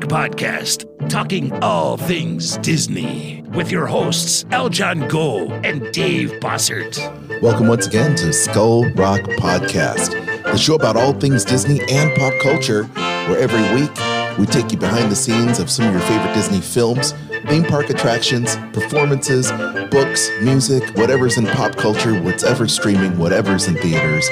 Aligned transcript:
Podcast, 0.00 1.08
talking 1.08 1.52
all 1.62 1.96
things 1.96 2.56
Disney 2.58 3.42
with 3.54 3.70
your 3.70 3.86
hosts, 3.86 4.44
Aljon 4.44 5.08
Go 5.08 5.48
and 5.64 5.92
Dave 5.92 6.30
Bossert. 6.40 6.98
Welcome 7.40 7.68
once 7.68 7.86
again 7.86 8.14
to 8.16 8.32
Skull 8.32 8.84
Rock 8.92 9.20
Podcast, 9.22 10.12
the 10.44 10.56
show 10.56 10.74
about 10.74 10.96
all 10.96 11.12
things 11.12 11.44
Disney 11.44 11.80
and 11.90 12.16
pop 12.16 12.32
culture, 12.42 12.84
where 12.84 13.38
every 13.38 13.62
week 13.80 13.90
we 14.38 14.46
take 14.46 14.72
you 14.72 14.78
behind 14.78 15.10
the 15.10 15.16
scenes 15.16 15.58
of 15.58 15.70
some 15.70 15.86
of 15.86 15.92
your 15.92 16.02
favorite 16.02 16.34
Disney 16.34 16.60
films, 16.60 17.12
theme 17.46 17.64
park 17.64 17.90
attractions, 17.90 18.56
performances, 18.72 19.52
books, 19.90 20.30
music, 20.42 20.82
whatever's 20.96 21.38
in 21.38 21.46
pop 21.46 21.76
culture, 21.76 22.20
whatever's 22.22 22.74
streaming, 22.74 23.16
whatever's 23.18 23.68
in 23.68 23.76
theaters. 23.76 24.28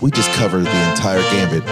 We 0.00 0.10
just 0.10 0.30
cover 0.32 0.58
the 0.58 0.90
entire 0.90 1.22
gambit 1.30 1.62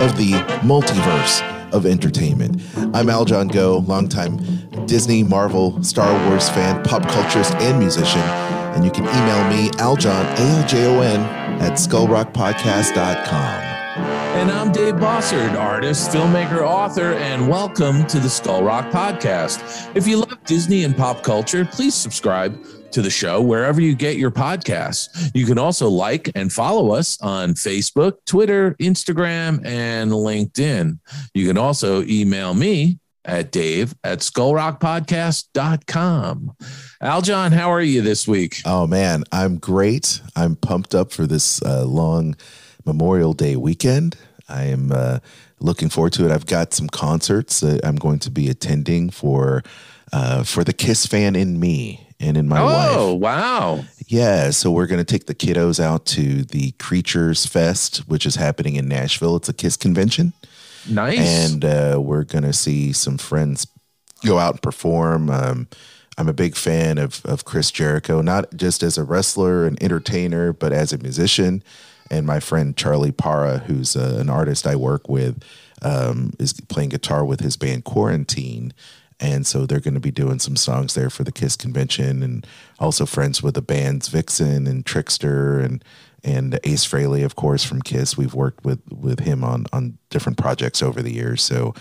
of 0.00 0.16
the 0.16 0.32
multiverse 0.62 1.55
of 1.76 1.86
entertainment. 1.86 2.60
I'm 2.76 3.06
Aljon 3.06 3.52
Go, 3.52 3.78
longtime 3.86 4.38
Disney, 4.86 5.22
Marvel, 5.22 5.82
Star 5.82 6.28
Wars 6.28 6.48
fan, 6.48 6.82
pop 6.82 7.02
culturist, 7.02 7.54
and 7.60 7.78
musician. 7.78 8.22
And 8.74 8.84
you 8.84 8.90
can 8.90 9.04
email 9.04 9.48
me, 9.50 9.68
Aljon, 9.78 10.24
A-L-J-O-N, 10.38 11.20
at 11.60 11.72
skullrockpodcast.com. 11.72 13.62
And 14.36 14.50
I'm 14.50 14.72
Dave 14.72 14.94
Bossert, 14.94 15.54
artist, 15.58 16.10
filmmaker, 16.10 16.60
author, 16.60 17.14
and 17.14 17.48
welcome 17.48 18.06
to 18.06 18.18
the 18.18 18.28
Skull 18.28 18.62
Rock 18.62 18.90
Podcast. 18.90 19.94
If 19.96 20.06
you 20.06 20.18
love 20.18 20.42
Disney 20.44 20.84
and 20.84 20.96
pop 20.96 21.22
culture, 21.22 21.64
please 21.64 21.94
subscribe 21.94 22.62
to 22.92 23.02
the 23.02 23.10
show 23.10 23.40
wherever 23.40 23.80
you 23.80 23.94
get 23.94 24.16
your 24.16 24.30
podcasts. 24.30 25.30
You 25.34 25.46
can 25.46 25.58
also 25.58 25.88
like 25.88 26.30
and 26.34 26.52
follow 26.52 26.92
us 26.92 27.20
on 27.20 27.54
Facebook, 27.54 28.14
Twitter, 28.26 28.74
Instagram, 28.80 29.64
and 29.64 30.10
LinkedIn. 30.10 30.98
You 31.34 31.46
can 31.46 31.58
also 31.58 32.02
email 32.02 32.54
me 32.54 32.98
at 33.26 33.52
dave 33.52 33.94
at 34.04 34.20
skullrockpodcast.com. 34.20 36.52
Aljon, 37.02 37.52
how 37.52 37.70
are 37.70 37.82
you 37.82 38.00
this 38.00 38.28
week? 38.28 38.62
Oh, 38.64 38.86
man, 38.86 39.24
I'm 39.32 39.58
great. 39.58 40.22
I'm 40.34 40.56
pumped 40.56 40.94
up 40.94 41.12
for 41.12 41.26
this 41.26 41.60
uh, 41.62 41.84
long 41.84 42.36
Memorial 42.84 43.34
Day 43.34 43.56
weekend. 43.56 44.16
I 44.48 44.64
am 44.64 44.92
uh, 44.92 45.18
looking 45.60 45.88
forward 45.88 46.12
to 46.14 46.24
it. 46.24 46.30
I've 46.30 46.46
got 46.46 46.72
some 46.72 46.88
concerts 46.88 47.60
that 47.60 47.84
I'm 47.84 47.96
going 47.96 48.20
to 48.20 48.30
be 48.30 48.48
attending 48.48 49.10
for 49.10 49.62
uh, 50.12 50.44
for 50.44 50.62
the 50.62 50.72
Kiss 50.72 51.04
fan 51.04 51.34
in 51.34 51.58
me 51.58 52.05
and 52.20 52.36
in 52.36 52.48
my 52.48 52.60
oh, 52.60 52.64
wife. 52.64 52.96
Oh, 52.96 53.14
wow. 53.14 53.84
Yeah, 54.06 54.50
so 54.50 54.70
we're 54.70 54.86
going 54.86 55.04
to 55.04 55.04
take 55.04 55.26
the 55.26 55.34
kiddos 55.34 55.80
out 55.80 56.06
to 56.06 56.44
the 56.44 56.72
Creatures 56.72 57.46
Fest, 57.46 57.98
which 58.08 58.24
is 58.24 58.36
happening 58.36 58.76
in 58.76 58.88
Nashville. 58.88 59.36
It's 59.36 59.48
a 59.48 59.52
Kiss 59.52 59.76
convention. 59.76 60.32
Nice. 60.88 61.18
And 61.18 61.64
uh, 61.64 62.00
we're 62.00 62.24
going 62.24 62.44
to 62.44 62.52
see 62.52 62.92
some 62.92 63.18
friends 63.18 63.66
go 64.24 64.38
out 64.38 64.54
and 64.54 64.62
perform. 64.62 65.30
Um, 65.30 65.68
I'm 66.18 66.28
a 66.28 66.32
big 66.32 66.56
fan 66.56 66.98
of, 66.98 67.24
of 67.26 67.44
Chris 67.44 67.70
Jericho, 67.70 68.22
not 68.22 68.56
just 68.56 68.82
as 68.82 68.96
a 68.96 69.04
wrestler 69.04 69.66
and 69.66 69.80
entertainer, 69.82 70.52
but 70.52 70.72
as 70.72 70.92
a 70.92 70.98
musician. 70.98 71.62
And 72.10 72.26
my 72.26 72.40
friend 72.40 72.76
Charlie 72.76 73.12
Parra, 73.12 73.58
who's 73.58 73.96
uh, 73.96 74.16
an 74.20 74.30
artist 74.30 74.66
I 74.66 74.76
work 74.76 75.08
with, 75.08 75.42
um, 75.82 76.32
is 76.38 76.54
playing 76.54 76.90
guitar 76.90 77.24
with 77.24 77.40
his 77.40 77.56
band 77.56 77.84
Quarantine. 77.84 78.72
And 79.18 79.46
so 79.46 79.64
they're 79.64 79.80
going 79.80 79.94
to 79.94 80.00
be 80.00 80.10
doing 80.10 80.38
some 80.38 80.56
songs 80.56 80.94
there 80.94 81.08
for 81.08 81.24
the 81.24 81.32
Kiss 81.32 81.56
convention, 81.56 82.22
and 82.22 82.46
also 82.78 83.06
friends 83.06 83.42
with 83.42 83.54
the 83.54 83.62
bands 83.62 84.08
Vixen 84.08 84.66
and 84.66 84.84
Trickster 84.84 85.58
and 85.60 85.82
and 86.22 86.58
Ace 86.64 86.84
Frehley, 86.86 87.24
of 87.24 87.36
course, 87.36 87.64
from 87.64 87.80
Kiss. 87.80 88.16
We've 88.16 88.34
worked 88.34 88.64
with 88.64 88.80
with 88.92 89.20
him 89.20 89.42
on 89.42 89.66
on 89.72 89.98
different 90.10 90.38
projects 90.38 90.82
over 90.82 91.02
the 91.02 91.14
years, 91.14 91.42
so 91.42 91.74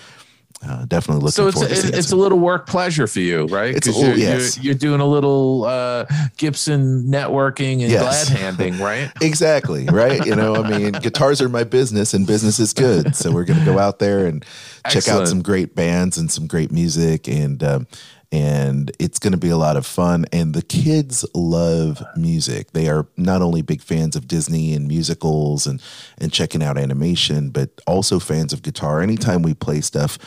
uh, 0.64 0.86
definitely 0.86 1.22
looking 1.22 1.32
so 1.32 1.48
it's 1.48 1.58
forward 1.58 1.94
a, 1.94 1.98
it's 1.98 2.12
a 2.12 2.16
little 2.16 2.40
work 2.40 2.66
pleasure 2.66 3.08
for 3.08 3.20
you, 3.20 3.46
right? 3.48 3.76
It's 3.76 3.88
a 3.88 3.92
you're, 3.92 4.02
little, 4.02 4.18
yes. 4.18 4.58
you're, 4.58 4.66
you're, 4.66 4.76
doing 4.76 5.00
a 5.00 5.06
little 5.06 5.66
uh, 5.66 6.06
Gibson 6.38 7.04
networking 7.06 7.82
and 7.82 7.92
Yes. 7.92 8.30
glad 8.30 8.40
handing, 8.40 8.80
right? 8.80 9.12
exactly 9.22 9.86
right. 9.86 10.26
You 10.26 10.36
know, 10.36 10.56
I 10.56 10.78
mean, 10.78 10.92
guitars 10.94 11.42
are 11.42 11.50
my 11.50 11.64
business, 11.64 12.14
and 12.14 12.26
business 12.26 12.60
is 12.60 12.74
good. 12.74 13.16
So 13.16 13.32
we're 13.32 13.46
going 13.46 13.60
to 13.60 13.66
go 13.66 13.78
out 13.78 14.00
there 14.00 14.26
and 14.26 14.44
check 14.90 15.08
out 15.08 15.28
some 15.28 15.42
great 15.42 15.76
bands 15.76 16.18
and 16.18 16.32
some 16.32 16.48
great 16.48 16.72
music, 16.72 17.28
and 17.28 17.64
um, 17.64 17.88
and 18.32 18.92
it's 19.00 19.20
going 19.20 19.32
to 19.32 19.38
be 19.38 19.50
a 19.50 19.58
lot 19.58 19.78
of 19.78 19.86
fun. 19.86 20.26
And 20.32 20.54
the 20.54 20.62
kids 20.62 21.26
love 21.34 22.04
music. 22.16 22.72
They 22.72 22.90
are 22.90 23.08
not 23.18 23.42
only 23.42 23.62
big 23.62 23.82
fans 23.82 24.16
of 24.16 24.28
Disney 24.28 24.74
and 24.74 24.88
musicals 24.88 25.68
and 25.68 25.82
and 26.18 26.32
checking 26.32 26.64
out 26.64 26.78
animation, 26.78 27.50
but 27.50 27.70
also 27.88 28.20
fans 28.20 28.54
of 28.54 28.62
guitar. 28.62 29.02
Anytime 29.02 29.42
we 29.42 29.54
play 29.54 29.82
stuff 29.82 30.18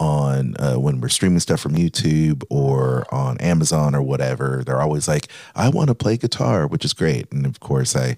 on 0.00 0.54
uh, 0.58 0.76
when 0.76 1.00
we're 1.00 1.08
streaming 1.08 1.40
stuff 1.40 1.60
from 1.60 1.74
YouTube 1.74 2.44
or 2.50 3.04
on 3.12 3.38
Amazon 3.38 3.94
or 3.94 4.02
whatever, 4.02 4.62
they're 4.64 4.80
always 4.80 5.08
like, 5.08 5.28
"I 5.54 5.68
want 5.68 5.88
to 5.88 5.94
play 5.94 6.16
guitar," 6.16 6.66
which 6.66 6.84
is 6.84 6.92
great. 6.92 7.30
And 7.32 7.44
of 7.46 7.60
course, 7.60 7.96
I, 7.96 8.16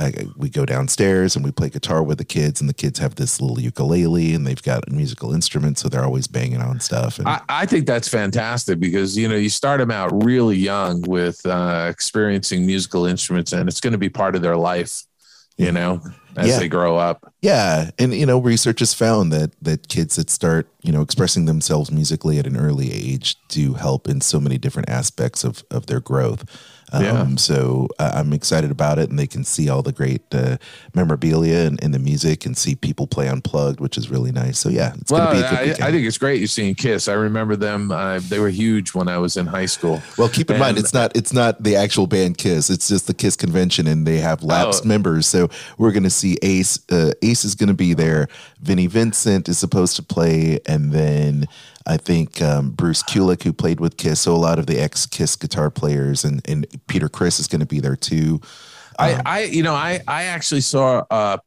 I 0.00 0.12
we 0.36 0.48
go 0.48 0.64
downstairs 0.64 1.36
and 1.36 1.44
we 1.44 1.52
play 1.52 1.68
guitar 1.68 2.02
with 2.02 2.18
the 2.18 2.24
kids, 2.24 2.60
and 2.60 2.68
the 2.68 2.74
kids 2.74 2.98
have 2.98 3.14
this 3.16 3.40
little 3.40 3.60
ukulele 3.60 4.34
and 4.34 4.46
they've 4.46 4.62
got 4.62 4.90
musical 4.90 5.34
instruments, 5.34 5.82
so 5.82 5.88
they're 5.88 6.04
always 6.04 6.26
banging 6.26 6.60
on 6.62 6.80
stuff. 6.80 7.18
And 7.18 7.28
I, 7.28 7.40
I 7.48 7.66
think 7.66 7.86
that's 7.86 8.08
fantastic 8.08 8.80
because 8.80 9.16
you 9.16 9.28
know 9.28 9.36
you 9.36 9.50
start 9.50 9.78
them 9.80 9.90
out 9.90 10.24
really 10.24 10.56
young 10.56 11.02
with 11.02 11.44
uh, 11.44 11.86
experiencing 11.90 12.66
musical 12.66 13.04
instruments, 13.06 13.52
and 13.52 13.68
it's 13.68 13.80
going 13.80 13.92
to 13.92 13.98
be 13.98 14.08
part 14.08 14.34
of 14.34 14.42
their 14.42 14.56
life, 14.56 15.02
you 15.58 15.70
know, 15.72 16.00
as 16.36 16.48
Yeah. 16.48 16.58
they 16.60 16.68
grow 16.68 16.96
up. 16.96 17.32
Yeah, 17.42 17.90
and 17.98 18.14
you 18.14 18.26
know, 18.26 18.38
research 18.38 18.80
has 18.80 18.94
found 18.94 19.32
that 19.32 19.50
that 19.62 19.88
kids 19.88 20.16
that 20.16 20.30
start, 20.30 20.68
you 20.82 20.92
know, 20.92 21.02
expressing 21.02 21.44
themselves 21.46 21.90
musically 21.90 22.38
at 22.38 22.46
an 22.46 22.56
early 22.56 22.90
age 22.92 23.36
do 23.48 23.74
help 23.74 24.08
in 24.08 24.20
so 24.20 24.40
many 24.40 24.56
different 24.58 24.88
aspects 24.88 25.44
of 25.44 25.62
of 25.70 25.86
their 25.86 26.00
growth. 26.00 26.44
Um, 26.92 27.02
Yeah. 27.02 27.26
So 27.36 27.88
uh, 27.98 28.12
I'm 28.14 28.32
excited 28.32 28.70
about 28.70 28.98
it, 28.98 29.10
and 29.10 29.18
they 29.18 29.26
can 29.26 29.44
see 29.44 29.68
all 29.68 29.82
the 29.82 29.92
great 29.92 30.22
uh, 30.32 30.56
memorabilia 30.94 31.58
and, 31.66 31.82
and 31.82 31.94
the 31.94 31.98
music, 31.98 32.44
and 32.46 32.56
see 32.56 32.74
people 32.74 33.06
play 33.06 33.28
unplugged, 33.28 33.80
which 33.80 33.96
is 33.96 34.10
really 34.10 34.32
nice. 34.32 34.58
So 34.58 34.68
yeah, 34.68 34.92
it's 35.00 35.10
Well, 35.10 35.24
going 35.32 35.42
to 35.42 35.48
be 35.50 35.54
a 35.56 35.74
good 35.74 35.82
I. 35.82 35.88
I 35.88 35.90
think 35.92 36.06
it's 36.06 36.18
great 36.18 36.38
you're 36.38 36.48
seeing 36.48 36.74
Kiss. 36.74 37.08
I 37.08 37.14
remember 37.14 37.56
them; 37.56 37.90
uh, 37.92 38.20
they 38.28 38.38
were 38.38 38.50
huge 38.50 38.94
when 38.94 39.08
I 39.08 39.18
was 39.18 39.36
in 39.36 39.46
high 39.46 39.66
school. 39.66 40.02
Well, 40.18 40.28
keep 40.28 40.50
in 40.50 40.58
mind 40.58 40.78
it's 40.78 40.92
not 40.94 41.16
it's 41.16 41.32
not 41.32 41.62
the 41.62 41.76
actual 41.76 42.06
band 42.06 42.38
Kiss. 42.38 42.70
It's 42.70 42.88
just 42.88 43.06
the 43.06 43.14
Kiss 43.14 43.36
convention, 43.36 43.86
and 43.86 44.06
they 44.06 44.18
have 44.18 44.42
lapsed 44.42 44.82
Oh. 44.84 44.88
members. 44.88 45.26
So 45.26 45.48
we're 45.78 45.92
going 45.92 46.04
to 46.04 46.10
see 46.10 46.38
Ace. 46.42 46.78
Uh, 46.90 47.12
Ace 47.22 47.44
is 47.44 47.54
going 47.54 47.68
to 47.68 47.74
be 47.74 47.94
there. 47.94 48.28
Vinnie 48.60 48.86
Vincent 48.86 49.48
is 49.48 49.58
supposed 49.58 49.96
to 49.96 50.02
play, 50.02 50.60
and 50.66 50.92
then 50.92 51.46
I 51.86 51.96
think 51.96 52.42
um, 52.42 52.70
Bruce 52.70 53.02
Kulick, 53.02 53.42
who 53.42 53.52
played 53.52 53.80
with 53.80 53.96
Kiss, 53.96 54.20
so 54.20 54.34
a 54.34 54.36
lot 54.36 54.58
of 54.58 54.66
the 54.66 54.80
ex 54.80 55.06
Kiss 55.06 55.36
guitar 55.36 55.70
players, 55.70 56.24
and 56.24 56.40
and 56.48 56.66
Peter 56.86 57.08
Criss 57.08 57.40
is 57.40 57.46
going 57.46 57.60
to 57.60 57.66
be 57.66 57.80
there 57.80 57.96
too. 57.96 58.40
I, 58.98 59.22
I, 59.24 59.42
you 59.44 59.62
know, 59.62 59.74
I, 59.74 60.00
I 60.06 60.24
actually 60.24 60.60
saw 60.60 61.04
uh, 61.10 61.38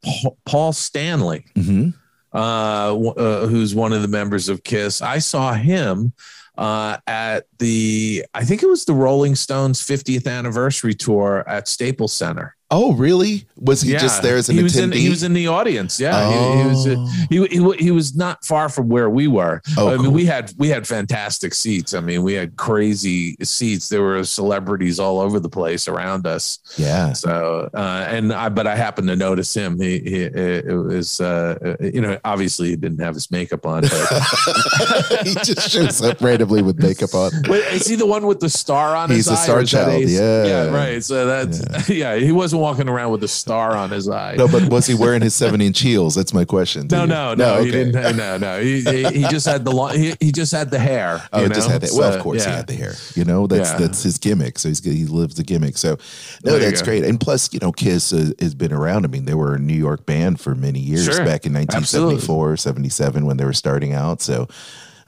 Paul, 0.44 0.72
Stanley, 0.72 1.44
hmm 1.54 1.90
uh, 2.32 2.88
w- 2.88 3.12
uh, 3.12 3.46
who's 3.46 3.74
one 3.74 3.92
of 3.92 4.02
the 4.02 4.08
members 4.08 4.48
of 4.48 4.64
Kiss. 4.64 5.00
I 5.00 5.18
saw 5.18 5.52
him 5.52 6.12
uh, 6.58 6.98
at 7.06 7.46
the, 7.58 8.24
I 8.34 8.44
think 8.44 8.62
it 8.62 8.68
was 8.68 8.84
the 8.84 8.92
Rolling 8.92 9.36
Stones 9.36 9.80
50th 9.80 10.26
anniversary 10.26 10.94
tour 10.94 11.44
at 11.46 11.68
Staples 11.68 12.12
Center. 12.12 12.56
Oh, 12.70 12.94
really? 12.94 13.46
Was 13.56 13.82
he 13.82 13.92
just 13.92 14.22
there 14.22 14.36
as 14.36 14.48
an 14.48 14.56
he 14.56 14.62
was 14.62 14.74
attendee? 14.74 14.84
In, 14.84 14.92
he 14.92 15.10
was 15.10 15.22
in 15.22 15.32
the 15.32 15.46
audience. 15.46 16.00
Yeah, 16.00 16.28
he, 16.28 16.62
he 16.62 16.68
was. 16.68 16.86
Oh. 16.88 17.06
He, 17.28 17.46
he 17.46 17.84
he 17.84 17.90
was 17.90 18.16
not 18.16 18.44
far 18.44 18.68
from 18.68 18.88
where 18.88 19.08
we 19.10 19.28
were. 19.28 19.60
Oh, 19.76 19.88
I 19.88 19.92
mean, 19.92 20.04
cool. 20.04 20.12
we 20.12 20.24
had 20.24 20.52
we 20.56 20.68
had 20.68 20.86
fantastic 20.86 21.54
seats. 21.54 21.94
I 21.94 22.00
mean, 22.00 22.22
we 22.22 22.32
had 22.32 22.56
crazy 22.56 23.36
seats. 23.42 23.90
There 23.90 24.02
were 24.02 24.24
celebrities 24.24 24.98
all 24.98 25.20
over 25.20 25.38
the 25.38 25.48
place 25.48 25.88
around 25.88 26.26
us. 26.26 26.58
yeah. 26.76 27.12
So, 27.12 27.70
uh, 27.74 28.06
and 28.08 28.32
I, 28.32 28.48
but 28.48 28.66
I 28.66 28.76
happened 28.76 29.08
to 29.08 29.16
notice 29.16 29.54
him. 29.54 29.78
He, 29.78 30.00
he 30.00 30.22
it 30.22 30.66
was, 30.66 31.20
uh, 31.20 31.76
you 31.80 32.00
know, 32.00 32.18
obviously 32.24 32.70
he 32.70 32.76
didn't 32.76 33.00
have 33.00 33.14
his 33.14 33.30
makeup 33.30 33.66
on. 33.66 33.82
But 33.82 33.90
he 35.22 35.34
just 35.34 35.70
shows 35.70 36.02
up 36.02 36.20
randomly 36.20 36.62
with 36.62 36.82
makeup 36.82 37.14
on. 37.14 37.30
Wait, 37.46 37.64
is 37.72 37.86
he 37.86 37.94
the 37.94 38.06
one 38.06 38.26
with 38.26 38.40
the 38.40 38.48
star 38.50 38.96
on 38.96 39.10
He's 39.10 39.18
his 39.18 39.26
the 39.26 39.36
star 39.36 39.58
or 39.58 39.60
is 39.62 39.70
that 39.70 39.86
child, 39.86 40.08
yeah. 40.08 40.44
yeah, 40.44 40.66
right. 40.70 41.04
So 41.04 41.26
that's 41.26 41.88
yeah. 41.88 42.14
He 42.24 42.32
wasn't 42.54 42.62
walking 42.62 42.88
around 42.88 43.10
with 43.12 43.24
a 43.24 43.28
star 43.28 43.76
on 43.76 43.90
his 43.90 44.08
eye. 44.08 44.34
No, 44.36 44.46
but 44.48 44.68
was 44.70 44.86
he 44.86 44.94
wearing 44.94 45.22
his 45.22 45.34
seven 45.34 45.60
inch 45.60 45.80
heels? 45.80 46.14
That's 46.14 46.32
my 46.32 46.44
question. 46.44 46.86
No, 46.90 47.02
you. 47.02 47.06
no, 47.08 47.34
no, 47.34 47.62
he 47.62 47.70
didn't. 47.70 48.16
No, 48.16 48.38
no, 48.38 48.60
he, 48.60 48.80
he, 48.80 49.22
just 49.28 49.46
had 49.46 49.64
the 49.64 49.72
long, 49.72 49.94
he, 49.96 50.14
he 50.20 50.30
just 50.32 50.52
had 50.52 50.70
the 50.70 50.78
hair. 50.78 51.22
Oh, 51.32 51.40
you 51.40 51.46
it 51.46 51.54
just 51.54 51.68
had 51.68 51.80
that. 51.80 51.90
Well, 51.92 52.10
So, 52.12 52.18
of 52.18 52.22
course 52.22 52.44
he 52.44 52.50
had 52.50 52.66
the 52.66 52.74
hair. 52.74 52.94
You 53.14 53.24
know, 53.24 53.46
that's 53.46 53.70
Yeah. 53.72 53.78
that's 53.78 54.02
his 54.02 54.18
gimmick. 54.18 54.58
So 54.58 54.68
he's 54.68 54.84
he 54.84 55.06
lives 55.06 55.34
the 55.34 55.42
gimmick. 55.42 55.76
So 55.76 55.98
no, 56.44 56.58
that's 56.58 56.80
go. 56.80 56.86
great. 56.86 57.04
And 57.04 57.20
plus, 57.20 57.52
you 57.52 57.58
know, 57.60 57.72
Kiss 57.72 58.12
uh, 58.12 58.32
has 58.40 58.54
been 58.54 58.72
around. 58.72 59.04
I 59.04 59.08
mean, 59.08 59.24
they 59.24 59.34
were 59.34 59.54
a 59.54 59.58
New 59.58 59.74
York 59.76 60.06
band 60.06 60.40
for 60.40 60.54
many 60.54 60.78
years 60.78 61.04
Sure. 61.04 61.16
back 61.24 61.46
in 61.46 61.52
1974, 61.52 62.56
77 62.56 63.26
when 63.26 63.36
they 63.36 63.44
were 63.44 63.52
starting 63.52 63.92
out. 63.92 64.20
So 64.22 64.48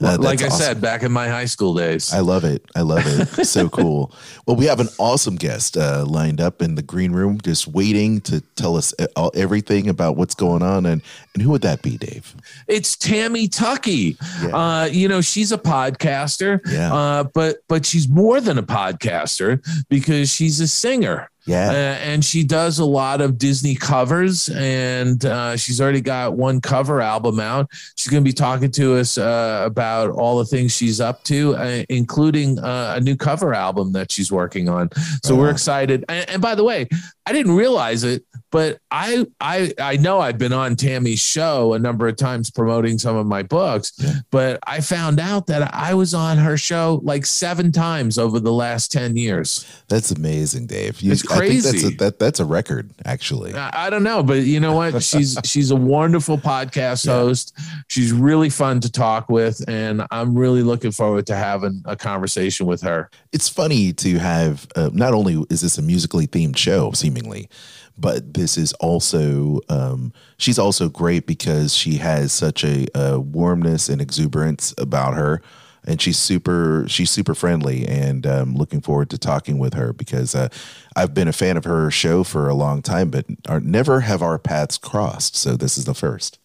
Uh, 0.01 0.17
like 0.19 0.41
I 0.41 0.47
awesome. 0.47 0.59
said, 0.59 0.81
back 0.81 1.01
in 1.03 1.11
my 1.11 1.27
high 1.27 1.45
school 1.45 1.73
days. 1.73 2.13
I 2.13 2.19
love 2.19 2.43
it. 2.43 2.63
I 2.75 2.81
love 2.81 3.01
it. 3.05 3.45
so 3.47 3.67
cool. 3.69 4.13
Well, 4.45 4.55
we 4.55 4.65
have 4.65 4.79
an 4.79 4.89
awesome 4.99 5.35
guest 5.35 5.75
uh, 5.75 6.05
lined 6.07 6.39
up 6.39 6.61
in 6.61 6.75
the 6.75 6.83
green 6.83 7.11
room, 7.13 7.39
just 7.41 7.67
waiting 7.67 8.21
to 8.21 8.41
tell 8.55 8.77
us 8.77 8.93
all, 9.15 9.31
everything 9.33 9.89
about 9.89 10.15
what's 10.15 10.35
going 10.35 10.61
on. 10.61 10.85
And 10.85 11.01
and 11.33 11.41
who 11.43 11.49
would 11.51 11.61
that 11.63 11.81
be, 11.81 11.97
Dave? 11.97 12.35
it's 12.67 12.95
Tammy 12.95 13.47
Tuckey. 13.47 14.17
Yeah. 14.43 14.55
Uh, 14.55 14.85
you 14.85 15.07
know, 15.07 15.21
she's 15.21 15.51
a 15.51 15.57
podcaster, 15.57 16.59
Yeah. 16.71 16.93
uh, 16.93 17.23
but 17.23 17.57
but 17.67 17.85
she's 17.85 18.07
more 18.07 18.39
than 18.39 18.57
a 18.57 18.63
podcaster 18.63 19.61
because 19.89 20.29
she's 20.29 20.59
a 20.59 20.67
singer. 20.67 21.29
Uh, 21.47 21.51
Yeah. 21.51 21.71
and 22.01 22.23
she 22.25 22.43
does 22.43 22.79
a 22.79 22.85
lot 22.85 23.21
of 23.21 23.37
Disney 23.37 23.75
covers, 23.75 24.49
and 24.49 25.23
uh, 25.25 25.55
she's 25.55 25.79
already 25.79 26.01
got 26.01 26.33
one 26.33 26.59
cover 26.61 27.01
album 27.01 27.39
out. 27.39 27.69
She's 27.95 28.07
going 28.11 28.23
to 28.23 28.27
be 28.27 28.33
talking 28.33 28.69
to 28.71 28.97
us 28.97 29.17
uh, 29.17 29.63
about 29.65 30.09
all 30.11 30.37
the 30.37 30.45
things 30.45 30.75
she's 30.75 30.99
up 30.99 31.23
to, 31.25 31.55
uh, 31.55 31.83
including 31.89 32.59
uh, 32.59 32.95
a 32.97 33.01
new 33.01 33.15
cover 33.15 33.53
album 33.53 33.93
that 33.93 34.11
she's 34.11 34.31
working 34.31 34.67
on. 34.69 34.89
So 35.23 35.35
we're 35.35 35.45
Wow. 35.45 35.51
excited. 35.51 36.03
And, 36.09 36.29
and 36.29 36.41
by 36.41 36.55
the 36.55 36.63
way, 36.63 36.87
I 37.25 37.31
didn't 37.33 37.55
realize 37.55 38.03
it, 38.03 38.23
but 38.57 38.79
I 38.89 39.23
I 39.39 39.71
I 39.79 39.97
know 39.97 40.19
I've 40.19 40.39
been 40.39 40.51
on 40.51 40.75
Tammy's 40.75 41.19
show 41.19 41.73
a 41.73 41.79
number 41.79 42.07
of 42.07 42.15
times 42.15 42.49
promoting 42.49 42.97
some 42.97 43.15
of 43.15 43.27
my 43.27 43.43
books, 43.43 43.91
but 44.31 44.57
I 44.65 44.79
found 44.81 45.19
out 45.19 45.45
that 45.45 45.75
I 45.75 45.93
was 45.93 46.15
on 46.15 46.39
her 46.39 46.57
show 46.57 46.99
like 47.03 47.27
seven 47.27 47.71
times 47.71 48.17
over 48.17 48.39
the 48.39 48.51
last 48.51 48.91
ten 48.91 49.15
years. 49.15 49.63
That's 49.89 50.09
amazing, 50.09 50.65
Dave. 50.65 51.01
You, 51.01 51.11
It's 51.11 51.29
I 51.31 51.37
think 51.47 51.61
that's 51.61 51.67
a, 51.67 51.79
crazy. 51.81 51.95
that, 51.97 52.17
that's 52.17 52.39
a 52.39 52.45
record, 52.45 52.89
actually. 53.05 53.53
I 53.53 53.85
I 53.85 53.89
don't 53.91 54.01
know, 54.01 54.23
but 54.23 54.39
you 54.41 54.59
know 54.59 54.73
what? 54.73 55.03
She's 55.11 55.37
she's 55.45 55.69
a 55.69 55.75
wonderful 55.75 56.39
podcast 56.39 57.05
Yeah. 57.05 57.13
host. 57.13 57.53
She's 57.89 58.11
really 58.11 58.49
fun 58.49 58.79
to 58.79 58.91
talk 58.91 59.29
with, 59.29 59.63
and 59.69 60.03
I'm 60.09 60.35
really 60.35 60.63
looking 60.63 60.91
forward 60.91 61.27
to 61.27 61.35
having 61.35 61.83
a 61.85 61.95
conversation 61.95 62.65
with 62.65 62.81
her. 62.81 63.11
It's 63.31 63.47
funny 63.49 63.93
to 63.93 64.17
have, 64.17 64.65
uh, 64.75 64.89
not 64.93 65.13
only 65.13 65.45
is 65.51 65.61
this 65.61 65.77
a 65.77 65.83
musically 65.83 66.25
themed 66.25 66.57
show, 66.57 66.91
seemingly, 66.93 67.49
but 67.97 68.33
this 68.33 68.57
is 68.57 68.73
also, 68.73 69.61
um, 69.69 70.13
she's 70.37 70.59
also 70.59 70.89
great 70.89 71.25
because 71.25 71.75
she 71.75 71.97
has 71.97 72.31
such 72.31 72.63
a, 72.63 72.85
uh 72.95 73.19
warmness 73.19 73.89
and 73.89 74.01
exuberance 74.01 74.73
about 74.77 75.15
her. 75.15 75.41
And 75.89 76.01
she's 76.01 76.17
super, 76.17 76.83
she's 76.89 77.09
super 77.09 77.33
friendly, 77.33 77.87
and 77.87 78.27
um, 78.27 78.55
looking 78.55 78.81
forward 78.81 79.09
to 79.11 79.17
talking 79.17 79.57
with 79.57 79.73
her 79.73 79.93
because 79.93 80.35
uh, 80.35 80.49
I've 80.97 81.13
been 81.13 81.29
a 81.29 81.33
fan 81.33 81.55
of 81.55 81.63
her 81.63 81.89
show 81.89 82.25
for 82.25 82.49
a 82.49 82.53
long 82.53 82.81
time, 82.81 83.09
but 83.09 83.25
are, 83.47 83.61
never 83.61 84.01
have 84.01 84.21
our 84.21 84.37
paths 84.37 84.77
crossed. 84.77 85.37
So 85.37 85.55
this 85.55 85.77
is 85.77 85.85
the 85.85 85.93
first. 85.93 86.39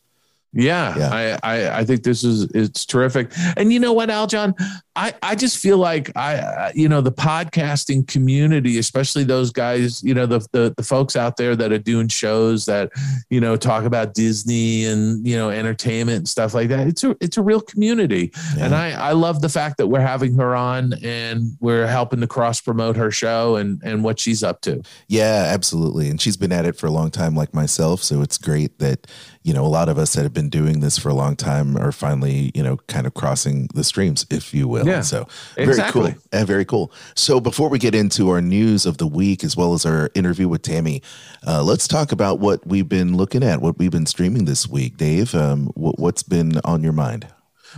Yeah, 0.55 0.97
Yeah. 0.99 1.39
I, 1.43 1.55
I 1.55 1.79
I 1.81 1.85
think 1.85 2.03
this 2.03 2.23
is 2.25 2.43
it's 2.55 2.85
terrific. 2.85 3.33
And 3.57 3.73
you 3.73 3.81
know 3.81 3.93
what, 3.95 4.11
Aljon, 4.11 4.53
I 4.95 5.15
I 5.23 5.35
just 5.35 5.57
feel 5.59 5.79
like 5.79 6.11
I 6.17 6.37
I- 6.41 6.73
you 6.75 6.89
know 6.89 7.01
the 7.01 7.13
podcasting 7.13 8.07
community, 8.07 8.79
especially 8.79 9.25
those 9.25 9.51
guys, 9.51 10.03
you 10.03 10.13
know 10.15 10.27
the 10.27 10.47
the 10.53 10.75
the 10.77 10.83
folks 10.83 11.17
out 11.17 11.37
there 11.39 11.57
that 11.57 11.73
are 11.73 11.79
doing 11.79 12.09
shows 12.09 12.67
that 12.67 12.91
you 13.31 13.41
know 13.41 13.57
talk 13.57 13.85
about 13.85 14.13
Disney 14.15 14.85
and 14.85 15.27
you 15.27 15.37
know 15.37 15.49
entertainment 15.51 16.19
and 16.19 16.29
stuff 16.29 16.53
like 16.55 16.69
that. 16.69 16.87
It's 16.87 17.03
a 17.05 17.17
it's 17.21 17.37
a 17.39 17.43
real 17.43 17.61
community, 17.63 18.33
and 18.59 18.75
I 18.75 18.91
I 18.93 19.13
love 19.13 19.41
the 19.41 19.49
fact 19.49 19.79
that 19.79 19.87
we're 19.89 20.01
having 20.01 20.35
her 20.37 20.55
on 20.55 20.93
and 21.03 21.57
we're 21.61 21.87
helping 21.87 22.21
to 22.21 22.27
cross 22.27 22.61
promote 22.61 22.97
her 22.97 23.11
show 23.11 23.57
and 23.57 23.81
and 23.83 24.05
what 24.05 24.21
she's 24.21 24.43
up 24.43 24.61
to. 24.63 24.83
Yeah, 25.09 25.47
absolutely. 25.49 26.11
And 26.11 26.21
she's 26.21 26.37
been 26.37 26.53
at 26.53 26.67
it 26.67 26.77
for 26.77 26.87
a 26.87 26.91
long 26.91 27.11
time, 27.11 27.35
like 27.35 27.55
myself. 27.55 28.03
So 28.03 28.21
it's 28.23 28.37
great 28.39 28.79
that, 28.79 29.07
you 29.43 29.53
know, 29.53 29.65
a 29.65 29.69
lot 29.69 29.89
of 29.89 29.99
us 29.99 30.13
that 30.15 30.23
have 30.23 30.33
been 30.33 30.49
doing 30.49 30.81
this 30.81 30.99
for 30.99 31.09
a 31.09 31.15
long 31.15 31.37
time 31.37 31.77
are 31.77 31.93
finally, 31.93 32.53
you 32.55 32.63
know, 32.63 32.77
kind 32.87 33.07
of 33.07 33.15
crossing 33.15 33.69
the 33.75 33.85
streams, 33.85 34.25
if 34.31 34.55
you 34.55 34.69
will. 34.69 34.87
Yeah, 34.87 35.01
so 35.01 35.27
very 35.57 35.69
exactly. 35.69 36.13
cool. 36.13 36.41
Uh, 36.41 36.45
very 36.45 36.65
cool. 36.65 36.93
So 37.15 37.41
before 37.41 37.69
we 37.69 37.79
get 37.79 37.95
into 37.95 38.31
our 38.31 38.41
news 38.41 38.87
of 38.87 38.99
the 38.99 39.07
week, 39.07 39.43
as 39.43 39.57
well 39.57 39.75
as 39.75 39.85
our 39.85 40.11
interview 40.15 40.49
with 40.49 40.63
Tammy, 40.63 41.03
uh, 41.47 41.63
let's 41.63 41.89
talk 41.89 42.13
about 42.13 42.39
what 42.39 42.67
we've 42.67 42.89
been 42.89 43.17
looking 43.17 43.43
at, 43.43 43.61
what 43.61 43.79
we've 43.79 43.91
been 43.91 44.07
streaming 44.07 44.45
this 44.45 44.69
week. 44.69 44.97
Dave, 44.97 45.35
um, 45.35 45.67
what, 45.75 45.99
what's 45.99 46.23
been 46.23 46.61
on 46.65 46.83
your 46.83 46.93
mind? 46.93 47.27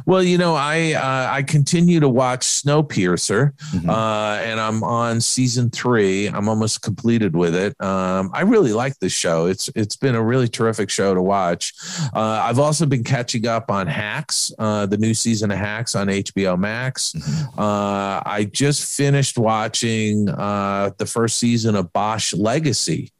Well, 0.06 0.22
you 0.22 0.38
know, 0.38 0.54
I 0.54 0.92
uh, 0.92 1.28
I 1.32 1.42
continue 1.42 2.00
to 2.00 2.08
watch 2.08 2.42
Snowpiercer, 2.46 3.52
Mhm. 3.74 3.88
uh, 3.88 4.42
and 4.42 4.60
I'm 4.60 4.82
on 4.82 5.20
season 5.20 5.70
three. 5.70 6.26
I'm 6.26 6.48
almost 6.48 6.82
completed 6.82 7.36
with 7.36 7.54
it. 7.54 7.74
Um, 7.80 8.30
I 8.34 8.42
really 8.42 8.72
like 8.72 8.98
this 8.98 9.12
show. 9.12 9.46
It's 9.46 9.70
it's 9.74 9.96
been 9.96 10.14
a 10.14 10.22
really 10.22 10.48
terrific 10.48 10.90
show 10.90 11.14
to 11.14 11.22
watch. 11.22 11.72
Uh, 12.14 12.40
I've 12.44 12.58
also 12.58 12.86
been 12.86 13.04
catching 13.04 13.46
up 13.46 13.70
on 13.70 13.86
Hacks, 13.86 14.52
uh, 14.58 14.86
the 14.86 14.98
new 14.98 15.14
season 15.14 15.50
of 15.50 15.58
Hacks 15.58 15.94
on 15.94 16.08
HBO 16.08 16.56
Max. 16.56 17.12
Mhm. 17.12 17.58
Uh, 17.58 18.22
I 18.26 18.48
just 18.52 18.84
finished 18.96 19.38
watching 19.38 20.28
uh, 20.28 20.90
the 20.98 21.06
first 21.06 21.38
season 21.38 21.76
of 21.76 21.92
Bosch 21.92 22.34
Legacy. 22.34 23.10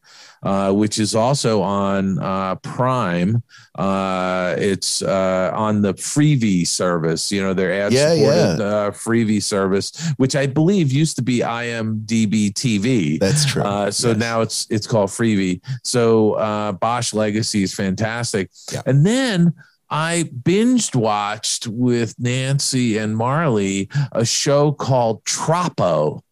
Uh, 0.44 0.70
which 0.72 0.98
is 0.98 1.14
also 1.14 1.62
on 1.62 2.18
uh, 2.18 2.54
Prime. 2.56 3.42
Uh, 3.76 4.54
it's 4.58 5.00
uh, 5.02 5.50
on 5.54 5.80
the 5.80 5.94
Freevee 5.94 6.66
service. 6.66 7.32
You 7.32 7.42
know, 7.42 7.54
their 7.54 7.72
ad 7.72 7.92
Yeah, 7.92 8.14
supported 8.14 8.60
uh, 8.62 8.90
Freevee 8.90 9.42
service, 9.42 9.90
which 10.18 10.36
I 10.36 10.46
believe 10.46 10.92
used 10.92 11.16
to 11.16 11.22
be 11.22 11.38
IMDb 11.40 12.52
TV. 12.52 13.18
That's 13.18 13.44
true. 13.46 13.62
Uh, 13.62 13.90
so 13.90 14.08
Yes. 14.08 14.16
now 14.18 14.40
it's 14.42 14.66
it's 14.70 14.86
called 14.86 15.10
Freevee. 15.10 15.60
So 15.82 16.34
uh, 16.34 16.72
Bosch 16.72 17.14
Legacy 17.14 17.62
is 17.62 17.74
fantastic. 17.74 18.50
Yeah. 18.72 18.82
And 18.86 19.04
then 19.04 19.54
I 19.90 20.30
binged 20.42 20.94
watched 20.94 21.66
with 21.68 22.14
Nancy 22.18 22.98
and 22.98 23.16
Marley 23.16 23.88
a 24.12 24.24
show 24.24 24.72
called 24.72 25.24
Troppo. 25.24 26.22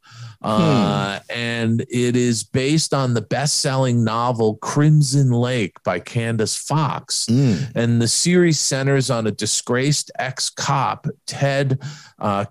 Uh, 0.43 1.21
and 1.31 1.83
it 1.83 2.17
is 2.17 2.43
based 2.43 2.93
on 2.93 3.15
the 3.15 3.21
best-selling 3.21 4.03
novel 4.05 4.57
Crimson 4.57 5.31
Lake 5.31 5.77
by 5.85 6.01
Candice 6.01 6.59
Fox. 6.59 7.27
Mm, 7.27 7.73
And 7.75 8.03
the 8.03 8.09
series 8.09 8.59
centers 8.59 9.11
on 9.11 9.27
a 9.27 9.31
disgraced 9.31 10.11
ex 10.19 10.51
cop, 10.51 11.07
Ted 11.27 11.79
uh, 12.19 12.45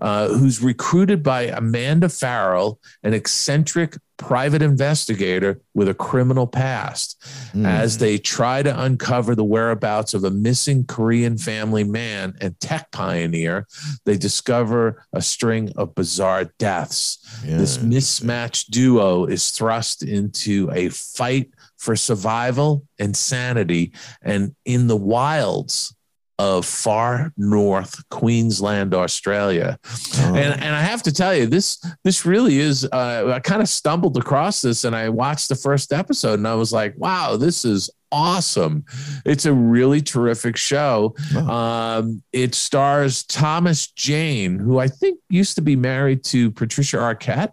uh, 0.00 0.28
who's 0.28 0.62
recruited 0.62 1.22
by 1.22 1.42
Amanda 1.42 2.08
Pharrell, 2.08 2.78
an 3.02 3.14
eccentric 3.14 3.96
private 4.18 4.62
investigator 4.62 5.60
with 5.74 5.88
a 5.88 5.94
criminal 5.94 6.46
past. 6.46 7.22
mm. 7.54 7.64
As 7.66 7.98
they 7.98 8.18
try 8.18 8.62
to 8.62 8.82
uncover 8.82 9.34
the 9.34 9.44
whereabouts 9.44 10.12
of 10.12 10.24
a 10.24 10.30
missing 10.30 10.84
Korean 10.84 11.38
family 11.38 11.84
man 11.84 12.34
and 12.40 12.58
tech 12.60 12.90
pioneer, 12.90 13.66
they 14.04 14.16
discover 14.16 15.04
a 15.12 15.22
string 15.22 15.72
of 15.76 15.94
bizarre 15.94 16.46
deaths. 16.58 17.18
This 17.58 17.80
mismatched 17.80 18.70
duo 18.70 19.24
is 19.24 19.50
thrust 19.50 20.02
into 20.02 20.68
a 20.72 20.88
fight 20.90 21.50
for 21.76 21.94
survival 21.94 22.84
and 22.98 23.16
sanity 23.16 23.92
and 24.22 24.54
in 24.64 24.88
the 24.88 24.96
wilds 24.96 25.94
of 26.38 26.64
far 26.64 27.32
north 27.36 28.08
Queensland, 28.10 28.94
Australia. 28.94 29.78
Oh. 30.18 30.34
And 30.34 30.54
and 30.62 30.74
I 30.74 30.80
have 30.80 31.02
to 31.04 31.12
tell 31.12 31.34
you, 31.34 31.46
this 31.46 31.82
this 32.04 32.24
really 32.24 32.58
is. 32.58 32.84
Uh, 32.84 33.32
I 33.34 33.40
kind 33.40 33.60
of 33.60 33.68
stumbled 33.68 34.16
across 34.16 34.62
this, 34.62 34.84
and 34.84 34.94
I 34.94 35.08
watched 35.08 35.48
the 35.48 35.56
first 35.56 35.92
episode, 35.92 36.34
and 36.34 36.46
I 36.46 36.54
was 36.54 36.72
like, 36.72 36.94
"Wow, 36.96 37.36
this 37.36 37.64
is 37.64 37.90
awesome! 38.12 38.84
It's 39.24 39.46
a 39.46 39.52
really 39.52 40.00
terrific 40.00 40.56
show." 40.56 41.14
Wow. 41.34 41.98
Um, 41.98 42.22
it 42.32 42.54
stars 42.54 43.24
Thomas 43.24 43.88
Jane, 43.88 44.58
who 44.58 44.78
I 44.78 44.86
think 44.86 45.18
used 45.28 45.56
to 45.56 45.62
be 45.62 45.74
married 45.74 46.22
to 46.24 46.52
Patricia 46.52 46.98
Arquette, 46.98 47.52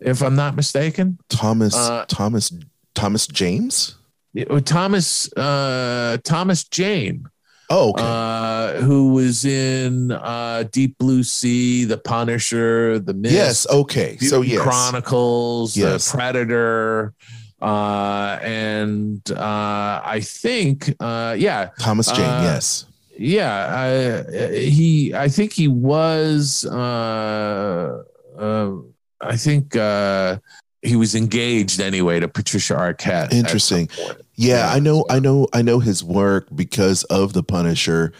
if 0.00 0.22
I'm 0.22 0.36
not 0.36 0.54
mistaken. 0.54 1.18
Thomas 1.28 1.74
uh, 1.74 2.04
Thomas 2.06 2.52
Thomas 2.94 3.26
James. 3.26 3.96
Oh, 4.50 4.60
Thomas 4.60 5.32
uh, 5.36 6.18
Thomas 6.24 6.64
Jane. 6.64 7.26
Oh, 7.70 7.90
okay. 7.90 8.02
Uh, 8.04 8.82
who 8.82 9.14
was 9.14 9.44
in 9.44 10.10
uh, 10.12 10.64
Deep 10.70 10.98
Blue 10.98 11.22
Sea, 11.22 11.84
The 11.84 11.96
Punisher, 11.98 12.98
The 12.98 13.14
Mist, 13.14 13.34
yes. 13.34 13.66
Okay. 13.70 14.16
So 14.18 14.42
yes. 14.42 14.60
Chronicles, 14.60 15.76
Yes. 15.76 16.10
The 16.10 16.16
Predator, 16.16 17.14
uh, 17.62 18.38
and 18.42 19.22
uh, 19.30 20.00
I 20.04 20.20
think, 20.22 20.94
uh, 21.00 21.34
yeah, 21.38 21.70
Thomas 21.78 22.08
Jane. 22.10 22.20
uh, 22.20 22.42
yes. 22.42 22.84
yeah, 23.16 24.24
I, 24.28 24.50
he, 24.58 25.14
I 25.14 25.28
think 25.28 25.52
he 25.52 25.68
was, 25.68 26.66
uh, 26.66 28.02
uh, 28.38 28.70
I 29.20 29.36
think 29.36 29.74
uh, 29.76 30.36
he 30.84 30.96
was 30.96 31.14
engaged 31.14 31.80
anyway 31.80 32.20
to 32.20 32.28
Patricia 32.28 32.74
Arquette. 32.74 33.32
Interesting. 33.32 33.88
Yeah, 33.98 34.14
Yeah. 34.36 34.72
I 34.72 34.78
know, 34.80 35.04
I 35.08 35.18
know, 35.18 35.48
I 35.52 35.62
know 35.62 35.78
his 35.78 36.04
work 36.04 36.48
because 36.54 37.04
of 37.04 37.32
the 37.32 37.42
Punisher, 37.42 38.12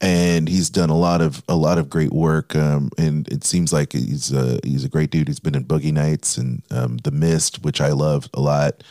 and 0.00 0.48
he's 0.48 0.68
done 0.70 0.90
a 0.90 0.96
lot 0.98 1.20
of 1.20 1.42
a 1.48 1.54
lot 1.56 1.78
of 1.78 1.88
great 1.88 2.12
work. 2.12 2.56
Um, 2.56 2.90
and 2.98 3.28
it 3.28 3.44
seems 3.44 3.72
like 3.72 3.92
he's 3.92 4.32
a 4.32 4.58
he's 4.64 4.84
a 4.84 4.88
great 4.88 5.10
dude. 5.10 5.28
He's 5.28 5.40
been 5.40 5.54
in 5.54 5.64
Boogie 5.64 5.92
Nights 5.92 6.36
and 6.36 6.62
um, 6.70 6.96
The 6.98 7.10
Mist, 7.12 7.62
which 7.64 7.80
I 7.80 7.90
love 7.90 8.28
a 8.34 8.40
lot. 8.40 8.82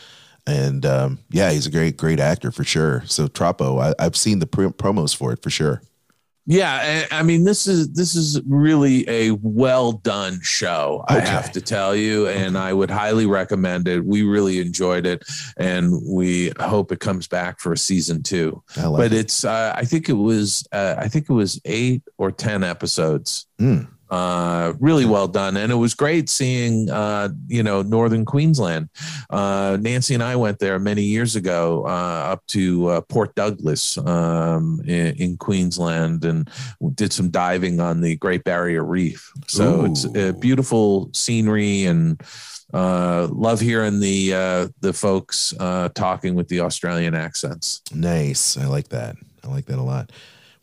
And 0.47 0.85
um, 0.85 1.19
yeah, 1.29 1.51
he's 1.51 1.67
a 1.67 1.71
great 1.71 1.97
great 1.97 2.19
actor 2.19 2.51
for 2.51 2.63
sure. 2.63 3.03
So 3.05 3.27
Troppo, 3.27 3.79
I, 3.79 3.93
I've 4.00 4.15
seen 4.15 4.39
the 4.39 4.47
pr- 4.47 4.67
promos 4.67 5.15
for 5.15 5.33
it 5.33 5.43
for 5.43 5.50
sure. 5.50 5.81
Yeah, 6.48 7.05
I 7.12 7.21
mean 7.21 7.43
this 7.43 7.67
is 7.67 7.91
this 7.91 8.15
is 8.15 8.41
really 8.48 9.07
a 9.07 9.31
well 9.41 9.91
done 9.91 10.39
show. 10.41 11.05
I 11.07 11.19
have 11.19 11.51
to 11.51 11.62
tell 11.62 11.95
you, 11.95 12.27
and 12.27 12.57
I 12.57 12.74
would 12.74 12.89
highly 12.89 13.27
recommend 13.27 13.88
it. 13.88 14.03
We 14.03 14.24
really 14.24 14.60
enjoyed 14.60 15.05
it, 15.05 15.24
and 15.57 16.01
we 16.03 16.51
hope 16.60 16.91
it 16.91 17.00
comes 17.00 17.27
back 17.27 17.60
for 17.60 17.74
a 17.74 17.77
season 17.77 18.24
two. 18.24 18.63
But 18.75 19.13
it. 19.13 19.19
it's 19.19 19.45
uh, 19.45 19.74
I 19.75 19.86
think 19.86 20.10
it 20.10 20.13
was 20.13 20.67
uh, 20.71 20.95
I 20.98 21.07
think 21.07 21.29
it 21.29 21.33
was 21.33 21.62
eight 21.65 22.01
or 22.17 22.31
ten 22.31 22.63
episodes. 22.63 23.45
Mm. 23.60 23.88
Uh, 24.11 24.73
really 24.81 25.05
well 25.05 25.27
done, 25.27 25.55
and 25.55 25.71
it 25.71 25.75
was 25.75 25.93
great 25.93 26.29
seeing 26.29 26.89
uh, 26.89 27.29
you 27.47 27.63
know 27.63 27.81
Northern 27.81 28.25
Queensland. 28.25 28.89
Uh, 29.29 29.77
Nancy 29.79 30.13
and 30.13 30.21
I 30.21 30.35
went 30.35 30.59
there 30.59 30.79
many 30.79 31.01
years 31.01 31.37
ago 31.37 31.85
uh, 31.85 32.33
up 32.33 32.45
to 32.47 32.87
uh, 32.87 33.01
Port 33.01 33.33
Douglas 33.35 33.97
um, 33.99 34.81
in, 34.85 35.15
in 35.15 35.37
Queensland 35.37 36.25
and 36.25 36.49
did 36.95 37.13
some 37.13 37.29
diving 37.29 37.79
on 37.79 38.01
the 38.01 38.17
Great 38.17 38.43
Barrier 38.43 38.83
Reef. 38.83 39.31
So 39.47 39.85
it's 39.85 40.03
Ooh. 40.03 40.29
a 40.29 40.33
beautiful 40.33 41.09
scenery 41.13 41.85
and. 41.85 42.21
Uh, 42.73 43.27
love 43.31 43.59
hearing 43.59 43.99
the 43.99 44.33
uh, 44.33 44.67
the 44.79 44.93
folks 44.93 45.53
uh, 45.59 45.89
talking 45.89 46.35
with 46.35 46.47
the 46.47 46.61
Australian 46.61 47.13
accents. 47.13 47.81
Nice. 47.93 48.55
I 48.55 48.65
like 48.65 48.87
that. 48.89 49.17
I 49.43 49.49
like 49.49 49.65
that 49.65 49.77
a 49.77 49.83
lot. 49.83 50.13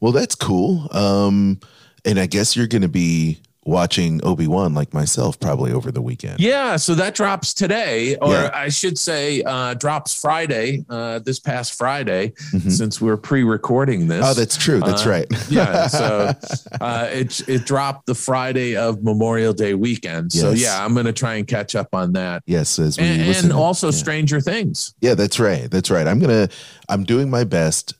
Well, 0.00 0.12
that's 0.12 0.34
cool. 0.34 0.88
Um, 0.90 1.60
and 2.04 2.18
I 2.18 2.26
guess 2.26 2.56
you're 2.56 2.66
going 2.66 2.82
to 2.82 2.88
be 2.88 3.38
watching 3.64 4.18
Obi 4.24 4.46
Wan 4.46 4.72
like 4.72 4.94
myself 4.94 5.38
probably 5.38 5.72
over 5.72 5.92
the 5.92 6.00
weekend. 6.00 6.40
Yeah, 6.40 6.76
so 6.76 6.94
that 6.94 7.14
drops 7.14 7.52
today, 7.52 8.16
or 8.16 8.32
Yeah. 8.32 8.50
I 8.54 8.70
should 8.70 8.98
say, 8.98 9.42
uh, 9.42 9.74
drops 9.74 10.18
Friday, 10.18 10.86
uh, 10.88 11.18
this 11.18 11.38
past 11.38 11.74
Friday, 11.74 12.32
Mhm. 12.54 12.72
since 12.72 12.98
we're 12.98 13.18
pre-recording 13.18 14.08
this. 14.08 14.24
Oh, 14.26 14.32
that's 14.32 14.56
true. 14.56 14.80
That's 14.80 15.04
Uh, 15.04 15.10
right. 15.10 15.26
yeah. 15.50 15.86
So 15.98 16.32
uh, 16.80 17.08
it 17.12 17.46
it 17.46 17.66
dropped 17.66 18.06
the 18.06 18.14
Friday 18.14 18.74
of 18.74 19.02
Memorial 19.02 19.52
Day 19.52 19.74
weekend. 19.74 20.32
So 20.32 20.52
Yes. 20.52 20.60
yeah, 20.62 20.82
I'm 20.82 20.94
going 20.94 21.04
to 21.04 21.12
try 21.12 21.34
and 21.34 21.46
catch 21.46 21.74
up 21.74 21.88
on 21.94 22.14
that, 22.14 22.42
yes, 22.46 22.78
as 22.78 22.96
we 22.96 23.04
and, 23.04 23.20
and 23.36 23.52
also 23.52 23.88
yeah. 23.88 23.92
Stranger 23.98 24.40
Things. 24.40 24.94
Yeah, 25.02 25.14
that's 25.14 25.38
right. 25.38 25.70
That's 25.70 25.90
right. 25.90 26.06
I'm 26.06 26.20
gonna. 26.20 26.48
I'm 26.88 27.04
doing 27.04 27.28
my 27.28 27.44
best 27.44 27.92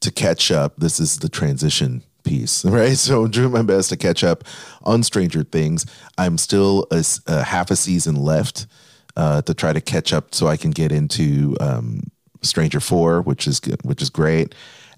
to 0.00 0.10
catch 0.10 0.50
up. 0.50 0.74
This 0.78 0.98
is 0.98 1.18
the 1.18 1.28
transition 1.28 2.02
piece, 2.22 2.64
right? 2.64 2.96
So 2.96 3.24
I'm 3.24 3.30
doing 3.30 3.52
my 3.52 3.62
best 3.62 3.90
to 3.90 3.96
catch 3.96 4.24
up 4.24 4.44
on 4.82 5.02
Stranger 5.02 5.42
Things. 5.42 5.86
I'm 6.18 6.38
still 6.38 6.86
a, 6.90 7.04
a 7.26 7.42
half 7.42 7.70
a 7.70 7.76
season 7.76 8.16
left 8.16 8.66
uh, 9.16 9.42
to 9.42 9.54
try 9.54 9.72
to 9.72 9.80
catch 9.80 10.12
up, 10.12 10.34
so 10.34 10.46
I 10.46 10.56
can 10.56 10.70
get 10.70 10.92
into 10.92 11.56
um, 11.60 12.10
Stranger 12.42 12.80
Four, 12.80 13.22
which 13.22 13.46
is 13.46 13.60
good, 13.60 13.80
which 13.82 14.02
is 14.02 14.10
great, 14.10 14.54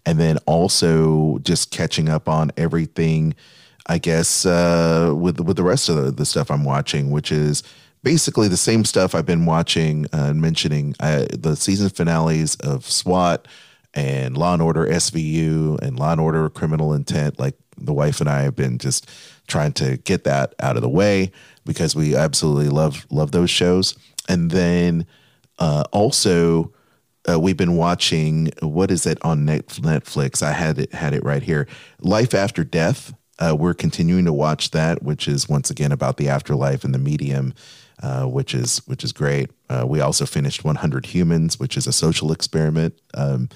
and 0.06 0.18
then 0.18 0.38
also 0.46 1.38
just 1.38 1.70
catching 1.70 2.08
up 2.08 2.28
on 2.28 2.50
everything. 2.56 3.34
I 3.86 3.98
guess 3.98 4.46
uh, 4.46 5.12
with 5.14 5.40
with 5.40 5.56
the 5.56 5.62
rest 5.62 5.88
of 5.88 5.96
the, 5.96 6.10
the 6.10 6.24
stuff 6.24 6.50
I'm 6.50 6.64
watching, 6.64 7.10
which 7.10 7.30
is 7.30 7.62
basically 8.04 8.46
the 8.46 8.56
same 8.56 8.84
stuff 8.84 9.14
I've 9.14 9.26
been 9.26 9.46
watching 9.46 10.06
uh, 10.06 10.28
and 10.28 10.40
mentioning. 10.40 10.94
Uh, 11.00 11.26
the 11.32 11.56
season 11.56 11.88
finales 11.88 12.54
of 12.56 12.84
SWAT 12.84 13.48
and 13.94 14.36
Law 14.36 14.54
and 14.54 14.62
Order 14.62 14.86
SVU 14.86 15.80
and 15.80 15.98
Law 15.98 16.12
and 16.12 16.20
Order 16.20 16.48
Criminal 16.50 16.92
Intent. 16.92 17.38
Like 17.38 17.54
the 17.76 17.92
wife 17.92 18.20
and 18.20 18.28
I 18.28 18.42
have 18.42 18.56
been 18.56 18.78
just 18.78 19.08
trying 19.46 19.72
to 19.74 19.96
get 19.98 20.24
that 20.24 20.54
out 20.60 20.76
of 20.76 20.82
the 20.82 20.88
way 20.88 21.30
because 21.64 21.94
we 21.94 22.16
absolutely 22.16 22.68
love 22.68 23.06
love 23.10 23.32
those 23.32 23.50
shows. 23.50 23.96
And 24.28 24.50
then 24.50 25.06
uh, 25.58 25.84
also 25.92 26.72
uh, 27.28 27.38
we've 27.38 27.56
been 27.56 27.76
watching 27.76 28.50
what 28.60 28.90
is 28.90 29.06
it 29.06 29.18
on 29.22 29.46
Netflix? 29.46 30.42
I 30.42 30.52
had 30.52 30.78
it 30.78 30.92
had 30.92 31.14
it 31.14 31.24
right 31.24 31.42
here. 31.42 31.66
Life 32.00 32.34
After 32.34 32.64
Death. 32.64 33.14
Uh, 33.40 33.56
we're 33.58 33.74
continuing 33.74 34.24
to 34.24 34.32
watch 34.32 34.70
that, 34.70 35.02
which 35.02 35.26
is 35.26 35.48
once 35.48 35.68
again 35.68 35.90
about 35.90 36.18
the 36.18 36.28
afterlife 36.28 36.84
and 36.84 36.94
the 36.94 36.98
medium, 36.98 37.52
uh, 38.00 38.24
which 38.26 38.54
is 38.54 38.78
which 38.86 39.02
is 39.02 39.12
great. 39.12 39.50
Uh, 39.68 39.84
we 39.84 40.00
also 40.00 40.24
finished 40.24 40.62
100 40.62 41.06
Humans, 41.06 41.58
which 41.58 41.76
is 41.76 41.88
a 41.88 41.92
social 41.92 42.30
experiment 42.30 42.94
um, 43.14 43.48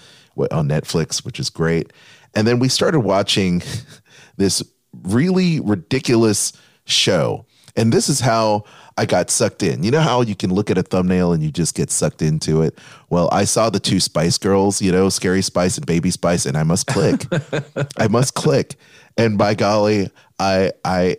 on 0.50 0.68
Netflix, 0.68 1.24
which 1.24 1.40
is 1.40 1.50
great. 1.50 1.92
And 2.34 2.46
then 2.46 2.58
we 2.58 2.68
started 2.68 3.00
watching 3.00 3.62
this 4.36 4.62
really 4.92 5.60
ridiculous 5.60 6.52
show. 6.84 7.46
And 7.76 7.92
this 7.92 8.08
is 8.08 8.20
how 8.20 8.64
I 8.96 9.06
got 9.06 9.30
sucked 9.30 9.62
in. 9.62 9.84
You 9.84 9.92
know 9.92 10.00
how 10.00 10.22
you 10.22 10.34
can 10.34 10.52
look 10.52 10.70
at 10.70 10.78
a 10.78 10.82
thumbnail 10.82 11.32
and 11.32 11.42
you 11.42 11.52
just 11.52 11.76
get 11.76 11.90
sucked 11.90 12.22
into 12.22 12.62
it? 12.62 12.76
Well, 13.08 13.28
I 13.30 13.44
saw 13.44 13.70
the 13.70 13.78
two 13.78 14.00
Spice 14.00 14.36
Girls, 14.38 14.82
you 14.82 14.90
know, 14.90 15.08
Scary 15.08 15.42
Spice 15.42 15.76
and 15.76 15.86
Baby 15.86 16.10
Spice, 16.10 16.44
and 16.44 16.56
I 16.56 16.64
must 16.64 16.88
click. 16.88 17.24
I 17.96 18.08
must 18.08 18.34
click. 18.34 18.74
And 19.16 19.38
by 19.38 19.54
golly, 19.54 20.10
I 20.40 20.72
I 20.84 21.18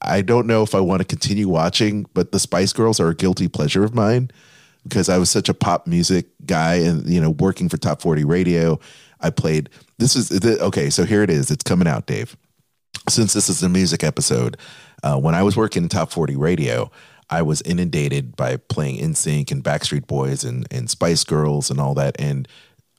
I 0.00 0.22
don't 0.22 0.46
know 0.46 0.62
if 0.62 0.74
I 0.74 0.80
want 0.80 1.00
to 1.00 1.06
continue 1.06 1.48
watching, 1.48 2.06
but 2.14 2.32
the 2.32 2.38
Spice 2.38 2.72
Girls 2.72 3.00
are 3.00 3.08
a 3.08 3.14
guilty 3.14 3.48
pleasure 3.48 3.84
of 3.84 3.94
mine 3.94 4.30
because 4.88 5.08
I 5.08 5.18
was 5.18 5.30
such 5.30 5.48
a 5.48 5.54
pop 5.54 5.86
music 5.86 6.26
guy 6.46 6.74
and 6.76 7.08
you 7.08 7.20
know 7.20 7.30
working 7.30 7.68
for 7.68 7.76
Top 7.76 8.00
40 8.02 8.24
Radio. 8.24 8.78
I 9.20 9.30
played 9.30 9.68
this 9.98 10.14
is 10.16 10.30
okay, 10.60 10.90
so 10.90 11.04
here 11.04 11.22
it 11.22 11.30
is. 11.30 11.50
It's 11.50 11.64
coming 11.64 11.88
out, 11.88 12.06
Dave 12.06 12.36
since 13.08 13.32
this 13.32 13.48
is 13.48 13.62
a 13.62 13.68
music 13.68 14.04
episode, 14.04 14.56
uh, 15.02 15.18
when 15.18 15.34
I 15.34 15.42
was 15.42 15.56
working 15.56 15.84
in 15.84 15.88
Top 15.88 16.10
40 16.10 16.36
Radio, 16.36 16.90
I 17.30 17.42
was 17.42 17.62
inundated 17.62 18.36
by 18.36 18.56
playing 18.56 18.98
NSYNC 19.00 19.50
and 19.50 19.62
Backstreet 19.62 20.06
Boys 20.06 20.44
and, 20.44 20.66
and 20.70 20.88
Spice 20.88 21.24
Girls 21.24 21.70
and 21.70 21.80
all 21.80 21.94
that. 21.94 22.16
And 22.18 22.48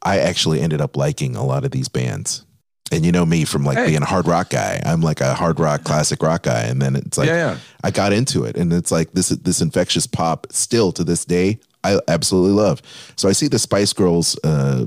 I 0.03 0.19
actually 0.19 0.61
ended 0.61 0.81
up 0.81 0.95
liking 0.95 1.35
a 1.35 1.43
lot 1.43 1.65
of 1.65 1.71
these 1.71 1.89
bands. 1.89 2.45
And 2.91 3.05
you 3.05 3.11
know 3.11 3.25
me 3.25 3.45
from 3.45 3.65
like 3.65 3.77
Hey. 3.77 3.87
being 3.87 4.01
a 4.01 4.05
hard 4.05 4.27
rock 4.27 4.49
guy. 4.49 4.81
I'm 4.83 5.01
like 5.01 5.21
a 5.21 5.33
hard 5.35 5.59
rock, 5.59 5.83
classic 5.83 6.23
rock 6.23 6.43
guy. 6.43 6.63
And 6.63 6.81
then 6.81 6.95
it's 6.95 7.17
like, 7.17 7.27
Yeah, 7.27 7.51
yeah. 7.51 7.57
I 7.83 7.91
got 7.91 8.13
into 8.13 8.45
it. 8.45 8.55
And 8.55 8.71
it's 8.73 8.91
like 8.91 9.11
this, 9.11 9.29
this 9.29 9.61
infectious 9.61 10.07
pop 10.07 10.47
still 10.51 10.91
to 10.93 11.03
this 11.03 11.25
day, 11.25 11.59
I 11.83 11.99
absolutely 12.07 12.51
love. 12.51 12.81
So 13.15 13.29
I 13.29 13.31
see 13.31 13.47
the 13.47 13.59
Spice 13.59 13.93
Girls, 13.93 14.37
uh, 14.43 14.85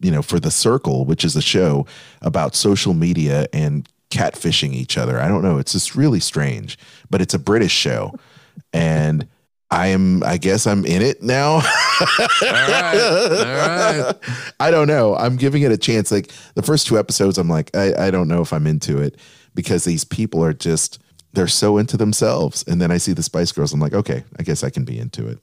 you 0.00 0.10
know, 0.10 0.22
for 0.22 0.40
the 0.40 0.50
Circle, 0.50 1.04
which 1.04 1.24
is 1.24 1.36
a 1.36 1.42
show 1.42 1.86
about 2.22 2.54
social 2.54 2.94
media 2.94 3.46
and 3.52 3.88
catfishing 4.10 4.72
each 4.72 4.98
other. 4.98 5.20
I 5.20 5.28
don't 5.28 5.42
know. 5.42 5.58
It's 5.58 5.72
just 5.72 5.94
really 5.94 6.20
strange, 6.20 6.78
but 7.08 7.20
it's 7.20 7.34
a 7.34 7.38
British 7.38 7.72
show. 7.72 8.14
And 8.72 9.26
I 9.70 9.88
am, 9.88 10.24
I 10.24 10.36
guess 10.36 10.66
I'm 10.66 10.84
in 10.84 11.00
it 11.00 11.22
now. 11.22 11.52
All 11.52 11.62
right. 12.42 12.94
All 12.96 14.04
right. 14.04 14.14
I 14.60 14.70
don't 14.70 14.88
know. 14.88 15.14
I'm 15.16 15.36
giving 15.36 15.62
it 15.62 15.70
a 15.70 15.78
chance. 15.78 16.10
Like 16.10 16.32
the 16.54 16.62
first 16.62 16.88
two 16.88 16.98
episodes, 16.98 17.38
I'm 17.38 17.48
like, 17.48 17.74
I, 17.76 18.06
I 18.06 18.10
don't 18.10 18.26
know 18.26 18.40
if 18.40 18.52
I'm 18.52 18.66
into 18.66 18.98
it 18.98 19.16
because 19.54 19.84
these 19.84 20.04
people 20.04 20.44
are 20.44 20.52
just, 20.52 20.98
they're 21.32 21.46
so 21.46 21.78
into 21.78 21.96
themselves. 21.96 22.64
And 22.66 22.80
then 22.80 22.90
I 22.90 22.96
see 22.96 23.12
the 23.12 23.22
Spice 23.22 23.52
Girls. 23.52 23.72
I'm 23.72 23.80
like, 23.80 23.94
okay, 23.94 24.24
I 24.38 24.42
guess 24.42 24.64
I 24.64 24.70
can 24.70 24.84
be 24.84 24.98
into 24.98 25.28
it. 25.28 25.38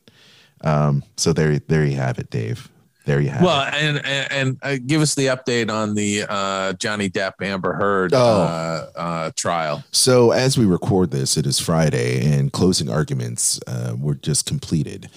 Um, 0.64 1.04
so 1.18 1.34
there, 1.34 1.60
there 1.60 1.86
you 1.86 1.96
have 1.96 2.20
it, 2.20 2.30
Dave. 2.30 2.70
There 3.06 3.22
you 3.22 3.30
have 3.30 3.42
Well, 3.42 3.68
it. 3.68 3.74
and 3.76 3.98
and, 4.06 4.32
and 4.32 4.58
uh, 4.62 4.78
give 4.86 5.02
us 5.02 5.16
the 5.16 5.28
update 5.28 5.72
on 5.72 5.96
the 5.96 6.26
uh, 6.28 6.74
Johnny 6.74 7.10
Depp 7.10 7.34
Amber 7.42 7.74
Heard 7.74 8.14
Oh. 8.14 8.18
uh, 8.42 8.90
uh, 9.00 9.32
trial. 9.36 9.84
So 9.92 10.32
as 10.32 10.58
we 10.58 10.66
record 10.66 11.12
this, 11.12 11.38
it 11.38 11.46
is 11.46 11.58
Friday, 11.58 12.26
and 12.34 12.52
closing 12.52 12.90
arguments 12.90 13.62
uh, 13.66 13.96
were 13.98 14.16
just 14.16 14.46
completed 14.46 15.10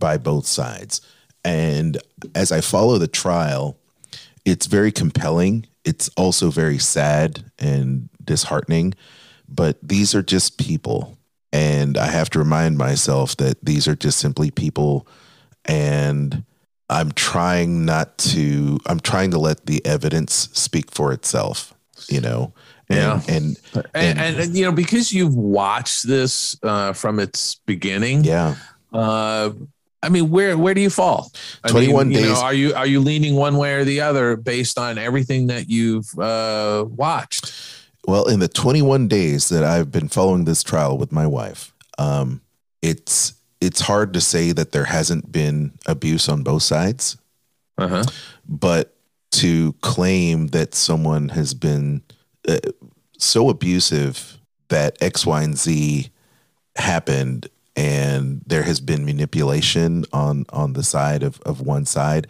by 0.00 0.18
both 0.18 0.46
sides. 0.46 1.00
And 1.44 1.98
as 2.34 2.50
I 2.50 2.60
follow 2.60 2.98
the 2.98 3.06
trial, 3.06 3.78
it's 4.44 4.66
very 4.66 4.90
compelling. 4.90 5.66
It's 5.84 6.08
also 6.16 6.50
very 6.50 6.78
sad 6.78 7.44
and 7.60 8.08
disheartening. 8.24 8.94
But 9.48 9.78
these 9.80 10.16
are 10.16 10.22
just 10.22 10.58
people, 10.58 11.15
and 11.56 11.96
I 11.96 12.08
have 12.08 12.28
to 12.30 12.38
remind 12.38 12.76
myself 12.76 13.34
that 13.38 13.64
these 13.64 13.88
are 13.88 13.96
just 13.96 14.18
simply 14.18 14.50
people, 14.50 15.06
and 15.64 16.44
I'm 16.90 17.12
trying 17.12 17.86
not 17.86 18.18
to. 18.18 18.78
I'm 18.84 19.00
trying 19.00 19.30
to 19.30 19.38
let 19.38 19.64
the 19.64 19.84
evidence 19.86 20.50
speak 20.52 20.90
for 20.90 21.12
itself. 21.12 21.72
You 22.10 22.20
know. 22.20 22.52
And, 22.88 22.98
Yeah. 22.98 23.34
and 23.34 23.56
And, 23.94 24.18
and, 24.18 24.36
and, 24.36 24.54
you 24.54 24.64
know, 24.64 24.70
because 24.70 25.12
you've 25.12 25.34
watched 25.34 26.06
this 26.06 26.56
uh, 26.62 26.92
from 26.92 27.18
its 27.18 27.56
beginning, 27.66 28.22
yeah. 28.22 28.54
uh, 28.92 29.50
I 30.02 30.08
mean, 30.10 30.30
where 30.30 30.56
where 30.58 30.74
do 30.74 30.80
you 30.82 30.90
fall? 30.90 31.32
I 31.64 31.68
21 31.68 32.08
mean, 32.08 32.16
you 32.18 32.22
know, 32.22 32.34
days. 32.34 32.38
are 32.38 32.54
you 32.54 32.74
are 32.74 32.86
you 32.86 33.00
leaning 33.00 33.34
one 33.34 33.56
way 33.56 33.74
or 33.74 33.84
the 33.84 34.02
other 34.02 34.36
based 34.36 34.78
on 34.78 34.98
everything 34.98 35.46
that 35.48 35.70
you've 35.70 36.06
uh, 36.18 36.84
watched? 36.86 37.50
Well, 38.06 38.26
in 38.28 38.38
the 38.40 38.48
21 38.48 39.08
days 39.08 39.48
that 39.48 39.64
I've 39.64 39.90
been 39.90 40.08
following 40.08 40.44
this 40.44 40.62
trial 40.62 40.96
with 40.96 41.10
my 41.12 41.26
wife, 41.26 41.72
um, 41.98 42.40
it's 42.82 43.34
it's 43.60 43.80
hard 43.80 44.12
to 44.14 44.20
say 44.20 44.52
that 44.52 44.72
there 44.72 44.84
hasn't 44.84 45.32
been 45.32 45.72
abuse 45.86 46.28
on 46.28 46.42
both 46.42 46.62
sides, 46.62 47.16
Uh 47.78 47.88
huh. 47.88 48.04
but 48.48 48.94
to 49.32 49.72
claim 49.80 50.48
that 50.48 50.74
someone 50.74 51.30
has 51.30 51.52
been 51.54 52.02
uh, 52.46 52.58
so 53.18 53.48
abusive 53.50 54.38
that 54.68 54.96
X, 55.00 55.26
Y, 55.26 55.42
and 55.42 55.58
Z 55.58 56.10
happened, 56.76 57.48
and 57.74 58.42
there 58.46 58.62
has 58.62 58.78
been 58.80 59.04
manipulation 59.04 60.04
on 60.12 60.44
on 60.50 60.74
the 60.74 60.84
side 60.84 61.22
of 61.24 61.40
of 61.40 61.60
one 61.60 61.86
side. 61.86 62.28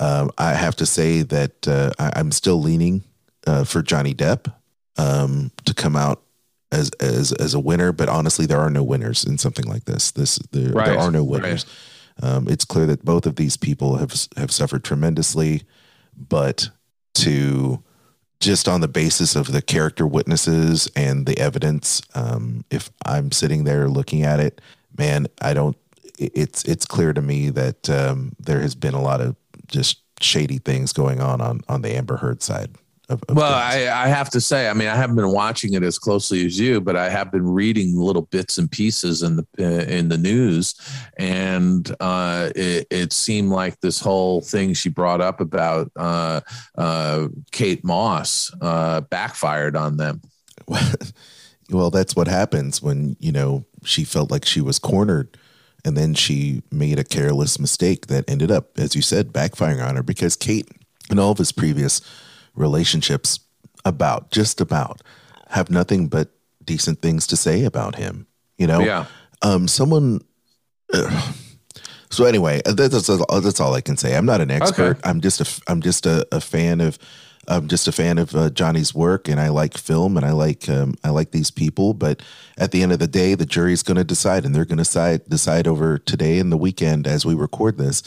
Um, 0.00 0.30
I 0.36 0.54
have 0.54 0.74
to 0.76 0.86
say 0.86 1.22
that 1.22 1.68
uh, 1.68 1.90
I, 1.98 2.12
I'm 2.16 2.32
still 2.32 2.60
leaning 2.60 3.04
uh, 3.46 3.64
for 3.64 3.82
Johnny 3.82 4.14
Depp 4.14 4.52
um, 4.98 5.50
to 5.64 5.74
come 5.74 5.96
out 5.96 6.22
as 6.72 6.90
as 7.00 7.32
as 7.32 7.54
a 7.54 7.60
winner, 7.60 7.92
but 7.92 8.08
honestly, 8.08 8.46
there 8.46 8.60
are 8.60 8.70
no 8.70 8.82
winners 8.82 9.24
in 9.24 9.38
something 9.38 9.66
like 9.66 9.84
this. 9.84 10.10
This 10.10 10.38
there, 10.50 10.72
Right, 10.72 10.86
there 10.86 10.98
are 10.98 11.10
no 11.10 11.20
right. 11.20 11.42
winners. 11.42 11.66
Um, 12.22 12.48
it's 12.48 12.64
clear 12.64 12.86
that 12.86 13.04
both 13.04 13.26
of 13.26 13.36
these 13.36 13.56
people 13.56 13.96
have 13.96 14.12
have 14.36 14.50
suffered 14.50 14.84
tremendously, 14.84 15.62
but 16.16 16.70
to 17.14 17.82
just 18.40 18.68
on 18.68 18.80
the 18.80 18.88
basis 18.88 19.34
of 19.36 19.52
the 19.52 19.62
character 19.62 20.06
witnesses 20.06 20.90
and 20.94 21.26
the 21.26 21.38
evidence, 21.38 22.02
um, 22.14 22.64
if 22.70 22.90
I'm 23.04 23.32
sitting 23.32 23.64
there 23.64 23.88
looking 23.88 24.22
at 24.22 24.40
it, 24.40 24.60
man, 24.96 25.26
I 25.40 25.54
don't. 25.54 25.76
It's 26.18 26.64
it's 26.64 26.86
clear 26.86 27.12
to 27.12 27.20
me 27.20 27.50
that 27.50 27.90
um, 27.90 28.34
there 28.38 28.60
has 28.60 28.74
been 28.74 28.94
a 28.94 29.02
lot 29.02 29.20
of 29.20 29.36
just 29.66 30.00
shady 30.20 30.58
things 30.58 30.92
going 30.92 31.20
on 31.20 31.40
on 31.40 31.60
on 31.68 31.82
the 31.82 31.94
Amber 31.94 32.16
Heard 32.16 32.42
side. 32.42 32.70
Of, 33.08 33.22
of 33.28 33.36
Well. 33.36 33.54
I, 33.54 33.88
I 33.88 34.08
have 34.08 34.30
to 34.30 34.40
say, 34.40 34.68
I 34.68 34.72
mean, 34.72 34.88
I 34.88 34.96
haven't 34.96 35.16
been 35.16 35.30
watching 35.30 35.74
it 35.74 35.84
as 35.84 35.98
closely 35.98 36.44
as 36.44 36.58
you, 36.58 36.80
but 36.80 36.96
I 36.96 37.08
have 37.08 37.30
been 37.30 37.46
reading 37.46 37.96
little 37.96 38.22
bits 38.22 38.58
and 38.58 38.70
pieces 38.70 39.22
in 39.22 39.36
the 39.36 39.46
uh, 39.60 39.84
in 39.84 40.08
the 40.08 40.18
news, 40.18 40.74
and 41.16 41.94
uh, 42.00 42.50
it, 42.56 42.86
it 42.90 43.12
seemed 43.12 43.50
like 43.50 43.78
this 43.80 44.00
whole 44.00 44.40
thing 44.40 44.74
she 44.74 44.88
brought 44.88 45.20
up 45.20 45.40
about 45.40 45.90
uh, 45.94 46.40
uh, 46.76 47.28
Kate 47.52 47.84
Moss 47.84 48.52
uh, 48.60 49.02
backfired 49.02 49.76
on 49.76 49.98
them. 49.98 50.20
well, 51.70 51.90
that's 51.90 52.16
what 52.16 52.26
happens 52.26 52.82
when 52.82 53.16
you 53.20 53.30
know 53.30 53.64
she 53.84 54.02
felt 54.02 54.32
like 54.32 54.44
she 54.44 54.60
was 54.60 54.80
cornered, 54.80 55.38
and 55.84 55.96
then 55.96 56.12
she 56.14 56.62
made 56.72 56.98
a 56.98 57.04
careless 57.04 57.60
mistake 57.60 58.08
that 58.08 58.28
ended 58.28 58.50
up, 58.50 58.80
as 58.80 58.96
you 58.96 59.02
said, 59.02 59.32
backfiring 59.32 59.86
on 59.86 59.94
her 59.94 60.02
because 60.02 60.34
Kate 60.34 60.68
and 61.08 61.20
all 61.20 61.30
of 61.30 61.38
his 61.38 61.52
previous 61.52 62.00
relationships, 62.56 63.40
about 63.84 64.30
just 64.32 64.60
about, 64.60 65.00
have 65.50 65.70
nothing 65.70 66.08
but 66.08 66.30
decent 66.64 67.00
things 67.00 67.26
to 67.28 67.36
say 67.36 67.64
about 67.64 67.94
him. 67.96 68.26
You 68.58 68.66
know, 68.66 68.80
Yeah. 68.80 69.06
um, 69.42 69.68
someone. 69.68 70.20
uh, 70.92 71.32
so 72.10 72.24
anyway, 72.24 72.62
uh, 72.66 72.72
that's, 72.72 73.06
that's 73.06 73.60
all 73.60 73.74
I 73.74 73.80
can 73.80 73.96
say. 73.96 74.16
I'm 74.16 74.26
not 74.26 74.40
an 74.40 74.50
expert. 74.50 74.98
I'm 75.04 75.20
just 75.20 75.40
a 75.40 75.62
I'm 75.70 75.80
just 75.82 76.06
a, 76.06 76.26
a 76.32 76.40
fan 76.40 76.80
of 76.80 76.98
I'm 77.48 77.68
just 77.68 77.86
a 77.86 77.92
fan 77.92 78.18
of 78.18 78.34
uh, 78.34 78.50
Johnny's 78.50 78.92
work, 78.94 79.28
and 79.28 79.38
I 79.40 79.50
like 79.50 79.76
film, 79.78 80.16
and 80.16 80.26
I 80.26 80.32
like 80.32 80.68
um, 80.68 80.94
I 81.04 81.10
like 81.10 81.30
these 81.30 81.50
people. 81.50 81.94
But 81.94 82.22
at 82.58 82.70
the 82.72 82.82
end 82.82 82.92
of 82.92 82.98
the 82.98 83.06
day, 83.06 83.34
the 83.34 83.46
jury's 83.46 83.82
going 83.84 83.96
to 83.98 84.04
decide, 84.04 84.44
and 84.44 84.54
they're 84.54 84.64
going 84.64 84.78
to 84.78 84.82
decide 84.84 85.28
decide 85.28 85.66
over 85.68 85.98
today 85.98 86.38
and 86.38 86.50
the 86.50 86.56
weekend 86.56 87.06
as 87.06 87.24
we 87.26 87.34
record 87.34 87.76
this, 87.78 88.02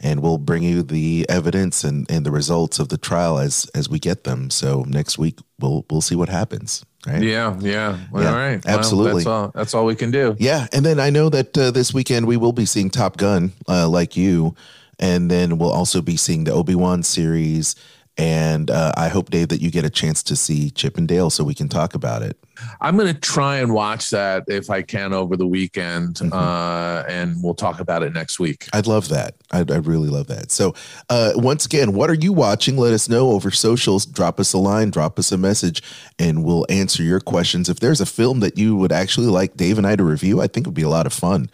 and 0.00 0.22
we'll 0.22 0.38
bring 0.38 0.62
you 0.62 0.82
the 0.82 1.26
evidence 1.28 1.84
and, 1.84 2.10
and 2.10 2.24
the 2.24 2.30
results 2.30 2.78
of 2.78 2.88
the 2.88 2.98
trial 2.98 3.38
as 3.38 3.70
as 3.74 3.88
we 3.88 3.98
get 3.98 4.24
them. 4.24 4.50
So 4.50 4.84
next 4.88 5.18
week 5.18 5.38
we'll 5.58 5.84
we'll 5.90 6.00
see 6.00 6.16
what 6.16 6.28
happens. 6.28 6.84
Right? 7.06 7.22
Yeah, 7.22 7.56
yeah. 7.60 7.98
Well, 8.10 8.22
Yeah, 8.22 8.30
all 8.30 8.36
right. 8.36 8.64
Well, 8.64 8.78
absolutely. 8.78 9.24
that's 9.24 9.26
all. 9.26 9.52
That's 9.54 9.74
all 9.74 9.86
we 9.86 9.94
can 9.94 10.10
do. 10.10 10.36
Yeah, 10.38 10.66
and 10.72 10.84
then 10.84 11.00
I 11.00 11.10
know 11.10 11.28
that 11.30 11.56
uh, 11.56 11.70
this 11.70 11.94
weekend 11.94 12.26
we 12.26 12.36
will 12.36 12.52
be 12.52 12.66
seeing 12.66 12.90
Top 12.90 13.16
Gun, 13.16 13.52
uh, 13.68 13.88
like 13.88 14.16
you, 14.16 14.54
and 14.98 15.30
then 15.30 15.56
we'll 15.58 15.72
also 15.72 16.02
be 16.02 16.16
seeing 16.16 16.44
the 16.44 16.52
Obi 16.52 16.74
Wan 16.74 17.02
series. 17.02 17.74
And 18.18 18.70
uh, 18.70 18.92
I 18.98 19.08
hope, 19.08 19.30
Dave, 19.30 19.48
that 19.48 19.62
you 19.62 19.70
get 19.70 19.84
a 19.86 19.90
chance 19.90 20.22
to 20.24 20.36
see 20.36 20.70
Chip 20.70 20.98
and 20.98 21.08
Dale 21.08 21.30
so 21.30 21.42
we 21.42 21.54
can 21.54 21.68
talk 21.68 21.94
about 21.94 22.20
it. 22.20 22.36
I'm 22.80 22.96
going 22.98 23.12
to 23.14 23.18
try 23.18 23.56
and 23.58 23.72
watch 23.72 24.10
that 24.10 24.44
if 24.46 24.68
I 24.68 24.82
can 24.82 25.14
over 25.14 25.36
the 25.38 25.46
weekend, 25.46 26.16
Mhm. 26.16 26.32
uh, 26.32 27.04
and 27.08 27.42
we'll 27.42 27.54
talk 27.54 27.80
about 27.80 28.02
it 28.02 28.12
next 28.12 28.38
week. 28.38 28.68
I'd 28.74 28.86
love 28.86 29.08
that. 29.08 29.36
I'd, 29.52 29.70
I'd 29.70 29.86
really 29.86 30.10
love 30.10 30.26
that. 30.26 30.50
So, 30.50 30.74
uh, 31.08 31.32
once 31.36 31.64
again, 31.64 31.92
what 31.94 32.10
are 32.10 32.14
you 32.14 32.34
watching? 32.34 32.76
Let 32.76 32.92
us 32.92 33.08
know 33.08 33.30
over 33.30 33.50
socials. 33.50 34.04
Drop 34.04 34.38
us 34.38 34.52
a 34.52 34.58
line, 34.58 34.90
drop 34.90 35.18
us 35.18 35.32
a 35.32 35.38
message, 35.38 35.82
and 36.18 36.44
we'll 36.44 36.66
answer 36.68 37.02
your 37.02 37.20
questions. 37.20 37.70
If 37.70 37.80
there's 37.80 38.02
a 38.02 38.06
film 38.06 38.40
that 38.40 38.58
you 38.58 38.76
would 38.76 38.92
actually 38.92 39.28
like 39.28 39.56
Dave 39.56 39.78
and 39.78 39.86
I 39.86 39.96
to 39.96 40.04
review, 40.04 40.42
I 40.42 40.46
think 40.46 40.66
it 40.66 40.68
would 40.70 40.74
be 40.74 40.82
a 40.82 40.90
lot 40.90 41.06
of 41.06 41.14
fun 41.14 41.48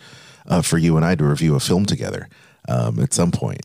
uh, 0.48 0.62
for 0.62 0.78
you 0.78 0.96
and 0.96 1.04
I 1.06 1.14
to 1.14 1.24
review 1.24 1.54
a 1.54 1.60
film 1.60 1.86
together 1.86 2.28
um, 2.68 2.98
at 2.98 3.14
some 3.14 3.30
point 3.30 3.60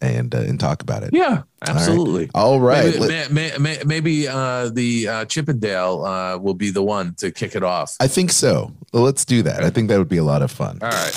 and 0.00 0.34
uh, 0.34 0.38
and 0.38 0.58
talk 0.60 0.82
about 0.82 1.02
it. 1.02 1.10
Yeah, 1.12 1.42
absolutely. 1.66 2.30
All 2.34 2.60
right. 2.60 2.94
Maybe, 2.94 3.08
may- 3.08 3.28
may- 3.30 3.58
may- 3.58 3.82
maybe 3.84 4.28
uh, 4.28 4.68
the 4.70 5.08
uh, 5.08 5.24
Chippendale 5.26 6.04
uh, 6.04 6.38
will 6.38 6.54
be 6.54 6.70
the 6.70 6.82
one 6.82 7.14
to 7.16 7.30
kick 7.30 7.54
it 7.56 7.62
off. 7.62 7.96
I 8.00 8.06
think 8.08 8.30
so. 8.30 8.72
Well, 8.92 9.02
let's 9.02 9.24
do 9.24 9.42
that. 9.42 9.62
I 9.64 9.70
think 9.70 9.88
that 9.88 9.98
would 9.98 10.08
be 10.08 10.18
a 10.18 10.24
lot 10.24 10.42
of 10.42 10.50
fun. 10.50 10.78
All 10.82 10.88
right. 10.90 11.14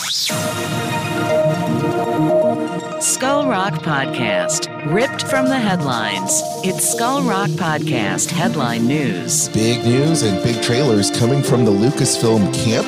Skull 3.02 3.48
Rock 3.48 3.74
Podcast, 3.76 4.68
ripped 4.94 5.24
from 5.24 5.46
the 5.48 5.58
headlines. 5.58 6.42
It's 6.66 6.90
Skull 6.90 7.24
Rock 7.24 7.50
Podcast 7.52 8.30
headline 8.30 8.88
news. 8.88 9.48
Big 9.50 9.84
news 9.86 10.24
and 10.24 10.42
big 10.44 10.62
trailers 10.62 11.10
coming 11.12 11.42
from 11.42 11.64
the 11.66 11.72
Lucasfilm 11.72 12.54
camp. 12.54 12.88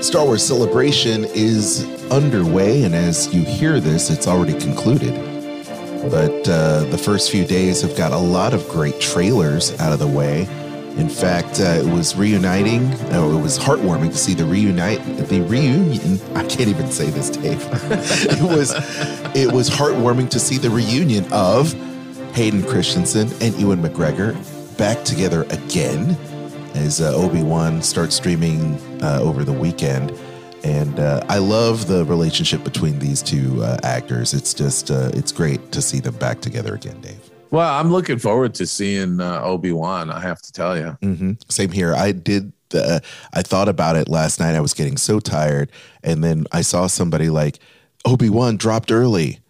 Star 0.00 0.24
Wars 0.24 0.42
Celebration 0.42 1.26
is 1.26 1.84
underway, 2.10 2.84
and 2.84 2.94
as 2.94 3.32
you 3.34 3.42
hear 3.42 3.80
this, 3.80 4.08
it's 4.08 4.26
already 4.26 4.58
concluded. 4.58 5.14
But 6.10 6.48
uh, 6.48 6.84
the 6.84 6.96
first 6.96 7.30
few 7.30 7.44
days 7.44 7.82
have 7.82 7.94
got 7.98 8.12
a 8.12 8.18
lot 8.18 8.54
of 8.54 8.66
great 8.66 8.98
trailers 8.98 9.78
out 9.78 9.92
of 9.92 9.98
the 9.98 10.08
way. 10.08 10.48
In 10.96 11.10
fact, 11.10 11.60
uh, 11.60 11.82
it 11.84 11.84
was 11.84 12.16
reuniting. 12.16 12.90
Oh, 13.12 13.38
it 13.38 13.42
was 13.42 13.58
heartwarming 13.58 14.10
to 14.10 14.16
see 14.16 14.32
the 14.32 14.46
reunite, 14.46 15.04
the 15.28 15.42
reunion. 15.42 16.18
I 16.34 16.44
can't 16.46 16.70
even 16.70 16.90
say 16.90 17.10
this, 17.10 17.28
Dave. 17.28 17.60
it 17.72 18.40
was, 18.40 18.72
it 19.36 19.52
was 19.52 19.68
heartwarming 19.68 20.30
to 20.30 20.40
see 20.40 20.56
the 20.56 20.70
reunion 20.70 21.30
of 21.30 21.74
Hayden 22.32 22.62
Christensen 22.62 23.28
and 23.42 23.54
Ewan 23.56 23.82
McGregor 23.82 24.34
back 24.78 25.04
together 25.04 25.42
again 25.50 26.16
as 26.74 27.00
uh, 27.00 27.14
Obi 27.14 27.42
Wan 27.42 27.82
starts 27.82 28.14
streaming 28.16 28.74
uh, 29.02 29.18
over 29.20 29.44
the 29.44 29.52
weekend. 29.52 30.12
And 30.62 31.00
uh, 31.00 31.24
I 31.28 31.38
love 31.38 31.86
the 31.86 32.04
relationship 32.04 32.62
between 32.64 32.98
these 32.98 33.22
two 33.22 33.62
uh, 33.62 33.78
actors. 33.82 34.34
It's 34.34 34.52
just, 34.52 34.90
uh, 34.90 35.10
it's 35.14 35.32
great 35.32 35.72
to 35.72 35.80
see 35.80 36.00
them 36.00 36.14
back 36.16 36.40
together 36.40 36.74
again, 36.74 37.00
Dave. 37.00 37.30
Well, 37.50 37.68
I'm 37.68 37.90
looking 37.90 38.18
forward 38.18 38.54
to 38.56 38.66
seeing 38.66 39.20
uh, 39.20 39.40
Obi 39.42 39.72
Wan. 39.72 40.10
I 40.10 40.20
have 40.20 40.40
to 40.42 40.52
tell 40.52 40.76
you. 40.78 40.90
hmm 41.02 41.32
Same 41.48 41.70
here. 41.70 41.94
I 41.94 42.12
did. 42.12 42.52
Uh, 42.72 43.00
I 43.32 43.42
thought 43.42 43.68
about 43.68 43.96
it 43.96 44.08
last 44.08 44.38
night. 44.38 44.54
I 44.54 44.60
was 44.60 44.74
getting 44.74 44.96
so 44.96 45.18
tired, 45.18 45.72
and 46.04 46.22
then 46.22 46.46
I 46.52 46.60
saw 46.60 46.86
somebody 46.86 47.28
like 47.28 47.58
Obi 48.04 48.30
Wan 48.30 48.56
dropped 48.56 48.92
early, 48.92 49.40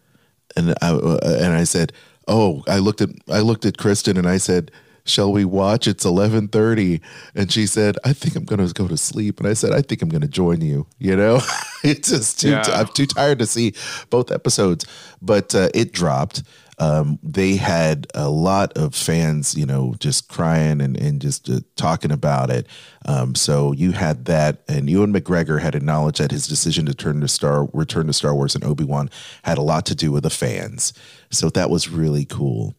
and 0.57 0.71
I 0.81 0.93
uh, 0.93 1.19
and 1.23 1.53
I 1.53 1.65
said, 1.65 1.93
"Oh." 2.27 2.65
I 2.67 2.79
looked 2.79 3.03
at 3.03 3.11
I 3.29 3.41
looked 3.41 3.67
at 3.67 3.77
Kristen 3.77 4.17
and 4.17 4.27
I 4.27 4.39
said, 4.39 4.71
"Shall 5.11 5.33
we 5.33 5.45
watch? 5.45 5.87
It's 5.87 6.05
1130. 6.05 7.01
And 7.35 7.51
she 7.53 7.67
said, 7.67 7.97
"I 8.05 8.13
think 8.13 8.37
I'm 8.37 8.45
going 8.45 8.67
to 8.67 8.73
go 8.73 8.89
to 8.89 8.97
sleep." 8.97 9.39
And 9.39 9.49
I 9.49 9.55
said, 9.55 9.73
"I 9.73 9.83
think 9.83 10.03
I'm 10.03 10.09
going 10.09 10.23
to 10.23 10.29
join 10.29 10.61
you." 10.61 10.87
You 10.99 11.17
know, 11.17 11.41
it's 11.85 12.09
just 12.11 12.41
too. 12.41 12.51
Yeah. 12.51 12.63
I'm 12.69 12.89
too 12.89 13.07
tired 13.07 13.39
to 13.41 13.47
see 13.47 13.75
both 14.09 14.31
episodes, 14.31 14.87
but 15.21 15.55
uh, 15.55 15.69
it 15.75 15.93
dropped. 15.93 16.43
Um, 16.81 17.19
they 17.23 17.57
had 17.57 18.07
a 18.15 18.31
lot 18.31 18.73
of 18.73 18.95
fans, 18.95 19.55
you 19.55 19.67
know, 19.67 19.95
just 19.99 20.31
crying 20.31 20.81
and, 20.81 20.97
and 20.97 21.21
just 21.21 21.51
uh, 21.51 21.61
talking 21.77 22.11
about 22.11 22.49
it. 22.49 22.67
Um, 23.05 23.35
so 23.35 23.73
you 23.73 23.93
had 23.93 24.25
that, 24.25 24.63
and 24.67 24.89
Ewan 24.89 25.13
McGregor 25.13 25.61
had 25.61 25.75
acknowledged 25.75 26.21
that 26.21 26.31
his 26.31 26.47
decision 26.47 26.87
to 26.87 26.95
turn 26.95 27.21
to 27.21 27.29
Star 27.29 27.69
return 27.75 28.07
to 28.07 28.15
Star 28.15 28.35
Wars 28.35 28.55
and 28.55 28.65
Obi 28.65 28.85
Wan 28.85 29.11
had 29.43 29.59
a 29.59 29.63
lot 29.63 29.85
to 29.87 29.95
do 29.95 30.11
with 30.11 30.23
the 30.23 30.31
fans. 30.31 30.95
So 31.31 31.51
that 31.51 31.69
was 31.69 31.91
really 31.91 32.25
cool. 32.25 32.75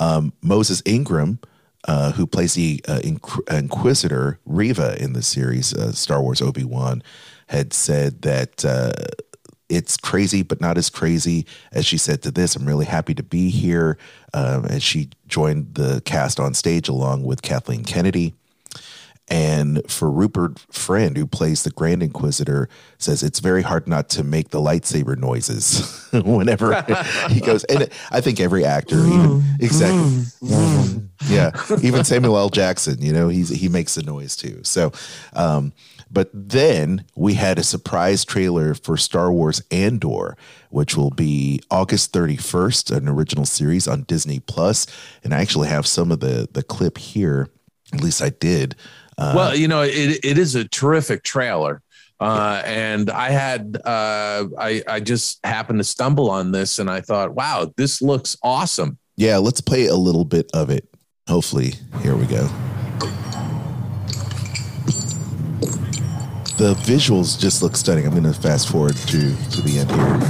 Um, 0.00 0.32
Moses 0.42 0.82
Ingram, 0.84 1.38
uh, 1.86 2.12
who 2.12 2.26
plays 2.26 2.54
the 2.54 2.80
uh, 2.88 3.00
Inqu- 3.02 3.52
Inquisitor 3.52 4.38
Reva 4.44 5.00
in 5.02 5.12
the 5.12 5.22
series 5.22 5.74
uh, 5.74 5.92
Star 5.92 6.22
Wars 6.22 6.40
Obi 6.40 6.64
Wan, 6.64 7.02
had 7.48 7.72
said 7.72 8.22
that 8.22 8.64
uh, 8.64 8.92
it's 9.68 9.96
crazy, 9.96 10.42
but 10.42 10.60
not 10.60 10.78
as 10.78 10.90
crazy 10.90 11.46
as 11.72 11.84
she 11.86 11.98
said 11.98 12.22
to 12.22 12.30
this. 12.30 12.56
I'm 12.56 12.66
really 12.66 12.86
happy 12.86 13.14
to 13.14 13.22
be 13.22 13.50
here. 13.50 13.98
Um, 14.32 14.64
as 14.66 14.82
she 14.82 15.10
joined 15.26 15.74
the 15.74 16.02
cast 16.04 16.40
on 16.40 16.54
stage 16.54 16.88
along 16.88 17.24
with 17.24 17.42
Kathleen 17.42 17.84
Kennedy. 17.84 18.34
And 19.28 19.80
for 19.90 20.10
Rupert 20.10 20.58
Friend, 20.70 21.16
who 21.16 21.26
plays 21.26 21.62
the 21.62 21.70
Grand 21.70 22.02
Inquisitor, 22.02 22.68
says 22.98 23.22
it's 23.22 23.40
very 23.40 23.62
hard 23.62 23.88
not 23.88 24.10
to 24.10 24.24
make 24.24 24.50
the 24.50 24.60
lightsaber 24.60 25.16
noises 25.16 26.08
whenever 26.12 26.82
he 27.30 27.40
goes. 27.40 27.64
And 27.64 27.88
I 28.10 28.20
think 28.20 28.38
every 28.38 28.66
actor, 28.66 28.98
even 28.98 29.40
mm. 29.40 29.60
exactly, 29.60 30.48
mm. 30.48 30.50
mm. 30.50 31.08
yeah, 31.26 31.52
even 31.82 32.04
Samuel 32.04 32.36
L. 32.36 32.50
Jackson, 32.50 33.00
you 33.00 33.14
know, 33.14 33.28
he's 33.28 33.48
he 33.48 33.68
makes 33.68 33.94
the 33.94 34.02
noise 34.02 34.36
too. 34.36 34.60
So, 34.62 34.92
um, 35.32 35.72
but 36.10 36.28
then 36.34 37.06
we 37.16 37.34
had 37.34 37.58
a 37.58 37.64
surprise 37.64 38.26
trailer 38.26 38.74
for 38.74 38.98
Star 38.98 39.32
Wars 39.32 39.62
Andor, 39.70 40.36
which 40.68 40.98
will 40.98 41.10
be 41.10 41.60
August 41.70 42.12
31st, 42.12 42.94
an 42.94 43.08
original 43.08 43.46
series 43.46 43.88
on 43.88 44.02
Disney 44.02 44.38
Plus. 44.38 44.86
And 45.24 45.32
I 45.32 45.40
actually 45.40 45.68
have 45.68 45.86
some 45.86 46.12
of 46.12 46.20
the 46.20 46.46
the 46.52 46.62
clip 46.62 46.98
here. 46.98 47.48
At 47.92 48.02
least 48.02 48.20
I 48.20 48.28
did. 48.28 48.76
Uh, 49.18 49.32
well, 49.36 49.56
you 49.56 49.68
know, 49.68 49.82
it, 49.82 50.24
it 50.24 50.38
is 50.38 50.54
a 50.54 50.66
terrific 50.66 51.22
trailer. 51.22 51.80
Uh, 52.20 52.62
and 52.64 53.10
I 53.10 53.30
had, 53.30 53.76
uh, 53.84 54.46
I, 54.58 54.82
I 54.88 55.00
just 55.00 55.44
happened 55.44 55.80
to 55.80 55.84
stumble 55.84 56.30
on 56.30 56.52
this 56.52 56.78
and 56.78 56.88
I 56.88 57.00
thought, 57.00 57.34
wow, 57.34 57.72
this 57.76 58.00
looks 58.00 58.36
awesome. 58.42 58.98
yeah, 59.16 59.36
let's 59.38 59.60
play 59.60 59.86
a 59.86 59.96
little 59.96 60.24
bit 60.24 60.50
of 60.54 60.70
it. 60.70 60.88
Hopefully, 61.28 61.74
here 62.02 62.14
we 62.16 62.26
go. 62.26 62.48
The 66.56 66.74
visuals 66.84 67.38
just 67.38 67.62
look 67.62 67.76
stunning. 67.76 68.06
I'm 68.06 68.12
going 68.12 68.22
to 68.24 68.32
fast 68.32 68.68
forward 68.70 68.96
to, 68.96 69.36
to 69.50 69.60
the 69.62 69.80
end 69.80 69.90
here. 69.90 70.20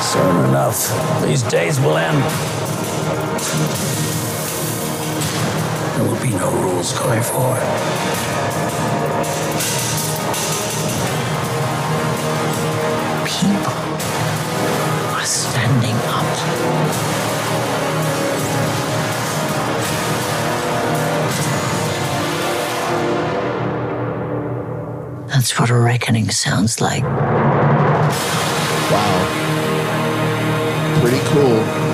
Soon 0.00 0.44
enough, 0.48 1.22
these 1.24 1.42
days 1.42 1.80
will 1.80 1.96
end. 1.96 2.22
There 5.96 6.04
will 6.04 6.20
be 6.22 6.28
no 6.28 6.50
rules 6.50 6.92
going 6.98 7.22
forward. 7.22 7.62
People 13.24 13.72
are 15.14 15.24
standing 15.24 15.96
up. 16.04 16.26
That's 25.28 25.58
what 25.58 25.70
a 25.70 25.78
reckoning 25.78 26.30
sounds 26.30 26.78
like. 26.82 27.04
Wow. 28.92 29.16
Pretty 31.00 31.20
cool. 31.30 31.85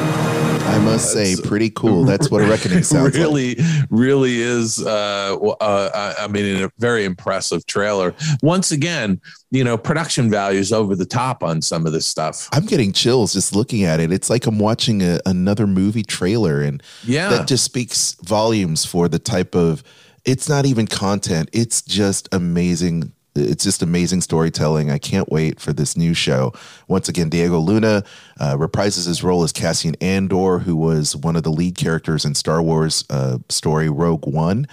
I 0.64 0.78
must 0.78 1.12
say, 1.12 1.34
pretty 1.44 1.70
cool. 1.70 2.04
That's 2.04 2.30
what 2.30 2.40
a 2.42 2.46
reckoning 2.46 2.82
sounds 2.82 3.14
like. 3.14 3.22
really, 3.22 3.56
really 3.90 4.40
is. 4.40 4.80
Uh, 4.84 5.36
uh, 5.60 5.90
I 6.18 6.24
I 6.24 6.26
mean, 6.28 6.62
a 6.64 6.70
very 6.78 7.04
impressive 7.04 7.66
trailer. 7.66 8.14
Once 8.42 8.70
again, 8.72 9.20
you 9.50 9.64
know, 9.64 9.76
production 9.76 10.30
values 10.30 10.72
over 10.72 10.94
the 10.96 11.04
top 11.04 11.42
on 11.42 11.60
some 11.62 11.86
of 11.86 11.92
this 11.92 12.06
stuff. 12.06 12.48
I'm 12.52 12.64
getting 12.66 12.92
chills 12.92 13.32
just 13.32 13.54
looking 13.54 13.84
at 13.84 14.00
it. 14.00 14.12
It's 14.12 14.30
like 14.30 14.46
I'm 14.46 14.58
watching 14.58 15.02
a, 15.02 15.20
another 15.26 15.66
movie 15.66 16.04
trailer, 16.04 16.62
and 16.62 16.82
Yeah. 17.04 17.28
that 17.30 17.48
just 17.48 17.64
speaks 17.64 18.16
volumes 18.22 18.84
for 18.84 19.08
the 19.08 19.18
type 19.18 19.54
of. 19.54 19.82
It's 20.24 20.48
not 20.48 20.64
even 20.66 20.86
content. 20.86 21.48
It's 21.52 21.82
just 21.82 22.28
amazing. 22.32 23.12
It's 23.34 23.64
just 23.64 23.82
amazing 23.82 24.20
storytelling. 24.20 24.90
I 24.90 24.98
can't 24.98 25.30
wait 25.30 25.58
for 25.58 25.72
this 25.72 25.96
new 25.96 26.12
show. 26.12 26.52
Once 26.86 27.08
again, 27.08 27.30
Diego 27.30 27.58
Luna 27.58 28.04
uh, 28.38 28.56
reprises 28.56 29.06
his 29.06 29.22
role 29.22 29.42
as 29.42 29.52
Cassian 29.52 29.94
Andor, 30.00 30.58
who 30.58 30.76
was 30.76 31.16
one 31.16 31.36
of 31.36 31.42
the 31.42 31.50
lead 31.50 31.74
characters 31.76 32.24
in 32.24 32.34
Star 32.34 32.62
Wars 32.62 33.04
uh, 33.08 33.38
story 33.48 33.88
Rogue 33.88 34.26
One. 34.26 34.66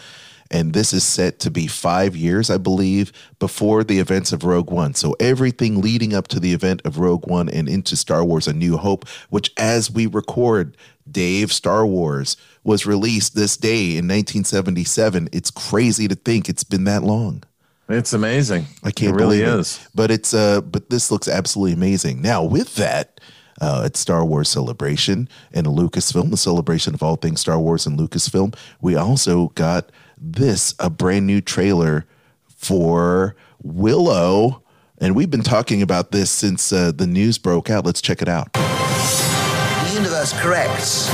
And 0.51 0.73
this 0.73 0.93
is 0.93 1.03
set 1.03 1.39
to 1.39 1.51
be 1.51 1.67
five 1.67 2.15
years, 2.15 2.49
I 2.49 2.57
believe, 2.57 3.11
before 3.37 3.83
the 3.83 3.99
events 3.99 4.31
of 4.33 4.43
Rogue 4.43 4.71
One. 4.71 4.95
So 4.95 5.15
everything 5.19 5.79
leading 5.79 6.13
up 6.13 6.27
to 6.29 6.39
the 6.39 6.53
event 6.53 6.81
of 6.85 6.97
Rogue 6.97 7.27
One 7.27 7.49
and 7.49 7.69
into 7.69 7.95
Star 7.95 8.25
Wars 8.25 8.47
A 8.47 8.53
New 8.53 8.77
Hope, 8.77 9.07
which 9.29 9.51
as 9.57 9.91
we 9.91 10.07
record, 10.07 10.75
Dave, 11.09 11.53
Star 11.53 11.85
Wars 11.85 12.35
was 12.63 12.85
released 12.85 13.35
this 13.35 13.57
day 13.57 13.91
in 13.91 14.07
1977. 14.07 15.29
It's 15.31 15.51
crazy 15.51 16.07
to 16.07 16.15
think 16.15 16.49
it's 16.49 16.63
been 16.63 16.83
that 16.85 17.03
long. 17.03 17.43
It's 17.89 18.13
amazing. 18.13 18.65
I 18.83 18.91
can't 18.91 19.13
it 19.13 19.15
really 19.15 19.39
believe 19.39 19.55
it. 19.55 19.59
is. 19.59 19.87
But 19.95 20.11
it's 20.11 20.33
uh 20.33 20.61
but 20.61 20.89
this 20.89 21.11
looks 21.11 21.27
absolutely 21.27 21.73
amazing. 21.73 22.21
Now 22.21 22.43
with 22.43 22.75
that, 22.75 23.19
uh, 23.61 23.83
it's 23.85 23.99
Star 23.99 24.23
Wars 24.23 24.49
Celebration 24.49 25.27
and 25.51 25.67
Lucasfilm, 25.67 26.31
the 26.31 26.37
celebration 26.37 26.93
of 26.93 27.03
all 27.03 27.17
things 27.17 27.41
Star 27.41 27.59
Wars 27.59 27.85
and 27.85 27.99
Lucasfilm. 27.99 28.55
We 28.81 28.95
also 28.95 29.47
got 29.49 29.91
this, 30.17 30.75
a 30.79 30.89
brand 30.89 31.27
new 31.27 31.41
trailer 31.41 32.05
for 32.47 33.35
Willow. 33.61 34.63
And 35.01 35.15
we've 35.15 35.29
been 35.29 35.43
talking 35.43 35.81
about 35.81 36.11
this 36.11 36.29
since 36.29 36.73
uh, 36.73 36.91
the 36.91 37.07
news 37.07 37.37
broke 37.37 37.69
out. 37.69 37.85
Let's 37.85 38.01
check 38.01 38.21
it 38.21 38.27
out. 38.27 38.51
The 38.53 39.91
universe 39.93 40.33
corrects. 40.41 41.09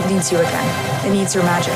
World 0.00 0.12
needs 0.12 0.32
you 0.32 0.38
again. 0.38 1.06
It 1.06 1.10
needs 1.10 1.34
your 1.34 1.44
magic. 1.44 1.74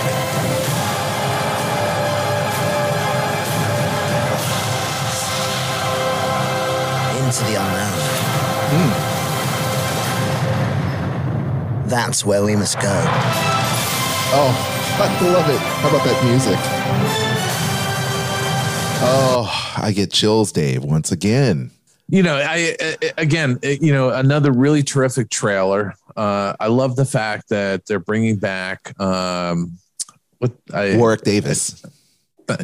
Into 7.19 7.45
the 7.45 7.57
unknown. 7.61 7.95
Hmm. 8.71 8.93
That's 11.89 12.25
where 12.25 12.43
we 12.45 12.57
must 12.57 12.81
go. 12.81 13.03
Oh, 14.37 14.53
I 15.01 15.09
love 15.23 15.49
it. 15.51 15.59
How 15.59 15.89
about 15.89 16.05
that 16.05 16.25
music? 16.25 16.59
Oh, 19.07 19.51
I 19.77 19.93
get 19.93 20.11
chills, 20.13 20.53
Dave, 20.53 20.83
once 20.85 21.13
again. 21.13 21.71
You 22.09 22.23
know, 22.23 22.37
I, 22.37 22.77
I 22.81 23.13
again, 23.17 23.59
you 23.63 23.93
know, 23.93 24.11
another 24.11 24.53
really 24.53 24.83
terrific 24.83 25.31
trailer. 25.31 25.95
Uh, 26.17 26.55
I 26.61 26.67
love 26.69 26.97
the 26.97 27.05
fact 27.05 27.49
that 27.49 27.87
they're 27.87 27.99
bringing 27.99 28.37
back 28.37 28.99
um, 29.01 29.79
what 30.39 30.53
I 30.73 30.97
Warwick 30.97 31.23
Davis. 31.23 31.85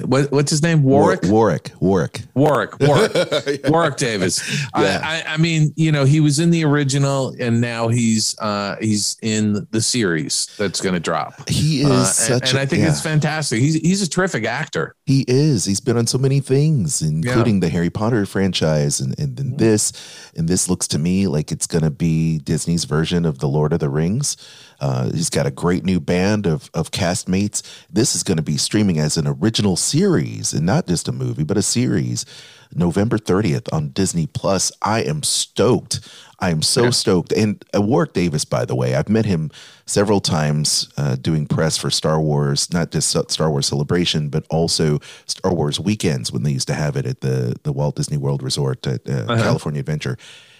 What, 0.04 0.30
what's 0.30 0.50
his 0.50 0.62
name? 0.62 0.82
Warwick. 0.82 1.20
Warwick. 1.24 1.72
Warwick. 1.80 2.22
Warwick, 2.34 2.78
Warwick, 2.80 3.60
Warwick 3.68 3.96
Davis. 3.96 4.40
Yeah. 4.76 5.00
I, 5.02 5.22
I, 5.30 5.34
I 5.34 5.36
mean, 5.36 5.72
you 5.76 5.90
know, 5.92 6.04
he 6.04 6.20
was 6.20 6.38
in 6.38 6.50
the 6.50 6.64
original, 6.64 7.34
and 7.40 7.60
now 7.60 7.88
he's 7.88 8.38
uh, 8.38 8.76
he's 8.80 9.16
in 9.22 9.66
the 9.70 9.80
series 9.80 10.54
that's 10.58 10.80
going 10.80 10.94
to 10.94 11.00
drop. 11.00 11.48
He 11.48 11.80
is 11.82 11.86
Uh, 11.90 11.94
and, 11.94 12.06
such 12.06 12.50
and 12.50 12.58
a- 12.58 12.62
I 12.62 12.66
think 12.66 12.82
yeah. 12.82 12.88
it's 12.90 13.00
fantastic. 13.00 13.60
He's 13.60 13.74
he's 13.74 14.02
a 14.02 14.08
terrific 14.08 14.44
actor. 14.44 14.94
He 15.06 15.24
is. 15.26 15.64
He's 15.64 15.80
been 15.80 15.96
on 15.96 16.06
so 16.06 16.18
many 16.18 16.40
things, 16.40 17.02
including 17.02 17.60
the 17.60 17.68
Harry 17.68 17.90
Potter 17.90 18.26
franchise, 18.26 19.00
and 19.00 19.18
and 19.18 19.36
then 19.36 19.56
this. 19.56 19.92
And 20.36 20.48
this 20.48 20.68
looks 20.68 20.86
to 20.88 20.98
me 20.98 21.26
like 21.26 21.50
it's 21.52 21.66
going 21.66 21.82
to 21.84 21.90
be 21.90 22.38
Disney's 22.38 22.84
version 22.84 23.24
of 23.26 23.38
the 23.40 23.48
Lord 23.48 23.72
of 23.72 23.80
the 23.80 23.88
Rings. 23.88 24.36
Uh, 24.80 25.10
he's 25.10 25.30
got 25.30 25.46
a 25.46 25.50
great 25.50 25.84
new 25.84 26.00
band 26.00 26.46
of 26.46 26.70
of 26.74 26.90
castmates. 26.90 27.62
This 27.90 28.14
is 28.14 28.22
going 28.22 28.38
to 28.38 28.42
be 28.42 28.56
streaming 28.56 28.98
as 28.98 29.16
an 29.16 29.26
original 29.26 29.76
series, 29.76 30.52
and 30.52 30.64
not 30.66 30.86
just 30.86 31.08
a 31.08 31.12
movie, 31.12 31.44
but 31.44 31.56
a 31.56 31.62
series. 31.62 32.24
November 32.72 33.18
30th 33.18 33.72
on 33.72 33.88
Disney 33.88 34.26
Plus. 34.26 34.70
I 34.80 35.02
am 35.02 35.22
stoked. 35.22 36.00
I 36.38 36.50
am 36.50 36.62
so 36.62 36.90
stoked. 36.90 37.32
And 37.32 37.64
uh, 37.74 37.82
Warwick 37.82 38.12
Davis, 38.12 38.44
by 38.44 38.64
the 38.64 38.74
way, 38.74 38.94
I've 38.94 39.08
met 39.08 39.26
him 39.26 39.50
several 39.86 40.20
times 40.20 40.88
uh, 40.96 41.16
doing 41.16 41.46
press 41.46 41.76
for 41.76 41.90
Star 41.90 42.20
Wars, 42.20 42.72
not 42.72 42.90
just 42.90 43.10
Star 43.30 43.50
Wars 43.50 43.66
Celebration, 43.66 44.28
but 44.28 44.46
also 44.50 45.00
Star 45.26 45.52
Wars 45.52 45.78
weekends 45.78 46.32
when 46.32 46.42
they 46.42 46.52
used 46.52 46.68
to 46.68 46.74
have 46.74 46.96
it 46.96 47.06
at 47.06 47.20
the 47.20 47.56
the 47.62 47.72
Walt 47.72 47.96
Disney 47.96 48.16
World 48.16 48.42
Resort 48.42 48.86
at 48.86 49.08
uh, 49.08 49.26
California 49.26 49.80
Adventure. 49.80 50.16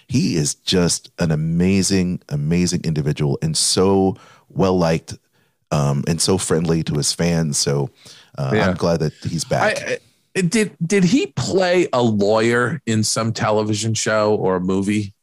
He 0.07 0.35
is 0.35 0.55
just 0.55 1.11
an 1.19 1.31
amazing, 1.31 2.21
amazing 2.29 2.81
individual 2.83 3.37
and 3.41 3.55
so 3.55 4.17
well 4.49 4.77
liked 4.77 5.17
um, 5.71 6.03
and 6.07 6.21
so 6.21 6.37
friendly 6.37 6.83
to 6.83 6.95
his 6.95 7.13
fans. 7.13 7.57
So 7.57 7.89
uh, 8.37 8.51
Yeah. 8.53 8.69
I'm 8.69 8.75
glad 8.75 8.99
that 8.99 9.13
he's 9.13 9.43
back. 9.43 9.81
I, 9.81 9.91
I, 9.93 9.97
did 10.41 10.75
did 10.85 11.03
he 11.03 11.27
play 11.27 11.87
a 11.91 12.01
lawyer 12.01 12.81
in 12.85 13.03
some 13.03 13.33
television 13.33 13.93
show 13.93 14.35
or 14.35 14.59
movie? 14.59 15.13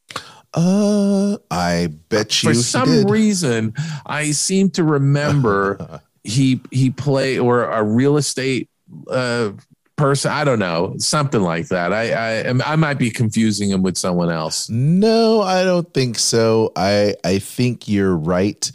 uh, 0.55 1.37
I 1.51 1.89
bet 2.09 2.43
you 2.43 2.51
For 2.51 2.55
some 2.55 3.05
reason, 3.07 3.75
I 4.07 4.33
seem 4.33 4.71
to 4.71 4.85
remember 4.85 6.01
he 6.25 6.61
he 6.71 6.91
played 6.91 7.39
or 7.39 7.65
a 7.65 7.83
real 7.83 8.17
estate 8.17 8.69
uh, 9.11 9.51
person. 9.99 10.33
I 10.33 10.45
don't 10.45 10.59
know, 10.59 10.95
something 10.99 11.43
like 11.43 11.69
that. 11.69 11.93
I 11.93 12.13
I 12.49 12.55
I 12.65 12.77
might 12.77 12.99
be 12.99 13.11
confusing 13.11 13.69
him 13.71 13.83
with 13.83 13.99
someone 13.99 14.31
else. 14.31 14.71
No, 14.71 15.43
I 15.43 15.65
don't 15.65 15.93
think 15.93 16.19
so. 16.19 16.73
I 16.77 17.15
I 17.25 17.39
think 17.39 17.89
you're 17.89 18.17
right. 18.17 18.71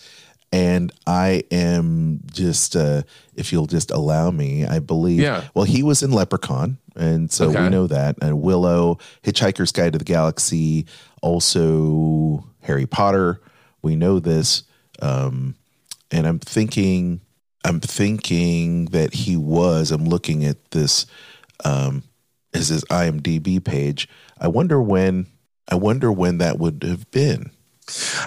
And 0.51 0.91
I 1.07 1.43
am 1.49 2.19
just 2.31 2.75
uh 2.75 3.01
if 3.35 3.51
you'll 3.51 3.65
just 3.65 3.89
allow 3.89 4.29
me, 4.29 4.65
I 4.67 4.77
believe 4.77 5.19
Yeah. 5.19 5.45
well 5.55 5.65
he 5.65 5.81
was 5.81 6.03
in 6.03 6.11
Leprechaun, 6.11 6.77
and 6.95 7.31
so 7.31 7.47
we 7.49 7.69
know 7.69 7.87
that. 7.87 8.17
And 8.21 8.39
Willow, 8.41 8.99
Hitchhiker's 9.23 9.71
Guide 9.71 9.93
to 9.93 9.97
the 9.99 10.05
Galaxy, 10.05 10.85
also 11.21 12.45
Harry 12.61 12.85
Potter. 12.85 13.41
We 13.81 13.95
know 13.95 14.19
this. 14.19 14.63
Um 15.01 15.55
and 16.11 16.27
I'm 16.27 16.37
thinking 16.39 17.21
I'm 17.65 17.79
thinking 17.79 18.85
that 18.85 19.13
he 19.13 19.37
was, 19.37 19.91
I'm 19.91 20.05
looking 20.05 20.45
at 20.45 20.71
this 20.71 21.05
um 21.65 22.03
is 22.53 22.67
his 22.67 22.83
IMDb 22.85 23.63
page. 23.63 24.07
I 24.39 24.47
wonder 24.47 24.81
when 24.81 25.27
I 25.69 25.75
wonder 25.75 26.11
when 26.11 26.37
that 26.39 26.59
would 26.59 26.83
have 26.83 27.09
been. 27.11 27.51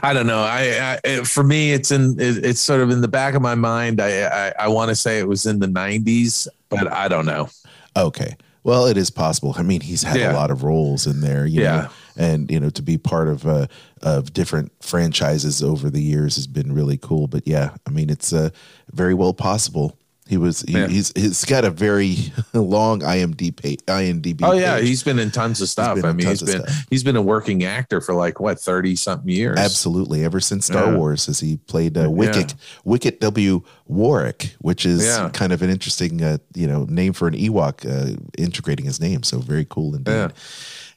I 0.03 0.13
don't 0.13 0.27
know. 0.27 0.41
I, 0.41 0.99
I 1.05 1.25
for 1.25 1.43
me, 1.43 1.73
it's 1.73 1.91
in 1.91 2.19
it, 2.21 2.45
it's 2.45 2.61
sort 2.61 2.81
of 2.81 2.91
in 2.91 3.01
the 3.01 3.09
back 3.09 3.35
of 3.35 3.43
my 3.43 3.55
mind. 3.55 4.01
I 4.01 4.49
I, 4.49 4.53
I 4.61 4.69
want 4.69 4.89
to 4.91 4.97
say 4.97 5.19
it 5.19 5.29
was 5.29 5.47
in 5.47 5.61
the 5.61 5.67
'90s, 5.67 6.47
but 6.69 6.91
I 6.93 7.09
don't 7.09 7.27
know. 7.27 7.49
Okay. 7.97 8.37
Well, 8.65 8.87
it 8.87 8.97
is 8.97 9.11
possible. 9.11 9.55
I 9.57 9.63
mean, 9.63 9.81
he's 9.81 10.03
had 10.03 10.17
Yeah. 10.19 10.33
a 10.33 10.35
lot 10.35 10.51
of 10.51 10.65
roles 10.65 11.07
in 11.07 11.21
there, 11.21 11.47
you 11.47 11.63
Yeah. 11.63 11.77
know, 11.83 11.89
and 12.17 12.51
you 12.51 12.59
know, 12.61 12.71
to 12.71 12.83
be 12.83 12.99
part 12.99 13.29
of 13.29 13.47
uh, 13.47 13.67
of 14.03 14.33
different 14.33 14.73
franchises 14.81 15.63
over 15.63 15.91
the 15.91 16.03
years 16.03 16.37
has 16.37 16.47
been 16.47 16.73
really 16.73 16.97
cool. 16.99 17.27
But 17.29 17.47
yeah, 17.47 17.75
I 17.87 17.91
mean, 17.91 18.11
it's 18.11 18.33
uh, 18.33 18.51
very 18.93 19.15
well 19.15 19.35
possible. 19.35 19.99
He 20.29 20.37
was. 20.39 20.63
He, 20.63 20.73
Yeah. 20.73 20.89
He's. 20.89 21.13
He's 21.15 21.45
got 21.45 21.65
a 21.65 21.71
very 21.71 22.17
long 22.53 22.99
IMDb. 23.03 23.77
IMDb. 23.85 24.41
Oh 24.43 24.55
yeah, 24.55 24.79
page. 24.79 24.89
he's 24.89 25.05
been 25.05 25.21
in 25.21 25.31
tons 25.31 25.61
of 25.61 25.69
stuff. 25.69 26.03
I 26.03 26.11
mean, 26.13 26.27
he's 26.27 26.43
been 26.43 26.65
he's 26.91 27.05
been 27.05 27.15
a 27.15 27.23
working 27.23 27.63
actor 27.63 28.01
for 28.01 28.13
like 28.13 28.41
what 28.41 28.59
thirty 28.59 28.97
something 28.97 29.29
years. 29.29 29.57
Absolutely. 29.57 30.25
Ever 30.25 30.41
since 30.41 30.67
Star 30.67 30.91
Yeah. 30.91 30.97
Wars, 30.97 31.29
as 31.29 31.39
he 31.39 31.59
played 31.59 31.97
uh, 31.97 32.11
Wicket, 32.11 32.57
Wicket 32.85 33.21
W. 33.21 33.63
Warwick, 33.87 34.57
which 34.59 34.85
is 34.85 35.05
Yeah. 35.07 35.31
kind 35.33 35.53
of 35.53 35.63
an 35.63 35.71
interesting, 35.71 36.21
uh, 36.21 36.39
you 36.57 36.67
know, 36.67 36.87
name 36.89 37.13
for 37.13 37.29
an 37.29 37.35
Ewok, 37.35 37.87
uh, 37.89 38.17
integrating 38.37 38.85
his 38.87 39.01
name. 39.01 39.23
So 39.23 39.39
very 39.39 39.65
cool 39.65 39.95
indeed. 39.95 40.33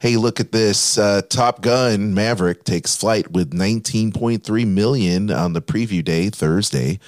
Hey, 0.00 0.16
look 0.16 0.40
at 0.40 0.50
this! 0.50 0.96
Uh, 0.96 1.20
Top 1.28 1.60
Gun 1.60 2.14
Maverick 2.14 2.64
takes 2.64 2.96
flight 2.96 3.32
with 3.32 3.52
19.3 3.52 4.66
million 4.66 5.30
on 5.30 5.52
the 5.52 5.60
preview 5.60 6.02
day 6.02 6.30
Thursday, 6.30 6.98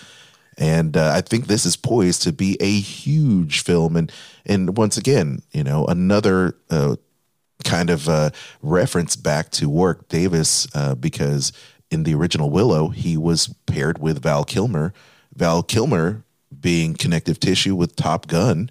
and 0.58 0.94
uh, 0.94 1.10
I 1.14 1.22
think 1.22 1.46
this 1.46 1.64
is 1.64 1.74
poised 1.74 2.20
to 2.24 2.34
be 2.34 2.58
a 2.60 2.70
huge 2.70 3.62
film. 3.62 3.96
And 3.96 4.12
and 4.44 4.76
once 4.76 4.98
again, 4.98 5.42
you 5.52 5.64
know, 5.64 5.86
another. 5.86 6.54
Uh, 6.70 6.96
kind 7.64 7.90
of 7.90 8.08
uh, 8.08 8.28
reference 8.60 9.14
back 9.14 9.48
to 9.52 9.68
Warwick 9.68 10.08
Davis 10.08 10.66
uh, 10.74 10.96
because 10.96 11.52
in 11.92 12.02
the 12.02 12.12
original 12.12 12.50
Willow, 12.50 12.88
he 12.88 13.16
was 13.16 13.54
paired 13.66 13.98
with 13.98 14.20
Val 14.20 14.42
Kilmer. 14.42 14.92
Val 15.32 15.62
Kilmer 15.62 16.24
being 16.60 16.94
connective 16.94 17.38
tissue 17.38 17.76
with 17.76 17.94
Top 17.94 18.26
Gun. 18.26 18.68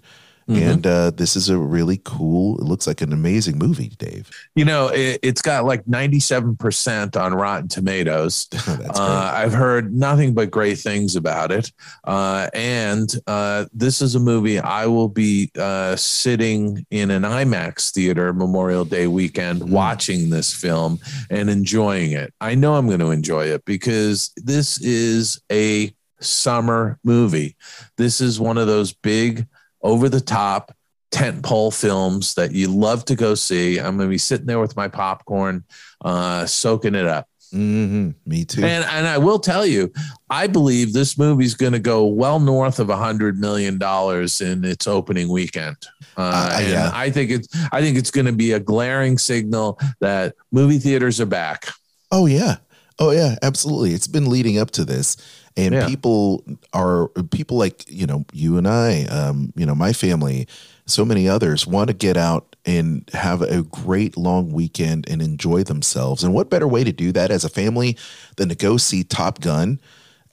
And 0.56 0.86
uh, 0.86 1.10
this 1.10 1.36
is 1.36 1.48
a 1.48 1.58
really 1.58 2.00
cool, 2.04 2.58
it 2.58 2.64
looks 2.64 2.86
like 2.86 3.00
an 3.00 3.12
amazing 3.12 3.58
movie, 3.58 3.92
Dave. 3.98 4.30
You 4.54 4.64
know, 4.64 4.88
it, 4.88 5.20
it's 5.22 5.42
got 5.42 5.64
like 5.64 5.86
ninety 5.86 6.20
seven 6.20 6.56
percent 6.56 7.16
on 7.16 7.34
Rotten 7.34 7.68
Tomatoes. 7.68 8.48
Uh, 8.92 9.32
I've 9.34 9.52
heard 9.52 9.94
nothing 9.94 10.34
but 10.34 10.50
great 10.50 10.78
things 10.78 11.16
about 11.16 11.50
it. 11.50 11.70
Uh, 12.04 12.48
and 12.52 13.12
uh, 13.26 13.66
this 13.72 14.02
is 14.02 14.14
a 14.14 14.20
movie 14.20 14.58
I 14.58 14.86
will 14.86 15.08
be 15.08 15.50
uh, 15.58 15.96
sitting 15.96 16.84
in 16.90 17.10
an 17.10 17.22
IMAX 17.22 17.92
theater 17.92 18.32
Memorial 18.32 18.84
Day 18.84 19.06
weekend 19.06 19.70
watching 19.70 20.30
this 20.30 20.52
film 20.52 20.98
and 21.30 21.48
enjoying 21.48 22.12
it. 22.12 22.32
I 22.40 22.54
know 22.54 22.74
I'm 22.74 22.86
going 22.86 23.00
to 23.00 23.10
enjoy 23.10 23.46
it 23.46 23.64
because 23.64 24.30
this 24.36 24.80
is 24.80 25.40
a 25.50 25.92
summer 26.20 26.98
movie. 27.04 27.56
This 27.96 28.20
is 28.20 28.40
one 28.40 28.58
of 28.58 28.66
those 28.66 28.92
big, 28.92 29.46
over 29.82 30.08
the 30.08 30.20
top, 30.20 30.74
tentpole 31.10 31.78
films 31.78 32.34
that 32.34 32.52
you 32.52 32.68
love 32.68 33.04
to 33.06 33.14
go 33.14 33.34
see. 33.34 33.78
I'm 33.78 33.96
going 33.96 34.08
to 34.08 34.12
be 34.12 34.18
sitting 34.18 34.46
there 34.46 34.60
with 34.60 34.76
my 34.76 34.88
popcorn, 34.88 35.64
uh, 36.04 36.46
soaking 36.46 36.94
it 36.94 37.06
up. 37.06 37.28
hmm 37.50 38.10
Me 38.24 38.44
too. 38.46 38.64
And 38.64 38.84
and 38.84 39.06
I 39.06 39.18
will 39.18 39.38
tell 39.38 39.66
you, 39.66 39.92
I 40.30 40.46
believe 40.46 40.92
this 40.94 41.18
movie's 41.18 41.54
going 41.54 41.74
to 41.74 41.78
go 41.78 42.06
well 42.06 42.40
north 42.40 42.78
of 42.80 42.88
a 42.88 42.96
hundred 42.96 43.38
million 43.38 43.76
dollars 43.78 44.40
in 44.40 44.64
its 44.64 44.86
opening 44.86 45.28
weekend. 45.28 45.76
Uh, 46.16 46.54
Uh, 46.56 46.60
yeah. 46.66 46.90
I 46.94 47.10
think 47.10 47.30
it's 47.30 47.48
I 47.70 47.82
think 47.82 47.98
it's 47.98 48.10
going 48.10 48.26
to 48.26 48.32
be 48.32 48.52
a 48.52 48.60
glaring 48.60 49.18
signal 49.18 49.78
that 50.00 50.34
movie 50.50 50.78
theaters 50.78 51.20
are 51.20 51.26
back. 51.26 51.68
Oh 52.10 52.24
yeah. 52.26 52.56
Oh 52.98 53.10
yeah, 53.10 53.36
absolutely. 53.42 53.92
It's 53.92 54.06
been 54.06 54.28
leading 54.30 54.58
up 54.58 54.70
to 54.72 54.84
this. 54.84 55.16
And 55.56 55.74
Yeah. 55.74 55.86
people 55.86 56.44
are 56.72 57.08
people 57.30 57.56
like, 57.58 57.84
you 57.88 58.06
know, 58.06 58.24
you 58.32 58.56
and 58.56 58.66
I, 58.66 59.04
um, 59.04 59.52
you 59.56 59.66
know, 59.66 59.74
my 59.74 59.92
family, 59.92 60.46
so 60.86 61.04
many 61.04 61.28
others 61.28 61.66
want 61.66 61.88
to 61.88 61.94
get 61.94 62.16
out 62.16 62.56
and 62.64 63.08
have 63.12 63.42
a 63.42 63.62
great 63.62 64.16
long 64.16 64.52
weekend 64.52 65.08
and 65.08 65.20
enjoy 65.20 65.62
themselves. 65.64 66.22
And 66.24 66.32
what 66.32 66.48
better 66.48 66.66
way 66.68 66.84
to 66.84 66.92
do 66.92 67.12
that 67.12 67.30
as 67.30 67.44
a 67.44 67.48
family 67.48 67.96
than 68.36 68.48
to 68.48 68.54
go 68.54 68.76
see 68.76 69.04
Top 69.04 69.40
Gun 69.40 69.80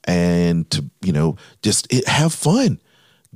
and 0.04 0.70
to, 0.70 0.84
you 1.02 1.12
know, 1.12 1.36
just 1.62 1.92
it, 1.92 2.06
have 2.08 2.32
fun. 2.32 2.80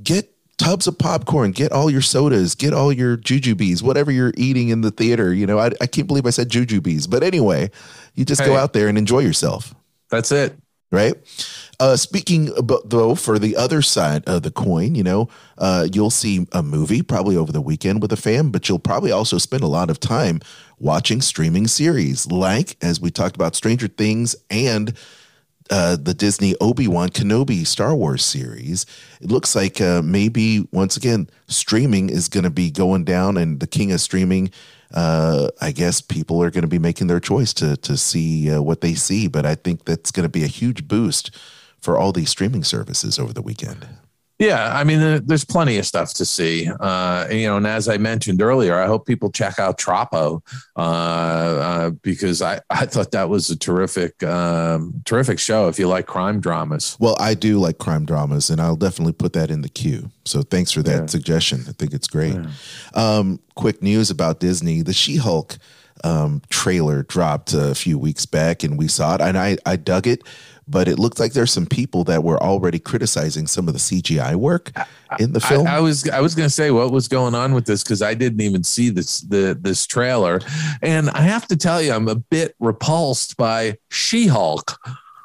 Get 0.01 0.31
tubs 0.57 0.87
of 0.87 0.97
popcorn, 0.97 1.51
get 1.51 1.71
all 1.71 1.89
your 1.89 2.01
sodas, 2.01 2.55
get 2.55 2.73
all 2.73 2.91
your 2.91 3.17
jujubes, 3.17 3.81
whatever 3.83 4.11
you're 4.11 4.33
eating 4.37 4.69
in 4.69 4.81
the 4.81 4.91
theater. 4.91 5.33
You 5.33 5.45
know, 5.45 5.59
I, 5.59 5.71
I 5.81 5.87
can't 5.87 6.07
believe 6.07 6.25
I 6.25 6.29
said 6.31 6.49
jujubes, 6.49 7.09
but 7.09 7.23
anyway, 7.23 7.69
you 8.15 8.23
just 8.25 8.43
go 8.43 8.55
out 8.55 8.73
there 8.73 8.87
and 8.87 8.97
enjoy 8.97 9.19
yourself, 9.19 9.75
That's 10.09 10.31
it. 10.31 10.55
right? 10.91 11.15
Uh, 11.79 11.97
speaking 11.97 12.55
about, 12.57 12.89
though, 12.89 13.15
for 13.15 13.37
the 13.37 13.55
other 13.55 13.81
side 13.81 14.23
of 14.27 14.43
the 14.43 14.51
coin, 14.51 14.95
you 14.95 15.03
know, 15.03 15.27
uh, 15.57 15.87
you'll 15.91 16.09
see 16.09 16.47
a 16.51 16.63
movie 16.63 17.01
probably 17.01 17.35
over 17.35 17.51
the 17.51 17.61
weekend 17.61 18.01
with 18.01 18.11
a 18.13 18.17
fan, 18.17 18.49
but 18.49 18.69
you'll 18.69 18.79
probably 18.79 19.11
also 19.11 19.37
spend 19.37 19.63
a 19.63 19.67
lot 19.67 19.89
of 19.89 19.99
time 19.99 20.39
watching 20.79 21.21
streaming 21.21 21.67
series, 21.67 22.27
like 22.27 22.77
as 22.81 23.01
we 23.01 23.11
talked 23.11 23.35
about 23.35 23.55
Stranger 23.55 23.87
Things 23.87 24.35
and 24.49 24.93
uh, 25.69 25.97
the 25.99 26.13
Disney 26.13 26.55
Obi 26.61 26.87
Wan 26.87 27.09
Kenobi 27.09 27.65
Star 27.65 27.95
Wars 27.95 28.23
series. 28.23 28.85
It 29.19 29.31
looks 29.31 29.55
like 29.55 29.81
uh, 29.81 30.01
maybe 30.03 30.67
once 30.71 30.95
again 30.95 31.29
streaming 31.47 32.09
is 32.09 32.29
going 32.29 32.43
to 32.43 32.49
be 32.49 32.69
going 32.69 33.03
down, 33.03 33.37
and 33.37 33.59
the 33.59 33.67
king 33.67 33.91
of 33.91 33.99
streaming. 34.01 34.51
Uh, 34.93 35.49
I 35.59 35.71
guess 35.71 35.99
people 35.99 36.41
are 36.41 36.51
going 36.51 36.61
to 36.61 36.67
be 36.67 36.79
making 36.79 37.07
their 37.07 37.19
choice 37.19 37.53
to 37.55 37.75
to 37.77 37.97
see 37.97 38.51
uh, 38.51 38.61
what 38.61 38.81
they 38.81 38.93
see, 38.93 39.27
but 39.27 39.45
I 39.45 39.55
think 39.55 39.85
that's 39.85 40.11
going 40.11 40.23
to 40.23 40.29
be 40.29 40.43
a 40.43 40.47
huge 40.47 40.87
boost 40.87 41.35
for 41.85 41.97
all 41.99 42.11
these 42.11 42.29
streaming 42.31 42.63
services 42.63 43.19
over 43.19 43.31
the 43.31 43.41
weekend. 43.43 43.87
Yeah, 44.37 44.77
I 44.77 44.83
mean, 44.83 45.25
there's 45.25 45.45
plenty 45.45 45.77
of 45.77 45.85
stuff 45.85 46.13
to 46.15 46.25
see. 46.25 46.67
Uh, 46.81 47.25
you 47.31 47.47
know, 47.47 47.55
and 47.55 47.65
as 47.65 47.87
I 47.87 47.97
mentioned 47.97 48.41
earlier, 48.41 48.75
I 48.77 48.85
hope 48.85 49.05
people 49.05 49.31
check 49.31 49.59
out 49.59 49.77
Troppo 49.77 50.43
uh, 50.75 50.79
uh, 50.79 51.89
because 52.01 52.41
I, 52.41 52.59
I 52.69 52.85
thought 52.85 53.11
that 53.11 53.29
was 53.29 53.49
a 53.49 53.55
terrific, 53.57 54.21
um, 54.23 55.01
terrific 55.05 55.39
show. 55.39 55.69
If 55.69 55.79
you 55.79 55.87
like 55.87 56.05
crime 56.05 56.41
dramas, 56.41 56.97
Well, 56.99 57.15
I 57.17 57.33
do 57.33 57.59
like 57.59 57.77
crime 57.77 58.05
dramas, 58.05 58.49
and 58.49 58.59
I'll 58.59 58.75
definitely 58.75 59.13
put 59.13 59.31
that 59.33 59.49
in 59.49 59.61
the 59.61 59.69
queue. 59.69 60.09
So 60.25 60.41
thanks 60.41 60.71
for 60.71 60.83
that 60.83 60.99
Yeah. 61.03 61.05
suggestion. 61.05 61.63
I 61.69 61.71
think 61.71 61.93
it's 61.93 62.07
great. 62.09 62.35
Um, 62.93 63.39
quick 63.55 63.81
news 63.81 64.09
about 64.09 64.41
Disney: 64.41 64.81
the 64.81 64.91
She-Hulk 64.93 65.57
um, 66.05 66.41
trailer 66.49 67.01
dropped 67.03 67.53
a 67.53 67.73
few 67.73 67.97
weeks 67.97 68.25
back, 68.27 68.63
and 68.63 68.77
we 68.77 68.87
saw 68.87 69.15
it, 69.15 69.21
and 69.21 69.37
I 69.37 69.57
I 69.65 69.75
dug 69.75 70.05
it. 70.05 70.21
But 70.67 70.87
it 70.87 70.97
looked 70.97 71.19
like 71.19 71.33
there's 71.33 71.51
some 71.51 71.67
people 71.67 72.03
that 72.05 72.23
were 72.23 72.41
already 72.41 72.79
criticizing 72.79 73.45
some 73.45 73.67
of 73.67 73.75
the 73.75 73.79
CGI 73.79 74.33
work 74.35 74.71
in 75.19 75.33
the 75.33 75.39
film. 75.39 75.67
I, 75.67 75.77
I 75.77 75.79
was 75.79 76.09
I 76.09 76.21
was 76.21 76.33
going 76.33 76.47
to 76.47 76.53
say 76.53 76.71
what 76.71 76.91
was 76.91 77.07
going 77.07 77.35
on 77.35 77.53
with 77.53 77.65
this 77.65 77.83
because 77.83 78.01
I 78.01 78.15
didn't 78.15 78.41
even 78.41 78.63
see 78.63 78.89
this 78.89 79.21
the 79.21 79.57
this 79.59 79.85
trailer, 79.85 80.39
and 80.81 81.09
I 81.09 81.21
have 81.21 81.47
to 81.47 81.57
tell 81.57 81.81
you, 81.81 81.91
I'm 81.91 82.07
a 82.07 82.15
bit 82.15 82.55
repulsed 82.59 83.37
by 83.37 83.77
She 83.89 84.27
Hulk. 84.27 84.77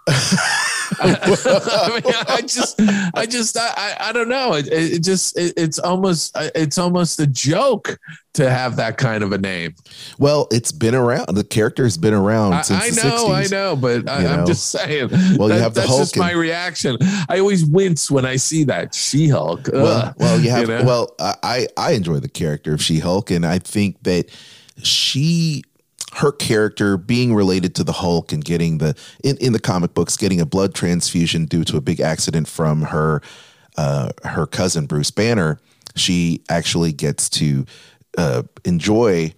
I 1.00 2.00
mean, 2.04 2.14
I 2.28 2.40
just, 2.42 2.80
I 3.14 3.26
just, 3.26 3.56
I, 3.56 3.96
I, 4.00 4.12
don't 4.12 4.28
know. 4.28 4.54
It, 4.54 4.66
it 4.68 5.02
just, 5.02 5.38
it, 5.38 5.54
it's 5.56 5.78
almost, 5.78 6.36
it's 6.36 6.78
almost 6.78 7.20
a 7.20 7.26
joke 7.26 7.98
to 8.34 8.48
have 8.48 8.76
that 8.76 8.96
kind 8.96 9.24
of 9.24 9.32
a 9.32 9.38
name. 9.38 9.74
well, 10.18 10.46
it's 10.50 10.72
been 10.72 10.94
around. 10.94 11.34
The 11.34 11.44
character 11.44 11.82
has 11.84 11.96
been 11.96 12.14
around 12.14 12.54
I, 12.54 12.62
since 12.62 13.04
I 13.04 13.08
know, 13.08 13.32
I 13.32 13.46
know, 13.46 13.76
but 13.76 14.08
I. 14.08 14.26
I'm 14.26 14.46
just 14.46 14.68
saying. 14.70 15.10
Well, 15.36 15.48
you 15.48 15.54
have 15.54 15.74
the 15.74 15.80
that's 15.80 15.88
Hulk 15.88 16.02
just 16.02 16.16
my 16.16 16.32
reaction. 16.32 16.96
I 17.28 17.38
always 17.38 17.64
wince 17.64 18.10
when 18.10 18.24
I 18.24 18.36
see 18.36 18.64
that 18.64 18.94
She 18.94 19.28
Hulk. 19.28 19.68
well, 19.72 20.14
well, 20.16 20.40
you 20.40 20.50
have. 20.50 20.68
know? 20.68 20.84
Well, 20.84 21.14
I 21.18 21.34
I 21.42 21.68
I 21.76 21.92
enjoy 21.92 22.20
the 22.20 22.28
character 22.28 22.72
of 22.72 22.82
She 22.82 23.00
Hulk, 23.00 23.30
and 23.30 23.44
I 23.44 23.58
think 23.58 24.02
that 24.04 24.30
she, 24.82 25.64
her 26.14 26.32
character 26.32 26.96
being 26.96 27.34
related 27.34 27.74
to 27.76 27.84
the 27.84 27.92
Hulk 27.92 28.32
and 28.32 28.44
getting 28.44 28.78
the 28.78 28.96
in 29.22 29.36
in 29.38 29.52
the 29.52 29.60
comic 29.60 29.94
books, 29.94 30.16
getting 30.16 30.40
a 30.40 30.46
blood 30.46 30.74
transfusion 30.74 31.46
due 31.46 31.64
to 31.64 31.76
a 31.76 31.80
big 31.80 32.00
accident 32.00 32.48
from 32.48 32.82
her 32.82 33.22
uh, 33.76 34.10
her 34.24 34.46
cousin 34.46 34.86
Bruce 34.86 35.10
Banner, 35.10 35.60
she 35.96 36.42
actually 36.48 36.92
gets 36.92 37.28
to 37.30 37.64
uh, 38.18 38.42
enjoy 38.64 39.32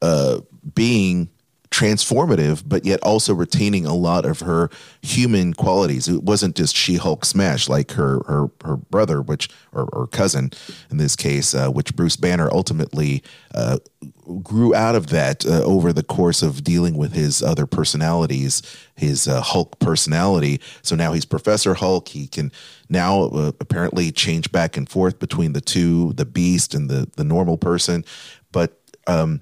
uh, 0.00 0.40
being 0.74 1.28
transformative, 1.72 2.62
but 2.66 2.84
yet 2.84 3.00
also 3.02 3.34
retaining 3.34 3.86
a 3.86 3.94
lot 3.94 4.24
of 4.24 4.40
her 4.40 4.70
human 5.00 5.54
qualities. 5.54 6.06
It 6.06 6.22
wasn't 6.22 6.54
just 6.54 6.76
She 6.76 6.96
Hulk 6.96 7.24
smash 7.24 7.68
like 7.68 7.92
her 7.92 8.22
her 8.24 8.50
her 8.62 8.76
brother, 8.76 9.22
which 9.22 9.48
or, 9.72 9.88
or 9.92 10.06
cousin 10.06 10.50
in 10.90 10.98
this 10.98 11.16
case, 11.16 11.54
uh, 11.54 11.70
which 11.70 11.96
Bruce 11.96 12.16
Banner 12.16 12.48
ultimately 12.52 13.22
uh, 13.54 13.78
grew 14.42 14.74
out 14.74 14.94
of 14.94 15.08
that 15.08 15.44
uh, 15.46 15.62
over 15.64 15.92
the 15.92 16.02
course 16.02 16.42
of 16.42 16.62
dealing 16.62 16.96
with 16.96 17.14
his 17.14 17.42
other 17.42 17.66
personalities, 17.66 18.62
his 18.94 19.26
uh, 19.26 19.40
Hulk 19.40 19.78
personality. 19.78 20.60
So 20.82 20.94
now 20.94 21.12
he's 21.12 21.24
Professor 21.24 21.74
Hulk. 21.74 22.08
He 22.08 22.26
can 22.26 22.52
now 22.88 23.24
uh, 23.24 23.52
apparently 23.60 24.12
change 24.12 24.52
back 24.52 24.76
and 24.76 24.88
forth 24.88 25.18
between 25.18 25.54
the 25.54 25.60
two, 25.62 26.12
the 26.12 26.26
Beast 26.26 26.74
and 26.74 26.90
the 26.90 27.08
the 27.16 27.24
normal 27.24 27.56
person, 27.56 28.04
but. 28.52 28.78
Um, 29.08 29.40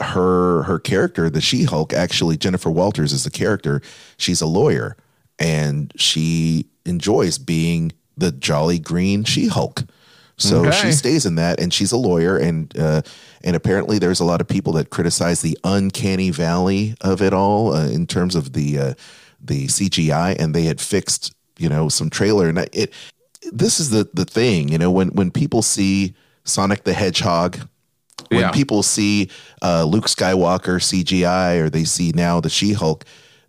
her 0.00 0.62
her 0.64 0.78
character, 0.78 1.28
the 1.30 1.40
She 1.40 1.64
Hulk, 1.64 1.92
actually 1.92 2.36
Jennifer 2.36 2.70
Walters 2.70 3.12
is 3.12 3.24
the 3.24 3.30
character. 3.30 3.80
She's 4.16 4.40
a 4.40 4.46
lawyer, 4.46 4.96
and 5.38 5.92
she 5.96 6.66
enjoys 6.86 7.38
being 7.38 7.92
the 8.16 8.32
jolly 8.32 8.78
green 8.78 9.24
She 9.24 9.48
Hulk. 9.48 9.84
So 10.38 10.66
Okay. 10.66 10.70
she 10.72 10.92
stays 10.92 11.26
in 11.26 11.36
that, 11.36 11.60
and 11.60 11.72
she's 11.72 11.92
a 11.92 11.96
lawyer, 11.96 12.36
and 12.36 12.76
uh, 12.78 13.02
and 13.44 13.54
apparently 13.54 13.98
there's 13.98 14.20
a 14.20 14.24
lot 14.24 14.40
of 14.40 14.48
people 14.48 14.72
that 14.74 14.90
criticize 14.90 15.42
the 15.42 15.58
uncanny 15.62 16.30
valley 16.30 16.94
of 17.02 17.20
it 17.22 17.32
all 17.32 17.74
uh, 17.74 17.88
in 17.88 18.06
terms 18.06 18.34
of 18.34 18.54
the 18.54 18.78
uh, 18.78 18.94
the 19.40 19.66
CGI, 19.66 20.36
and 20.38 20.54
they 20.54 20.64
had 20.64 20.80
fixed 20.80 21.34
you 21.58 21.68
know 21.68 21.88
some 21.88 22.10
trailer, 22.10 22.48
and 22.48 22.58
it 22.72 22.92
this 23.52 23.78
is 23.78 23.90
the 23.90 24.08
the 24.14 24.24
thing, 24.24 24.68
you 24.68 24.78
know, 24.78 24.90
when 24.90 25.08
when 25.08 25.30
people 25.30 25.62
see 25.62 26.14
Sonic 26.44 26.84
the 26.84 26.92
Hedgehog, 26.94 27.68
when 28.32 28.40
Yeah. 28.40 28.50
people 28.50 28.82
see 28.82 29.28
uh, 29.62 29.84
Luke 29.84 30.06
Skywalker 30.06 30.80
CGI, 30.80 31.58
or 31.60 31.70
they 31.70 31.84
see 31.84 32.12
now 32.14 32.40
the 32.40 32.50
She 32.50 32.72
Hulk, 32.72 33.04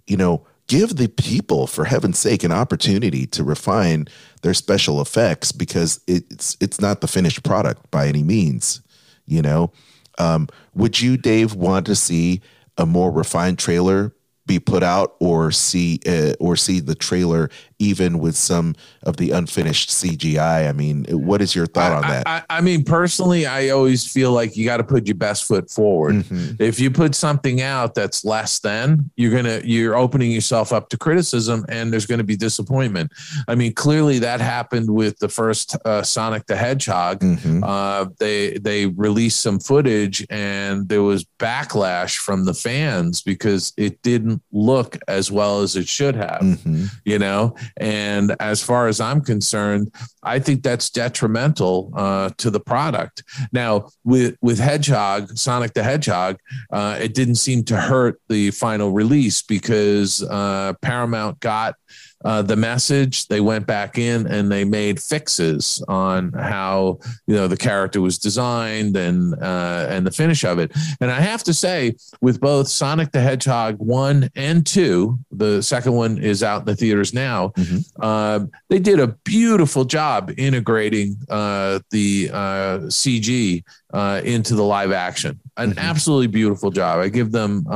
you 0.08 0.18
know, 0.18 0.46
give 0.68 0.96
the 0.96 1.08
people, 1.10 1.68
for 1.68 1.86
heaven's 1.86 2.20
sake, 2.20 2.44
an 2.44 2.52
opportunity 2.52 3.26
to 3.28 3.44
refine 3.44 4.08
their 4.42 4.54
special 4.54 5.02
effects 5.02 5.52
because 5.52 6.00
it's 6.08 6.58
it's 6.60 6.80
not 6.80 7.02
the 7.02 7.08
finished 7.08 7.44
product 7.44 7.90
by 7.92 8.08
any 8.08 8.24
means. 8.24 8.82
You 9.26 9.42
know, 9.42 9.72
um, 10.20 10.48
would 10.74 11.00
you, 11.02 11.18
Dave, 11.18 11.54
want 11.56 11.86
to 11.86 11.96
see 11.96 12.42
a 12.78 12.86
more 12.86 13.12
refined 13.12 13.60
trailer 13.60 14.14
be 14.46 14.60
put 14.60 14.84
out, 14.84 15.16
or 15.20 15.52
see 15.52 16.00
uh, 16.08 16.34
or 16.40 16.56
see 16.56 16.80
the 16.80 16.96
trailer 16.96 17.50
even 17.80 18.20
with 18.20 18.36
some 18.36 18.76
of 19.04 19.18
the 19.18 19.32
unfinished 19.32 19.90
CGI? 19.90 20.68
I 20.68 20.72
mean, 20.72 21.06
what 21.10 21.42
is 21.42 21.56
your 21.56 21.66
thought 21.66 21.92
on 21.92 22.02
that? 22.04 22.24
I, 22.26 22.44
I 22.50 22.62
mean, 22.62 22.84
personally, 22.84 23.46
I 23.46 23.70
always 23.70 24.10
feel 24.10 24.32
like 24.32 24.56
you 24.56 24.66
got 24.66 24.78
to 24.78 24.84
put 24.84 25.08
your 25.08 25.16
best 25.16 25.46
foot 25.46 25.70
forward. 25.70 26.16
Mm-hmm. 26.16 26.62
If 26.62 26.80
you 26.80 26.92
put 26.92 27.16
something 27.16 27.62
out 27.62 27.94
that's 27.94 28.24
less 28.26 28.60
than, 28.60 29.12
you're 29.16 29.32
gonna 29.32 29.62
you're 29.64 29.96
opening 29.96 30.32
yourself 30.32 30.74
up 30.74 30.90
to 30.90 30.98
criticism, 30.98 31.66
and 31.70 31.92
there's 31.92 32.06
going 32.06 32.20
to 32.20 32.24
be 32.24 32.36
disappointment. 32.36 33.12
I 33.48 33.56
mean, 33.56 33.74
clearly 33.74 34.20
that 34.20 34.42
happened 34.42 34.90
with 34.90 35.20
the 35.20 35.30
first 35.30 35.76
uh, 35.86 36.04
Sonic 36.04 36.46
the 36.48 36.56
Hedgehog. 36.56 37.20
Mhm. 37.20 37.64
Uh, 37.64 38.10
they 38.20 38.58
they 38.58 38.88
released 38.88 39.42
some 39.42 39.60
footage, 39.60 40.26
and 40.30 40.88
there 40.90 41.04
was 41.04 41.26
backlash 41.40 42.18
from 42.18 42.46
the 42.46 42.54
fans 42.54 43.22
because 43.22 43.74
it 43.78 44.02
didn't 44.02 44.33
look 44.52 44.98
as 45.08 45.32
well 45.32 45.62
as 45.62 45.76
it 45.76 45.88
should 45.88 46.16
have 46.16 46.42
Mhm. 46.42 46.90
you 47.06 47.20
know 47.20 47.56
and 47.78 48.36
as 48.40 48.62
far 48.64 48.88
as 48.88 49.00
i'm 49.00 49.22
concerned 49.22 49.92
i 50.24 50.40
think 50.40 50.64
that's 50.64 50.90
detrimental 50.90 51.92
uh, 51.96 52.30
to 52.38 52.50
the 52.50 52.60
product 52.60 53.24
now 53.52 53.88
with 54.04 54.36
with 54.42 54.60
hedgehog 54.60 55.38
sonic 55.38 55.74
the 55.74 55.84
hedgehog 55.84 56.38
uh, 56.72 56.98
it 57.02 57.14
didn't 57.14 57.36
seem 57.36 57.64
to 57.64 57.78
hurt 57.78 58.20
the 58.30 58.52
final 58.52 58.92
release 58.92 59.42
because 59.44 60.24
uh, 60.24 60.74
paramount 60.82 61.40
got 61.40 61.76
uh, 62.24 62.42
the 62.42 62.56
message 62.56 63.28
they 63.28 63.42
went 63.42 63.68
back 63.68 63.98
in 63.98 64.28
and 64.28 64.52
they 64.52 64.64
made 64.64 65.02
fixes 65.02 65.84
on 65.88 66.32
how 66.34 67.00
you 67.28 67.36
know 67.36 67.48
the 67.48 67.58
character 67.58 68.02
was 68.02 68.18
designed 68.18 68.96
and 68.96 69.34
uh, 69.42 69.88
and 69.90 70.06
the 70.06 70.12
finish 70.12 70.44
of 70.44 70.60
it. 70.60 70.72
And 71.02 71.12
i 71.12 71.20
have 71.20 71.44
to 71.44 71.54
say 71.54 71.96
with 72.22 72.40
both 72.40 72.68
sonic 72.68 73.12
the 73.12 73.22
hedgehog 73.22 73.78
1 73.78 74.30
and 74.36 74.66
2 74.66 75.18
the 75.36 75.62
second 75.62 75.94
one 75.94 76.18
is 76.18 76.44
out 76.44 76.62
in 76.62 76.66
the 76.66 76.76
theaters 76.76 77.14
now. 77.14 77.54
Um, 78.00 78.52
they 78.70 78.80
did 78.80 79.00
a 79.00 79.08
beautiful 79.08 79.86
job 79.86 80.32
integrating 80.38 81.18
uh, 81.30 81.80
the 81.92 82.30
uh, 82.32 82.80
cg 82.90 83.64
uh, 83.94 84.22
into 84.24 84.56
the 84.56 84.64
live 84.64 84.92
action. 84.92 85.40
An 85.58 85.78
absolutely 85.78 86.28
beautiful 86.28 86.72
job. 86.72 87.00
I 87.00 87.10
give 87.10 87.32
them 87.32 87.66
uh, 87.70 87.74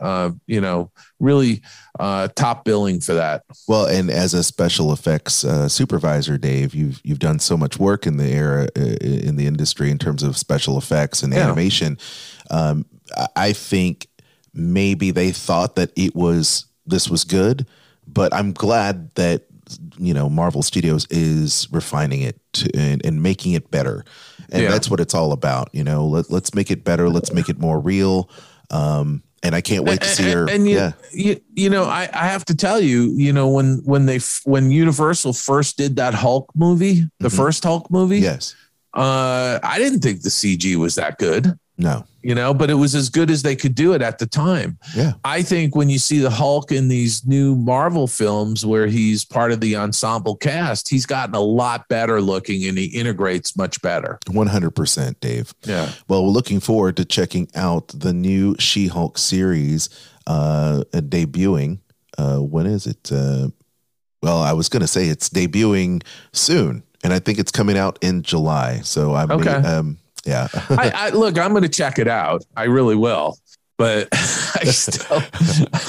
uh, 0.00 0.30
you 0.46 0.60
know 0.60 0.90
really 1.18 1.60
uh, 1.98 2.28
top 2.34 2.64
billing 2.64 3.00
for 3.00 3.12
that. 3.14 3.42
Well, 3.68 3.84
and 3.86 4.10
as 4.10 4.32
a 4.32 4.42
special 4.42 4.90
effects 4.92 5.44
uh, 5.44 5.68
supervisor, 5.68 6.38
Dave, 6.38 6.74
you've 6.74 7.00
you've 7.04 7.18
done 7.18 7.38
so 7.38 7.56
much 7.58 7.78
work 7.78 8.06
in 8.06 8.16
the 8.16 8.28
era 8.28 8.68
in 8.76 9.36
the 9.36 9.46
industry 9.46 9.90
in 9.90 9.98
terms 9.98 10.22
of 10.22 10.36
special 10.38 10.78
effects 10.78 11.22
and 11.22 11.32
Yeah. 11.34 11.44
animation. 11.44 11.98
Um, 12.50 12.86
I 13.36 13.52
think 13.52 14.08
maybe 14.54 15.10
they 15.10 15.30
thought 15.30 15.76
that 15.76 15.90
it 15.96 16.14
was 16.16 16.64
this 16.90 17.08
was 17.08 17.24
good, 17.24 17.66
but 18.06 18.32
I'm 18.34 18.52
glad 18.52 19.14
that 19.14 19.44
you 19.98 20.12
know 20.12 20.28
Marvel 20.28 20.62
Studios 20.62 21.06
is 21.10 21.68
refining 21.70 22.22
it 22.22 22.40
to, 22.54 22.70
and, 22.76 23.04
and 23.06 23.22
making 23.22 23.52
it 23.52 23.70
better, 23.70 24.04
and 24.50 24.62
Yeah. 24.64 24.70
that's 24.70 24.90
what 24.90 25.00
it's 25.00 25.14
all 25.14 25.32
about. 25.32 25.70
You 25.72 25.84
know, 25.84 26.06
Let, 26.06 26.30
let's 26.30 26.54
make 26.54 26.70
it 26.70 26.84
better. 26.84 27.08
Let's 27.08 27.32
make 27.32 27.48
it 27.48 27.58
more 27.58 27.78
real. 27.80 28.28
Um, 28.70 29.22
and 29.42 29.54
I 29.54 29.62
can't 29.62 29.84
wait 29.84 30.02
to 30.02 30.06
see 30.08 30.30
her. 30.32 30.42
and, 30.42 30.50
and 30.50 30.68
you, 30.68 30.76
yeah. 30.76 30.92
you, 31.12 31.40
you 31.54 31.70
know, 31.70 31.84
I, 31.84 32.10
I 32.12 32.26
have 32.26 32.44
to 32.46 32.54
tell 32.54 32.78
you, 32.78 33.12
you 33.16 33.32
know, 33.32 33.48
when 33.48 33.80
when 33.84 34.04
they 34.06 34.18
when 34.44 34.70
Universal 34.70 35.32
first 35.32 35.76
did 35.78 35.96
that 35.96 36.12
Hulk 36.14 36.50
movie, 36.54 37.04
the 37.20 37.30
first 37.30 37.64
Hulk 37.64 37.90
movie, 37.90 38.18
Yes. 38.18 38.54
uh, 38.94 39.58
I 39.62 39.78
didn't 39.78 40.00
think 40.00 40.22
the 40.22 40.28
CG 40.28 40.76
was 40.76 40.96
that 40.96 41.18
good, 41.18 41.58
No. 41.80 42.04
you 42.22 42.34
know, 42.34 42.52
but 42.54 42.68
it 42.70 42.74
was 42.74 42.94
as 42.94 43.08
good 43.08 43.30
as 43.30 43.42
they 43.42 43.56
could 43.56 43.74
do 43.74 43.94
it 43.94 44.02
at 44.02 44.18
the 44.18 44.26
time. 44.26 44.78
Yeah. 44.94 45.14
I 45.24 45.42
think 45.42 45.74
when 45.74 45.88
you 45.88 45.98
see 45.98 46.18
the 46.18 46.30
Hulk 46.30 46.70
in 46.70 46.88
these 46.88 47.26
new 47.26 47.56
Marvel 47.56 48.06
films 48.06 48.64
where 48.66 48.86
he's 48.86 49.24
part 49.24 49.50
of 49.52 49.60
the 49.60 49.76
ensemble 49.76 50.36
cast, 50.36 50.88
he's 50.88 51.06
gotten 51.06 51.34
a 51.34 51.40
lot 51.40 51.88
better 51.88 52.20
looking 52.20 52.66
and 52.66 52.76
he 52.76 52.84
integrates 52.86 53.56
much 53.56 53.80
better. 53.80 54.18
One 54.30 54.46
hundred 54.48 54.72
percent, 54.72 55.18
Dave. 55.20 55.54
Yeah. 55.64 55.90
Well, 56.08 56.22
we're 56.24 56.30
looking 56.30 56.60
forward 56.60 56.96
to 56.98 57.04
checking 57.04 57.48
out 57.54 57.88
the 57.88 58.12
new 58.12 58.54
She-Hulk 58.58 59.16
series 59.18 59.88
uh, 60.26 60.84
debuting. 60.92 61.78
Uh, 62.18 62.38
when 62.38 62.66
is 62.66 62.86
it? 62.86 63.10
Uh, 63.10 63.48
well, 64.22 64.42
I 64.42 64.52
was 64.52 64.68
going 64.68 64.82
to 64.82 64.86
say 64.86 65.08
it's 65.08 65.30
debuting 65.30 66.02
soon, 66.34 66.82
and 67.02 67.14
I 67.14 67.18
think 67.20 67.38
it's 67.38 67.50
coming 67.50 67.78
out 67.78 67.98
in 68.02 68.20
July. 68.22 68.80
So 68.82 69.14
I'm 69.14 69.30
Okay. 69.30 69.48
um, 69.54 69.96
yeah. 70.24 70.48
I, 70.70 70.92
I 70.94 71.10
look, 71.10 71.38
I'm 71.38 71.50
going 71.50 71.62
to 71.62 71.68
check 71.68 71.98
it 71.98 72.08
out. 72.08 72.44
I 72.56 72.64
really 72.64 72.96
will. 72.96 73.36
But 73.80 74.08
I 74.12 74.64
still, 74.64 75.22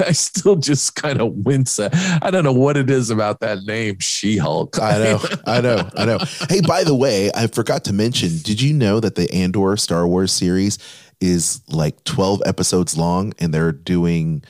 I 0.05 0.13
still 0.13 0.55
just 0.55 0.95
kind 0.95 1.19
of 1.19 1.33
wince. 1.45 1.77
At, 1.77 1.93
I 2.23 2.31
don't 2.31 2.45
know 2.45 2.53
what 2.53 2.77
it 2.77 2.89
is 2.89 3.09
about 3.09 3.41
that 3.41 3.63
name, 3.63 3.99
She-Hulk. 3.99 4.79
I 4.79 4.97
know, 4.97 5.19
I 5.45 5.59
know, 5.59 5.89
I 5.97 6.05
know. 6.05 6.17
Hey, 6.49 6.61
by 6.61 6.85
the 6.85 6.95
way, 6.95 7.31
I 7.35 7.47
forgot 7.47 7.83
to 7.85 7.93
mention. 7.93 8.29
Did 8.43 8.61
you 8.61 8.73
know 8.73 9.01
that 9.01 9.15
the 9.15 9.29
Andor 9.33 9.75
Star 9.75 10.07
Wars 10.07 10.31
series 10.31 10.77
is 11.19 11.61
like 11.67 12.01
twelve 12.05 12.41
episodes 12.45 12.97
long, 12.97 13.33
and 13.39 13.53
they're 13.53 13.73
doing 13.73 14.41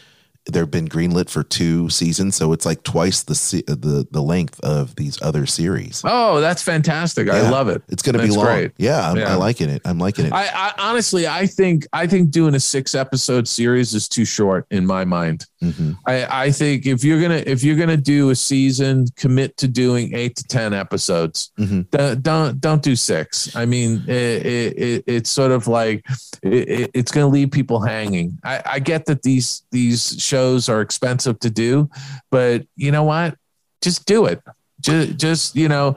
they've 0.51 0.69
been 0.69 0.87
greenlit 0.87 1.29
for 1.29 1.43
two 1.43 1.89
seasons, 1.89 2.35
so 2.35 2.53
it's 2.53 2.65
like 2.65 2.83
twice 2.83 3.23
the 3.23 3.35
se- 3.35 3.63
the 3.67 4.07
the 4.11 4.21
length 4.21 4.59
of 4.61 4.95
these 4.95 5.21
other 5.21 5.45
series. 5.45 6.01
Oh, 6.05 6.39
that's 6.41 6.61
fantastic! 6.61 7.29
I 7.29 7.49
love 7.49 7.67
it. 7.69 7.81
It's 7.89 8.03
going 8.03 8.17
to 8.17 8.23
be 8.23 8.29
long. 8.29 8.45
great. 8.45 8.71
Yeah, 8.77 9.09
I'm, 9.09 9.17
Yeah. 9.17 9.35
Liking 9.35 9.69
it. 9.69 9.81
I'm 9.85 9.97
liking 9.99 10.25
it. 10.25 10.33
I, 10.33 10.45
I 10.53 10.73
honestly, 10.77 11.27
I 11.27 11.45
think, 11.47 11.87
I 11.93 12.05
think 12.07 12.31
doing 12.31 12.53
a 12.55 12.59
six 12.59 12.93
episode 12.95 13.47
series 13.47 13.93
is 13.93 14.07
too 14.09 14.25
short 14.25 14.65
in 14.71 14.85
my 14.85 15.05
mind. 15.05 15.45
Mhm. 15.63 15.95
I, 16.07 16.45
I 16.45 16.51
think 16.51 16.85
if 16.87 17.03
you're 17.03 17.21
gonna 17.21 17.43
if 17.45 17.63
you're 17.63 17.75
gonna 17.77 17.95
do 17.97 18.31
a 18.31 18.35
season, 18.35 19.05
commit 19.15 19.57
to 19.57 19.67
doing 19.67 20.13
eight 20.15 20.35
to 20.37 20.43
ten 20.43 20.73
episodes. 20.73 21.51
Mhm. 21.59 21.89
Don't 21.91 22.21
don't 22.23 22.59
don't 22.59 22.81
do 22.81 22.95
six. 22.95 23.55
I 23.55 23.65
mean, 23.65 24.03
it, 24.07 24.45
it, 24.45 24.77
it, 24.77 25.03
it's 25.05 25.29
sort 25.29 25.51
of 25.51 25.67
like 25.67 26.03
it, 26.43 26.69
it- 26.69 26.91
it's 26.95 27.11
gonna 27.11 27.27
leave 27.27 27.51
people 27.51 27.79
hanging. 27.79 28.37
I, 28.43 28.61
I 28.65 28.79
get 28.79 29.05
that 29.05 29.21
these 29.21 29.61
these 29.71 30.15
shows 30.19 30.40
are 30.69 30.81
expensive 30.81 31.39
to 31.39 31.49
do, 31.49 31.89
but 32.29 32.65
you 32.75 32.91
know 32.91 33.03
what? 33.03 33.37
Just 33.81 34.05
do 34.05 34.25
it. 34.25 34.41
Just 34.79 35.17
just 35.17 35.55
you 35.55 35.67
know, 35.67 35.95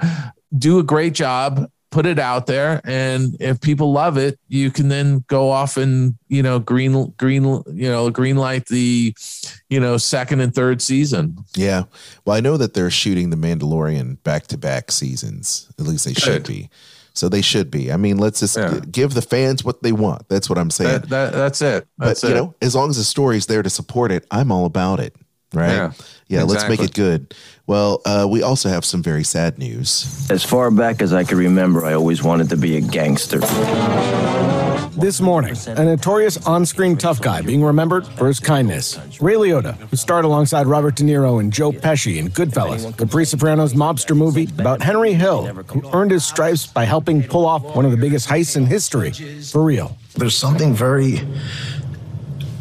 do 0.57 0.79
a 0.79 0.83
great 0.83 1.15
job. 1.15 1.71
Put 1.91 2.07
it 2.07 2.19
out 2.19 2.47
there, 2.47 2.81
and 2.85 3.37
if 3.39 3.61
people 3.61 3.93
love 3.93 4.19
it, 4.19 4.37
you 4.49 4.73
can 4.73 4.89
then 4.89 5.25
go 5.29 5.51
off 5.51 5.77
and 5.77 6.17
you 6.27 6.43
know 6.43 6.59
green 6.59 7.15
green 7.19 7.45
you 7.73 7.89
know 7.89 8.11
green 8.11 8.37
light 8.37 8.67
the 8.67 9.15
you 9.69 9.79
know 9.79 9.97
second 9.97 10.41
and 10.41 10.53
third 10.53 10.83
season. 10.83 11.37
Yeah. 11.55 11.85
Well, 12.25 12.37
I 12.37 12.41
know 12.41 12.57
that 12.57 12.75
they're 12.75 12.91
shooting 12.91 13.31
The 13.31 13.37
Mandalorian 13.37 14.21
back 14.25 14.49
to 14.49 14.59
back 14.59 14.91
seasons. 14.91 15.71
At 15.79 15.87
least 15.87 16.05
they 16.05 16.15
should 16.15 16.45
be. 16.45 16.69
So 17.15 17.29
they 17.29 17.43
should 17.43 17.71
be. 17.71 17.93
I 17.93 17.97
mean, 17.97 18.19
let's 18.19 18.41
just 18.41 18.57
Yeah. 18.57 18.81
give 18.91 19.15
the 19.15 19.23
fans 19.23 19.63
what 19.65 19.83
they 19.85 19.93
want. 19.93 20.29
That's 20.29 20.49
what 20.51 20.59
I'm 20.59 20.71
saying. 20.71 21.03
That, 21.03 21.09
that 21.11 21.33
that's 21.33 21.63
it. 21.63 21.87
but 21.97 22.07
That's 22.07 22.23
you 22.25 22.31
know, 22.35 22.55
as 22.61 22.75
long 22.75 22.91
as 22.91 22.97
the 22.97 23.05
story's 23.05 23.47
there 23.47 23.63
to 23.63 23.71
support 23.71 24.11
it, 24.11 24.27
I'm 24.33 24.51
all 24.51 24.65
about 24.67 24.99
it. 25.01 25.15
Right? 25.53 25.73
Yeah, 25.75 25.93
Yeah. 26.27 26.43
let's 26.43 26.69
make 26.69 26.83
it 26.83 26.93
good. 26.95 27.33
Well, 27.69 28.01
uh, 28.05 28.27
we 28.29 28.43
also 28.43 28.69
have 28.69 28.85
some 28.85 29.03
very 29.05 29.23
sad 29.23 29.57
news. 29.59 30.27
As 30.29 30.43
far 30.45 30.73
back 30.73 31.01
as 31.01 31.13
I 31.13 31.23
can 31.23 31.39
remember, 31.39 31.85
I 31.87 31.95
always 31.95 32.25
wanted 32.25 32.49
to 32.51 32.57
be 32.57 32.77
a 32.77 32.81
gangster. 32.81 33.41
This 34.97 35.21
morning, 35.21 35.57
a 35.67 35.85
notorious 35.85 36.47
on 36.47 36.65
screen 36.65 36.97
tough 36.97 37.21
guy 37.21 37.43
being 37.43 37.63
remembered 37.63 38.07
for 38.07 38.27
his 38.27 38.41
kindness. 38.41 38.99
Ray 39.21 39.35
Liotta, 39.35 39.75
who 39.77 39.97
starred 39.97 40.25
alongside 40.25 40.67
Robert 40.67 40.97
De 40.97 41.05
Niro 41.05 41.41
and 41.41 41.53
Joe 41.53 41.73
Pesci 41.73 42.17
in 42.19 42.29
Goodfellas, 42.29 42.97
the 42.97 43.07
Pre 43.07 43.25
Sopranos 43.25 43.75
mobster 43.75 44.17
movie 44.17 44.49
about 44.59 44.83
Henry 44.83 45.13
Hill, 45.13 45.47
who 45.47 45.83
earned 45.93 46.11
his 46.11 46.25
stripes 46.25 46.67
by 46.67 46.85
helping 46.85 47.23
pull 47.23 47.47
off 47.47 47.63
one 47.75 47.85
of 47.85 47.91
the 47.91 47.97
biggest 47.97 48.29
heists 48.29 48.57
in 48.57 48.67
history. 48.67 49.11
For 49.11 49.63
real. 49.63 49.97
There's 50.17 50.37
something 50.37 50.75
very 50.75 51.21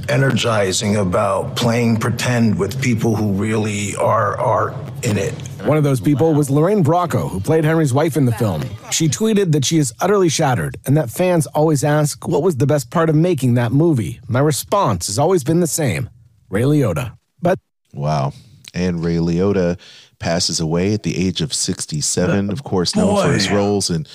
energizing 0.10 0.96
about 0.96 1.56
playing 1.56 1.98
pretend 1.98 2.58
with 2.58 2.82
people 2.82 3.16
who 3.16 3.34
really 3.34 3.96
are 3.96 4.38
are 4.38 4.72
in 5.04 5.18
it. 5.18 5.34
One 5.66 5.78
of 5.78 5.84
those 5.84 6.02
people 6.02 6.34
was 6.34 6.50
Lorraine 6.50 6.84
Bracco, 6.84 7.30
who 7.30 7.40
played 7.40 7.64
Henry's 7.64 7.94
wife 7.94 8.18
in 8.18 8.26
the 8.26 8.32
film. 8.34 8.64
She 8.92 9.08
tweeted 9.08 9.52
that 9.54 9.66
she 9.66 9.78
is 9.78 9.94
utterly 10.00 10.30
shattered 10.30 10.78
and 10.86 10.98
that 10.98 11.10
fans 11.10 11.46
always 11.48 11.84
ask, 11.84 12.28
What 12.28 12.44
was 12.44 12.58
the 12.58 12.68
best 12.68 12.90
part 12.92 13.10
of 13.10 13.16
making 13.16 13.54
that 13.56 13.72
movie? 13.72 14.20
My 14.28 14.40
response 14.40 15.08
has 15.08 15.18
always 15.20 15.44
been 15.44 15.60
the 15.60 15.68
same 15.68 16.10
Ray 16.50 16.64
Liotta. 16.64 17.18
But 17.42 17.60
Wow. 17.94 18.34
And 18.74 19.04
Ray 19.04 19.18
Liotta 19.18 19.80
passes 20.20 20.60
away 20.60 20.94
at 20.94 21.04
the 21.04 21.28
age 21.28 21.42
of 21.42 21.54
67. 21.54 22.50
Of 22.50 22.64
course, 22.64 22.96
known 22.96 23.24
for 23.24 23.32
his 23.32 23.52
roles 23.52 23.90
in 23.90 24.08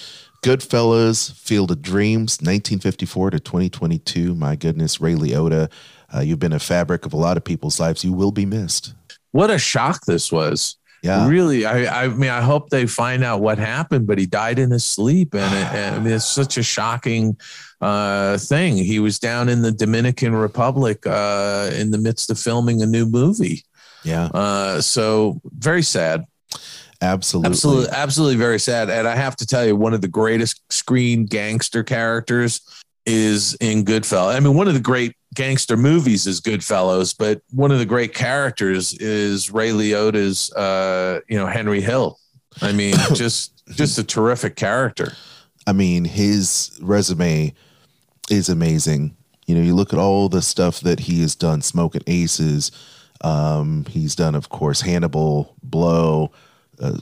Goodfellas, 0.42 1.32
Field 1.34 1.70
of 1.70 1.82
Dreams, 1.82 2.38
1954 2.38 3.30
to 3.30 3.40
2022. 3.40 4.34
My 4.34 4.56
goodness, 4.56 5.00
Ray 5.00 5.14
Liotta, 5.14 5.70
uh, 6.14 6.20
you've 6.20 6.38
been 6.38 6.52
a 6.52 6.58
fabric 6.58 7.04
of 7.04 7.12
a 7.12 7.16
lot 7.16 7.36
of 7.36 7.44
people's 7.44 7.80
lives. 7.80 8.04
You 8.04 8.12
will 8.12 8.32
be 8.32 8.46
missed. 8.46 8.94
What 9.32 9.50
a 9.50 9.58
shock 9.58 10.04
this 10.06 10.32
was. 10.32 10.76
Yeah. 11.02 11.28
Really, 11.28 11.64
I, 11.64 12.04
I 12.04 12.08
mean, 12.08 12.30
I 12.30 12.40
hope 12.40 12.70
they 12.70 12.86
find 12.86 13.22
out 13.22 13.40
what 13.40 13.58
happened, 13.58 14.06
but 14.06 14.18
he 14.18 14.26
died 14.26 14.58
in 14.58 14.70
his 14.70 14.84
sleep, 14.84 15.34
and, 15.34 15.54
it, 15.54 15.66
and 15.74 15.96
I 15.96 15.98
mean, 15.98 16.12
it's 16.12 16.26
such 16.26 16.56
a 16.56 16.62
shocking 16.62 17.36
uh, 17.80 18.38
thing. 18.38 18.76
He 18.76 18.98
was 18.98 19.18
down 19.18 19.48
in 19.48 19.62
the 19.62 19.72
Dominican 19.72 20.34
Republic 20.34 21.06
uh, 21.06 21.70
in 21.74 21.90
the 21.90 21.98
midst 21.98 22.30
of 22.30 22.38
filming 22.38 22.82
a 22.82 22.86
new 22.86 23.06
movie. 23.06 23.64
Yeah, 24.04 24.26
Uh, 24.26 24.80
so 24.80 25.40
very 25.44 25.82
sad. 25.82 26.24
Absolutely. 27.00 27.50
Absolutely, 27.50 27.90
absolutely 27.92 28.36
very 28.36 28.58
sad. 28.58 28.90
And 28.90 29.06
I 29.06 29.14
have 29.14 29.36
to 29.36 29.46
tell 29.46 29.64
you, 29.64 29.76
one 29.76 29.94
of 29.94 30.00
the 30.00 30.08
greatest 30.08 30.60
screen 30.72 31.26
gangster 31.26 31.84
characters 31.84 32.60
is 33.06 33.54
in 33.60 33.84
Goodfellas. 33.84 34.34
I 34.34 34.40
mean, 34.40 34.54
one 34.54 34.68
of 34.68 34.74
the 34.74 34.80
great 34.80 35.14
gangster 35.34 35.76
movies 35.76 36.26
is 36.26 36.40
Goodfellas, 36.40 37.14
but 37.16 37.40
one 37.50 37.70
of 37.70 37.78
the 37.78 37.86
great 37.86 38.14
characters 38.14 38.94
is 38.94 39.50
Ray 39.50 39.70
Liotta's, 39.70 40.52
uh, 40.54 41.20
you 41.28 41.38
know, 41.38 41.46
Henry 41.46 41.80
Hill. 41.80 42.18
I 42.60 42.72
mean, 42.72 42.94
just 43.14 43.64
just 43.68 43.98
a 43.98 44.04
terrific 44.04 44.56
character. 44.56 45.12
I 45.66 45.72
mean, 45.72 46.04
his 46.04 46.76
resume 46.82 47.54
is 48.30 48.48
amazing. 48.48 49.16
You 49.46 49.54
know, 49.54 49.62
you 49.62 49.74
look 49.74 49.92
at 49.92 49.98
all 49.98 50.28
the 50.28 50.42
stuff 50.42 50.80
that 50.80 51.00
he 51.00 51.20
has 51.22 51.34
done, 51.34 51.62
Smokin' 51.62 52.02
Aces. 52.06 52.70
Um, 53.22 53.84
he's 53.88 54.14
done, 54.14 54.34
of 54.34 54.48
course, 54.48 54.80
Hannibal, 54.80 55.54
Blow. 55.62 56.32
Uh, 56.80 56.96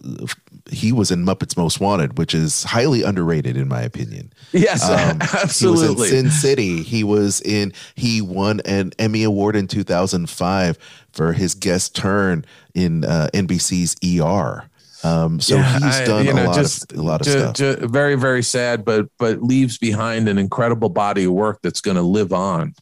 he 0.70 0.90
was 0.92 1.10
in 1.10 1.24
Muppets 1.24 1.56
Most 1.56 1.80
Wanted, 1.80 2.18
which 2.18 2.34
is 2.34 2.64
highly 2.64 3.02
underrated 3.02 3.56
in 3.56 3.68
my 3.68 3.82
opinion. 3.82 4.32
Yes, 4.52 4.82
Um, 4.82 5.18
absolutely. 5.20 5.86
He 5.86 5.94
was 5.94 6.12
in 6.12 6.30
Sin 6.30 6.30
City. 6.30 6.82
He 6.82 7.04
was 7.04 7.40
in. 7.42 7.72
He 7.94 8.20
won 8.22 8.60
an 8.64 8.92
Emmy 8.98 9.22
Award 9.22 9.54
in 9.56 9.66
2005 9.68 10.78
for 11.12 11.32
his 11.32 11.54
guest 11.54 11.94
turn 11.94 12.44
in 12.74 13.04
uh, 13.04 13.28
NBC's 13.34 13.96
ER. 14.20 14.68
Um, 15.04 15.38
so 15.40 15.56
Yeah, 15.56 15.78
he's 15.78 16.08
done 16.08 16.24
you 16.24 16.30
a 16.32 16.34
know, 16.34 16.44
lot 16.46 16.54
just- 16.56 16.90
of 16.92 16.98
a 16.98 17.02
lot 17.02 17.20
of 17.20 17.26
ju- 17.26 17.32
stuff. 17.32 17.54
ju- 17.54 17.86
very, 17.86 18.16
very 18.16 18.42
sad, 18.42 18.84
but 18.84 19.06
but 19.18 19.42
leaves 19.42 19.78
behind 19.78 20.28
an 20.28 20.38
incredible 20.38 20.88
body 20.88 21.24
of 21.24 21.32
work 21.32 21.60
that's 21.62 21.80
going 21.80 21.96
to 21.96 22.02
live 22.02 22.32
on. 22.32 22.74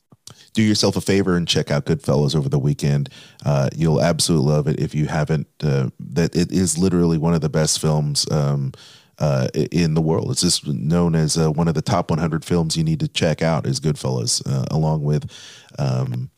Do 0.55 0.63
yourself 0.63 0.97
a 0.97 1.01
favor 1.01 1.37
and 1.37 1.47
check 1.47 1.71
out 1.71 1.85
Goodfellas 1.85 2.35
over 2.35 2.49
the 2.49 2.59
weekend. 2.59 3.11
Uh, 3.45 3.69
you'll 3.77 4.01
absolutely 4.01 4.51
love 4.51 4.67
it 4.69 4.81
if 4.81 4.95
you 4.95 5.07
haven't. 5.07 5.47
Uh, 5.63 5.91
that 6.01 6.35
it 6.35 6.51
is 6.51 6.79
literally 6.79 7.19
one 7.19 7.35
of 7.35 7.41
the 7.43 7.49
best 7.49 7.81
films 7.81 8.31
um, 8.31 8.73
uh, 9.19 9.49
in 9.55 9.95
the 9.95 10.01
world. 10.01 10.31
It's 10.31 10.41
just 10.41 10.67
known 10.67 11.15
as 11.15 11.37
uh, 11.37 11.51
one 11.51 11.69
of 11.69 11.75
the 11.75 11.83
top 11.83 12.09
100 12.11 12.45
films 12.45 12.77
you 12.77 12.85
need 12.85 13.01
to 13.01 13.09
check 13.09 13.43
out. 13.43 13.67
Is 13.67 13.81
Goodfellas, 13.81 14.43
uh, 14.47 14.65
along 14.71 15.03
with 15.03 15.31
um, 15.79 16.31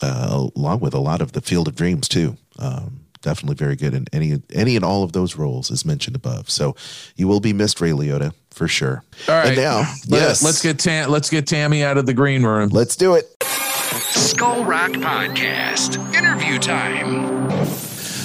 uh, 0.00 0.48
along 0.56 0.80
with 0.80 0.94
a 0.94 1.00
lot 1.00 1.20
of 1.20 1.32
the 1.32 1.40
Field 1.40 1.68
of 1.68 1.74
Dreams 1.74 2.08
too. 2.08 2.36
Um, 2.58 3.00
definitely 3.22 3.56
very 3.56 3.74
good 3.74 3.94
in 3.94 4.04
any 4.12 4.34
any 4.52 4.76
and 4.76 4.84
all 4.84 5.02
of 5.02 5.12
those 5.12 5.34
roles 5.36 5.70
as 5.70 5.84
mentioned 5.84 6.14
above. 6.14 6.50
So 6.50 6.76
you 7.16 7.26
will 7.26 7.40
be 7.40 7.52
missed, 7.52 7.80
Ray 7.80 7.90
Liotta, 7.90 8.34
for 8.50 8.68
sure. 8.68 9.02
All 9.28 9.34
right, 9.34 9.46
And 9.48 9.56
now, 9.56 9.78
let, 10.08 10.20
yes, 10.20 10.44
let's 10.44 10.60
get 10.62 10.78
Tam- 10.78 11.10
let's 11.10 11.30
get 11.30 11.46
Tammy 11.46 11.82
out 11.82 11.96
of 11.96 12.04
the 12.06 12.12
green 12.14 12.42
room. 12.44 12.68
let's 12.68 12.96
do 12.96 13.14
it. 13.14 13.33
Skull 13.94 14.64
Rock 14.64 14.90
Podcast. 14.92 15.96
Interview 16.14 16.58
time. 16.58 17.44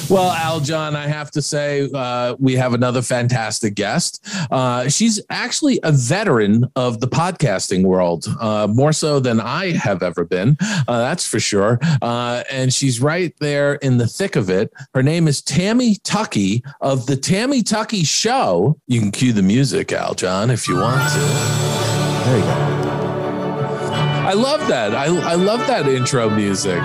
Well, 0.09 0.34
Aljon, 0.34 0.95
I 0.95 1.07
have 1.07 1.30
to 1.32 1.41
say, 1.41 1.88
uh, 1.93 2.36
we 2.39 2.55
have 2.55 2.74
another 2.74 3.03
fantastic 3.03 3.76
guest. 3.76 4.26
Uh, 4.49 4.89
she's 4.89 5.22
actually 5.30 5.80
a 5.84 5.91
veteran 5.91 6.65
of 6.76 6.99
the 6.99 7.07
podcasting 7.07 7.84
world, 7.84 8.26
uh, 8.39 8.67
more 8.67 8.91
so 8.91 9.20
than 9.20 9.39
I 9.39 9.74
have 9.74 10.01
ever 10.01 10.26
been. 10.26 10.57
Uh, 10.59 10.97
that's 10.97 11.28
for 11.28 11.39
sure. 11.39 11.78
Uh, 12.01 12.43
and 12.49 12.74
she's 12.74 12.99
right 12.99 13.36
there 13.39 13.76
in 13.76 13.99
the 13.99 14.07
thick 14.07 14.36
of 14.36 14.49
it. 14.49 14.74
Her 14.95 15.03
name 15.03 15.28
is 15.28 15.43
Tammy 15.43 15.97
Tuckey 15.97 16.63
of 16.82 17.05
the 17.05 17.15
Tammy 17.15 17.61
Tuckey 17.61 18.03
Show. 18.03 18.80
You 18.88 19.01
can 19.01 19.11
cue 19.11 19.32
the 19.32 19.43
music, 19.43 19.89
Aljon, 19.89 20.51
if 20.51 20.67
you 20.67 20.78
want 20.78 21.07
to. 21.11 21.20
There 22.26 22.38
you 22.39 22.43
go. 22.43 22.68
I 24.30 24.34
love 24.34 24.67
that. 24.67 24.93
I, 24.93 25.05
I 25.05 25.34
love 25.34 25.65
that 25.65 25.88
intro 25.88 26.30
music. 26.30 26.77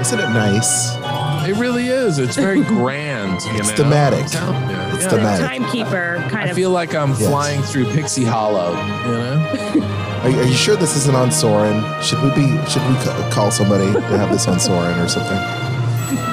Isn't 0.00 0.18
it 0.18 0.28
nice? 0.30 0.96
It 1.48 1.54
really 1.56 1.86
is. 1.86 2.18
It's 2.18 2.34
very 2.34 2.62
grand. 2.64 3.40
You 3.44 3.52
It's 3.60 3.68
know? 3.70 3.76
thematic. 3.76 4.22
I'm. 4.34 4.92
It's 4.92 5.04
Yeah. 5.04 5.10
thematic. 5.10 5.46
timekeeper 5.46 6.16
kind 6.30 6.46
I 6.48 6.50
of 6.50 6.56
feel 6.56 6.70
like 6.70 6.96
I'm 6.96 7.10
Yes. 7.10 7.28
flying 7.28 7.62
through 7.62 7.84
Pixie 7.92 8.24
Hollow, 8.24 8.72
you 8.72 9.12
know? 9.12 10.20
Are, 10.24 10.30
are 10.30 10.44
you 10.44 10.52
sure 10.54 10.74
this 10.74 10.96
isn't 10.96 11.14
on 11.14 11.30
Soarin'? 11.30 11.84
Should 12.02 12.20
we 12.24 12.30
be? 12.30 12.48
Should 12.68 12.82
we 12.88 12.96
call 13.30 13.52
somebody 13.52 13.92
to 13.92 14.00
have 14.18 14.30
this 14.32 14.48
on 14.48 14.58
Soarin' 14.58 14.98
or 14.98 15.06
something? 15.06 15.36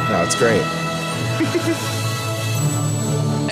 No, 0.09 0.23
it's 0.25 0.35
great. 0.35 0.63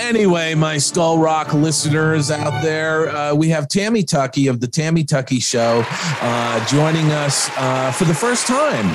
Anyway, 0.00 0.54
my 0.54 0.78
Skull 0.78 1.18
Rock 1.18 1.52
listeners 1.52 2.30
out 2.30 2.62
there, 2.62 3.10
uh, 3.10 3.34
we 3.34 3.50
have 3.50 3.68
Tammy 3.68 4.02
Tuckey 4.02 4.48
of 4.48 4.58
the 4.58 4.66
Tammy 4.66 5.04
Tuckey 5.04 5.42
Show 5.42 5.84
uh, 5.86 6.66
joining 6.66 7.12
us 7.12 7.50
uh, 7.58 7.92
for 7.92 8.06
the 8.06 8.14
first 8.14 8.46
time. 8.46 8.86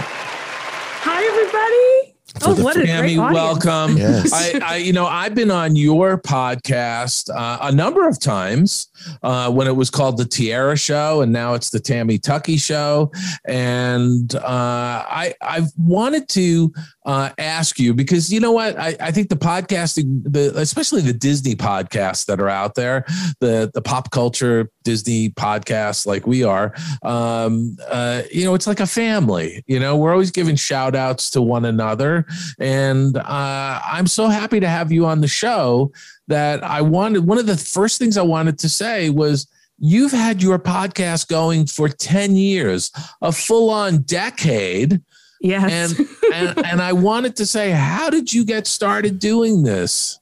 Hi, 1.04 1.24
everybody. 1.24 2.16
For 2.40 2.50
oh, 2.50 2.54
the 2.56 2.64
what 2.64 2.76
a 2.76 2.86
Tammy, 2.86 3.16
great 3.16 3.34
welcome. 3.34 3.98
Yes. 3.98 4.34
I, 4.34 4.60
I, 4.66 4.76
you 4.78 4.92
know, 4.92 5.06
I've 5.06 5.36
been 5.36 5.52
on 5.52 5.76
your 5.78 6.18
podcast 6.18 7.30
uh, 7.34 7.60
a 7.62 7.72
number 7.72 8.10
of 8.10 8.20
times 8.20 8.88
uh, 9.24 9.50
when 9.52 9.68
it 9.68 9.76
was 9.76 9.90
called 9.90 10.18
the 10.18 10.26
Tiara 10.26 10.76
Show, 10.76 11.22
and 11.22 11.32
now 11.32 11.54
it's 11.54 11.70
the 11.70 11.80
Tammy 11.80 12.18
Tuckey 12.18 12.60
Show. 12.60 13.12
And 13.48 14.36
uh, 14.36 14.42
I, 14.44 15.34
I've 15.42 15.72
wanted 15.78 16.28
to 16.30 16.74
uh, 17.06 17.30
ask 17.38 17.80
you 17.80 17.94
because 17.94 18.34
you 18.34 18.40
know 18.40 18.52
what, 18.52 18.78
I, 18.80 18.96
I 19.00 19.12
think 19.12 19.30
the 19.30 19.36
podcasting, 19.36 20.24
the 20.24 20.52
especially 20.58 21.02
the 21.02 21.14
Disney 21.14 21.56
podcasts 21.56 22.26
that 22.26 22.40
are 22.40 22.50
out 22.50 22.76
there, 22.76 23.06
the 23.40 23.70
the 23.74 23.82
pop 23.82 24.12
culture 24.12 24.72
Disney 24.84 25.30
podcasts 25.30 26.06
like 26.06 26.26
we 26.26 26.44
are, 26.44 26.74
um, 27.04 27.78
uh, 27.88 28.24
you 28.32 28.44
know, 28.44 28.56
it's 28.56 28.68
like 28.68 28.80
a 28.80 28.88
family. 28.88 29.64
You 29.68 29.80
know, 29.80 29.96
we're 29.98 30.12
always 30.12 30.32
giving 30.32 30.56
shout 30.56 30.96
outs 30.96 31.30
to 31.32 31.42
one 31.42 31.66
another. 31.66 32.26
And 32.60 33.18
uh, 33.18 33.82
I'm 33.84 34.08
so 34.08 34.28
happy 34.28 34.60
to 34.60 34.68
have 34.68 34.92
you 34.92 35.06
on 35.06 35.22
the 35.22 35.28
show 35.28 35.92
that 36.28 36.64
I 36.64 36.82
wanted, 36.82 37.28
one 37.28 37.38
of 37.38 37.46
the 37.46 37.58
first 37.58 38.00
things 38.00 38.18
I 38.18 38.24
wanted 38.24 38.58
to 38.60 38.70
say 38.70 39.10
was, 39.10 39.48
You've 39.78 40.14
had 40.14 40.42
your 40.42 40.58
podcast 40.58 41.28
going 41.28 41.68
for 41.68 41.90
10 41.90 42.38
years, 42.38 42.92
a 43.22 43.34
full 43.34 43.70
on 43.70 44.04
decade. 44.04 45.02
Yes. 45.42 45.98
And, 46.00 46.08
and 46.34 46.66
and 46.66 46.82
I 46.82 46.94
wanted 46.94 47.36
to 47.38 47.46
say, 47.46 47.72
how 47.72 48.10
did 48.10 48.34
you 48.34 48.46
get 48.46 48.68
started 48.68 49.20
doing 49.20 49.64
this? 49.64 50.20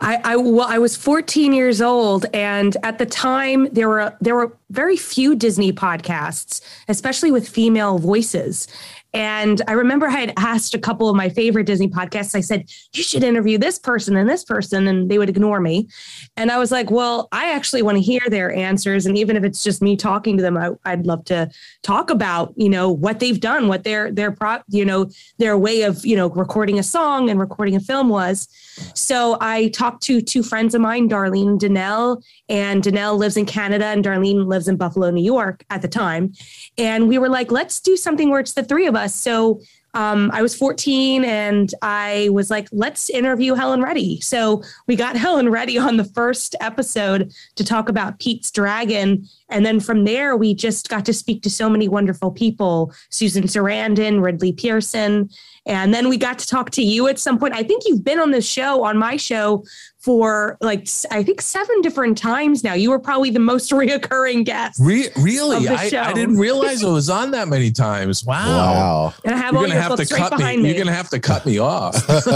I, 0.00 0.20
I 0.24 0.36
well, 0.36 0.66
I 0.68 0.78
was 0.78 0.94
14 0.94 1.54
years 1.54 1.80
old, 1.80 2.26
and 2.34 2.76
at 2.82 2.98
the 2.98 3.06
time 3.06 3.68
there 3.72 3.88
were 3.88 4.14
there 4.20 4.34
were 4.34 4.54
very 4.70 4.96
few 4.96 5.34
Disney 5.34 5.72
podcasts, 5.72 6.60
especially 6.88 7.30
with 7.30 7.48
female 7.48 7.98
voices. 7.98 8.68
And 9.12 9.62
I 9.66 9.72
remember 9.72 10.06
I 10.06 10.20
had 10.20 10.32
asked 10.36 10.74
a 10.74 10.78
couple 10.78 11.08
of 11.08 11.16
my 11.16 11.28
favorite 11.28 11.64
Disney 11.64 11.88
podcasts. 11.88 12.34
I 12.34 12.40
said, 12.40 12.68
"You 12.92 13.02
should 13.02 13.22
interview 13.22 13.58
this 13.58 13.78
person 13.78 14.16
and 14.16 14.28
this 14.28 14.44
person," 14.44 14.86
and 14.86 15.10
they 15.10 15.18
would 15.18 15.28
ignore 15.28 15.60
me. 15.60 15.88
And 16.36 16.50
I 16.50 16.58
was 16.58 16.70
like, 16.70 16.90
"Well, 16.90 17.28
I 17.32 17.52
actually 17.52 17.82
want 17.82 17.96
to 17.96 18.02
hear 18.02 18.20
their 18.28 18.52
answers, 18.54 19.06
and 19.06 19.16
even 19.16 19.36
if 19.36 19.44
it's 19.44 19.64
just 19.64 19.80
me 19.80 19.96
talking 19.96 20.36
to 20.36 20.42
them, 20.42 20.56
I, 20.56 20.70
I'd 20.84 21.06
love 21.06 21.24
to 21.26 21.50
talk 21.82 22.10
about 22.10 22.52
you 22.56 22.68
know 22.68 22.90
what 22.90 23.20
they've 23.20 23.40
done, 23.40 23.68
what 23.68 23.84
their 23.84 24.10
their 24.10 24.32
pro, 24.32 24.58
you 24.68 24.84
know 24.84 25.08
their 25.38 25.56
way 25.56 25.82
of 25.82 26.04
you 26.04 26.16
know 26.16 26.28
recording 26.30 26.78
a 26.78 26.82
song 26.82 27.30
and 27.30 27.40
recording 27.40 27.76
a 27.76 27.80
film 27.80 28.08
was." 28.08 28.48
So 28.94 29.38
I 29.40 29.68
talked 29.68 30.02
to 30.04 30.20
two 30.20 30.42
friends 30.42 30.74
of 30.74 30.80
mine, 30.80 31.08
Darlene 31.08 31.48
and 31.48 31.60
Danelle, 31.60 32.22
and 32.48 32.82
Danelle 32.82 33.16
lives 33.16 33.36
in 33.36 33.46
Canada 33.46 33.86
and 33.86 34.04
Darlene 34.04 34.46
lives 34.46 34.68
in 34.68 34.76
Buffalo, 34.76 35.10
New 35.10 35.24
York 35.24 35.64
at 35.70 35.82
the 35.82 35.88
time. 35.88 36.32
And 36.76 37.08
we 37.08 37.18
were 37.18 37.28
like, 37.28 37.50
let's 37.50 37.80
do 37.80 37.96
something 37.96 38.30
where 38.30 38.40
it's 38.40 38.52
the 38.52 38.64
three 38.64 38.86
of 38.86 38.95
us. 38.96 39.14
So 39.14 39.60
um, 39.96 40.30
I 40.34 40.42
was 40.42 40.54
14 40.54 41.24
and 41.24 41.72
I 41.80 42.28
was 42.30 42.50
like, 42.50 42.68
let's 42.70 43.08
interview 43.08 43.54
Helen 43.54 43.80
Reddy. 43.80 44.20
So 44.20 44.62
we 44.86 44.94
got 44.94 45.16
Helen 45.26 45.48
Reddy 45.48 45.78
on 45.78 45.96
the 45.96 46.04
first 46.04 46.54
episode 46.60 47.32
to 47.54 47.64
talk 47.64 47.88
about 47.88 48.18
Pete's 48.18 48.50
Dragon. 48.50 49.26
And 49.48 49.64
then 49.64 49.80
from 49.80 50.04
there, 50.04 50.36
we 50.36 50.54
just 50.54 50.90
got 50.90 51.06
to 51.06 51.14
speak 51.14 51.42
to 51.44 51.50
so 51.50 51.70
many 51.70 51.88
wonderful 51.88 52.30
people 52.30 52.92
Susan 53.08 53.44
Sarandon, 53.44 54.22
Ridley 54.22 54.52
Pearson. 54.52 55.30
And 55.64 55.94
then 55.94 56.10
we 56.10 56.18
got 56.18 56.38
to 56.40 56.46
talk 56.46 56.70
to 56.70 56.82
you 56.82 57.08
at 57.08 57.18
some 57.18 57.38
point. 57.38 57.54
I 57.54 57.62
think 57.62 57.84
you've 57.86 58.04
been 58.04 58.20
on 58.20 58.32
this 58.32 58.46
show, 58.46 58.84
on 58.84 58.98
my 58.98 59.16
show, 59.16 59.64
for 60.06 60.56
like 60.60 60.86
I 61.10 61.24
think 61.24 61.42
seven 61.42 61.80
different 61.80 62.16
times 62.16 62.62
now. 62.62 62.74
You 62.74 62.90
were 62.90 63.00
probably 63.00 63.30
the 63.30 63.40
most 63.40 63.70
reoccurring 63.72 64.44
guest. 64.44 64.78
Re- 64.80 65.08
really, 65.16 65.66
I, 65.66 65.90
I, 65.92 66.12
didn't 66.12 66.36
realize 66.36 66.84
I 66.84 66.90
was 66.90 67.10
on 67.10 67.32
that 67.32 67.48
many 67.48 67.72
times. 67.72 68.24
Wow! 68.24 68.46
Wow! 68.46 69.14
And 69.24 69.34
I 69.34 69.38
have 69.38 69.52
you're 69.52 69.62
all 69.62 69.64
gonna 69.64 69.74
your 69.74 69.82
have 69.82 69.90
to 69.90 69.96
books 69.96 70.12
right 70.12 70.20
cut 70.20 70.36
behind 70.36 70.58
me. 70.58 70.68
me. 70.68 70.74
You're 70.76 70.84
gonna 70.84 70.96
have 70.96 71.10
to 71.10 71.18
cut 71.18 71.44
me 71.44 71.58
off. 71.58 71.96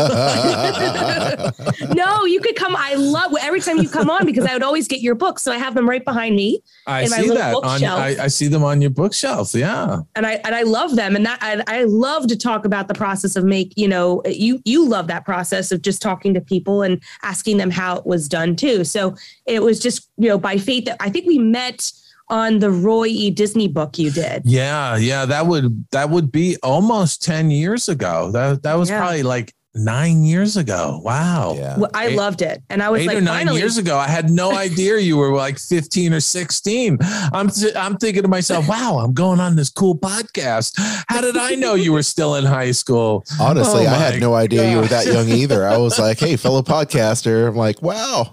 no, 1.94 2.24
you 2.24 2.40
could 2.40 2.56
come. 2.56 2.74
I 2.76 2.94
love 2.94 3.32
every 3.40 3.60
time 3.60 3.78
you 3.78 3.88
come 3.88 4.10
on 4.10 4.26
because 4.26 4.46
I 4.46 4.52
would 4.52 4.64
always 4.64 4.88
get 4.88 5.00
your 5.00 5.14
books, 5.14 5.44
so 5.44 5.52
I 5.52 5.58
have 5.58 5.76
them 5.76 5.88
right 5.88 6.04
behind 6.04 6.34
me. 6.34 6.64
I 6.88 7.02
in 7.02 7.10
my 7.10 7.18
see 7.18 7.28
little 7.28 7.36
that 7.36 7.54
on. 7.54 7.62
bookshelf. 7.62 8.00
I, 8.00 8.24
I 8.24 8.26
see 8.26 8.48
them 8.48 8.64
on 8.64 8.80
your 8.80 8.90
bookshelf. 8.90 9.54
Yeah. 9.54 10.00
and 10.16 10.26
I 10.26 10.40
and 10.44 10.56
I 10.56 10.62
love 10.62 10.96
them, 10.96 11.14
and 11.14 11.24
that 11.24 11.38
I, 11.40 11.62
I 11.68 11.84
love 11.84 12.26
to 12.26 12.36
talk 12.36 12.64
about 12.64 12.88
the 12.88 12.94
process 12.94 13.36
of 13.36 13.44
make. 13.44 13.72
You 13.76 13.86
know, 13.86 14.22
you 14.26 14.60
you 14.64 14.88
love 14.88 15.06
that 15.06 15.24
process 15.24 15.70
of 15.70 15.82
just 15.82 16.02
talking 16.02 16.34
to 16.34 16.40
people 16.40 16.82
and 16.82 17.00
asking 17.22 17.59
them 17.60 17.70
how 17.70 17.96
it 17.96 18.06
was 18.06 18.28
done 18.28 18.56
too. 18.56 18.84
So 18.84 19.14
it 19.46 19.62
was 19.62 19.78
just 19.80 20.08
you 20.16 20.28
know 20.28 20.38
by 20.38 20.56
faith 20.56 20.86
that 20.86 20.96
I 21.00 21.10
think 21.10 21.26
we 21.26 21.38
met 21.38 21.92
on 22.28 22.60
the 22.60 22.70
Roy 22.70 23.06
E. 23.06 23.30
Disney 23.30 23.66
book 23.68 23.98
you 23.98 24.10
did. 24.10 24.42
Yeah, 24.44 24.96
yeah, 24.96 25.24
that 25.26 25.46
would 25.46 25.84
that 25.90 26.10
would 26.10 26.30
be 26.30 26.56
almost 26.62 27.22
10 27.24 27.50
years 27.50 27.88
ago. 27.88 28.30
That 28.30 28.62
that 28.62 28.74
was 28.74 28.88
Yeah. 28.88 28.98
probably 29.00 29.22
like 29.24 29.52
9 29.74 30.24
years 30.24 30.56
ago. 30.56 31.00
Wow. 31.04 31.54
Yeah. 31.56 31.78
Well, 31.78 31.90
I 31.94 32.08
Eight- 32.08 32.16
loved 32.16 32.42
it, 32.42 32.60
and 32.70 32.82
I 32.82 32.90
was 32.90 33.02
Eight 33.02 33.06
like, 33.06 33.16
or 33.18 33.20
nine 33.20 33.38
finally, 33.46 33.60
years 33.60 33.78
ago, 33.78 33.96
I 33.96 34.08
had 34.08 34.28
no 34.28 34.52
idea 34.56 34.98
you 34.98 35.16
were 35.16 35.32
like 35.32 35.58
15 35.58 36.12
or 36.14 36.20
16. 36.20 36.98
I'm 37.32 37.48
th- 37.50 37.76
I'm 37.76 37.96
thinking 37.96 38.22
to 38.22 38.28
myself, 38.28 38.68
wow, 38.68 38.98
I'm 38.98 39.12
going 39.14 39.38
on 39.38 39.54
this 39.56 39.70
cool 39.70 39.96
podcast. 39.96 40.74
How 41.08 41.20
did 41.20 41.36
I 41.36 41.54
know 41.54 41.74
you 41.74 41.92
were 41.92 42.02
still 42.02 42.34
in 42.34 42.44
high 42.44 42.72
school? 42.72 43.24
Honestly, 43.40 43.86
Oh 43.86 43.90
I 43.90 43.94
had 43.94 44.20
no 44.20 44.34
idea 44.34 44.70
you 44.70 44.78
were 44.78 44.86
that 44.86 45.06
young 45.06 45.28
either. 45.28 45.66
I 45.66 45.76
was 45.76 45.98
like, 45.98 46.18
hey, 46.18 46.36
fellow 46.36 46.62
podcaster. 46.62 47.48
I'm 47.48 47.56
like, 47.56 47.80
wow. 47.80 48.32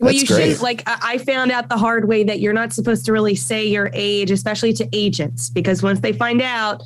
Well, 0.00 0.12
That's 0.14 0.22
you 0.22 0.26
great. 0.34 0.52
should 0.54 0.62
like. 0.62 0.82
I 0.86 0.98
I 1.02 1.18
found 1.18 1.50
out 1.52 1.68
the 1.68 1.76
hard 1.76 2.08
way 2.08 2.24
that 2.24 2.40
you're 2.40 2.54
not 2.54 2.72
supposed 2.72 3.04
to 3.04 3.12
really 3.12 3.34
say 3.34 3.66
your 3.66 3.90
age, 3.92 4.30
especially 4.30 4.72
to 4.74 4.88
agents, 4.94 5.50
because 5.50 5.82
once 5.82 6.00
they 6.00 6.14
find 6.14 6.40
out, 6.40 6.82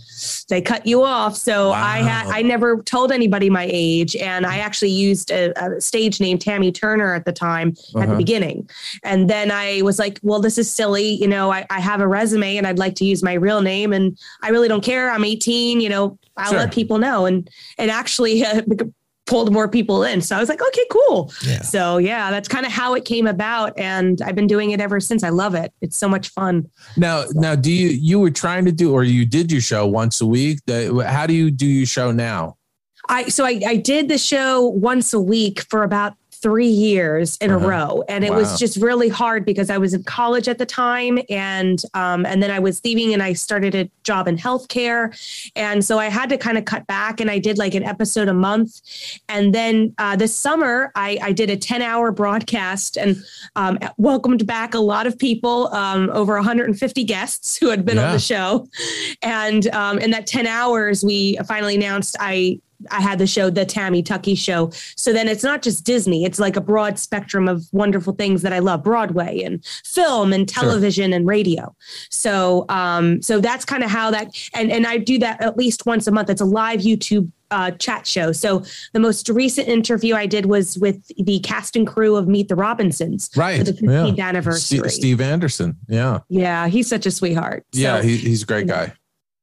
they 0.49 0.61
cut 0.61 0.85
you 0.85 1.05
off. 1.05 1.37
So 1.37 1.71
I 1.71 1.99
had 1.99 2.27
I 2.27 2.43
never 2.43 2.83
told 2.83 3.13
anybody 3.13 3.49
my 3.51 3.69
age, 3.71 4.17
and 4.17 4.45
I 4.45 4.59
actually 4.59 4.91
used 4.91 5.31
a, 5.31 5.53
a 5.65 5.81
stage 5.81 6.21
name 6.21 6.39
Tammy 6.39 6.73
Turner 6.73 7.15
at 7.15 7.25
the 7.25 7.33
time 7.33 7.69
at 7.69 7.93
the 7.93 8.01
Uh-huh. 8.01 8.17
beginning, 8.17 8.69
and 9.05 9.31
then 9.31 9.53
I 9.53 9.81
was 9.83 10.01
like, 10.01 10.19
well, 10.25 10.41
this 10.41 10.59
is 10.59 10.69
silly. 10.69 11.11
You 11.11 11.29
know, 11.29 11.53
I, 11.53 11.65
I 11.71 11.79
have 11.79 12.01
a 12.01 12.09
resume, 12.09 12.57
and 12.57 12.67
I'd 12.67 12.81
like 12.81 12.97
to 12.97 13.05
use 13.05 13.23
my 13.23 13.35
real 13.35 13.61
name, 13.63 13.93
and 13.93 14.19
I 14.43 14.49
really 14.49 14.67
don't 14.67 14.83
care. 14.85 15.09
I'm 15.11 15.25
18. 15.25 15.81
You 15.81 15.89
know, 15.89 16.19
I'll 16.37 16.51
Sure. 16.51 16.59
let 16.59 16.73
people 16.73 16.99
know, 16.99 17.27
and 17.27 17.49
and 17.79 17.93
actually. 17.93 18.43
Uh, 18.55 18.63
pulled 19.27 19.53
more 19.53 19.69
people 19.69 20.05
in 20.05 20.21
so 20.21 20.37
i 20.37 20.41
was 20.41 20.49
like 20.49 20.61
okay 20.61 20.85
cool 20.91 21.33
Yeah. 21.47 21.63
so 21.63 21.97
yeah, 21.99 22.31
that's 22.31 22.49
kind 22.49 22.67
of 22.67 22.73
how 22.73 22.95
it 22.95 23.05
came 23.05 23.27
about, 23.27 23.79
and 23.79 24.21
I've 24.23 24.35
been 24.35 24.47
doing 24.47 24.71
it 24.73 24.81
ever 24.81 25.01
since. 25.01 25.23
I 25.25 25.31
love 25.31 25.55
it. 25.55 25.73
It's 25.81 25.97
so 25.97 26.09
much 26.09 26.29
fun. 26.29 26.69
Now, 26.97 27.25
now, 27.33 27.55
do 27.55 27.71
you 27.73 27.89
you 27.89 28.21
were 28.21 28.31
trying 28.31 28.65
to 28.67 28.73
do, 28.73 28.93
or 28.93 29.03
you 29.05 29.25
did 29.25 29.51
your 29.51 29.61
show 29.61 29.87
once 29.87 30.21
a 30.21 30.27
week? 30.27 30.59
How 30.69 31.27
do 31.27 31.33
you 31.35 31.51
do 31.51 31.67
your 31.67 31.87
show 31.87 32.13
now? 32.13 32.57
I 33.09 33.29
so 33.29 33.45
I, 33.45 33.61
I 33.67 33.77
did 33.77 34.09
the 34.09 34.19
show 34.19 34.67
once 34.69 35.13
a 35.13 35.21
week 35.21 35.61
for 35.71 35.83
about 35.83 36.15
three 36.45 36.67
years 36.69 37.39
in 37.41 37.51
Uh-huh. 37.51 37.65
a 37.65 37.69
row, 37.69 38.05
and 38.07 38.23
it 38.23 38.31
Wow. 38.31 38.37
was 38.41 38.59
just 38.59 38.77
really 38.77 39.09
hard 39.09 39.47
because 39.47 39.71
I 39.71 39.79
was 39.79 39.95
in 39.95 40.03
college 40.05 40.47
at 40.47 40.59
the 40.59 40.67
time, 40.67 41.19
and 41.31 41.79
um, 41.95 42.27
and 42.27 42.43
then 42.43 42.51
I 42.51 42.59
was 42.59 42.83
leaving, 42.85 43.15
and 43.15 43.23
I 43.23 43.33
started 43.33 43.75
a 43.75 43.89
job 44.03 44.29
in 44.29 44.37
healthcare, 44.37 45.03
and 45.57 45.83
so 45.83 45.99
I 45.99 46.09
had 46.19 46.29
to 46.29 46.37
kind 46.37 46.59
of 46.59 46.67
cut 46.67 46.87
back, 46.87 47.19
and 47.23 47.31
I 47.31 47.39
did 47.39 47.57
like 47.57 47.75
an 47.75 47.83
episode 47.83 48.29
a 48.29 48.35
month, 48.35 48.73
and 49.31 49.55
then 49.55 49.95
uh, 49.97 50.17
this 50.17 50.37
summer 50.37 50.93
I, 50.95 51.19
I 51.23 51.33
did 51.33 51.49
a 51.49 51.57
ten 51.57 51.81
hour 51.81 52.13
broadcast 52.13 52.99
and 52.99 53.17
um, 53.57 53.79
welcomed 53.97 54.47
back 54.47 54.75
a 54.75 54.81
lot 54.81 55.07
of 55.07 55.19
people, 55.19 55.69
um, 55.75 56.11
over 56.13 56.35
150 56.35 57.05
guests 57.05 57.57
who 57.57 57.71
had 57.71 57.87
been 57.87 57.99
on 57.99 58.13
the 58.13 58.19
show, 58.19 58.69
and 59.23 59.67
um, 59.69 59.99
in 59.99 60.11
that 60.11 60.27
10 60.27 60.47
hours 60.47 61.03
we 61.03 61.39
finally 61.49 61.75
announced 61.77 62.17
I 62.21 62.59
I 62.91 63.01
had 63.01 63.19
the 63.19 63.27
show, 63.27 63.51
The 63.51 63.65
Tammy 63.65 64.03
Tuckey 64.03 64.37
Show. 64.37 64.71
So 64.97 65.13
then 65.13 65.29
it's 65.29 65.43
not 65.45 65.63
just 65.63 65.85
Disney, 65.85 66.25
it's 66.25 66.39
like 66.39 66.57
a 66.57 66.61
broad 66.61 66.99
spectrum 66.99 67.49
of 67.49 67.67
wonderful 67.73 68.13
things 68.15 68.43
that 68.43 68.53
I 68.53 68.59
love 68.59 68.83
Broadway 68.83 69.43
and 69.43 69.65
film 69.85 70.33
and 70.33 70.49
television 70.49 71.13
and 71.13 71.27
radio. 71.27 71.75
So, 72.11 72.67
um, 72.69 73.23
so 73.23 73.41
that's 73.41 73.65
kind 73.65 73.83
of 73.85 73.91
how 73.91 74.11
that, 74.11 74.35
and, 74.55 74.71
and 74.71 74.87
I 74.87 74.99
do 74.99 75.19
that 75.19 75.43
at 75.43 75.57
least 75.57 75.87
once 75.87 76.07
a 76.07 76.11
month. 76.11 76.31
It's 76.31 76.41
a 76.41 76.45
live 76.47 76.81
YouTube 76.81 77.31
uh, 77.51 77.71
chat 77.73 78.07
show. 78.07 78.33
So 78.33 78.65
the 78.93 79.01
most 79.01 79.29
recent 79.29 79.69
interview 79.69 80.15
I 80.17 80.27
did 80.27 80.47
was 80.47 80.77
with 80.79 81.07
the 81.25 81.39
cast 81.41 81.77
and 81.77 81.87
crew 81.87 82.17
of 82.17 82.27
Meet 82.27 82.49
the 82.49 82.57
Robinsons. 82.57 83.31
Right. 83.37 83.59
For 83.59 83.65
the 83.65 83.73
15th 83.75 84.19
anniversary. 84.19 84.79
Steve, 84.89 84.91
Steve 84.93 85.21
Anderson. 85.21 85.77
Yeah. 85.89 86.21
Yeah, 86.29 86.67
he's 86.69 86.89
such 86.89 87.07
a 87.07 87.11
sweetheart. 87.11 87.65
Yeah. 87.73 88.01
So- 88.01 88.07
He, 88.09 88.17
he's 88.17 88.43
a 88.43 88.47
great 88.47 88.67
guy. 88.67 88.93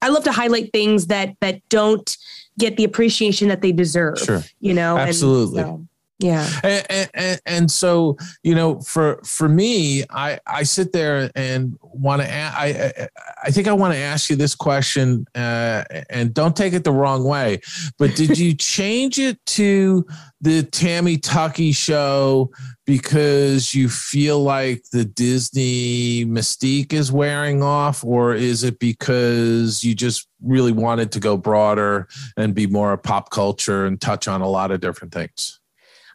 I 0.04 0.10
love 0.10 0.24
to 0.24 0.32
highlight 0.32 0.74
things 0.74 1.08
that 1.08 1.36
that 1.42 1.62
don't 1.70 2.18
get 2.62 2.78
the 2.78 2.84
appreciation 2.84 3.50
that 3.50 3.62
they 3.62 3.72
deserve. 3.72 4.20
Sure. 4.20 4.42
You 4.60 4.74
know, 4.74 4.98
and 4.98 5.10
Absolutely. 5.10 5.62
so, 5.62 5.86
yeah. 6.22 6.48
and, 6.64 7.10
and, 7.14 7.42
and 7.46 7.72
so 7.72 8.18
you 8.44 8.54
know 8.54 8.80
for 8.82 9.20
for 9.24 9.50
me 9.50 10.04
i 10.12 10.40
i 10.48 10.64
sit 10.64 10.92
there 10.94 11.32
and 11.36 11.78
want 11.82 12.22
to 12.22 12.32
I, 12.32 13.08
I 13.44 13.52
think 13.52 13.68
i 13.68 13.74
want 13.74 13.94
to 13.94 14.00
ask 14.00 14.30
you 14.30 14.36
this 14.36 14.56
question 14.56 15.26
uh 15.36 15.84
and 16.10 16.34
don't 16.34 16.56
take 16.56 16.74
it 16.74 16.84
the 16.84 16.92
wrong 16.92 17.24
way 17.24 17.62
but 17.98 18.16
did 18.16 18.38
you 18.40 18.54
change 18.54 19.20
it 19.20 19.44
to 19.48 20.06
the 20.42 20.64
tammy 20.64 21.18
tuckey 21.18 21.76
show 21.76 22.52
because 22.86 23.74
you 23.74 23.90
feel 23.90 24.42
like 24.42 24.84
the 24.92 25.06
disney 25.06 26.26
mystique 26.26 26.94
is 26.94 27.12
wearing 27.12 27.64
off 27.64 28.04
or 28.04 28.34
is 28.34 28.64
it 28.64 28.80
because 28.80 29.84
you 29.84 29.96
just 29.96 30.28
really 30.42 30.72
wanted 30.72 31.12
to 31.12 31.20
go 31.20 31.38
broader 31.38 32.08
and 32.38 32.56
be 32.56 32.68
more 32.68 32.94
of 32.94 33.04
pop 33.04 33.30
culture 33.30 33.86
and 33.86 34.02
touch 34.02 34.28
on 34.28 34.42
a 34.42 34.48
lot 34.48 34.72
of 34.72 34.82
different 34.82 35.14
things 35.14 35.61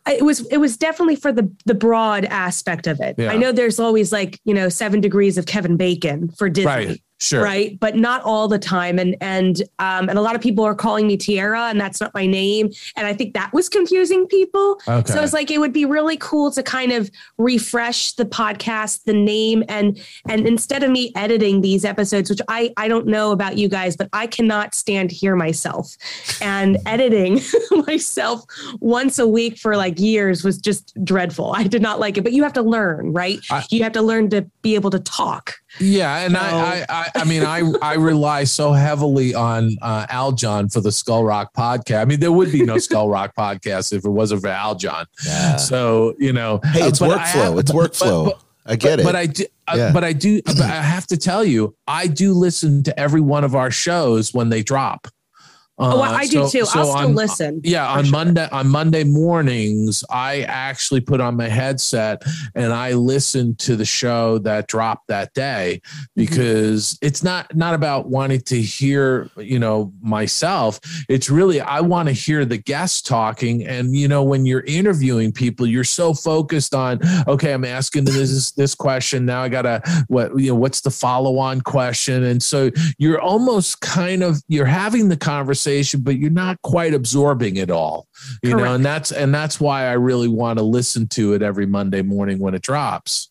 It 0.06 0.24
was 0.24 0.46
it 0.46 0.58
was 0.58 0.76
definitely 0.76 1.16
for 1.16 1.32
the 1.32 1.50
the 1.64 1.74
broad 1.74 2.24
aspect 2.26 2.86
of 2.86 3.00
it. 3.00 3.16
Yeah. 3.18 3.32
I 3.32 3.36
know 3.36 3.52
there's 3.52 3.80
always 3.80 4.12
like 4.12 4.40
you 4.44 4.54
know 4.54 4.68
seven 4.68 5.00
degrees 5.00 5.36
of 5.38 5.46
Kevin 5.46 5.76
Bacon 5.76 6.28
for 6.30 6.48
Disney. 6.48 6.66
Right. 6.66 7.02
Sure. 7.18 7.42
Right. 7.42 7.80
But 7.80 7.96
not 7.96 8.22
all 8.24 8.46
the 8.46 8.58
time. 8.58 8.98
And 8.98 9.16
and 9.22 9.62
um 9.78 10.08
and 10.08 10.18
a 10.18 10.20
lot 10.20 10.34
of 10.34 10.42
people 10.42 10.64
are 10.64 10.74
calling 10.74 11.06
me 11.06 11.16
Tiara 11.16 11.62
and 11.68 11.80
that's 11.80 11.98
not 12.00 12.12
my 12.12 12.26
name. 12.26 12.70
And 12.94 13.06
I 13.06 13.14
think 13.14 13.32
that 13.34 13.52
was 13.54 13.70
confusing 13.70 14.26
people. 14.26 14.78
Okay. 14.86 15.12
So 15.12 15.22
it's 15.22 15.32
like 15.32 15.50
it 15.50 15.58
would 15.58 15.72
be 15.72 15.86
really 15.86 16.18
cool 16.18 16.50
to 16.50 16.62
kind 16.62 16.92
of 16.92 17.10
refresh 17.38 18.12
the 18.12 18.26
podcast, 18.26 19.04
the 19.04 19.14
name, 19.14 19.64
and 19.68 19.98
and 20.28 20.46
instead 20.46 20.82
of 20.82 20.90
me 20.90 21.12
editing 21.14 21.62
these 21.62 21.84
episodes, 21.86 22.28
which 22.28 22.40
I 22.48 22.72
I 22.76 22.86
don't 22.88 23.06
know 23.06 23.32
about 23.32 23.56
you 23.56 23.68
guys, 23.68 23.96
but 23.96 24.08
I 24.12 24.26
cannot 24.26 24.74
stand 24.74 25.10
hear 25.10 25.36
myself. 25.36 25.96
And 26.42 26.76
editing 26.86 27.40
myself 27.86 28.44
once 28.80 29.18
a 29.18 29.26
week 29.26 29.56
for 29.58 29.76
like 29.76 29.98
years 29.98 30.44
was 30.44 30.58
just 30.58 30.92
dreadful. 31.02 31.52
I 31.54 31.62
did 31.64 31.80
not 31.80 31.98
like 31.98 32.18
it. 32.18 32.24
But 32.24 32.32
you 32.32 32.42
have 32.42 32.52
to 32.54 32.62
learn, 32.62 33.12
right? 33.14 33.38
I- 33.50 33.64
you 33.70 33.82
have 33.84 33.92
to 33.92 34.02
learn 34.02 34.28
to 34.30 34.42
be 34.60 34.74
able 34.74 34.90
to 34.90 35.00
talk. 35.00 35.54
Yeah, 35.78 36.18
and 36.20 36.34
So- 36.34 36.40
I, 36.40 36.46
I, 36.46 36.84
I, 36.88 37.10
I 37.16 37.24
mean, 37.24 37.42
I, 37.42 37.60
I 37.82 37.94
rely 37.94 38.44
so 38.44 38.72
heavily 38.72 39.34
on 39.34 39.76
uh, 39.82 40.06
Aljon 40.06 40.72
for 40.72 40.80
the 40.80 40.92
Skull 40.92 41.24
Rock 41.24 41.52
podcast. 41.54 42.00
I 42.00 42.04
mean, 42.04 42.20
there 42.20 42.32
would 42.32 42.50
be 42.52 42.62
no 42.64 42.78
Skull 42.78 43.08
Rock 43.08 43.34
podcast 43.36 43.92
if 43.92 44.04
it 44.04 44.10
wasn't 44.10 44.42
for 44.42 44.48
Aljon. 44.48 45.04
Yeah. 45.26 45.56
So 45.56 46.14
you 46.18 46.32
know, 46.32 46.60
Hey, 46.64 46.82
uh, 46.82 46.88
it's 46.88 46.98
but 46.98 47.10
I 47.10 47.24
workflow. 47.24 47.42
have- 47.44 47.58
it's 47.58 47.72
but- 47.72 47.92
workflow. 47.92 48.24
but- 48.26 48.40
I 48.68 48.74
get 48.74 48.96
but, 48.96 49.00
it. 49.00 49.04
But 49.04 49.14
I 49.16 49.26
do, 49.26 49.44
uh, 49.68 49.74
Yeah. 49.76 49.92
but 49.92 50.02
I 50.02 50.12
do, 50.12 50.42
but 50.42 50.60
I 50.60 50.66
have 50.82 51.06
to 51.06 51.16
tell 51.16 51.44
you, 51.44 51.76
I 51.86 52.08
do 52.08 52.32
listen 52.32 52.82
to 52.82 52.98
every 52.98 53.20
one 53.20 53.44
of 53.44 53.54
our 53.54 53.70
shows 53.70 54.34
when 54.34 54.48
they 54.48 54.64
drop. 54.64 55.06
Oh, 55.78 56.00
Uh, 56.00 56.10
I 56.10 56.26
do 56.26 56.46
so- 56.46 56.48
too. 56.48 56.64
so 56.64 56.78
I'll 56.80 56.86
still 56.86 56.96
on- 57.08 57.14
listen. 57.14 57.60
Yeah, 57.62 57.86
on 57.86 58.04
sure. 58.04 58.12
Monday 58.12 58.48
on 58.50 58.68
Monday 58.68 59.04
mornings, 59.04 60.02
I 60.08 60.40
actually 60.42 61.00
put 61.02 61.20
on 61.20 61.36
my 61.36 61.48
headset 61.48 62.22
and 62.54 62.72
I 62.72 62.92
listen 62.92 63.54
to 63.56 63.76
the 63.76 63.84
show 63.84 64.38
that 64.38 64.68
dropped 64.68 65.08
that 65.08 65.34
day 65.34 65.80
Mm-hmm. 65.84 66.02
because 66.16 66.98
it's 67.02 67.22
not 67.22 67.54
not 67.54 67.74
about 67.74 68.08
wanting 68.08 68.40
to 68.42 68.60
hear, 68.60 69.28
you 69.36 69.58
know, 69.58 69.92
myself. 70.00 70.80
It's 71.10 71.28
really 71.28 71.60
I 71.60 71.80
want 71.82 72.08
to 72.08 72.12
hear 72.14 72.44
the 72.46 72.56
guests 72.56 73.02
talking 73.02 73.66
and 73.66 73.94
you 73.94 74.08
know 74.08 74.22
when 74.22 74.46
you're 74.46 74.64
interviewing 74.64 75.30
people, 75.32 75.66
you're 75.66 75.84
so 75.84 76.14
focused 76.14 76.74
on 76.74 77.00
okay, 77.28 77.52
I'm 77.52 77.64
asking 77.66 78.04
this 78.04 78.52
this 78.52 78.74
question, 78.74 79.26
now 79.26 79.42
I 79.42 79.48
got 79.50 79.62
to 79.62 79.82
what 80.08 80.38
you 80.40 80.48
know, 80.52 80.54
what's 80.56 80.80
the 80.80 80.90
follow-on 80.90 81.60
question 81.60 82.24
and 82.24 82.42
so 82.42 82.70
you're 82.98 83.20
almost 83.20 83.80
kind 83.82 84.22
of 84.22 84.42
you're 84.48 84.64
having 84.64 85.08
the 85.10 85.16
conversation 85.18 85.65
but 86.04 86.18
you're 86.18 86.30
not 86.30 86.60
quite 86.62 86.94
absorbing 86.94 87.56
it 87.56 87.70
all 87.70 88.06
you 88.42 88.54
know 88.54 88.74
and 88.74 88.84
that's 88.84 89.12
and 89.12 89.34
that's 89.34 89.60
why 89.60 89.86
i 89.86 89.92
really 89.92 90.28
want 90.28 90.58
to 90.58 90.64
listen 90.64 91.06
to 91.06 91.32
it 91.34 91.42
every 91.42 91.66
monday 91.66 92.02
morning 92.02 92.38
when 92.38 92.54
it 92.54 92.62
drops 92.62 93.30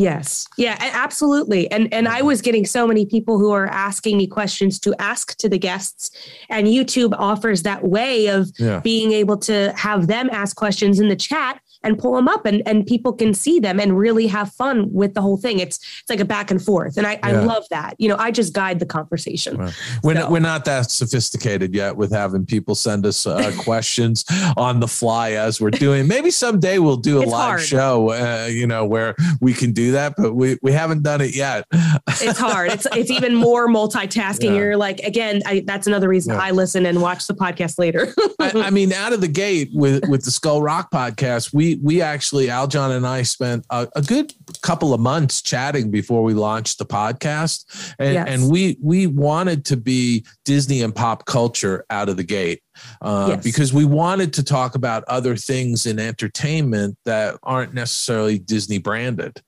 Yes. 0.00 0.46
Yeah, 0.56 0.78
absolutely. 0.80 1.70
And 1.70 1.92
and 1.92 2.08
I 2.08 2.22
was 2.22 2.40
getting 2.40 2.64
so 2.64 2.86
many 2.86 3.04
people 3.04 3.38
who 3.38 3.52
are 3.52 3.66
asking 3.66 4.16
me 4.16 4.26
questions 4.26 4.80
to 4.80 4.94
ask 4.98 5.36
to 5.36 5.46
the 5.46 5.58
guests 5.58 6.10
and 6.48 6.66
YouTube 6.66 7.14
offers 7.18 7.64
that 7.64 7.84
way 7.84 8.28
of 8.28 8.50
yeah. 8.58 8.80
being 8.80 9.12
able 9.12 9.36
to 9.40 9.74
have 9.76 10.06
them 10.06 10.30
ask 10.32 10.56
questions 10.56 11.00
in 11.00 11.08
the 11.08 11.16
chat 11.16 11.60
and 11.82 11.98
pull 11.98 12.14
them 12.14 12.28
up 12.28 12.46
and, 12.46 12.62
and 12.66 12.86
people 12.86 13.12
can 13.12 13.34
see 13.34 13.58
them 13.58 13.80
and 13.80 13.96
really 13.96 14.26
have 14.26 14.52
fun 14.52 14.92
with 14.92 15.14
the 15.14 15.20
whole 15.20 15.36
thing. 15.36 15.58
It's 15.58 15.78
it's 16.00 16.10
like 16.10 16.20
a 16.20 16.24
back 16.24 16.50
and 16.50 16.62
forth. 16.62 16.96
And 16.96 17.06
I, 17.06 17.12
yeah. 17.12 17.20
I 17.22 17.32
love 17.32 17.64
that. 17.70 17.94
You 17.98 18.08
know, 18.08 18.16
I 18.18 18.30
just 18.30 18.52
guide 18.52 18.78
the 18.78 18.86
conversation. 18.86 19.56
Right. 19.56 19.74
We're, 20.02 20.14
so. 20.16 20.30
we're 20.30 20.40
not 20.40 20.64
that 20.66 20.90
sophisticated 20.90 21.74
yet 21.74 21.96
with 21.96 22.12
having 22.12 22.46
people 22.46 22.74
send 22.74 23.06
us 23.06 23.26
uh, 23.26 23.52
questions 23.58 24.24
on 24.56 24.80
the 24.80 24.88
fly 24.88 25.32
as 25.32 25.60
we're 25.60 25.70
doing. 25.70 26.06
Maybe 26.06 26.30
someday 26.30 26.78
we'll 26.78 26.96
do 26.96 27.18
a 27.18 27.22
it's 27.22 27.32
live 27.32 27.48
hard. 27.48 27.60
show, 27.62 28.10
uh, 28.10 28.46
you 28.46 28.66
know, 28.66 28.84
where 28.84 29.14
we 29.40 29.54
can 29.54 29.72
do 29.72 29.92
that, 29.92 30.14
but 30.16 30.34
we, 30.34 30.58
we 30.62 30.72
haven't 30.72 31.02
done 31.02 31.20
it 31.20 31.34
yet. 31.34 31.66
it's 32.08 32.38
hard. 32.38 32.70
It's 32.72 32.86
it's 32.92 33.10
even 33.10 33.34
more 33.34 33.68
multitasking. 33.68 34.44
Yeah. 34.44 34.54
You're 34.54 34.76
like, 34.76 35.00
again, 35.00 35.42
I, 35.46 35.62
that's 35.66 35.86
another 35.86 36.08
reason 36.08 36.34
yeah. 36.34 36.40
I 36.40 36.50
listen 36.50 36.86
and 36.86 37.00
watch 37.00 37.26
the 37.26 37.34
podcast 37.34 37.78
later. 37.78 38.14
I, 38.38 38.52
I 38.66 38.70
mean, 38.70 38.92
out 38.92 39.12
of 39.12 39.20
the 39.20 39.28
gate 39.28 39.70
with 39.72 40.08
with 40.08 40.24
the 40.24 40.30
Skull 40.30 40.62
Rock 40.62 40.90
podcast, 40.90 41.52
we 41.52 41.69
we 41.76 42.02
actually 42.02 42.46
Aljon 42.46 42.96
and 42.96 43.06
I 43.06 43.22
spent 43.22 43.64
a, 43.70 43.88
a, 43.94 44.02
good 44.02 44.32
couple 44.62 44.94
of 44.94 45.00
months 45.00 45.42
chatting 45.42 45.90
before 45.90 46.22
we 46.22 46.34
launched 46.34 46.78
the 46.78 46.86
podcast, 46.86 47.92
and, 47.98 48.14
yes. 48.14 48.28
and 48.28 48.50
we 48.50 48.76
we 48.82 49.06
wanted 49.06 49.64
to 49.66 49.76
be 49.76 50.24
Disney 50.44 50.82
and 50.82 50.94
pop 50.94 51.26
culture 51.26 51.84
out 51.90 52.08
of 52.08 52.16
the 52.16 52.24
gate. 52.24 52.62
Uh, 53.02 53.28
yes. 53.30 53.44
because 53.44 53.72
we 53.72 53.84
wanted 53.84 54.32
to 54.32 54.42
talk 54.42 54.74
about 54.74 55.04
other 55.04 55.36
things 55.36 55.86
in 55.86 55.98
entertainment 55.98 56.96
that 57.04 57.36
aren't 57.42 57.74
necessarily 57.74 58.38
Disney 58.38 58.78
branded. 58.78 59.40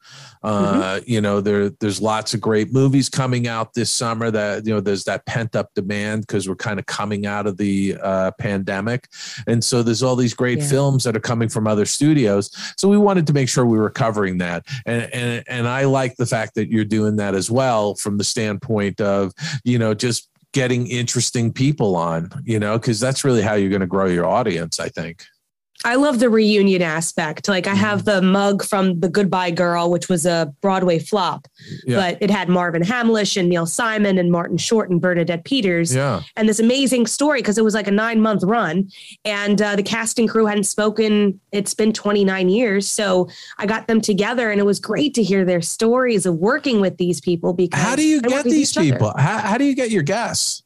Uh, 0.42 0.96
mm-hmm. 0.96 1.10
You 1.10 1.20
know, 1.20 1.40
there 1.40 1.70
there's 1.70 2.00
lots 2.00 2.34
of 2.34 2.40
great 2.40 2.72
movies 2.72 3.08
coming 3.08 3.46
out 3.46 3.74
this 3.74 3.90
summer. 3.90 4.30
That 4.30 4.66
you 4.66 4.74
know, 4.74 4.80
there's 4.80 5.04
that 5.04 5.24
pent 5.26 5.54
up 5.54 5.70
demand 5.74 6.22
because 6.22 6.48
we're 6.48 6.56
kind 6.56 6.80
of 6.80 6.86
coming 6.86 7.26
out 7.26 7.46
of 7.46 7.56
the 7.56 7.96
uh, 8.02 8.32
pandemic, 8.38 9.08
and 9.46 9.62
so 9.62 9.82
there's 9.82 10.02
all 10.02 10.16
these 10.16 10.34
great 10.34 10.58
yeah. 10.58 10.68
films 10.68 11.04
that 11.04 11.16
are 11.16 11.20
coming 11.20 11.48
from 11.48 11.66
other 11.66 11.84
studios. 11.84 12.50
So 12.76 12.88
we 12.88 12.98
wanted 12.98 13.26
to 13.28 13.32
make 13.32 13.48
sure 13.48 13.64
we 13.64 13.78
were 13.78 13.90
covering 13.90 14.38
that, 14.38 14.66
and 14.84 15.02
and 15.14 15.44
and 15.46 15.68
I 15.68 15.84
like 15.84 16.16
the 16.16 16.26
fact 16.26 16.56
that 16.56 16.70
you're 16.70 16.84
doing 16.84 17.16
that 17.16 17.34
as 17.34 17.50
well 17.50 17.94
from 17.94 18.18
the 18.18 18.24
standpoint 18.24 19.00
of 19.00 19.32
you 19.62 19.78
know 19.78 19.94
just 19.94 20.28
getting 20.52 20.86
interesting 20.86 21.52
people 21.52 21.96
on, 21.96 22.30
you 22.44 22.58
know, 22.58 22.78
because 22.78 23.00
that's 23.00 23.24
really 23.24 23.42
how 23.42 23.54
you're 23.54 23.70
going 23.70 23.80
to 23.80 23.86
grow 23.86 24.06
your 24.06 24.26
audience, 24.26 24.78
I 24.78 24.88
think. 24.88 25.26
I 25.84 25.96
love 25.96 26.18
the 26.18 26.30
reunion 26.30 26.82
aspect. 26.82 27.48
Like 27.48 27.66
I 27.66 27.74
have 27.74 28.00
mm-hmm. 28.00 28.10
the 28.10 28.22
mug 28.22 28.64
from 28.64 29.00
The 29.00 29.08
Goodbye 29.08 29.50
Girl, 29.50 29.90
which 29.90 30.08
was 30.08 30.26
a 30.26 30.52
Broadway 30.60 30.98
flop, 30.98 31.46
yeah. 31.84 31.96
but 31.96 32.18
it 32.20 32.30
had 32.30 32.48
Marvin 32.48 32.82
Hamlisch 32.82 33.36
and 33.36 33.48
Neil 33.48 33.66
Simon 33.66 34.18
and 34.18 34.30
Martin 34.30 34.56
Short 34.56 34.90
and 34.90 35.00
Bernadette 35.00 35.44
Peters. 35.44 35.94
Yeah. 35.94 36.22
And 36.36 36.48
this 36.48 36.60
amazing 36.60 37.06
story 37.06 37.40
because 37.40 37.58
it 37.58 37.64
was 37.64 37.74
like 37.74 37.88
a 37.88 37.92
nine 37.92 38.20
month 38.20 38.42
run 38.44 38.90
and 39.24 39.60
uh, 39.60 39.76
the 39.76 39.82
casting 39.82 40.26
crew 40.26 40.46
hadn't 40.46 40.64
spoken. 40.64 41.40
It's 41.50 41.74
been 41.74 41.92
29 41.92 42.48
years. 42.48 42.88
So 42.88 43.28
I 43.58 43.66
got 43.66 43.86
them 43.86 44.00
together 44.00 44.50
and 44.50 44.60
it 44.60 44.64
was 44.64 44.78
great 44.78 45.14
to 45.14 45.22
hear 45.22 45.44
their 45.44 45.62
stories 45.62 46.26
of 46.26 46.36
working 46.36 46.80
with 46.80 46.96
these 46.96 47.20
people 47.20 47.52
because 47.52 47.80
how 47.80 47.96
do 47.96 48.06
you 48.06 48.20
get 48.22 48.44
these 48.44 48.72
people? 48.72 49.12
How, 49.16 49.38
how, 49.38 49.58
do 49.58 49.64
you 49.64 49.74
get 49.74 49.90
your 49.90 50.02
guests? 50.02 50.62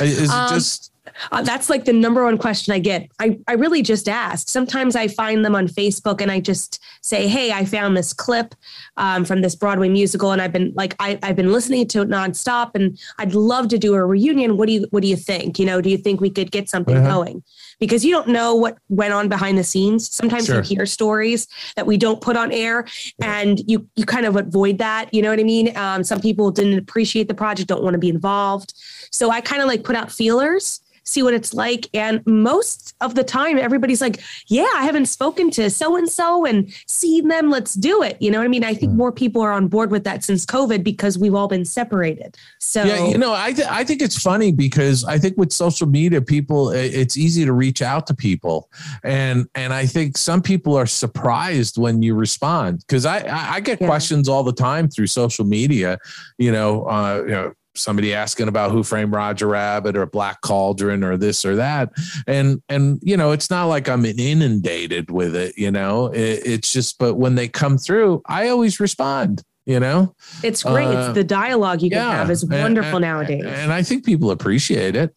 Is 0.00 0.30
um, 0.30 0.46
it 0.46 0.54
just 0.56 0.93
uh, 1.32 1.42
that's 1.42 1.70
like 1.70 1.84
the 1.84 1.92
number 1.92 2.24
one 2.24 2.38
question 2.38 2.72
I 2.72 2.78
get. 2.78 3.10
I, 3.18 3.38
I 3.48 3.54
really 3.54 3.82
just 3.82 4.08
ask. 4.08 4.48
Sometimes 4.48 4.96
I 4.96 5.08
find 5.08 5.44
them 5.44 5.54
on 5.54 5.68
Facebook 5.68 6.20
and 6.20 6.30
I 6.30 6.40
just 6.40 6.82
say, 7.02 7.28
Hey, 7.28 7.52
I 7.52 7.64
found 7.64 7.96
this 7.96 8.12
clip 8.12 8.54
um, 8.96 9.24
from 9.24 9.40
this 9.40 9.54
Broadway 9.54 9.88
musical 9.88 10.32
and 10.32 10.40
I've 10.40 10.52
been 10.52 10.72
like, 10.74 10.94
I, 10.98 11.18
I've 11.22 11.36
been 11.36 11.52
listening 11.52 11.86
to 11.88 12.02
it 12.02 12.08
nonstop 12.08 12.72
and 12.74 12.98
I'd 13.18 13.34
love 13.34 13.68
to 13.68 13.78
do 13.78 13.94
a 13.94 14.04
reunion. 14.04 14.56
What 14.56 14.66
do 14.66 14.74
you, 14.74 14.86
what 14.90 15.02
do 15.02 15.08
you 15.08 15.16
think? 15.16 15.58
You 15.58 15.66
know, 15.66 15.80
do 15.80 15.90
you 15.90 15.98
think 15.98 16.20
we 16.20 16.30
could 16.30 16.50
get 16.50 16.68
something 16.68 16.96
uh-huh. 16.96 17.08
going? 17.08 17.42
Because 17.80 18.04
you 18.04 18.12
don't 18.12 18.28
know 18.28 18.54
what 18.54 18.78
went 18.88 19.12
on 19.12 19.28
behind 19.28 19.58
the 19.58 19.64
scenes. 19.64 20.10
Sometimes 20.10 20.46
sure. 20.46 20.56
you 20.56 20.62
hear 20.62 20.86
stories 20.86 21.48
that 21.76 21.86
we 21.86 21.96
don't 21.96 22.20
put 22.20 22.36
on 22.36 22.52
air 22.52 22.86
and 23.20 23.60
you, 23.66 23.88
you 23.96 24.04
kind 24.04 24.26
of 24.26 24.36
avoid 24.36 24.78
that. 24.78 25.12
You 25.12 25.22
know 25.22 25.30
what 25.30 25.40
I 25.40 25.44
mean? 25.44 25.76
Um, 25.76 26.04
some 26.04 26.20
people 26.20 26.50
didn't 26.50 26.78
appreciate 26.78 27.28
the 27.28 27.34
project, 27.34 27.68
don't 27.68 27.82
want 27.82 27.94
to 27.94 27.98
be 27.98 28.08
involved. 28.08 28.74
So 29.10 29.30
I 29.30 29.40
kind 29.40 29.60
of 29.60 29.68
like 29.68 29.84
put 29.84 29.96
out 29.96 30.10
feelers 30.10 30.80
see 31.04 31.22
what 31.22 31.34
it's 31.34 31.54
like. 31.54 31.88
And 31.94 32.24
most 32.26 32.94
of 33.00 33.14
the 33.14 33.24
time, 33.24 33.58
everybody's 33.58 34.00
like, 34.00 34.20
yeah, 34.48 34.68
I 34.74 34.84
haven't 34.84 35.06
spoken 35.06 35.50
to 35.52 35.70
so 35.70 35.96
and 35.96 36.08
so 36.08 36.44
and 36.44 36.72
seen 36.86 37.28
them. 37.28 37.50
Let's 37.50 37.74
do 37.74 38.02
it. 38.02 38.20
You 38.20 38.30
know 38.30 38.38
what 38.38 38.44
I 38.44 38.48
mean? 38.48 38.64
I 38.64 38.74
think 38.74 38.92
hmm. 38.92 38.98
more 38.98 39.12
people 39.12 39.42
are 39.42 39.52
on 39.52 39.68
board 39.68 39.90
with 39.90 40.04
that 40.04 40.24
since 40.24 40.44
COVID 40.46 40.82
because 40.82 41.18
we've 41.18 41.34
all 41.34 41.48
been 41.48 41.64
separated. 41.64 42.36
So, 42.58 42.84
yeah, 42.84 43.06
you 43.06 43.18
know, 43.18 43.34
I, 43.34 43.52
th- 43.52 43.68
I 43.68 43.84
think 43.84 44.02
it's 44.02 44.20
funny 44.20 44.52
because 44.52 45.04
I 45.04 45.18
think 45.18 45.36
with 45.36 45.52
social 45.52 45.86
media, 45.86 46.20
people, 46.20 46.70
it's 46.70 47.16
easy 47.16 47.44
to 47.44 47.52
reach 47.52 47.82
out 47.82 48.06
to 48.08 48.14
people. 48.14 48.70
And, 49.02 49.46
and 49.54 49.72
I 49.72 49.86
think 49.86 50.16
some 50.16 50.42
people 50.42 50.76
are 50.76 50.86
surprised 50.86 51.78
when 51.78 52.02
you 52.02 52.14
respond 52.14 52.80
because 52.80 53.06
I, 53.06 53.54
I, 53.54 53.60
get 53.60 53.80
yeah. 53.80 53.86
questions 53.86 54.28
all 54.28 54.42
the 54.42 54.52
time 54.52 54.88
through 54.88 55.06
social 55.06 55.44
media, 55.44 55.98
you 56.38 56.52
know, 56.52 56.84
uh, 56.86 57.22
you 57.24 57.32
know, 57.32 57.52
somebody 57.76 58.14
asking 58.14 58.48
about 58.48 58.70
who 58.70 58.82
framed 58.82 59.12
Roger 59.12 59.48
Rabbit 59.48 59.96
or 59.96 60.06
Black 60.06 60.40
Cauldron 60.40 61.02
or 61.04 61.16
this 61.16 61.44
or 61.44 61.56
that. 61.56 61.92
And 62.26 62.62
and 62.68 62.98
you 63.02 63.16
know, 63.16 63.32
it's 63.32 63.50
not 63.50 63.66
like 63.66 63.88
I'm 63.88 64.04
inundated 64.04 65.10
with 65.10 65.34
it, 65.34 65.56
you 65.56 65.70
know. 65.70 66.06
It, 66.06 66.42
it's 66.44 66.72
just 66.72 66.98
but 66.98 67.14
when 67.14 67.34
they 67.34 67.48
come 67.48 67.78
through, 67.78 68.22
I 68.26 68.48
always 68.48 68.80
respond 68.80 69.42
you 69.66 69.80
know? 69.80 70.14
It's 70.42 70.62
great. 70.62 70.86
Uh, 70.86 71.06
it's 71.06 71.14
the 71.14 71.24
dialogue 71.24 71.80
you 71.80 71.88
can 71.88 71.98
yeah, 71.98 72.16
have 72.16 72.30
is 72.30 72.44
wonderful 72.44 72.96
and, 72.96 73.00
nowadays. 73.00 73.44
and 73.46 73.72
i 73.72 73.82
think 73.82 74.04
people 74.04 74.30
appreciate 74.30 74.94
it 74.94 75.16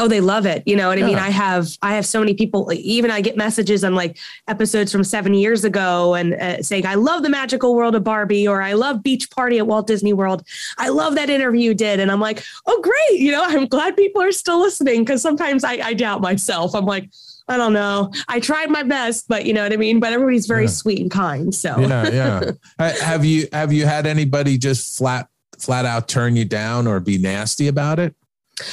Oh, 0.00 0.08
they 0.08 0.22
love 0.22 0.46
it. 0.46 0.62
You 0.64 0.76
know 0.76 0.88
what 0.88 0.98
yeah. 0.98 1.04
I 1.04 1.08
mean? 1.08 1.18
I 1.18 1.28
have 1.28 1.68
I 1.82 1.94
have 1.94 2.06
so 2.06 2.20
many 2.20 2.32
people. 2.32 2.64
Like, 2.64 2.78
even 2.78 3.10
I 3.10 3.20
get 3.20 3.36
messages 3.36 3.84
on 3.84 3.94
like 3.94 4.16
episodes 4.48 4.90
from 4.90 5.04
seven 5.04 5.34
years 5.34 5.62
ago 5.62 6.14
and 6.14 6.32
uh, 6.34 6.62
saying, 6.62 6.86
"I 6.86 6.94
love 6.94 7.22
the 7.22 7.28
magical 7.28 7.74
world 7.74 7.94
of 7.94 8.02
Barbie," 8.02 8.48
or 8.48 8.62
"I 8.62 8.72
love 8.72 9.02
Beach 9.02 9.30
Party 9.30 9.58
at 9.58 9.66
Walt 9.66 9.86
Disney 9.86 10.14
World." 10.14 10.42
I 10.78 10.88
love 10.88 11.16
that 11.16 11.28
interview 11.28 11.60
you 11.60 11.74
did, 11.74 12.00
and 12.00 12.10
I'm 12.10 12.18
like, 12.18 12.42
"Oh, 12.66 12.80
great!" 12.80 13.20
You 13.20 13.30
know, 13.30 13.44
I'm 13.44 13.66
glad 13.66 13.94
people 13.94 14.22
are 14.22 14.32
still 14.32 14.58
listening 14.58 15.02
because 15.02 15.20
sometimes 15.20 15.64
I, 15.64 15.72
I 15.72 15.92
doubt 15.92 16.22
myself. 16.22 16.74
I'm 16.74 16.86
like, 16.86 17.10
I 17.46 17.58
don't 17.58 17.74
know. 17.74 18.10
I 18.26 18.40
tried 18.40 18.70
my 18.70 18.84
best, 18.84 19.28
but 19.28 19.44
you 19.44 19.52
know 19.52 19.64
what 19.64 19.72
I 19.74 19.76
mean. 19.76 20.00
But 20.00 20.14
everybody's 20.14 20.46
very 20.46 20.64
yeah. 20.64 20.70
sweet 20.70 21.00
and 21.00 21.10
kind. 21.10 21.54
So 21.54 21.78
yeah, 21.78 22.52
yeah. 22.78 22.92
have 23.02 23.24
you 23.24 23.48
have 23.52 23.70
you 23.70 23.84
had 23.84 24.06
anybody 24.06 24.56
just 24.56 24.96
flat 24.96 25.28
flat 25.58 25.84
out 25.84 26.08
turn 26.08 26.36
you 26.36 26.46
down 26.46 26.86
or 26.86 27.00
be 27.00 27.18
nasty 27.18 27.68
about 27.68 27.98
it? 27.98 28.14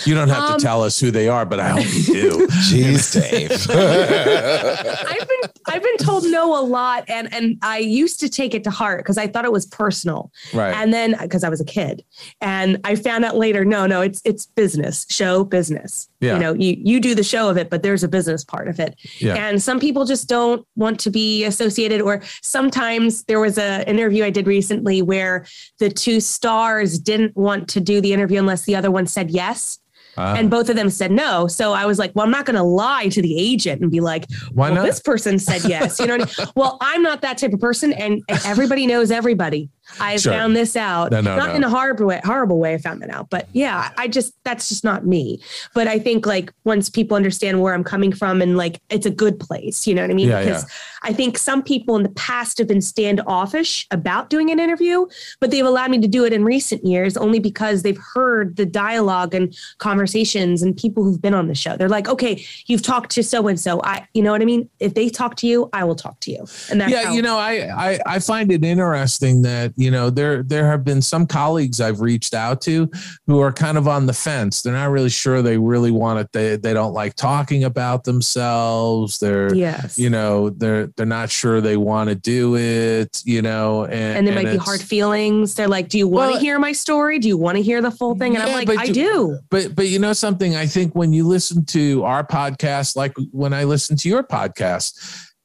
You 0.05 0.15
don't 0.15 0.27
have 0.27 0.43
um, 0.43 0.59
to 0.59 0.63
tell 0.63 0.83
us 0.83 0.99
who 0.99 1.11
they 1.11 1.27
are, 1.29 1.45
but 1.45 1.59
I 1.59 1.69
hope 1.69 1.85
you 1.85 2.03
do. 2.03 2.47
Jeez, 2.69 3.13
Dave. 3.13 3.51
I've 3.69 5.27
been 5.27 5.51
I've 5.67 5.83
been 5.83 5.97
told 5.97 6.25
no 6.25 6.59
a 6.59 6.63
lot, 6.63 7.05
and 7.07 7.33
and 7.33 7.57
I 7.61 7.77
used 7.79 8.19
to 8.19 8.29
take 8.29 8.53
it 8.53 8.63
to 8.65 8.69
heart 8.69 8.99
because 8.99 9.17
I 9.17 9.27
thought 9.27 9.45
it 9.45 9.51
was 9.51 9.65
personal. 9.65 10.31
Right. 10.53 10.73
And 10.73 10.93
then 10.93 11.15
because 11.21 11.43
I 11.43 11.49
was 11.49 11.61
a 11.61 11.65
kid, 11.65 12.03
and 12.41 12.79
I 12.83 12.95
found 12.95 13.23
out 13.23 13.37
later, 13.37 13.63
no, 13.63 13.87
no, 13.87 14.01
it's 14.01 14.21
it's 14.25 14.45
business, 14.45 15.05
show 15.09 15.43
business. 15.43 16.09
Yeah. 16.19 16.33
You 16.33 16.39
know, 16.39 16.53
you 16.53 16.75
you 16.79 16.99
do 16.99 17.13
the 17.13 17.23
show 17.23 17.49
of 17.49 17.57
it, 17.57 17.69
but 17.69 17.83
there's 17.83 18.03
a 18.03 18.07
business 18.07 18.43
part 18.43 18.67
of 18.67 18.79
it. 18.79 18.95
Yeah. 19.19 19.35
And 19.35 19.61
some 19.61 19.79
people 19.79 20.05
just 20.05 20.27
don't 20.27 20.65
want 20.75 20.99
to 21.01 21.11
be 21.11 21.43
associated. 21.43 22.01
Or 22.01 22.21
sometimes 22.41 23.23
there 23.25 23.39
was 23.39 23.57
an 23.57 23.83
interview 23.83 24.23
I 24.23 24.31
did 24.31 24.47
recently 24.47 25.01
where 25.01 25.45
the 25.77 25.89
two 25.89 26.19
stars 26.19 26.97
didn't 26.97 27.37
want 27.37 27.67
to 27.69 27.79
do 27.79 28.01
the 28.01 28.13
interview 28.13 28.39
unless 28.39 28.63
the 28.63 28.75
other 28.75 28.89
one 28.89 29.05
said 29.05 29.29
yes. 29.29 29.79
Uh, 30.17 30.33
and 30.35 30.49
both 30.49 30.67
of 30.67 30.75
them 30.75 30.89
said 30.89 31.11
no. 31.11 31.47
So 31.47 31.73
I 31.73 31.85
was 31.85 31.99
like, 31.99 32.11
well, 32.15 32.25
I'm 32.25 32.31
not 32.31 32.45
going 32.45 32.55
to 32.55 32.63
lie 32.63 33.07
to 33.09 33.21
the 33.21 33.39
agent 33.39 33.81
and 33.83 33.91
be 33.91 33.99
like, 33.99 34.25
why 34.51 34.69
well, 34.69 34.77
not? 34.77 34.85
This 34.85 34.99
person 34.99 35.37
said 35.37 35.63
yes. 35.65 35.99
You 35.99 36.07
know, 36.07 36.15
I 36.15 36.17
mean? 36.17 36.27
well, 36.55 36.79
I'm 36.81 37.03
not 37.03 37.21
that 37.21 37.37
type 37.37 37.53
of 37.53 37.59
person, 37.59 37.93
and, 37.93 38.23
and 38.27 38.39
everybody 38.43 38.87
knows 38.87 39.11
everybody. 39.11 39.69
I 39.99 40.17
sure. 40.17 40.33
found 40.33 40.55
this 40.55 40.75
out. 40.75 41.11
No, 41.11 41.21
no, 41.21 41.35
not 41.35 41.49
no. 41.49 41.55
in 41.55 41.63
a 41.63 41.69
horrible 41.69 42.07
way, 42.07 42.21
horrible 42.23 42.59
way. 42.59 42.73
I 42.73 42.77
found 42.77 43.01
that 43.01 43.09
out, 43.09 43.29
but 43.29 43.47
yeah, 43.53 43.91
I 43.97 44.07
just 44.07 44.33
that's 44.43 44.69
just 44.69 44.83
not 44.83 45.05
me. 45.05 45.39
But 45.73 45.87
I 45.87 45.99
think 45.99 46.25
like 46.25 46.53
once 46.63 46.89
people 46.89 47.15
understand 47.15 47.61
where 47.61 47.73
I'm 47.73 47.83
coming 47.83 48.11
from 48.11 48.41
and 48.41 48.57
like 48.57 48.81
it's 48.89 49.05
a 49.05 49.11
good 49.11 49.39
place, 49.39 49.87
you 49.87 49.95
know 49.95 50.01
what 50.01 50.11
I 50.11 50.13
mean? 50.13 50.29
Yeah, 50.29 50.43
because 50.43 50.63
yeah. 50.63 51.09
I 51.09 51.13
think 51.13 51.37
some 51.37 51.63
people 51.63 51.95
in 51.95 52.03
the 52.03 52.09
past 52.09 52.57
have 52.57 52.67
been 52.67 52.81
standoffish 52.81 53.87
about 53.91 54.29
doing 54.29 54.49
an 54.51 54.59
interview, 54.59 55.05
but 55.39 55.51
they've 55.51 55.65
allowed 55.65 55.91
me 55.91 55.99
to 55.99 56.07
do 56.07 56.25
it 56.25 56.33
in 56.33 56.43
recent 56.43 56.85
years 56.85 57.17
only 57.17 57.39
because 57.39 57.83
they've 57.83 57.99
heard 58.13 58.55
the 58.57 58.65
dialogue 58.65 59.33
and 59.33 59.55
conversations 59.77 60.61
and 60.61 60.75
people 60.75 61.03
who've 61.03 61.21
been 61.21 61.33
on 61.33 61.47
the 61.47 61.55
show. 61.55 61.77
They're 61.77 61.89
like, 61.89 62.07
okay, 62.07 62.43
you've 62.65 62.81
talked 62.81 63.11
to 63.11 63.23
so 63.23 63.47
and 63.47 63.59
so. 63.59 63.81
I, 63.83 64.07
you 64.13 64.21
know 64.21 64.31
what 64.31 64.41
I 64.41 64.45
mean? 64.45 64.69
If 64.79 64.93
they 64.93 65.09
talk 65.09 65.35
to 65.37 65.47
you, 65.47 65.69
I 65.73 65.83
will 65.83 65.95
talk 65.95 66.19
to 66.21 66.31
you. 66.31 66.45
And 66.69 66.81
that's 66.81 66.91
yeah, 66.91 67.11
you 67.11 67.21
know, 67.21 67.37
I, 67.37 67.69
I 67.75 67.99
I 68.05 68.19
find 68.19 68.51
it 68.51 68.63
interesting 68.63 69.41
that 69.43 69.73
you 69.77 69.91
know, 69.91 70.09
there 70.09 70.43
there 70.43 70.65
have 70.69 70.83
been 70.83 71.01
some 71.01 71.25
colleagues 71.27 71.79
I've 71.79 72.01
reached 72.01 72.33
out 72.33 72.59
to 72.61 72.89
who 73.27 73.39
are 73.39 73.53
kind 73.53 73.77
of 73.77 73.87
on 73.87 74.07
the 74.07 74.13
fence. 74.13 74.61
They're 74.63 74.73
not 74.73 74.89
really 74.89 75.09
sure 75.09 75.41
they 75.41 75.57
really 75.57 75.91
want 75.91 76.19
it. 76.19 76.31
They 76.33 76.55
they 76.57 76.73
don't 76.73 76.93
like 76.93 77.13
talking 77.15 77.63
about 77.63 78.03
themselves. 78.03 79.19
They're 79.19 79.53
Yes. 79.53 79.97
you 79.97 80.09
know, 80.09 80.49
they're 80.49 80.87
they're 80.97 81.05
not 81.05 81.29
sure 81.29 81.61
they 81.61 81.77
want 81.77 82.09
to 82.09 82.15
do 82.15 82.55
it, 82.57 83.21
you 83.23 83.41
know, 83.41 83.85
and, 83.85 84.17
and 84.17 84.27
there 84.27 84.35
might 84.35 84.51
be 84.51 84.57
hard 84.57 84.81
feelings. 84.81 85.55
They're 85.55 85.67
like, 85.67 85.89
"Do 85.89 85.97
you 85.97 86.07
want 86.07 86.29
to 86.29 86.33
Well- 86.33 86.41
hear 86.41 86.59
my 86.59 86.71
story? 86.71 87.19
Do 87.19 87.27
you 87.27 87.37
want 87.37 87.57
to 87.57 87.63
hear 87.63 87.81
the 87.81 87.91
full 87.91 88.15
thing?" 88.15 88.35
And 88.35 88.43
I'm 88.43 88.53
like, 88.53 88.69
"I 88.77 88.85
you- 88.85 88.93
do." 88.93 89.39
But 89.49 89.75
but 89.75 89.87
you 89.87 89.99
know 89.99 90.13
something, 90.13 90.55
I 90.55 90.65
think 90.65 90.95
when 90.95 91.13
you 91.13 91.27
listen 91.27 91.65
to 91.65 92.03
our 92.03 92.25
podcast, 92.25 92.95
like 92.95 93.13
when 93.31 93.53
I 93.53 93.63
listen 93.63 93.95
to 93.97 94.09
your 94.09 94.23
podcast, 94.23 94.93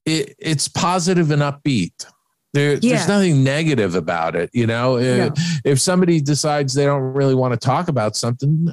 it, 0.07 0.35
it's 0.39 0.69
positive 0.69 1.31
and 1.31 1.43
upbeat. 1.43 2.07
There, 2.53 2.75
Yeah. 2.75 2.97
There's 2.97 3.09
nothing 3.09 3.43
negative 3.43 3.95
about 3.95 4.37
it. 4.37 4.51
You 4.53 4.67
know, 4.67 4.97
No. 4.97 5.33
if, 5.35 5.61
if 5.65 5.81
somebody 5.81 6.21
decides 6.21 6.75
they 6.75 6.85
don't 6.85 7.01
really 7.15 7.35
want 7.35 7.53
to 7.53 7.59
talk 7.59 7.89
about 7.89 8.15
something, 8.17 8.69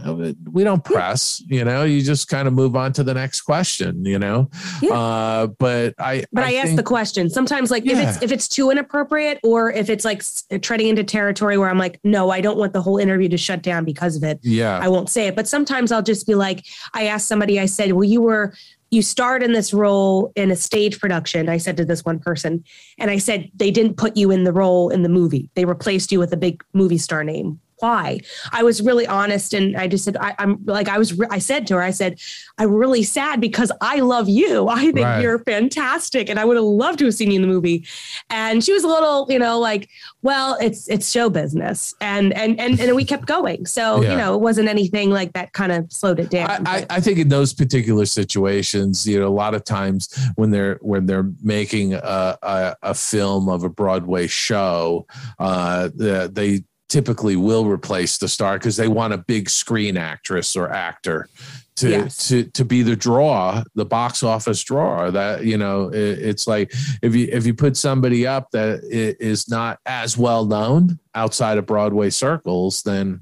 we 0.51 0.63
don't 0.65 0.83
press. 0.83 1.41
You 1.47 1.63
know, 1.63 1.83
you 1.85 2.01
just 2.01 2.27
kind 2.27 2.47
of 2.47 2.53
move 2.53 2.75
on 2.75 2.91
to 2.93 3.03
the 3.03 3.13
next 3.13 3.41
question. 3.41 4.03
You 4.05 4.19
know, 4.19 4.49
Yeah. 4.81 4.93
uh, 4.99 5.47
but 5.59 5.93
I 5.97 6.25
But 6.33 6.43
I, 6.43 6.55
ask 6.55 6.67
think- 6.67 6.77
the 6.77 6.83
question. 6.83 7.29
Sometimes, 7.29 7.71
like 7.71 7.85
if 7.85 7.97
it's 7.97 8.21
if 8.21 8.31
it's 8.31 8.47
too 8.47 8.69
inappropriate, 8.69 9.39
or 9.43 9.71
if 9.71 9.89
it's 9.89 10.03
like 10.03 10.23
treading 10.61 10.87
into 10.89 11.03
territory 11.03 11.57
where 11.57 11.69
I'm 11.69 11.77
like, 11.79 11.99
no, 12.03 12.29
I 12.31 12.41
don't 12.41 12.57
want 12.57 12.73
the 12.73 12.81
whole 12.81 12.97
interview 12.97 13.29
to 13.29 13.37
shut 13.37 13.61
down 13.61 13.85
because 13.85 14.15
of 14.17 14.23
it. 14.23 14.39
Yeah. 14.41 14.77
I 14.81 14.89
won't 14.89 15.09
say 15.09 15.27
it. 15.27 15.35
But 15.35 15.47
sometimes 15.47 15.91
I'll 15.91 16.01
just 16.03 16.27
be 16.27 16.35
like, 16.35 16.65
I 16.93 17.05
asked 17.07 17.27
somebody, 17.27 17.59
I 17.59 17.65
said, 17.65 17.93
well, 17.93 18.03
you 18.03 18.21
were 18.21 18.53
you 18.91 19.01
start 19.01 19.43
in 19.43 19.53
this 19.53 19.73
role 19.73 20.31
in 20.35 20.51
a 20.51 20.55
stage 20.55 20.99
production. 20.99 21.49
I 21.49 21.57
said 21.57 21.77
to 21.77 21.85
this 21.85 22.03
one 22.03 22.19
person, 22.19 22.63
and 22.97 23.11
I 23.11 23.17
said 23.17 23.49
they 23.55 23.71
didn't 23.71 23.97
put 23.97 24.17
you 24.17 24.31
in 24.31 24.43
the 24.43 24.53
role 24.53 24.89
in 24.89 25.03
the 25.03 25.09
movie. 25.09 25.49
They 25.55 25.65
replaced 25.65 26.11
you 26.11 26.19
with 26.19 26.33
a 26.33 26.37
big 26.37 26.63
movie 26.73 26.97
star 26.97 27.23
name. 27.23 27.59
Why? 27.79 28.19
I 28.51 28.63
was 28.63 28.81
really 28.81 29.07
honest, 29.07 29.53
and 29.53 29.75
I 29.77 29.87
just 29.87 30.03
said, 30.03 30.17
I, 30.17 30.35
I'm 30.39 30.59
like, 30.65 30.89
I 30.89 30.97
was. 30.97 31.17
Re- 31.17 31.27
I 31.29 31.39
said 31.39 31.65
to 31.67 31.75
her, 31.75 31.81
I 31.81 31.91
said, 31.91 32.19
I'm 32.57 32.71
really 32.73 33.03
sad 33.03 33.39
because 33.39 33.71
I 33.81 33.99
love 33.99 34.27
you. 34.27 34.67
I 34.79 34.91
think 34.91 34.99
Right. 34.99 35.21
you're 35.21 35.39
fantastic, 35.39 36.29
and 36.29 36.39
I 36.39 36.45
would 36.45 36.57
have 36.57 36.65
loved 36.65 36.99
to 36.99 37.05
have 37.05 37.13
seen 37.13 37.31
you 37.31 37.37
in 37.37 37.41
the 37.41 37.47
movie. 37.47 37.85
And 38.29 38.63
she 38.63 38.73
was 38.73 38.83
a 38.83 38.87
little, 38.87 39.25
you 39.29 39.39
know, 39.39 39.59
like, 39.59 39.89
well, 40.21 40.57
it's 40.61 40.89
it's 40.89 41.09
show 41.09 41.29
business, 41.29 41.95
and 42.01 42.33
and 42.33 42.59
and 42.59 42.79
and 42.79 42.95
we 42.95 43.05
kept 43.05 43.25
going. 43.25 43.65
So 43.65 44.01
Yeah. 44.01 44.11
you 44.11 44.17
know, 44.17 44.35
it 44.35 44.41
wasn't 44.41 44.67
anything 44.67 45.09
like 45.11 45.33
that. 45.33 45.53
Kind 45.53 45.71
of 45.71 45.91
slowed 45.91 46.19
it 46.19 46.29
down. 46.29 46.49
I, 46.67 46.79
I, 46.79 46.85
I 46.89 46.99
think 46.99 47.17
in 47.19 47.29
those 47.29 47.53
particular 47.53 48.05
situations, 48.05 49.07
you 49.07 49.19
know, 49.19 49.27
a 49.27 49.29
lot 49.29 49.53
of 49.55 49.63
times 49.63 50.09
when 50.35 50.51
they're 50.51 50.77
when 50.81 51.05
they're 51.05 51.29
making 51.41 51.93
a, 51.93 52.37
a, 52.41 52.75
a 52.83 52.93
film 52.93 53.47
of 53.49 53.63
a 53.63 53.69
Broadway 53.69 54.27
show, 54.27 55.05
uh, 55.39 55.89
they 55.95 56.63
typically 56.89 57.35
will 57.35 57.65
replace 57.65 58.17
the 58.17 58.27
star 58.27 58.57
because 58.57 58.75
they 58.75 58.87
want 58.87 59.13
a 59.13 59.17
big 59.17 59.49
screen 59.49 59.95
actress 59.95 60.55
or 60.55 60.69
actor 60.71 61.29
to 61.75 61.89
Yes. 61.89 62.27
to 62.27 62.43
to 62.43 62.65
be 62.65 62.81
the 62.83 62.95
draw, 62.95 63.63
the 63.75 63.85
box 63.85 64.21
office 64.23 64.61
draw. 64.63 65.09
That 65.11 65.45
you 65.45 65.57
know, 65.57 65.87
it, 65.89 66.19
it's 66.19 66.45
like 66.47 66.73
if 67.01 67.15
you 67.15 67.29
if 67.31 67.45
you 67.45 67.53
put 67.53 67.77
somebody 67.77 68.27
up 68.27 68.49
that 68.51 68.81
i- 68.91 69.23
not 69.49 69.79
as 69.85 70.17
well 70.17 70.45
known 70.45 70.99
outside 71.15 71.57
of 71.57 71.65
Broadway 71.65 72.09
circles, 72.09 72.81
then 72.83 73.21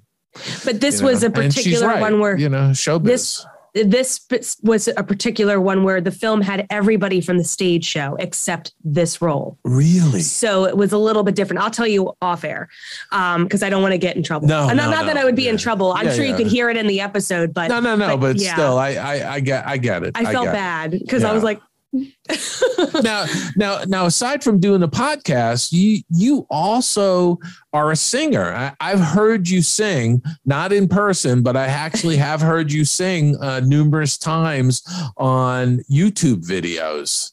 but 0.66 0.82
this 0.82 0.96
you 0.96 1.02
know, 1.02 1.12
was 1.12 1.24
a 1.24 1.30
particular 1.30 1.88
right, 1.88 2.02
one 2.02 2.20
where 2.20 2.38
you 2.38 2.50
know 2.50 2.70
showbiz. 2.72 3.04
this 3.04 3.46
this 3.86 4.26
was 4.64 4.88
a 4.88 5.04
particular 5.04 5.60
one 5.60 5.84
where 5.84 6.02
the 6.02 6.12
film 6.12 6.42
had 6.42 6.66
everybody 6.70 7.22
from 7.22 7.38
the 7.38 7.44
stage 7.44 7.86
show 7.86 8.16
except 8.20 8.74
this 8.84 9.22
role. 9.22 9.58
really 9.64 10.22
So 10.22 10.66
it 10.66 10.78
was 10.78 10.92
a 10.92 10.98
little 10.98 11.24
bit 11.24 11.36
different. 11.36 11.62
I'll 11.62 11.72
tell 11.72 11.88
you 11.88 12.14
off 12.22 12.44
air 12.44 12.70
um, 13.12 13.44
because 13.44 13.64
I 13.64 13.70
don't 13.70 13.82
want 13.82 13.94
to 13.94 13.98
get 13.98 14.16
in 14.16 14.24
trouble. 14.24 14.48
No, 14.48 14.68
And 14.68 14.78
not, 14.78 14.90
no, 14.90 15.06
that. 15.06 15.18
I 15.18 15.26
would 15.26 15.36
be 15.36 15.48
in 15.48 15.58
trouble. 15.58 15.94
I'm 15.94 16.08
Yeah, 16.08 16.14
sure 16.14 16.26
you 16.26 16.36
could 16.36 16.48
hear 16.48 16.70
it 16.70 16.78
in 16.78 16.88
the 16.88 17.02
episode, 17.02 17.54
but 17.54 17.70
no, 17.70 17.80
no, 17.80 17.96
no. 17.96 18.18
But, 18.18 18.38
yeah. 18.38 18.54
still, 18.54 18.78
I, 18.78 18.90
I, 18.96 19.34
I 19.36 19.40
get, 19.40 19.68
I 19.68 19.78
get 19.78 20.04
it. 20.04 20.12
I 20.16 20.32
felt 20.32 20.46
bad 20.46 20.92
because 20.92 21.24
I 21.24 21.34
was 21.34 21.44
like, 21.44 21.62
now, 23.04 23.26
now, 23.56 23.84
now. 23.88 24.06
Aside 24.06 24.44
from 24.44 24.60
doing 24.60 24.82
the 24.82 24.90
podcast, 24.90 25.72
you 25.72 26.02
you 26.10 26.46
also 26.50 27.40
are 27.74 27.92
a 27.92 27.96
singer. 27.96 28.54
I, 28.54 28.74
I've 28.80 29.00
heard 29.00 29.48
you 29.48 29.62
sing, 29.62 30.22
not 30.46 30.74
in 30.74 30.88
person, 30.88 31.44
but 31.44 31.56
I 31.56 31.68
actually 31.68 32.18
have 32.28 32.42
heard 32.42 32.72
you 32.72 32.86
sing 32.86 33.38
uh, 33.42 33.62
numerous 33.62 34.18
times 34.18 34.84
on 35.18 35.80
YouTube 35.90 36.46
videos 36.46 37.32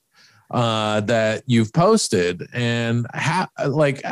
uh, 0.50 1.00
that 1.02 1.42
you've 1.46 1.72
posted. 1.72 2.46
And 2.52 3.06
how, 3.12 3.48
like, 3.66 4.02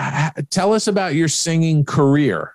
tell 0.50 0.72
us 0.72 0.86
about 0.88 1.14
your 1.14 1.28
singing 1.28 1.84
career. 1.84 2.54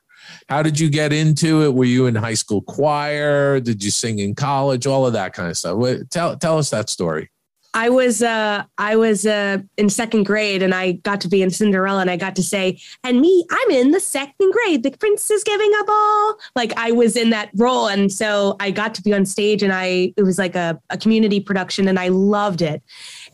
How 0.49 0.61
did 0.61 0.79
you 0.79 0.89
get 0.89 1.13
into 1.13 1.63
it? 1.63 1.73
Were 1.73 1.85
you 1.85 2.05
in 2.05 2.15
high 2.15 2.33
school 2.33 2.61
choir? 2.61 3.59
Did 3.59 3.83
you 3.83 3.91
sing 3.91 4.19
in 4.19 4.35
college? 4.35 4.85
All 4.87 5.05
of 5.05 5.13
that 5.13 5.33
kind 5.33 5.49
of 5.49 5.57
stuff. 5.57 5.77
Tell 6.09 6.37
tell 6.37 6.57
us 6.57 6.69
that 6.69 6.89
story. 6.89 7.29
I 7.77 7.89
was 7.89 8.23
uh 8.23 8.63
I 8.79 8.95
was 8.95 9.27
uh 9.27 9.59
in 9.77 9.89
second 9.89 10.23
grade 10.23 10.63
and 10.63 10.73
I 10.73 10.93
got 10.93 11.21
to 11.21 11.27
be 11.27 11.43
in 11.43 11.51
Cinderella 11.51 12.01
and 12.01 12.09
I 12.09 12.17
got 12.17 12.35
to 12.37 12.43
say, 12.43 12.79
and 13.03 13.21
me, 13.21 13.45
I'm 13.51 13.69
in 13.69 13.91
the 13.91 13.99
second 13.99 14.51
grade. 14.51 14.81
The 14.81 14.89
prince 14.89 15.29
is 15.29 15.43
giving 15.43 15.71
a 15.79 15.83
ball. 15.83 16.37
Like 16.55 16.73
I 16.75 16.91
was 16.91 17.15
in 17.15 17.29
that 17.29 17.51
role. 17.55 17.87
And 17.87 18.11
so 18.11 18.55
I 18.59 18.71
got 18.71 18.95
to 18.95 19.03
be 19.03 19.13
on 19.13 19.27
stage 19.27 19.61
and 19.61 19.71
I 19.71 20.11
it 20.17 20.23
was 20.23 20.39
like 20.39 20.55
a, 20.55 20.81
a 20.89 20.97
community 20.97 21.39
production 21.39 21.87
and 21.87 21.99
I 21.99 22.07
loved 22.07 22.63
it. 22.63 22.81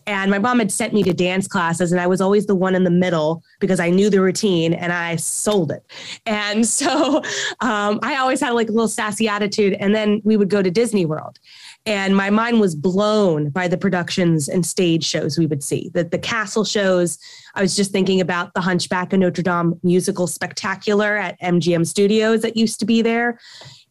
And 0.06 0.30
my 0.30 0.40
mom 0.40 0.60
had 0.60 0.72
sent 0.72 0.94
me 0.94 1.02
to 1.04 1.14
dance 1.14 1.48
classes, 1.48 1.94
and 1.94 2.02
I 2.02 2.08
was 2.08 2.20
always 2.20 2.46
the 2.46 2.56
one 2.56 2.76
in 2.76 2.84
the 2.84 2.92
middle 2.92 3.42
because 3.62 3.80
I 3.80 3.90
knew 3.90 4.10
the 4.10 4.22
routine 4.22 4.74
and 4.74 4.92
I 4.92 5.16
sold 5.16 5.72
it. 5.72 5.84
And 6.26 6.66
so 6.80 7.18
um, 7.62 8.00
I 8.04 8.18
always 8.18 8.42
had 8.42 8.52
like 8.52 8.68
a 8.68 8.74
little 8.74 8.88
sassy 8.88 9.28
attitude. 9.28 9.74
And 9.80 9.96
then 9.96 10.22
we 10.24 10.36
would 10.36 10.50
go 10.50 10.62
to 10.62 10.70
Disney 10.70 11.06
World 11.06 11.40
and 11.86 12.16
my 12.16 12.30
mind 12.30 12.62
was 12.62 12.76
blown 12.76 13.50
by 13.50 13.68
the 13.68 13.78
productions 13.78 14.48
and 14.48 14.66
stage 14.66 15.04
shows 15.04 15.38
we 15.38 15.46
would 15.46 15.64
see. 15.64 15.92
The, 15.94 16.04
the 16.04 16.20
castle 16.20 16.64
shows 16.64 17.18
i 17.56 17.62
was 17.62 17.76
just 17.76 17.92
thinking 17.92 18.22
about 18.22 18.54
the 18.54 18.62
hunchback 18.62 19.14
of 19.14 19.20
notre 19.20 19.44
dame 19.44 19.80
musical 19.84 20.28
spectacular 20.28 21.18
at 21.18 21.40
mgm 21.42 21.86
studios 21.86 22.42
that 22.42 22.58
used 22.58 22.80
to 22.80 22.86
be 22.86 23.02
there. 23.02 23.40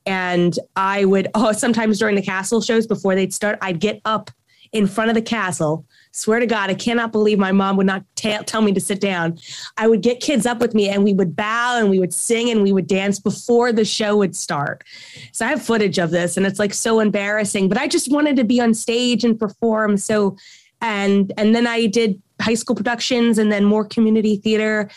And 0.07 0.59
i 0.77 1.05
would 1.05 1.29
oh 1.35 1.53
sometimes 1.65 1.99
during 1.99 2.17
the 2.17 2.23
castle 2.23 2.61
shows 2.61 2.87
before 2.87 3.15
they'd 3.15 3.35
start 3.35 3.59
i'd 3.63 3.81
get 3.81 4.01
up 4.05 4.31
in 4.73 4.87
front 4.87 5.11
of 5.11 5.15
the 5.15 5.23
castle 5.23 5.85
swear 6.13 6.39
to 6.39 6.47
god 6.47 6.71
i 6.71 6.75
cannot 6.75 7.13
believe 7.13 7.39
my 7.39 7.53
mom 7.53 7.77
would 7.77 7.87
not 7.87 8.05
ta- 8.15 8.43
tell 8.47 8.63
me 8.63 8.73
to 8.73 8.81
sit 8.81 9.01
down 9.01 9.39
i 9.77 9.89
would 9.89 10.03
get 10.03 10.21
kids 10.21 10.47
up 10.47 10.61
with 10.61 10.75
me 10.75 10.89
and 10.89 11.03
we 11.03 11.13
would 11.13 11.35
bow 11.35 11.79
and 11.79 11.91
we 11.91 11.99
would 11.99 12.15
sing 12.15 12.51
and 12.51 12.63
we 12.63 12.73
would 12.73 12.87
dance 12.87 13.19
before 13.19 13.73
the 13.73 13.85
show 13.85 14.17
would 14.17 14.37
start 14.37 14.85
so 15.33 15.47
I 15.47 15.51
have 15.51 15.63
footage 15.63 15.99
of 15.99 16.11
this 16.11 16.37
and 16.37 16.47
it's 16.47 16.59
like 16.59 16.75
so 16.75 17.01
embarrassing, 17.01 17.69
but 17.69 17.79
I 17.79 17.89
just 17.89 18.11
wanted 18.11 18.37
to 18.37 18.45
be 18.45 18.61
on 18.61 18.75
stage 18.75 19.25
and 19.25 19.39
perform. 19.39 19.97
So 19.97 20.37
and 20.81 21.33
and 21.37 21.55
then 21.55 21.67
I 21.67 21.87
did 21.87 22.21
high 22.41 22.55
school 22.55 22.77
productions 22.77 23.39
and 23.39 23.53
then 23.53 23.65
more 23.65 23.85
community 23.85 24.37
theater 24.37 24.91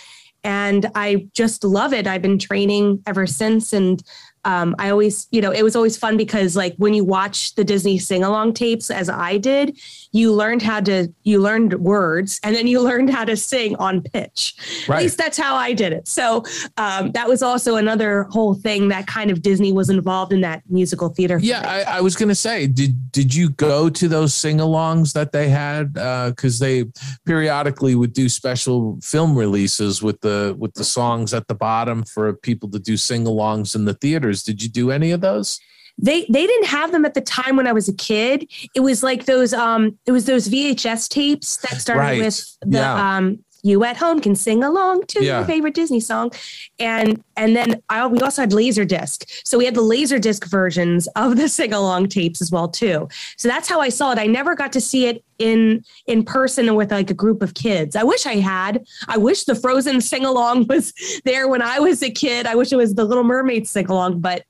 and 0.44 0.88
I 0.94 1.28
just 1.34 1.64
love 1.64 1.94
it. 1.94 2.06
I've 2.06 2.22
been 2.22 2.38
training 2.38 3.02
ever 3.08 3.26
since 3.26 3.74
and 3.74 4.04
um, 4.46 4.76
I 4.80 4.90
always, 4.90 5.28
you 5.32 5.42
know, 5.42 5.52
it 5.52 5.64
was 5.64 5.76
always 5.76 5.98
fun 5.98 6.18
because 6.18 6.56
like 6.56 6.76
when 6.78 6.94
you 6.94 7.04
watch 7.04 7.56
the 7.56 7.64
Disney 7.64 7.98
sing 7.98 8.24
along 8.24 8.54
tapes, 8.54 8.90
as 8.92 9.10
I 9.10 9.38
did, 9.38 9.78
you 10.12 10.32
learned 10.32 10.62
how 10.62 10.80
to, 10.82 11.12
you 11.24 11.42
learned 11.42 11.74
words 11.74 12.40
and 12.44 12.56
then 12.56 12.68
you 12.68 12.80
learned 12.90 13.10
how 13.10 13.26
to 13.26 13.36
sing 13.36 13.76
on 13.78 14.02
pitch. 14.02 14.56
Right. 14.88 14.98
At 14.98 15.02
least 15.04 15.18
that's 15.18 15.38
how 15.38 15.56
I 15.56 15.74
did 15.74 15.94
it. 15.94 16.08
So 16.08 16.46
um, 16.78 17.12
that 17.12 17.28
was 17.28 17.42
also 17.42 17.76
another 17.76 18.24
whole 18.26 18.54
thing 18.54 18.88
that 18.90 19.08
kind 19.08 19.32
of 19.32 19.42
Disney 19.42 19.74
was 19.74 19.90
involved 19.90 20.32
in 20.32 20.42
that 20.42 20.62
musical 20.70 21.10
theater. 21.10 21.40
Yeah, 21.42 21.62
I, 21.66 21.98
I 21.98 22.02
was 22.02 22.16
going 22.16 22.30
to 22.30 22.36
say, 22.36 22.68
did 22.68 23.12
did 23.12 23.34
you 23.34 23.50
go 23.50 23.90
to 23.90 24.08
those 24.08 24.34
sing-alongs 24.34 25.14
that 25.14 25.32
they 25.32 25.50
had? 25.50 25.94
Because 25.94 26.60
they 26.60 26.86
periodically 27.26 27.96
would 27.96 28.14
do 28.14 28.30
special 28.30 29.00
film 29.02 29.38
releases 29.38 30.04
with 30.04 30.22
the 30.22 30.56
with 30.58 30.74
the 30.74 30.84
songs 30.84 31.34
at 31.34 31.48
the 31.48 31.56
bottom 31.56 32.04
for 32.04 32.34
people 32.34 32.70
to 32.70 32.80
do 32.80 32.98
sing-alongs 32.98 33.76
in 33.76 33.86
the 33.86 33.94
theaters. 33.94 34.35
Did 34.44 34.62
you 34.64 34.70
do 34.70 34.92
any 34.92 35.12
of 35.12 35.22
those? 35.22 35.60
they 35.98 36.26
they 36.30 36.46
didn't 36.46 36.66
have 36.68 36.92
them 36.92 37.06
at 37.06 37.14
the 37.14 37.22
time 37.22 37.56
when 37.56 37.68
I 37.68 37.72
was 37.72 37.88
a 37.88 37.94
kid. 37.94 38.52
It 38.76 38.82
was 38.82 39.02
like 39.02 39.26
those 39.28 39.54
um 39.54 39.98
it 40.06 40.12
was 40.12 40.26
those 40.26 40.50
VHS 40.50 41.08
tapes 41.08 41.56
that 41.58 41.80
started 41.80 42.02
Right. 42.02 42.20
with 42.22 42.58
the 42.62 42.80
Yeah. 42.80 43.16
um 43.18 43.40
you 43.66 43.84
at 43.84 43.98
home 43.98 44.20
can 44.22 44.36
sing 44.36 44.64
along 44.64 45.04
to 45.08 45.24
Yeah. 45.24 45.40
your 45.40 45.48
favorite 45.48 45.74
Disney 45.74 46.00
song. 46.00 46.32
And 46.78 47.24
and 47.36 47.56
then 47.56 47.82
I 47.90 48.06
we 48.06 48.20
also 48.20 48.44
had 48.44 48.52
Laserdisc. 48.52 49.26
So 49.44 49.58
we 49.58 49.66
had 49.66 49.74
the 49.74 49.82
Laserdisc 49.82 50.46
versions 50.50 51.08
of 51.16 51.36
the 51.36 51.50
sing 51.50 51.74
along 51.74 52.10
tapes 52.10 52.42
as 52.44 52.52
well 52.52 52.68
too. 52.68 53.08
So 53.38 53.48
that's 53.48 53.68
how 53.68 53.82
I 53.82 53.90
saw 53.90 54.12
it. 54.12 54.20
I 54.20 54.28
never 54.28 54.54
got 54.56 54.72
to 54.74 54.82
see 54.82 55.08
it 55.08 55.24
in 55.40 55.84
in 56.06 56.24
person 56.24 56.76
with 56.76 56.92
like 56.92 57.10
a 57.10 57.16
group 57.16 57.42
of 57.42 57.56
kids. 57.56 57.96
I 57.96 58.04
wish 58.04 58.28
I 58.28 58.36
had. 58.36 58.86
I 59.08 59.18
wish 59.18 59.46
the 59.46 59.56
Frozen 59.56 60.02
sing 60.02 60.26
along 60.26 60.68
was 60.70 60.94
there 61.26 61.48
when 61.48 61.64
I 61.64 61.80
was 61.80 62.04
a 62.04 62.12
kid. 62.12 62.46
I 62.46 62.54
wish 62.54 62.72
it 62.72 62.78
was 62.78 62.94
the 62.94 63.04
Little 63.04 63.24
Mermaid 63.24 63.68
sing 63.68 63.88
along, 63.88 64.20
but 64.20 64.44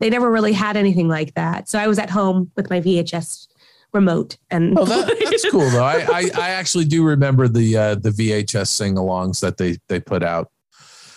they 0.00 0.08
never 0.08 0.30
really 0.32 0.54
had 0.54 0.78
anything 0.78 1.08
like 1.08 1.34
that. 1.34 1.68
So 1.68 1.78
I 1.78 1.86
was 1.86 1.98
at 1.98 2.10
home 2.10 2.50
with 2.56 2.70
my 2.70 2.80
VHS 2.80 3.46
remote 3.92 4.36
and 4.50 4.78
Oh, 4.78 4.84
that, 4.84 5.06
that's 5.24 5.50
cool 5.50 5.68
though. 5.70 5.84
I, 5.84 6.06
I 6.10 6.30
I 6.36 6.48
actually 6.50 6.84
do 6.84 7.04
remember 7.04 7.48
the 7.48 7.76
uh, 7.76 7.94
the 7.96 8.10
VHS 8.10 8.68
sing-alongs 8.68 9.40
that 9.40 9.56
they 9.56 9.78
they 9.88 10.00
put 10.00 10.22
out. 10.22 10.50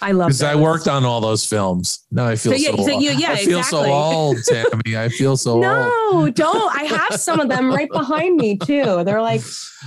I 0.01 0.11
love 0.11 0.27
because 0.29 0.43
I 0.43 0.55
worked 0.55 0.87
on 0.87 1.05
all 1.05 1.21
those 1.21 1.45
films. 1.45 2.05
Now 2.11 2.27
I 2.27 2.35
feel 2.35 2.53
So, 2.53 2.57
yeah, 2.57 2.75
so, 2.75 2.83
so 2.83 2.99
you- 2.99 3.11
yeah, 3.11 3.31
I 3.31 3.37
feel 3.37 3.63
so 3.63 3.79
exactly. 3.79 3.91
old, 3.91 4.37
Tammy. 4.45 4.97
I 4.97 5.09
feel 5.09 5.37
so 5.37 5.51
old. 5.53 5.61
No, 5.61 6.29
don't. 6.33 6.75
I 6.75 6.83
have 6.83 7.19
some 7.19 7.39
of 7.39 7.49
them 7.49 7.69
right 7.73 7.89
behind 7.91 8.37
me 8.37 8.57
too. 8.57 9.03
They're 9.03 9.21
like, 9.21 9.41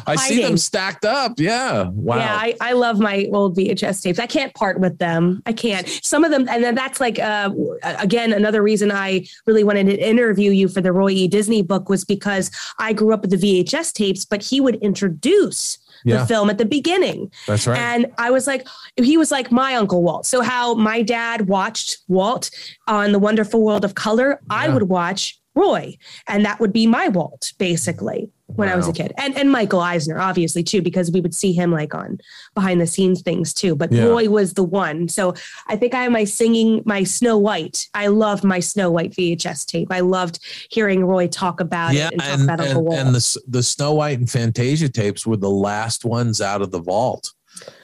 I 0.06 0.16
see 0.16 0.42
them 0.42 0.56
stacked 0.56 1.04
up. 1.04 1.34
Yeah. 1.38 1.88
Wow. 1.88 2.16
yeah, 2.18 2.34
I, 2.34 2.54
I 2.61 2.72
love 2.72 2.98
my 3.00 3.26
old 3.32 3.56
VHS 3.56 4.02
tapes. 4.02 4.18
I 4.18 4.26
can't 4.26 4.54
part 4.54 4.80
with 4.80 4.98
them. 4.98 5.42
I 5.46 5.52
can't. 5.52 5.88
Some 6.02 6.24
of 6.24 6.30
them, 6.30 6.48
and 6.48 6.62
then 6.62 6.74
that's 6.74 7.00
like, 7.00 7.18
uh, 7.18 7.50
again, 7.82 8.32
another 8.32 8.62
reason 8.62 8.90
I 8.92 9.26
really 9.46 9.64
wanted 9.64 9.86
to 9.86 9.96
interview 9.98 10.50
you 10.50 10.68
for 10.68 10.80
the 10.80 10.92
Roy 10.92 11.11
E. 11.11 11.28
Disney 11.28 11.62
book 11.62 11.88
was 11.88 12.04
because 12.04 12.50
I 12.78 12.92
grew 12.92 13.12
up 13.12 13.22
with 13.22 13.30
the 13.30 13.36
VHS 13.64 13.92
tapes, 13.92 14.24
but 14.24 14.42
he 14.42 14.61
would 14.61 14.76
introduce 14.76 15.78
Yeah. 16.09 16.18
the 16.18 16.26
film 16.26 16.50
at 16.50 16.59
the 16.59 16.64
beginning. 16.64 17.30
That's 17.46 17.66
right. 17.66 17.78
And 17.78 18.12
I 18.18 18.30
was 18.30 18.46
like, 18.46 18.66
he 18.96 19.16
was 19.16 19.30
like 19.30 19.52
my 19.52 19.74
Uncle 19.74 20.02
Walt. 20.02 20.26
So, 20.26 20.40
how 20.40 20.74
my 20.74 21.02
dad 21.02 21.48
watched 21.48 21.98
Walt 22.09 22.50
on 22.86 23.12
The 23.12 23.18
Wonderful 23.18 23.62
World 23.62 23.84
of 23.84 23.94
Color, 23.94 24.40
I 24.50 24.68
would 24.68 24.84
watch 24.84 25.38
Roy. 25.59 25.96
And 26.26 26.44
that 26.44 26.61
would 26.61 26.72
be 26.72 26.86
my 26.86 27.09
Walt, 27.09 27.52
basically, 27.59 28.30
when 28.46 28.68
I 28.68 28.76
was 28.76 28.88
a 28.88 28.92
kid. 28.92 29.12
And, 29.18 29.36
and 29.36 29.50
Michael 29.50 29.80
Eisner, 29.80 30.18
obviously, 30.18 30.62
too, 30.62 30.80
because 30.80 31.11
we 31.11 31.20
would 31.20 31.34
see 31.34 31.52
him 31.52 31.70
like 31.72 31.94
on 31.94 32.18
behind 32.54 32.80
the 32.80 32.86
scenes 32.86 33.22
things 33.22 33.52
too. 33.52 33.74
But 33.74 33.92
Yeah. 33.92 34.04
Roy 34.04 34.28
was 34.28 34.54
the 34.54 34.62
one. 34.62 35.09
So, 35.09 35.34
I 35.66 35.76
think 35.76 35.94
I 35.94 36.04
have 36.04 36.12
my 36.12 36.24
singing, 36.24 36.82
my 36.84 37.04
Snow 37.04 37.36
White. 37.36 37.88
I 37.94 38.06
loved 38.06 38.44
my 38.44 38.61
Snow 38.61 38.90
White 38.90 39.12
VHS 39.12 39.66
tape. 39.66 39.88
I 39.90 40.00
loved 40.00 40.38
hearing 40.70 41.04
Roy 41.04 41.26
talk 41.26 41.61
about 41.61 41.94
yeah, 41.94 42.09
it 42.09 42.12
and 42.12 42.20
talk 42.20 42.30
and, 42.30 42.42
about 42.44 42.61
and, 42.61 42.88
and 42.88 43.14
the 43.14 43.40
the 43.48 43.62
Snow 43.62 43.94
White 43.94 44.18
and 44.18 44.30
Fantasia 44.30 44.88
tapes 44.88 45.26
were 45.26 45.36
the 45.36 45.50
last 45.50 46.04
ones 46.04 46.40
out 46.40 46.62
of 46.62 46.70
the 46.70 46.80
vault 46.80 47.32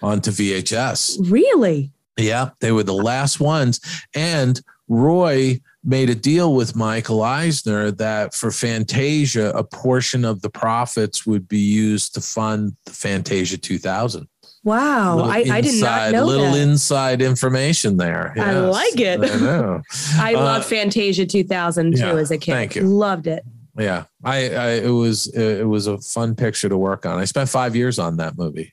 onto 0.03 0.31
VHS. 0.31 1.31
really? 1.31 1.91
Yeah, 2.17 2.51
they 2.61 2.73
were 2.73 2.85
the 2.85 2.95
last 2.95 3.41
ones. 3.41 3.81
And 4.15 4.61
Roy 4.89 5.61
made 5.85 6.09
a 6.11 6.15
deal 6.15 6.55
with 6.55 6.75
Michael 6.75 7.23
Eisner 7.23 7.91
that 7.93 8.35
for 8.35 8.51
Fantasia, 8.51 9.51
a 9.51 9.63
portion 9.63 10.25
of 10.25 10.41
the 10.43 10.51
profits 10.51 11.27
would 11.27 11.47
be 11.47 11.59
used 11.59 12.15
to 12.15 12.21
fund 12.21 12.75
the 12.87 12.93
Fantasia 12.93 13.59
2000. 13.59 14.27
Wow. 14.65 15.19
I, 15.21 15.45
I 15.51 15.61
did 15.61 15.79
not 15.81 16.11
know 16.13 16.21
inside- 16.21 16.27
little 16.27 16.53
that. 16.53 16.59
inside 16.61 17.23
information 17.23 17.99
there. 17.99 18.33
I 18.39 18.53
like 18.61 18.99
it. 18.99 19.21
I 19.21 19.37
know. 19.39 19.83
I 20.19 20.35
Uh, 20.35 20.41
loved 20.43 20.65
Fantasia 20.65 21.27
2000 21.27 21.93
too 21.93 21.99
yeah, 21.99 22.13
as 22.15 22.31
a 22.31 22.39
kid. 22.39 22.53
thank 22.53 22.75
you. 22.77 22.83
Loved 22.83 23.27
it. 23.27 23.45
Yeah, 23.79 24.05
I, 24.23 24.51
I 24.55 24.69
it 24.77 24.89
was 24.89 25.27
it 25.27 25.67
was 25.67 25.87
a 25.89 25.99
fun 25.99 26.35
picture 26.37 26.69
to 26.69 26.79
work 26.79 27.05
on. 27.05 27.19
I 27.19 27.25
spent 27.25 27.49
five 27.51 27.75
years 27.77 27.99
on 27.99 28.17
that 28.19 28.39
movie. 28.39 28.73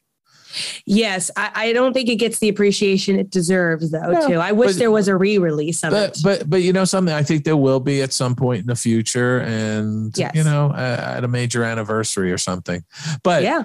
Yes, 0.86 1.32
I, 1.36 1.52
I 1.56 1.74
don't 1.74 1.94
think 1.94 2.10
it 2.10 2.16
gets 2.18 2.40
the 2.40 2.50
appreciation 2.50 3.18
it 3.20 3.30
deserves, 3.30 3.92
though. 3.92 4.12
No, 4.12 4.28
too. 4.28 4.36
I 4.36 4.52
wish 4.52 4.72
but- 4.72 4.78
there 4.80 4.92
was 4.92 5.08
a 5.08 5.16
re-release 5.16 5.84
of 5.84 5.92
But 5.92 6.18
it. 6.18 6.20
but 6.24 6.50
but 6.50 6.62
you 6.62 6.74
know 6.74 6.86
something, 6.86 7.14
I 7.14 7.24
think 7.24 7.44
there 7.44 7.58
will 7.58 7.80
be 7.80 8.02
at 8.02 8.14
some 8.14 8.36
point 8.36 8.62
in 8.62 8.68
the 8.68 8.76
future, 8.76 9.40
and 9.40 10.18
Yes. 10.18 10.32
you 10.36 10.44
know 10.44 10.72
uh, 10.72 11.14
at 11.18 11.24
a 11.24 11.28
major 11.28 11.64
anniversary 11.64 12.32
or 12.32 12.38
something. 12.38 12.84
But 13.24 13.44
yeah, 13.44 13.64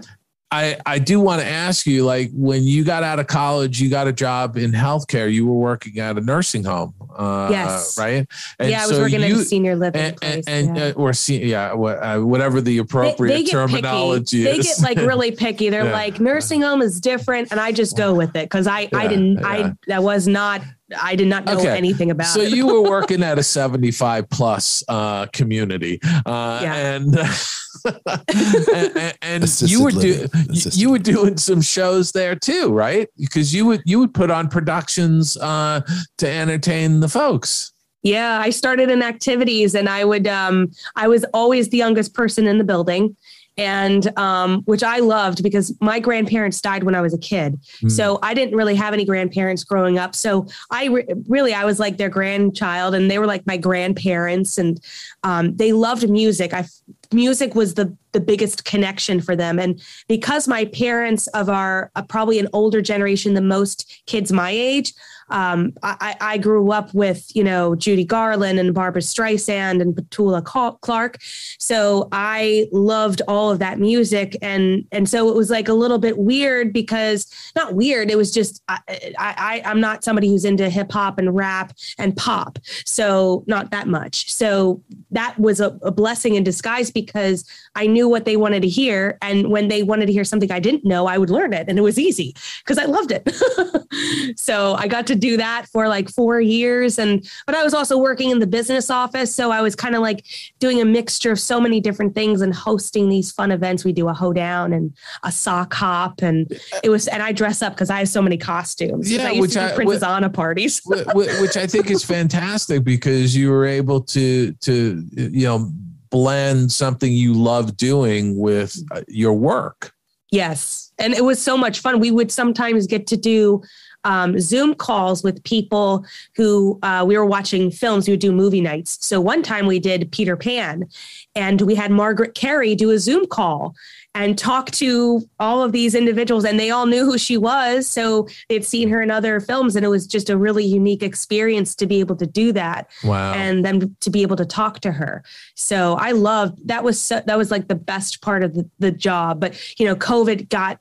I 0.51 0.77
I 0.87 0.99
do 1.01 1.21
want 1.21 1.41
to 1.43 1.47
ask 1.47 1.87
you, 1.87 2.05
like 2.05 2.31
when 2.33 2.63
you 2.63 2.85
got 2.85 3.03
out 3.03 3.19
of 3.19 3.27
college, 3.27 3.81
you 3.81 3.91
got 3.91 4.07
a 4.07 4.13
job 4.13 4.57
in 4.57 4.71
healthcare. 4.73 5.31
You 5.33 5.45
were 5.47 5.59
working 5.59 5.99
at 5.99 6.17
a 6.17 6.21
nursing 6.21 6.63
home, 6.63 6.95
uh, 7.17 7.49
Yes. 7.51 7.99
right? 7.99 8.27
yeah. 8.61 8.83
I 8.85 8.87
was 8.87 8.97
so 8.97 9.03
working 9.03 9.25
at 9.25 9.31
a 9.33 9.45
senior 9.45 9.75
living 9.75 10.01
and, 10.01 10.17
place. 10.17 10.45
and, 10.47 10.69
and 10.69 10.77
yeah. 10.77 10.85
uh, 10.85 10.93
or 10.93 11.13
se- 11.13 11.45
yeah, 11.45 11.73
uh, 11.73 12.21
whatever 12.21 12.61
the 12.61 12.79
appropriate 12.79 13.33
they, 13.35 13.43
get 13.43 13.51
terminology 13.51 14.45
picky. 14.45 14.57
They 14.59 14.63
get 14.63 14.81
like 14.83 14.99
really 14.99 15.33
picky. 15.33 15.69
They're 15.71 15.85
Yeah. 15.87 15.93
like 15.93 16.21
nursing 16.21 16.63
home 16.63 16.81
is 16.81 17.01
different, 17.01 17.51
and 17.51 17.59
I 17.59 17.73
just 17.73 17.97
go 17.97 18.15
with 18.15 18.37
it 18.37 18.45
because 18.49 18.69
I 18.69 18.89
I 18.95 19.09
didn't 19.09 19.41
yeah. 19.41 19.49
I 19.49 19.73
that 19.89 20.03
was 20.05 20.29
not 20.29 20.63
I 21.03 21.17
did 21.17 21.27
not 21.27 21.45
know 21.45 21.59
Okay. 21.59 21.77
anything 21.77 22.13
about 22.13 22.29
so 22.29 22.41
it. 22.43 22.55
you 22.55 22.69
were 22.69 22.83
working 22.89 23.21
at 23.25 23.37
a 23.41 23.43
75 23.43 24.31
plus 24.31 24.85
uh, 24.89 25.27
community 25.33 25.99
uh, 26.25 26.61
Yeah. 26.63 26.75
and 26.95 27.19
and, 27.87 29.19
and 29.23 29.61
you 29.63 29.83
were 29.83 29.91
do, 29.91 29.99
living. 29.99 30.31
you, 30.51 30.71
you 30.73 30.91
were 30.91 30.99
doing 30.99 31.37
some 31.37 31.61
shows 31.61 32.13
there 32.13 32.35
too 32.35 32.73
right 32.73 33.09
because 33.19 33.55
you 33.55 33.67
would 33.67 33.83
you 33.85 33.99
would 33.99 34.13
put 34.15 34.31
on 34.31 34.49
productions 34.49 35.37
uh, 35.39 35.81
to 36.19 36.29
entertain 36.29 37.01
the 37.01 37.09
folks 37.09 37.73
Yeah, 38.03 38.39
I 38.41 38.51
started 38.51 38.91
in 38.91 39.03
activities 39.03 39.75
and 39.75 39.89
I 39.89 40.05
would 40.05 40.27
um 40.27 40.71
I 40.95 41.09
was 41.09 41.25
always 41.35 41.69
the 41.71 41.79
youngest 41.79 42.15
person 42.15 42.47
in 42.47 42.59
the 42.59 42.65
building 42.65 43.17
and 43.59 44.17
um 44.19 44.63
which 44.67 44.83
I 44.83 44.99
loved 44.99 45.43
because 45.43 45.75
my 45.81 45.99
grandparents 45.99 46.61
died 46.61 46.85
when 46.85 46.95
I 46.95 47.01
was 47.01 47.15
a 47.15 47.19
kid. 47.19 47.59
Hmm. 47.81 47.89
So 47.89 48.19
I 48.23 48.35
didn't 48.35 48.55
really 48.55 48.75
have 48.75 48.93
any 48.93 49.05
grandparents 49.05 49.65
growing 49.65 49.99
up. 49.99 50.15
So 50.15 50.47
I 50.71 50.87
re- 50.89 51.07
really 51.27 51.55
I 51.55 51.65
was 51.65 51.81
like 51.81 51.97
their 51.97 52.11
grandchild 52.11 52.95
and 52.95 53.11
they 53.11 53.19
were 53.19 53.27
like 53.27 53.47
my 53.47 53.57
grandparents 53.57 54.59
and 54.59 54.79
um 55.23 55.57
they 55.57 55.73
loved 55.73 56.09
music. 56.09 56.53
I 56.53 56.67
music 57.13 57.55
was 57.55 57.75
the 57.75 57.97
the 58.13 58.21
biggest 58.21 58.65
connection 58.65 59.21
for 59.21 59.37
them. 59.37 59.59
And 59.59 59.83
because 60.09 60.49
my 60.49 60.65
parents 60.67 61.27
of 61.29 61.51
our 61.51 61.91
uh, 61.97 62.03
probably 62.03 62.39
an 62.39 62.49
older 62.53 62.81
generation 62.81 63.35
than 63.35 63.47
most 63.47 64.03
kids 64.07 64.33
my 64.33 64.51
age 64.51 64.95
um, 65.29 65.73
I, 65.83 66.17
I 66.21 66.39
grew 66.39 66.71
up 66.71 66.93
with, 66.95 67.35
you 67.35 67.43
know, 67.43 67.75
Judy 67.75 68.05
Garland 68.05 68.59
and 68.59 68.73
Barbra 68.75 69.03
Streisand 69.03 69.81
and 69.81 69.95
Petula 69.95 70.45
Clark. 70.81 71.19
So 71.59 72.09
I 72.13 72.69
loved 72.73 73.23
all 73.27 73.51
of 73.51 73.59
that 73.59 73.79
music. 73.79 74.37
And, 74.43 74.85
and 74.93 75.09
so 75.09 75.29
it 75.29 75.35
was 75.35 75.51
like 75.51 75.69
a 75.69 75.75
little 75.75 75.99
bit 75.99 76.19
weird 76.19 76.73
because 76.73 77.27
not 77.57 77.75
weird. 77.75 78.11
It 78.11 78.17
was 78.17 78.33
just, 78.33 78.63
I, 78.69 78.79
I, 79.19 79.63
I'm 79.65 79.81
not 79.81 80.05
somebody 80.05 80.29
who's 80.29 80.45
into 80.45 80.69
hip 80.71 80.93
hop 80.93 81.19
and 81.19 81.35
rap 81.35 81.73
and 81.99 82.17
pop. 82.17 82.59
So 82.85 83.45
not 83.47 83.71
that 83.71 83.89
much. 83.89 84.31
So 84.33 84.83
that 85.11 85.39
was 85.39 85.61
a, 85.61 85.79
a 85.83 85.91
blessing 85.91 86.35
in 86.35 86.45
disguise 86.45 86.91
because 86.91 87.45
I 87.77 87.87
knew 87.87 88.09
what 88.09 88.25
they 88.25 88.37
wanted 88.37 88.63
to 88.63 88.69
hear. 88.69 89.19
And 89.23 89.51
when 89.51 89.69
they 89.69 89.83
wanted 89.83 90.07
to 90.07 90.13
hear 90.13 90.25
something 90.25 90.51
I 90.51 90.59
didn't 90.59 90.85
know, 90.85 91.07
I 91.07 91.19
would 91.19 91.31
learn 91.31 91.53
it. 91.53 91.69
And 91.69 91.79
it 91.79 91.83
was 91.83 91.99
easy 91.99 92.35
because 92.65 92.79
I 92.79 92.87
loved 92.87 93.13
it. 93.13 94.37
so 94.39 94.75
I 94.75 94.89
got 94.89 95.07
to 95.09 95.15
do 95.15 95.37
that 95.37 95.67
for 95.69 95.87
like 95.87 96.09
four 96.09 96.41
years. 96.41 96.99
And, 96.99 97.29
but 97.47 97.55
I 97.55 97.63
was 97.63 97.75
also 97.75 97.99
working 97.99 98.31
in 98.31 98.39
the 98.39 98.47
business 98.47 98.91
office. 98.91 99.35
So 99.35 99.51
I 99.51 99.61
was 99.61 99.77
kind 99.77 99.95
of 99.95 100.01
like 100.01 100.25
doing 100.59 100.81
a 100.81 100.85
mixture 100.85 101.31
of 101.33 101.39
so 101.39 101.61
many 101.61 101.81
different 101.81 102.15
things 102.15 102.41
and 102.41 102.55
hosting 102.55 103.09
these 103.09 103.31
fun 103.31 103.51
events. 103.53 103.85
We 103.85 103.93
do 103.93 104.09
a 104.09 104.15
hoedown 104.15 104.73
and 104.73 104.97
a 105.23 105.31
sock 105.31 105.75
hop. 105.75 106.23
And 106.23 106.51
it 106.83 106.89
was, 106.89 107.07
and 107.09 107.23
I 107.23 107.33
dress 107.33 107.63
up 107.63 107.75
because 107.75 107.91
I 107.91 107.99
have 107.99 108.09
so 108.09 108.23
many 108.23 108.39
costumes. 108.39 109.13
Yeah, 109.13 109.27
I 109.27 109.31
used 109.33 109.41
which 109.43 109.53
to 109.53 109.59
do 109.59 109.65
I- 109.67 109.75
Princess 109.75 110.03
wh- 110.03 110.09
Anna 110.09 110.31
parties. 110.31 110.81
Wh- 110.87 111.03
wh- 111.13 111.41
which 111.43 111.57
I 111.57 111.67
think 111.67 111.91
is 111.91 112.03
fantastic 112.17 112.85
because 112.85 113.37
you 113.37 113.51
were 113.51 113.67
able 113.67 114.01
to 114.01 114.53
to 114.53 115.05
you 115.15 115.47
know 115.47 115.71
blend 116.17 116.73
something 116.73 117.13
you 117.13 117.35
love 117.35 117.77
doing 117.77 118.39
with 118.39 118.75
uh, 118.91 119.03
your 119.07 119.35
work 119.35 119.93
Yes. 120.31 120.93
And 120.99 121.15
it 121.15 121.25
was 121.25 121.41
so 121.41 121.57
much 121.57 121.81
fun. 121.81 122.01
We 122.01 122.11
would 122.11 122.33
sometimes 122.33 122.87
get 122.87 123.07
to 123.09 123.17
do 123.17 123.63
um, 124.05 124.39
Zoom 124.39 124.75
calls 124.75 125.23
with 125.23 125.43
people 125.45 126.05
who 126.37 126.79
uh, 126.83 127.05
we 127.07 127.17
were 127.17 127.27
watching 127.27 127.71
films. 127.71 128.07
We 128.07 128.13
would 128.13 128.21
do 128.21 128.33
movie 128.33 128.61
nights. 128.61 129.05
So 129.05 129.21
one 129.21 129.43
time 129.43 129.67
we 129.67 129.79
did 129.79 130.11
Peter 130.13 130.37
Pan 130.37 130.87
and 131.35 131.61
we 131.63 131.75
had 131.75 131.91
Margaret 131.91 132.35
Kerry 132.35 132.75
do 132.75 132.91
a 132.91 132.99
Zoom 132.99 133.27
call 133.27 133.75
and 134.17 134.39
talk 134.39 134.71
to 134.71 135.21
all 135.39 135.63
of 135.63 135.73
these 135.73 135.95
individuals 135.95 136.47
and 136.47 136.59
they 136.59 136.71
all 136.71 136.87
knew 136.87 137.05
who 137.05 137.19
she 137.19 137.37
was. 137.37 137.87
So 137.87 138.27
they'd 138.49 138.65
seen 138.65 138.89
her 138.89 139.03
in 139.03 139.11
other 139.11 139.41
films 139.41 139.77
and 139.77 139.85
it 139.85 139.89
was 139.89 140.07
just 140.07 140.31
a 140.31 140.39
really 140.39 140.65
unique 140.65 141.03
experience 141.03 141.75
to 141.77 141.87
be 141.87 142.01
able 142.01 142.17
to 142.17 142.27
do 142.27 142.51
that 142.53 142.89
wow 143.05 143.35
and 143.35 143.63
then 143.63 143.95
to 144.01 144.09
be 144.09 144.23
able 144.23 144.37
to 144.37 144.47
talk 144.47 144.81
to 144.81 144.91
her. 144.91 145.23
So 145.55 145.97
I 146.01 146.13
loved 146.13 146.67
that 146.67 146.83
was 146.83 146.99
so, 146.99 147.21
that 147.27 147.37
was 147.37 147.51
like 147.51 147.69
the 147.69 147.75
best 147.75 148.23
part 148.23 148.43
of 148.43 148.55
the, 148.55 148.69
the 148.79 148.91
job. 148.91 149.39
But 149.39 149.55
you 149.79 149.85
know, 149.85 149.95
COVID 149.95 150.49
got 150.49 150.81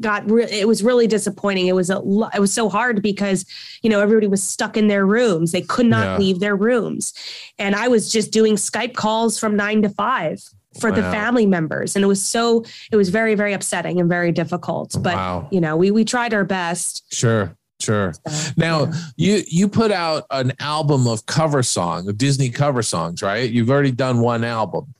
got 0.00 0.28
re- 0.28 0.50
it 0.50 0.66
was 0.66 0.82
really 0.82 1.06
disappointing. 1.06 1.68
It 1.68 1.76
was 1.76 1.90
a 1.90 2.02
it 2.34 2.40
was 2.40 2.52
so 2.52 2.68
hard 2.68 3.02
because 3.02 3.46
you 3.82 3.88
know 3.88 4.00
everybody 4.00 4.26
was 4.26 4.42
stuck 4.42 4.76
in 4.76 4.88
their 4.88 5.06
rooms. 5.06 5.52
They 5.52 5.62
could 5.62 5.86
not 5.86 6.04
Yeah. 6.04 6.18
leave 6.18 6.40
their 6.40 6.56
rooms, 6.56 7.14
and 7.56 7.76
I 7.76 7.86
was 7.86 8.10
just 8.10 8.32
doing 8.32 8.56
Skype 8.56 8.94
calls 8.94 9.38
from 9.38 9.54
nine 9.54 9.80
to 9.82 9.88
five 9.90 10.42
for 10.80 10.90
the 10.92 11.02
family 11.02 11.46
members. 11.46 11.94
And 11.96 12.04
it 12.04 12.08
was 12.08 12.24
so 12.24 12.64
it 12.92 12.96
was 12.96 13.08
very 13.08 13.34
very 13.34 13.52
upsetting 13.52 14.00
and 14.00 14.08
very 14.08 14.32
difficult. 14.32 14.96
But 15.00 15.14
Wow. 15.14 15.48
you 15.50 15.60
know 15.60 15.76
we 15.76 15.90
we 15.90 16.04
tried 16.04 16.34
our 16.34 16.44
best. 16.44 17.04
Sure 17.12 17.56
sure. 17.80 18.14
Now 18.56 18.90
you 19.16 19.42
you 19.48 19.68
put 19.68 19.90
out 19.92 20.24
an 20.30 20.52
album 20.60 21.06
of 21.06 21.26
cover 21.26 21.62
song 21.62 22.08
of 22.08 22.16
disney 22.16 22.48
cover 22.50 22.82
songs 22.82 23.22
right? 23.22 23.50
You've 23.50 23.70
already 23.70 23.92
done 23.92 24.20
one 24.20 24.44
album. 24.44 24.94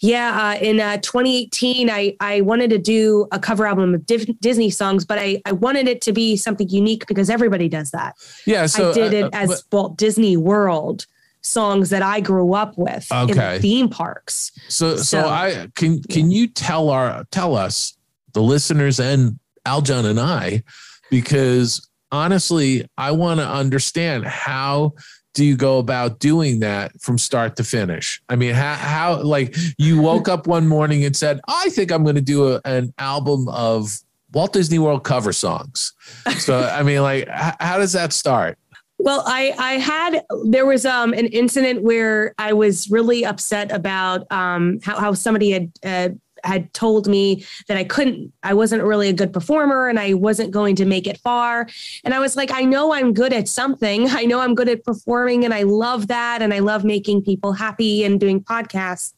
Yeah, 0.00 0.56
uh, 0.58 0.62
in 0.62 0.78
uh, 0.80 0.98
2018, 0.98 1.88
I 1.88 2.14
I 2.20 2.42
wanted 2.42 2.68
to 2.70 2.78
do 2.78 3.26
a 3.32 3.38
cover 3.38 3.66
album 3.66 3.94
of 3.94 4.04
Div- 4.04 4.38
Disney 4.40 4.68
songs, 4.68 5.04
but 5.06 5.18
I 5.18 5.40
I 5.46 5.52
wanted 5.52 5.88
it 5.88 6.02
to 6.02 6.12
be 6.12 6.36
something 6.36 6.68
unique 6.68 7.06
because 7.06 7.30
everybody 7.30 7.68
does 7.68 7.90
that. 7.92 8.14
yeah 8.46 8.66
so 8.66 8.90
I 8.90 8.94
did 8.94 9.14
uh, 9.14 9.26
it 9.26 9.30
as 9.34 9.48
but- 9.48 9.62
Walt 9.76 9.96
Disney 9.96 10.36
World 10.36 11.06
songs 11.42 11.90
that 11.90 12.02
I 12.02 12.20
grew 12.20 12.54
up 12.54 12.76
with 12.76 13.06
in 13.10 13.30
Okay. 13.30 13.56
the 13.56 13.62
theme 13.62 13.88
parks. 13.88 14.52
So, 14.68 14.96
so, 14.96 15.02
So- 15.02 15.28
I 15.28 15.68
can 15.74 16.02
can 16.02 16.30
you 16.30 16.46
tell 16.46 16.90
our 16.90 17.24
tell 17.30 17.56
us 17.56 17.96
the 18.32 18.42
listeners 18.42 19.00
and 19.00 19.38
Aljon 19.66 20.04
and 20.04 20.20
I 20.20 20.62
because 21.10 21.86
honestly, 22.12 22.86
I 22.98 23.10
want 23.12 23.40
to 23.40 23.46
understand 23.48 24.24
how 24.26 24.94
do 25.34 25.44
you 25.44 25.56
go 25.56 25.78
about 25.78 26.18
doing 26.18 26.60
that 26.60 26.92
from 27.00 27.18
start 27.18 27.56
to 27.56 27.64
finish? 27.64 28.20
I 28.28 28.36
mean, 28.36 28.54
how, 28.54 28.74
how 28.74 29.22
like 29.22 29.56
you 29.78 30.00
woke 30.00 30.28
up 30.28 30.46
one 30.46 30.66
morning 30.66 31.04
and 31.04 31.14
said, 31.16 31.40
I 31.48 31.68
think 31.70 31.92
I'm 31.92 32.02
going 32.02 32.16
to 32.16 32.20
do 32.20 32.54
a, 32.54 32.60
an 32.64 32.92
album 32.98 33.48
of 33.48 33.96
Walt 34.32 34.52
Disney 34.52 34.78
World 34.78 35.04
cover 35.04 35.32
songs. 35.32 35.92
So, 36.38 36.60
I 36.60 36.82
mean, 36.82 37.02
like, 37.02 37.28
how 37.28 37.78
does 37.78 37.92
that 37.92 38.12
start? 38.12 38.58
Well, 39.02 39.22
I 39.26 39.54
I 39.58 39.72
had 39.74 40.24
there 40.44 40.66
was 40.66 40.84
um 40.84 41.12
an 41.14 41.26
incident 41.26 41.82
where 41.82 42.34
I 42.38 42.52
was 42.52 42.90
really 42.90 43.24
upset 43.24 43.72
about 43.72 44.30
um 44.30 44.78
how 44.82 44.98
how 44.98 45.14
somebody 45.14 45.50
had 45.50 45.72
uh, 45.84 46.08
had 46.44 46.72
told 46.72 47.06
me 47.06 47.44
that 47.68 47.76
I 47.76 47.84
couldn't, 47.84 48.32
I 48.42 48.54
wasn't 48.54 48.82
really 48.82 49.08
a 49.08 49.12
good 49.12 49.32
performer 49.32 49.88
and 49.88 49.98
I 49.98 50.14
wasn't 50.14 50.50
going 50.50 50.76
to 50.76 50.84
make 50.84 51.06
it 51.06 51.18
far. 51.18 51.68
And 52.04 52.14
I 52.14 52.18
was 52.18 52.36
like, 52.36 52.50
I 52.50 52.62
know 52.62 52.92
I'm 52.92 53.12
good 53.12 53.32
at 53.32 53.48
something. 53.48 54.08
I 54.10 54.24
know 54.24 54.40
I'm 54.40 54.54
good 54.54 54.68
at 54.68 54.84
performing 54.84 55.44
and 55.44 55.54
I 55.54 55.62
love 55.62 56.08
that. 56.08 56.42
And 56.42 56.54
I 56.54 56.60
love 56.60 56.84
making 56.84 57.22
people 57.22 57.52
happy 57.52 58.04
and 58.04 58.18
doing 58.18 58.42
podcasts. 58.42 59.14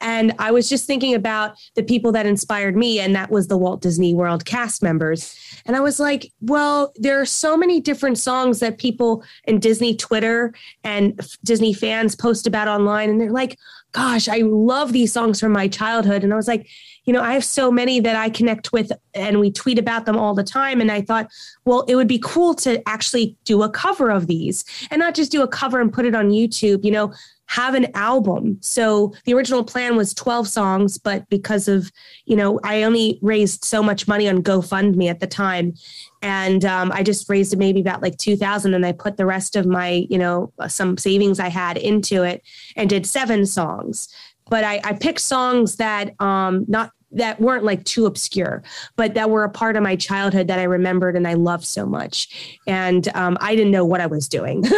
And 0.00 0.34
I 0.38 0.50
was 0.50 0.68
just 0.68 0.86
thinking 0.86 1.14
about 1.14 1.56
the 1.74 1.82
people 1.82 2.12
that 2.12 2.26
inspired 2.26 2.76
me, 2.76 3.00
and 3.00 3.14
that 3.14 3.30
was 3.30 3.48
the 3.48 3.58
Walt 3.58 3.80
Disney 3.80 4.14
World 4.14 4.44
cast 4.44 4.82
members. 4.82 5.36
And 5.66 5.76
I 5.76 5.80
was 5.80 5.98
like, 5.98 6.32
well, 6.40 6.92
there 6.96 7.20
are 7.20 7.26
so 7.26 7.56
many 7.56 7.80
different 7.80 8.18
songs 8.18 8.60
that 8.60 8.78
people 8.78 9.24
in 9.44 9.60
Disney 9.60 9.94
Twitter 9.94 10.52
and 10.82 11.20
Disney 11.44 11.72
fans 11.72 12.14
post 12.14 12.46
about 12.46 12.68
online. 12.68 13.10
And 13.10 13.20
they're 13.20 13.30
like, 13.30 13.58
gosh, 13.92 14.28
I 14.28 14.38
love 14.38 14.92
these 14.92 15.12
songs 15.12 15.40
from 15.40 15.52
my 15.52 15.68
childhood. 15.68 16.24
And 16.24 16.32
I 16.32 16.36
was 16.36 16.48
like, 16.48 16.68
you 17.04 17.12
know, 17.12 17.22
I 17.22 17.32
have 17.34 17.44
so 17.44 17.70
many 17.70 18.00
that 18.00 18.16
I 18.16 18.28
connect 18.28 18.72
with 18.72 18.90
and 19.14 19.38
we 19.38 19.52
tweet 19.52 19.78
about 19.78 20.04
them 20.04 20.16
all 20.16 20.34
the 20.34 20.42
time. 20.42 20.80
And 20.80 20.90
I 20.90 21.00
thought, 21.00 21.30
well, 21.64 21.82
it 21.82 21.94
would 21.94 22.08
be 22.08 22.18
cool 22.18 22.54
to 22.56 22.86
actually 22.88 23.36
do 23.44 23.62
a 23.62 23.70
cover 23.70 24.10
of 24.10 24.26
these 24.26 24.64
and 24.90 24.98
not 24.98 25.14
just 25.14 25.30
do 25.30 25.42
a 25.42 25.48
cover 25.48 25.80
and 25.80 25.92
put 25.92 26.06
it 26.06 26.14
on 26.14 26.30
YouTube. 26.30 26.84
You 26.84 26.90
know, 26.90 27.14
have 27.54 27.74
an 27.76 27.86
album. 27.94 28.58
So 28.62 29.14
the 29.26 29.32
original 29.32 29.62
plan 29.62 29.94
was 29.94 30.12
12 30.12 30.48
songs, 30.48 30.98
but 30.98 31.28
because 31.28 31.68
of, 31.68 31.92
you 32.24 32.34
know, 32.34 32.58
I 32.64 32.82
only 32.82 33.20
raised 33.22 33.64
so 33.64 33.80
much 33.80 34.08
money 34.08 34.28
on 34.28 34.42
GoFundMe 34.42 35.08
at 35.08 35.20
the 35.20 35.28
time. 35.28 35.74
And 36.20 36.64
um, 36.64 36.90
I 36.90 37.04
just 37.04 37.28
raised 37.28 37.56
maybe 37.56 37.80
about 37.80 38.02
like 38.02 38.18
2000 38.18 38.74
and 38.74 38.84
I 38.84 38.90
put 38.90 39.16
the 39.16 39.24
rest 39.24 39.54
of 39.54 39.66
my, 39.66 40.04
you 40.10 40.18
know, 40.18 40.52
some 40.66 40.98
savings 40.98 41.38
I 41.38 41.48
had 41.48 41.76
into 41.76 42.24
it 42.24 42.42
and 42.74 42.90
did 42.90 43.06
seven 43.06 43.46
songs. 43.46 44.08
But 44.50 44.64
I, 44.64 44.80
I 44.82 44.94
picked 44.94 45.20
songs 45.20 45.76
that 45.76 46.20
um, 46.20 46.64
not 46.66 46.90
that 47.14 47.40
weren't 47.40 47.64
like 47.64 47.84
too 47.84 48.06
obscure, 48.06 48.62
but 48.96 49.14
that 49.14 49.30
were 49.30 49.44
a 49.44 49.50
part 49.50 49.76
of 49.76 49.82
my 49.82 49.96
childhood 49.96 50.48
that 50.48 50.58
I 50.58 50.64
remembered 50.64 51.16
and 51.16 51.26
I 51.26 51.34
loved 51.34 51.64
so 51.64 51.86
much. 51.86 52.58
And 52.66 53.08
um, 53.14 53.36
I 53.40 53.54
didn't 53.54 53.72
know 53.72 53.84
what 53.84 54.00
I 54.00 54.06
was 54.06 54.28
doing. 54.28 54.64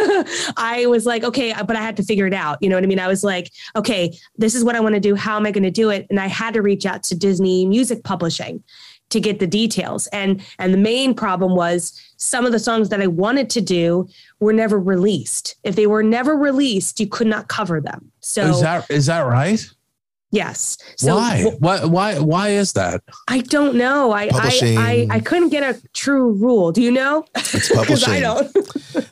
I 0.57 0.85
was 0.87 1.05
like, 1.05 1.23
okay, 1.23 1.53
but 1.65 1.75
I 1.75 1.81
had 1.81 1.97
to 1.97 2.03
figure 2.03 2.27
it 2.27 2.33
out. 2.33 2.57
You 2.61 2.69
know 2.69 2.75
what 2.75 2.83
I 2.83 2.87
mean? 2.87 2.99
I 2.99 3.07
was 3.07 3.23
like, 3.23 3.51
okay, 3.75 4.17
this 4.37 4.55
is 4.55 4.63
what 4.63 4.75
I 4.75 4.79
want 4.79 4.95
to 4.95 5.01
do. 5.01 5.15
How 5.15 5.37
am 5.37 5.45
I 5.45 5.51
going 5.51 5.63
to 5.63 5.71
do 5.71 5.89
it? 5.89 6.07
And 6.09 6.19
I 6.19 6.27
had 6.27 6.53
to 6.53 6.61
reach 6.61 6.85
out 6.85 7.03
to 7.03 7.15
Disney 7.15 7.65
Music 7.65 8.03
Publishing 8.03 8.63
to 9.09 9.19
get 9.19 9.39
the 9.39 9.47
details. 9.47 10.07
And 10.07 10.41
and 10.59 10.73
the 10.73 10.77
main 10.77 11.13
problem 11.13 11.55
was 11.55 11.99
some 12.17 12.45
of 12.45 12.51
the 12.51 12.59
songs 12.59 12.89
that 12.89 13.01
I 13.01 13.07
wanted 13.07 13.49
to 13.51 13.61
do 13.61 14.07
were 14.39 14.53
never 14.53 14.79
released. 14.79 15.55
If 15.63 15.75
they 15.75 15.87
were 15.87 16.03
never 16.03 16.35
released, 16.35 16.99
you 16.99 17.07
could 17.07 17.27
not 17.27 17.47
cover 17.47 17.79
them. 17.79 18.11
So 18.19 18.47
is 18.47 18.61
that 18.61 18.89
is 18.91 19.05
that 19.05 19.21
right? 19.21 19.65
Yes. 20.31 20.77
So 20.97 21.15
why? 21.15 21.43
why? 21.59 21.85
Why? 21.85 22.19
Why 22.19 22.49
is 22.49 22.73
that? 22.73 23.01
I 23.29 23.39
don't 23.39 23.75
know. 23.75 24.11
I 24.11 24.29
I, 24.33 24.59
I, 24.61 25.07
I 25.09 25.19
couldn't 25.21 25.49
get 25.49 25.63
a 25.63 25.81
true 25.93 26.33
rule. 26.33 26.71
Do 26.73 26.81
you 26.81 26.91
know? 26.91 27.25
It's 27.35 27.71
publishing. 27.73 28.13
I 28.13 28.19
don't. 28.19 28.53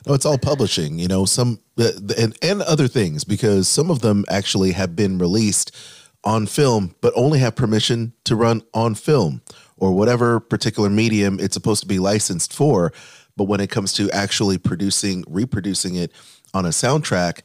no, 0.06 0.14
it's 0.14 0.26
all 0.26 0.36
publishing. 0.36 0.98
You 0.98 1.08
know, 1.08 1.24
some 1.24 1.60
and 1.78 2.36
and 2.42 2.62
other 2.62 2.86
things 2.86 3.24
because 3.24 3.66
some 3.66 3.90
of 3.90 4.00
them 4.00 4.26
actually 4.28 4.72
have 4.72 4.94
been 4.94 5.16
released 5.16 5.74
on 6.22 6.46
film, 6.46 6.94
but 7.00 7.14
only 7.16 7.38
have 7.38 7.56
permission 7.56 8.12
to 8.24 8.36
run 8.36 8.62
on 8.74 8.94
film 8.94 9.40
or 9.78 9.92
whatever 9.92 10.40
particular 10.40 10.90
medium 10.90 11.38
it's 11.40 11.54
supposed 11.54 11.80
to 11.80 11.88
be 11.88 11.98
licensed 11.98 12.52
for. 12.52 12.92
But 13.36 13.44
when 13.44 13.60
it 13.60 13.70
comes 13.70 13.92
to 13.94 14.10
actually 14.10 14.58
producing, 14.58 15.24
reproducing 15.28 15.94
it 15.94 16.12
on 16.52 16.64
a 16.64 16.70
soundtrack, 16.70 17.40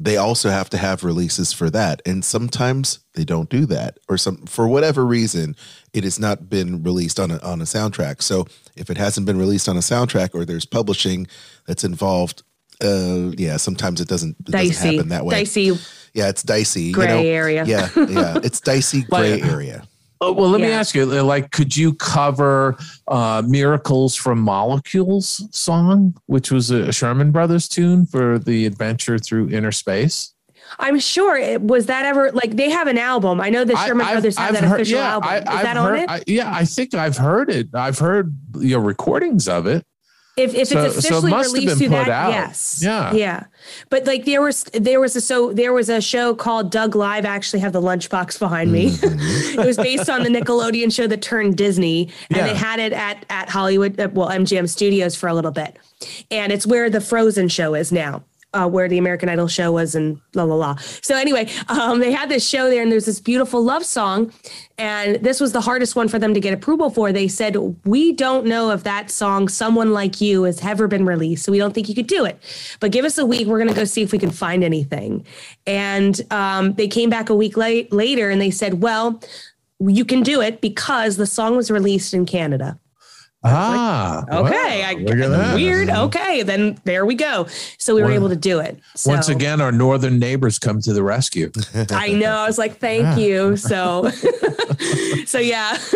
they 0.00 0.16
also 0.16 0.50
have 0.50 0.70
to 0.70 0.76
have 0.76 1.02
releases 1.02 1.52
for 1.52 1.70
that. 1.70 2.00
And 2.06 2.24
sometimes 2.24 3.00
they 3.14 3.24
don't 3.24 3.48
do 3.48 3.66
that 3.66 3.98
or 4.08 4.16
some 4.16 4.46
for 4.46 4.68
whatever 4.68 5.04
reason 5.04 5.56
it 5.92 6.04
has 6.04 6.18
not 6.20 6.48
been 6.48 6.82
released 6.82 7.18
on 7.18 7.30
a, 7.30 7.38
on 7.38 7.60
a 7.60 7.64
soundtrack. 7.64 8.22
So 8.22 8.46
if 8.76 8.90
it 8.90 8.96
hasn't 8.96 9.26
been 9.26 9.38
released 9.38 9.68
on 9.68 9.76
a 9.76 9.80
soundtrack 9.80 10.34
or 10.34 10.44
there's 10.44 10.66
publishing 10.66 11.26
that's 11.66 11.84
involved 11.84 12.42
uh 12.80 13.32
yeah 13.36 13.56
sometimes 13.56 14.00
it 14.00 14.06
doesn't, 14.06 14.36
it 14.38 14.52
dicey. 14.52 14.68
doesn't 14.68 14.94
happen 14.94 15.08
that 15.08 15.24
way. 15.24 15.34
Dicey 15.34 15.72
yeah 16.14 16.28
it's 16.28 16.44
dicey 16.44 16.92
gray 16.92 17.06
you 17.06 17.24
know? 17.24 17.28
area. 17.28 17.64
Yeah 17.64 17.88
yeah. 17.96 18.38
It's 18.44 18.60
dicey 18.60 19.02
gray 19.10 19.42
area 19.42 19.84
Oh, 20.20 20.32
well, 20.32 20.48
let 20.50 20.60
Yeah. 20.60 20.66
me 20.66 20.72
ask 20.72 20.94
you, 20.94 21.04
like, 21.06 21.50
could 21.52 21.76
you 21.76 21.94
cover 21.94 22.76
uh, 23.06 23.42
Miracles 23.46 24.14
from 24.16 24.40
Molecules 24.40 25.46
song, 25.52 26.14
which 26.26 26.50
was 26.50 26.70
a 26.70 26.92
Sherman 26.92 27.30
Brothers 27.30 27.68
tune 27.68 28.04
for 28.06 28.38
the 28.38 28.66
adventure 28.66 29.18
through 29.18 29.48
inner 29.50 29.70
space? 29.72 30.34
I'm 30.78 30.98
sure 30.98 31.36
it 31.38 31.62
was 31.62 31.86
that 31.86 32.04
ever 32.04 32.30
like 32.32 32.56
they 32.56 32.68
have 32.68 32.88
an 32.88 32.98
album. 32.98 33.40
I 33.40 33.48
know 33.48 33.64
the 33.64 33.74
Sherman 33.76 34.04
I've- 34.04 34.14
Brothers 34.16 34.36
have 34.36 34.48
I've 34.48 34.54
that 34.60 34.64
heard- 34.64 34.80
official 34.80 34.98
yeah, 34.98 35.12
album. 35.12 35.28
I- 35.30 35.38
Is 35.38 35.44
I've 35.46 35.62
that 35.62 35.76
on 35.78 35.94
it? 35.94 36.10
I- 36.10 36.22
yeah, 36.26 36.52
I 36.54 36.64
think 36.66 36.94
I've 36.94 37.16
heard 37.16 37.48
it. 37.50 37.68
I've 37.72 37.98
heard 37.98 38.34
you 38.58 38.76
know, 38.76 38.82
recordings 38.82 39.48
of 39.48 39.66
it. 39.66 39.84
If 40.38 40.54
if 40.54 40.68
So- 40.68 40.84
it's 40.84 40.94
so 40.94 40.98
it 40.98 40.98
officially 40.98 41.30
must 41.30 41.46
have 41.48 41.54
released 41.54 41.78
through 41.78 41.88
that, 41.90 42.08
out. 42.08 42.30
yes, 42.30 42.80
Yeah. 42.82 43.12
yeah. 43.12 43.44
But 43.90 44.06
like 44.06 44.24
there 44.24 44.40
was 44.40 44.64
there 44.72 45.00
was 45.00 45.16
a 45.16 45.20
so 45.20 45.52
there 45.52 45.72
was 45.72 45.88
a 45.88 46.00
show 46.00 46.34
called 46.34 46.70
Doug 46.70 46.94
Live. 46.96 47.24
I 47.24 47.28
actually 47.28 47.60
have 47.60 47.72
the 47.72 47.82
lunchbox 47.82 48.38
behind 48.38 48.72
me. 48.72 48.90
Mm-hmm. 48.90 49.60
it 49.60 49.66
was 49.66 49.76
based 49.76 50.08
on 50.08 50.22
the 50.22 50.30
Nickelodeon 50.30 50.92
show 50.94 51.06
that 51.06 51.20
turned 51.22 51.56
Disney, 51.56 52.08
and 52.30 52.36
Yeah. 52.38 52.46
they 52.46 52.54
had 52.54 52.78
it 52.80 52.92
at 52.92 53.26
at 53.28 53.48
Hollywood, 53.50 53.98
uh, 54.00 54.08
well 54.12 54.28
MGM 54.28 54.68
Studios 54.68 55.14
for 55.16 55.28
a 55.28 55.34
little 55.34 55.50
bit, 55.52 55.76
and 56.30 56.52
it's 56.52 56.66
where 56.66 56.88
the 56.88 57.00
Frozen 57.00 57.48
show 57.48 57.74
is 57.74 57.90
now. 57.92 58.22
Uh, 58.58 58.66
where 58.66 58.88
the 58.88 58.98
American 58.98 59.28
Idol 59.28 59.46
show 59.46 59.70
was 59.70 59.94
and 59.94 60.20
la 60.34 60.42
la 60.42 60.56
la. 60.56 60.74
So 61.00 61.14
anyway, 61.14 61.48
um, 61.68 62.00
they 62.00 62.10
had 62.10 62.28
this 62.28 62.44
show 62.44 62.68
there, 62.68 62.82
and 62.82 62.90
there's 62.90 63.04
this 63.04 63.20
beautiful 63.20 63.62
love 63.62 63.84
song, 63.84 64.32
and 64.78 65.22
this 65.22 65.38
was 65.38 65.52
the 65.52 65.60
hardest 65.60 65.94
one 65.94 66.08
for 66.08 66.18
them 66.18 66.34
to 66.34 66.40
get 66.40 66.52
approval 66.52 66.90
for. 66.90 67.12
They 67.12 67.28
said, 67.28 67.56
"We 67.84 68.12
don't 68.12 68.46
know 68.46 68.70
if 68.70 68.82
that 68.82 69.12
song, 69.12 69.48
"Someone 69.48 69.92
Like 69.92 70.20
You," 70.20 70.42
has 70.42 70.60
ever 70.64 70.88
been 70.88 71.06
released, 71.06 71.44
so 71.44 71.52
we 71.52 71.58
don't 71.58 71.72
think 71.72 71.88
you 71.88 71.94
could 71.94 72.08
do 72.08 72.24
it. 72.24 72.36
But 72.80 72.90
give 72.90 73.04
us 73.04 73.16
a 73.16 73.24
week. 73.24 73.46
We're 73.46 73.58
going 73.58 73.68
to 73.68 73.80
go 73.82 73.84
see 73.84 74.02
if 74.02 74.10
we 74.10 74.18
can 74.18 74.30
find 74.30 74.64
anything." 74.64 75.24
And 75.64 76.20
um, 76.32 76.72
they 76.72 76.88
came 76.88 77.10
back 77.10 77.30
a 77.30 77.36
week 77.36 77.56
late, 77.56 77.92
later, 77.92 78.28
and 78.28 78.40
they 78.40 78.50
said, 78.50 78.82
"Well, 78.82 79.20
you 79.78 80.04
can 80.04 80.22
do 80.24 80.40
it 80.40 80.60
because 80.60 81.16
the 81.16 81.26
song 81.26 81.56
was 81.56 81.70
released 81.70 82.12
in 82.12 82.26
Canada." 82.26 82.76
Ah, 83.44 84.24
Okay, 84.32 84.82
wow, 84.82 84.88
I, 84.88 84.94
look 84.94 85.16
at 85.18 85.30
that. 85.30 85.54
weird. 85.54 85.88
Okay, 85.90 86.42
then 86.42 86.76
there 86.84 87.06
we 87.06 87.14
go. 87.14 87.46
So 87.78 87.94
we 87.94 88.00
were 88.02 88.08
Well, 88.08 88.16
able 88.16 88.28
to 88.30 88.36
do 88.36 88.58
it. 88.58 88.80
So. 88.96 89.10
Once 89.12 89.28
again, 89.28 89.60
our 89.60 89.70
northern 89.70 90.18
neighbors 90.18 90.58
come 90.58 90.80
to 90.82 90.92
the 90.92 91.04
rescue. 91.04 91.52
I 91.90 92.12
know. 92.12 92.32
I 92.32 92.46
was 92.48 92.58
like, 92.58 92.78
thank 92.78 93.16
you. 93.18 93.56
So, 93.56 94.10
so 95.26 95.38
yeah, 95.38 95.78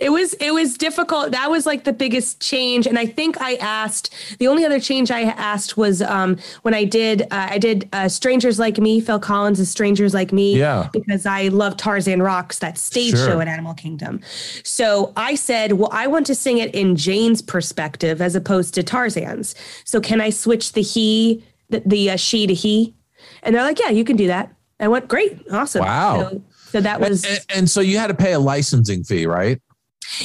it 0.00 0.10
was 0.10 0.32
it 0.34 0.52
was 0.52 0.78
difficult. 0.78 1.32
That 1.32 1.50
was 1.50 1.66
like 1.66 1.84
the 1.84 1.92
biggest 1.92 2.40
change. 2.40 2.86
And 2.86 2.98
I 2.98 3.04
think 3.04 3.38
I 3.40 3.56
asked 3.56 4.14
the 4.38 4.48
only 4.48 4.64
other 4.64 4.80
change 4.80 5.10
I 5.10 5.22
asked 5.22 5.76
was 5.76 6.00
um, 6.00 6.38
when 6.62 6.72
I 6.72 6.84
did 6.84 7.22
uh, 7.24 7.48
I 7.50 7.58
did 7.58 7.86
uh, 7.92 8.08
Strangers 8.08 8.58
Like 8.58 8.78
Me, 8.78 8.98
Phil 9.00 9.18
Collins' 9.18 9.68
Strangers 9.68 10.14
Like 10.14 10.32
Me, 10.32 10.56
Yeah. 10.58 10.88
because 10.94 11.26
I 11.26 11.48
love 11.48 11.76
Tarzan 11.76 12.22
Rocks, 12.22 12.58
that 12.60 12.78
stage 12.78 13.10
Sure. 13.14 13.26
show 13.28 13.40
at 13.40 13.48
Animal 13.48 13.74
Kingdom. 13.74 14.20
So 14.64 15.12
I 15.16 15.34
said, 15.34 15.72
well, 15.72 15.90
I 15.92 16.06
want 16.06 16.26
to 16.26 16.34
sing 16.34 16.58
it 16.58 16.74
in 16.74 16.87
Jane's 16.96 17.42
perspective 17.42 18.20
as 18.22 18.34
opposed 18.34 18.74
to 18.74 18.82
Tarzan's. 18.82 19.54
So 19.84 20.00
can 20.00 20.20
I 20.20 20.30
switch 20.30 20.72
the 20.72 20.82
he, 20.82 21.44
the, 21.70 21.82
the 21.84 22.10
uh, 22.10 22.16
she 22.16 22.46
to 22.46 22.54
he? 22.54 22.94
And 23.42 23.54
they're 23.54 23.62
like, 23.62 23.78
yeah, 23.80 23.90
you 23.90 24.04
can 24.04 24.16
do 24.16 24.26
that. 24.28 24.54
I 24.80 24.88
went, 24.88 25.08
great, 25.08 25.40
awesome. 25.50 25.82
Wow. 25.82 26.30
So, 26.30 26.42
so 26.70 26.80
that 26.80 27.00
was 27.00 27.24
and, 27.24 27.40
and 27.54 27.70
so 27.70 27.80
you 27.80 27.98
had 27.98 28.06
to 28.08 28.14
pay 28.14 28.32
a 28.32 28.38
licensing 28.38 29.02
fee, 29.04 29.26
right? 29.26 29.60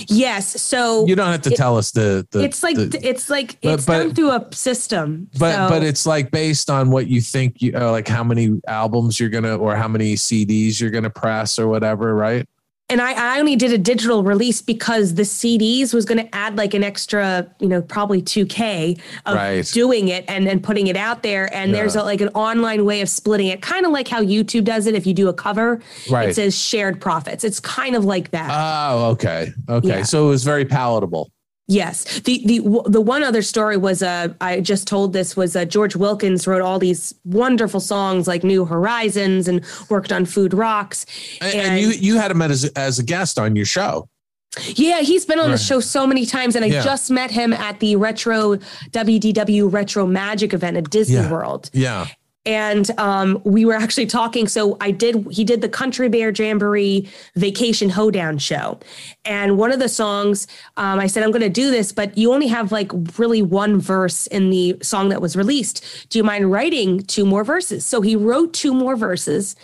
yes. 0.08 0.62
So 0.62 1.06
You 1.08 1.16
don't 1.16 1.32
have 1.32 1.42
to 1.44 1.52
it- 1.52 1.58
tell 1.58 1.78
us 1.78 1.92
the. 1.92 2.26
the 2.32 2.44
it's 2.44 2.64
like 2.64 2.76
the- 2.78 3.00
it's 3.04 3.30
like 3.30 3.60
But- 3.62 3.74
it's 3.74 3.86
but- 3.86 3.98
done 3.98 4.14
through 4.14 4.32
a 4.32 4.48
system. 4.54 5.28
but 5.40 5.54
So- 5.56 5.70
but 5.70 5.84
it's 5.84 6.06
like 6.06 6.32
based 6.32 6.70
on 6.70 6.90
what 6.92 7.08
you 7.08 7.22
think 7.22 7.62
you 7.62 7.74
uh, 7.76 7.92
like 7.92 8.08
how 8.08 8.24
many 8.24 8.62
albums 8.68 9.20
you're 9.20 9.30
gonna 9.30 9.58
or 9.58 9.76
how 9.76 9.88
many 9.88 10.16
CDs 10.16 10.80
you're 10.80 10.90
gonna 10.92 11.10
press 11.10 11.60
or 11.60 11.68
whatever, 11.68 12.16
right? 12.16 12.48
And 12.90 13.02
I, 13.02 13.36
I 13.38 13.40
only 13.40 13.56
did 13.56 13.72
a 13.72 13.78
digital 13.78 14.24
release 14.24 14.62
because 14.62 15.16
the 15.16 15.24
CDs 15.24 15.94
was 15.94 16.06
going 16.06 16.18
to 16.18 16.36
add 16.36 16.58
like 16.58 16.74
an 16.74 16.84
extra, 16.84 17.50
you 17.60 17.68
know, 17.68 17.82
probably 17.82 18.22
2K 18.22 19.00
of 19.26 19.36
Right. 19.36 19.66
doing 19.66 20.10
it 20.10 20.26
and 20.28 20.46
then 20.46 20.60
putting 20.60 20.88
it 20.88 20.98
out 20.98 21.24
there. 21.24 21.54
And 21.56 21.74
there's 21.74 21.96
a, 21.96 22.04
like 22.04 22.22
an 22.22 22.30
online 22.30 22.86
way 22.86 23.02
of 23.02 23.10
splitting 23.10 23.48
it, 23.48 23.62
kind 23.62 23.86
of 23.86 23.92
like 23.94 24.08
how 24.08 24.22
YouTube 24.22 24.66
does 24.66 24.86
it. 24.86 24.96
If 24.96 25.08
you 25.08 25.14
do 25.14 25.30
a 25.30 25.34
cover, 25.34 25.82
Right. 26.10 26.30
it 26.30 26.36
says 26.36 26.58
shared 26.58 27.00
profits. 27.02 27.44
It's 27.44 27.60
kind 27.60 27.96
of 27.96 28.06
like 28.06 28.32
that. 28.32 28.50
Oh, 28.52 29.06
okay, 29.12 29.52
okay. 29.70 29.88
Yeah. 29.88 30.04
So 30.04 30.26
it 30.28 30.30
was 30.30 30.44
very 30.44 30.66
palatable. 30.66 31.32
Yes. 31.68 32.20
The 32.22 32.42
the 32.46 32.60
the 32.88 33.00
one 33.02 33.24
other 33.24 33.42
story 33.42 33.78
was 33.78 34.04
uh 34.04 34.30
I 34.42 34.60
just 34.60 34.86
told 34.86 35.14
this 35.14 35.38
was 35.38 35.56
uh, 35.56 35.64
George 35.64 35.96
Wilkins 35.96 36.46
wrote 36.46 36.62
all 36.62 36.78
these 36.78 37.14
wonderful 37.24 37.80
songs 37.80 38.28
like 38.28 38.44
New 38.44 38.66
Horizons 38.66 39.48
and 39.48 39.64
worked 39.90 40.12
on 40.12 40.26
Food 40.26 40.54
Rocks. 40.54 41.06
And, 41.40 41.56
and 41.56 41.80
you 41.82 41.90
you 41.92 42.18
had 42.18 42.32
him 42.32 42.42
as 42.42 42.66
as 42.76 43.00
a 43.00 43.04
guest 43.04 43.40
on 43.40 43.56
your 43.56 43.66
show. 43.66 44.10
Yeah, 44.76 45.00
he's 45.02 45.26
been 45.26 45.40
on 45.40 45.46
Right. 45.50 45.58
the 45.58 45.64
show 45.64 45.80
so 45.80 46.06
many 46.06 46.26
times, 46.28 46.56
and 46.56 46.64
I 46.64 46.68
Yeah. 46.68 46.84
just 46.84 47.10
met 47.10 47.32
him 47.32 47.54
at 47.54 47.80
the 47.80 47.96
retro 47.96 48.58
WDW 48.92 49.72
Retro 49.72 50.06
Magic 50.06 50.54
event 50.54 50.78
at 50.78 50.90
Disney 50.90 51.16
Yeah. 51.16 51.32
World. 51.32 51.70
Yeah. 51.74 52.08
And 52.46 52.92
um, 53.00 53.42
we 53.44 53.66
were 53.66 53.74
actually 53.74 54.06
talking. 54.06 54.48
So 54.48 54.78
I 54.82 54.92
did. 54.92 55.26
He 55.32 55.44
did 55.44 55.62
the 55.62 55.70
Country 55.70 56.10
Bear 56.10 56.32
Jamboree 56.32 57.10
Vacation 57.36 57.90
Hoedown 57.90 58.38
show, 58.38 58.80
and 59.26 59.58
one 59.58 59.72
of 59.72 59.80
the 59.80 59.90
songs 59.90 60.48
um, 60.78 61.00
I 61.00 61.08
said 61.08 61.24
I'm 61.24 61.32
going 61.32 61.42
to 61.42 61.50
do 61.50 61.72
this, 61.72 61.92
but 61.92 62.18
you 62.18 62.34
only 62.34 62.48
have 62.48 62.72
like 62.72 62.92
really 63.18 63.42
one 63.42 63.80
verse 63.80 64.28
in 64.28 64.50
the 64.50 64.78
song 64.82 65.10
that 65.10 65.22
was 65.22 65.36
released. 65.36 66.10
Do 66.10 66.20
you 66.20 66.24
mind 66.24 66.52
writing 66.52 67.04
two 67.04 67.26
more 67.26 67.44
verses? 67.44 67.86
So 67.86 68.02
he 68.02 68.16
wrote 68.16 68.54
two 68.54 68.74
more 68.74 68.96
verses, 68.96 69.56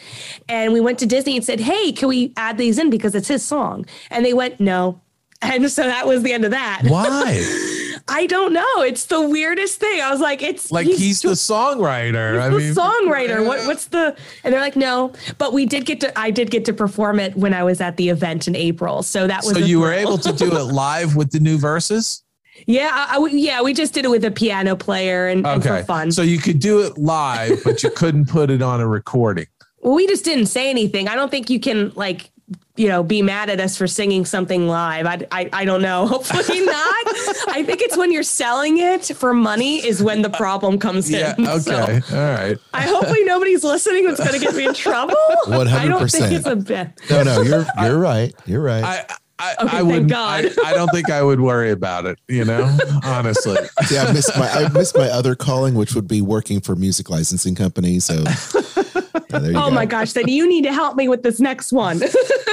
and 0.47 0.73
we 0.73 0.80
went 0.80 0.99
to 0.99 1.05
Disney 1.05 1.36
and 1.36 1.45
said, 1.45 1.59
Hey, 1.59 1.91
can 1.91 2.07
we 2.07 2.34
add 2.38 2.57
these 2.57 2.77
in 2.77 2.89
because 2.89 3.15
it's 3.15 3.27
his 3.27 3.43
song? 3.43 3.86
And 4.09 4.25
they 4.25 4.34
went, 4.34 4.59
No. 4.59 5.01
And 5.41 5.71
so 5.71 5.84
that 5.84 6.05
was 6.05 6.21
the 6.21 6.34
end 6.34 6.43
of 6.43 6.51
that. 6.51 6.82
Why? 6.84 7.86
I 8.10 8.26
don't 8.26 8.53
know. 8.53 8.82
It's 8.82 9.05
the 9.05 9.22
weirdest 9.22 9.80
thing. 9.80 10.01
I 10.01 10.12
was 10.12 10.20
like, 10.20 10.41
it's 10.41 10.72
Like 10.72 10.88
he's, 10.88 11.22
the 11.22 11.30
songwriter. 11.30 12.39
I 12.39 12.49
the 12.49 12.57
mean, 12.57 12.74
songwriter. 12.74 13.45
What, 13.45 13.66
what's 13.68 13.86
the? 13.88 14.16
And 14.43 14.53
they're 14.53 14.62
like, 14.62 14.76
no. 14.76 15.14
But 15.38 15.53
we 15.53 15.66
did 15.66 15.86
get 15.86 15.99
to. 16.01 16.18
I 16.20 16.32
did 16.32 16.51
get 16.51 16.66
to 16.66 16.74
perform 16.74 17.20
it 17.20 17.36
when 17.36 17.53
I 17.53 17.64
was 17.64 17.82
at 17.82 17.97
the 17.97 18.10
event 18.10 18.47
in 18.47 18.55
April. 18.55 19.03
So 19.03 19.28
that 19.28 19.43
was. 19.43 19.53
so 19.55 19.60
a 19.64 19.66
you 19.66 19.80
were 19.80 19.93
able 19.93 20.18
to 20.18 20.34
do 20.34 20.47
it 20.57 20.64
live 20.74 21.16
with 21.16 21.32
the 21.32 21.39
new 21.39 21.57
verses. 21.57 22.24
Yeah, 22.68 22.89
I, 22.93 23.18
I- 23.18 23.28
yeah. 23.30 23.62
We 23.62 23.74
just 23.74 23.93
did 23.93 24.05
it 24.05 24.10
with 24.10 24.26
a 24.26 24.32
piano 24.32 24.76
player 24.76 25.28
and, 25.28 25.45
and 25.47 25.64
for 25.64 25.82
fun. 25.84 26.12
so 26.12 26.22
you 26.22 26.39
could 26.39 26.60
do 26.60 26.82
it 26.82 26.97
live, 26.97 27.64
but 27.64 27.84
you 27.84 27.89
couldn't 27.91 28.28
put 28.28 28.49
it 28.49 28.62
on 28.62 28.82
a 28.82 28.88
recording. 28.88 29.45
well, 29.80 29.93
we 29.95 30.07
just 30.07 30.26
didn't 30.26 30.47
say 30.47 30.70
anything. 30.70 31.07
I 31.07 31.16
don't 31.16 31.32
think 31.32 31.49
you 31.49 31.60
can 31.60 31.91
like. 31.95 32.32
You 32.75 32.87
know, 32.87 33.03
be 33.03 33.21
mad 33.21 33.49
at 33.49 33.59
us 33.59 33.77
for 33.77 33.87
singing 33.87 34.23
something 34.25 34.67
live. 34.67 35.05
I, 35.05 35.27
I, 35.31 35.49
I 35.51 35.65
don't 35.65 35.81
know. 35.81 36.07
Hopefully 36.07 36.61
not. 36.61 37.05
I 37.49 37.63
think 37.65 37.81
it's 37.81 37.97
when 37.97 38.11
you're 38.11 38.23
selling 38.23 38.77
it 38.77 39.05
for 39.05 39.33
money 39.33 39.85
is 39.85 40.01
when 40.01 40.21
the 40.21 40.29
problem 40.29 40.79
comes 40.79 41.11
Yeah. 41.11 41.35
in. 41.37 41.45
Okay. 41.47 41.59
So 41.59 42.17
All 42.17 42.33
right. 42.33 42.57
I 42.73 42.81
hopefully 42.83 43.23
nobody's 43.25 43.63
listening 43.65 44.05
that's 44.05 44.19
going 44.19 44.31
to 44.31 44.39
get 44.39 44.55
me 44.55 44.65
in 44.65 44.73
trouble. 44.73 45.15
One 45.47 45.67
I 45.67 45.71
hundred 45.71 45.89
don't 45.89 46.09
think 46.11 46.23
percent. 46.25 46.33
it's 46.35 46.47
a 46.47 46.55
bit. 46.55 46.89
No, 47.09 47.23
no, 47.23 47.41
you're 47.41 47.65
you're 47.81 47.99
right. 47.99 48.33
You're 48.45 48.61
right. 48.61 48.83
I 48.83 49.05
I, 49.41 49.55
Okay, 49.63 49.77
I 49.77 49.81
would. 49.81 50.09
God. 50.09 50.45
I, 50.65 50.71
I 50.71 50.73
don't 50.73 50.89
think 50.89 51.09
I 51.09 51.23
would 51.23 51.39
worry 51.39 51.71
about 51.71 52.05
it. 52.05 52.19
You 52.27 52.43
know, 52.45 52.77
honestly. 53.03 53.57
Yeah, 53.91 54.03
I 54.03 54.11
missed 54.13 54.37
my 54.37 54.49
I 54.49 54.67
missed 54.69 54.97
my 54.97 55.07
other 55.09 55.33
calling, 55.35 55.75
which 55.75 55.95
would 55.95 56.07
be 56.09 56.21
working 56.21 56.59
for 56.59 56.75
music 56.75 57.09
licensing 57.09 57.55
companies. 57.55 58.03
So, 58.05 58.15
yeah, 58.15 58.23
there 58.23 58.63
you 58.63 58.88
Oh 59.16 59.51
go. 59.51 59.72
my 59.72 59.86
gosh, 59.86 60.14
then 60.14 60.28
you 60.28 60.47
need 60.47 60.64
to 60.64 60.74
help 60.74 60.95
me 60.95 61.07
with 61.07 61.24
this 61.24 61.39
next 61.39 61.72
one. 61.72 62.01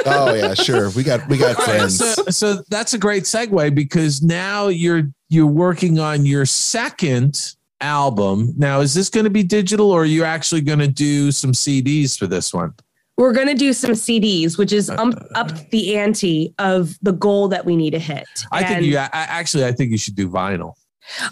Oh 0.09 0.33
yeah, 0.35 0.55
sure. 0.55 0.91
We 0.91 1.03
got 1.03 1.27
we 1.27 1.37
got 1.37 1.59
All 1.59 1.67
right, 1.67 1.79
friends. 1.79 1.99
so, 1.99 2.23
so 2.31 2.63
that's 2.69 2.95
a 2.95 2.99
great 2.99 3.25
segue 3.25 3.75
because 3.75 4.23
now 4.23 4.69
you're 4.69 5.11
you're 5.29 5.49
working 5.49 5.99
on 5.99 6.25
your 6.25 6.47
second 6.47 7.57
album. 7.81 8.55
Now, 8.57 8.81
is 8.81 8.95
this 8.95 9.09
going 9.11 9.25
to 9.25 9.31
be 9.31 9.43
digital, 9.43 9.91
or 9.91 10.03
are 10.03 10.07
you 10.07 10.23
actually 10.23 10.61
going 10.61 10.79
to 10.79 10.87
do 10.87 11.33
some 11.33 11.51
CDs 11.51 12.17
for 12.17 12.29
this 12.29 12.55
one? 12.55 12.73
We're 13.17 13.33
going 13.33 13.49
to 13.49 13.55
do 13.55 13.73
some 13.73 13.93
CDs, 13.93 14.59
which 14.59 14.73
is 14.73 14.91
um, 14.91 15.15
up 15.35 15.51
the 15.71 15.97
ante 15.97 16.55
of 16.59 16.97
the 17.03 17.13
goal 17.13 17.49
that 17.49 17.65
we 17.65 17.75
need 17.75 17.91
to 17.91 17.99
hit. 17.99 18.27
I 18.53 18.63
think 18.63 18.85
you 18.85 18.99
I, 18.99 19.09
actually. 19.13 19.65
I 19.65 19.73
think 19.73 19.91
you 19.91 19.99
should 19.99 20.15
do 20.15 20.29
vinyl. 20.29 20.75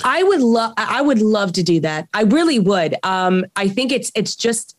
I 0.05 0.23
would 0.23 0.41
love. 0.41 0.73
I 0.77 1.03
would 1.03 1.21
love 1.21 1.53
to 1.53 1.63
do 1.63 1.81
that. 1.81 2.09
I 2.15 2.23
really 2.23 2.59
would. 2.59 2.97
Um, 3.03 3.45
I 3.57 3.69
think 3.69 3.93
it's 3.93 4.11
it's 4.15 4.35
just 4.35 4.74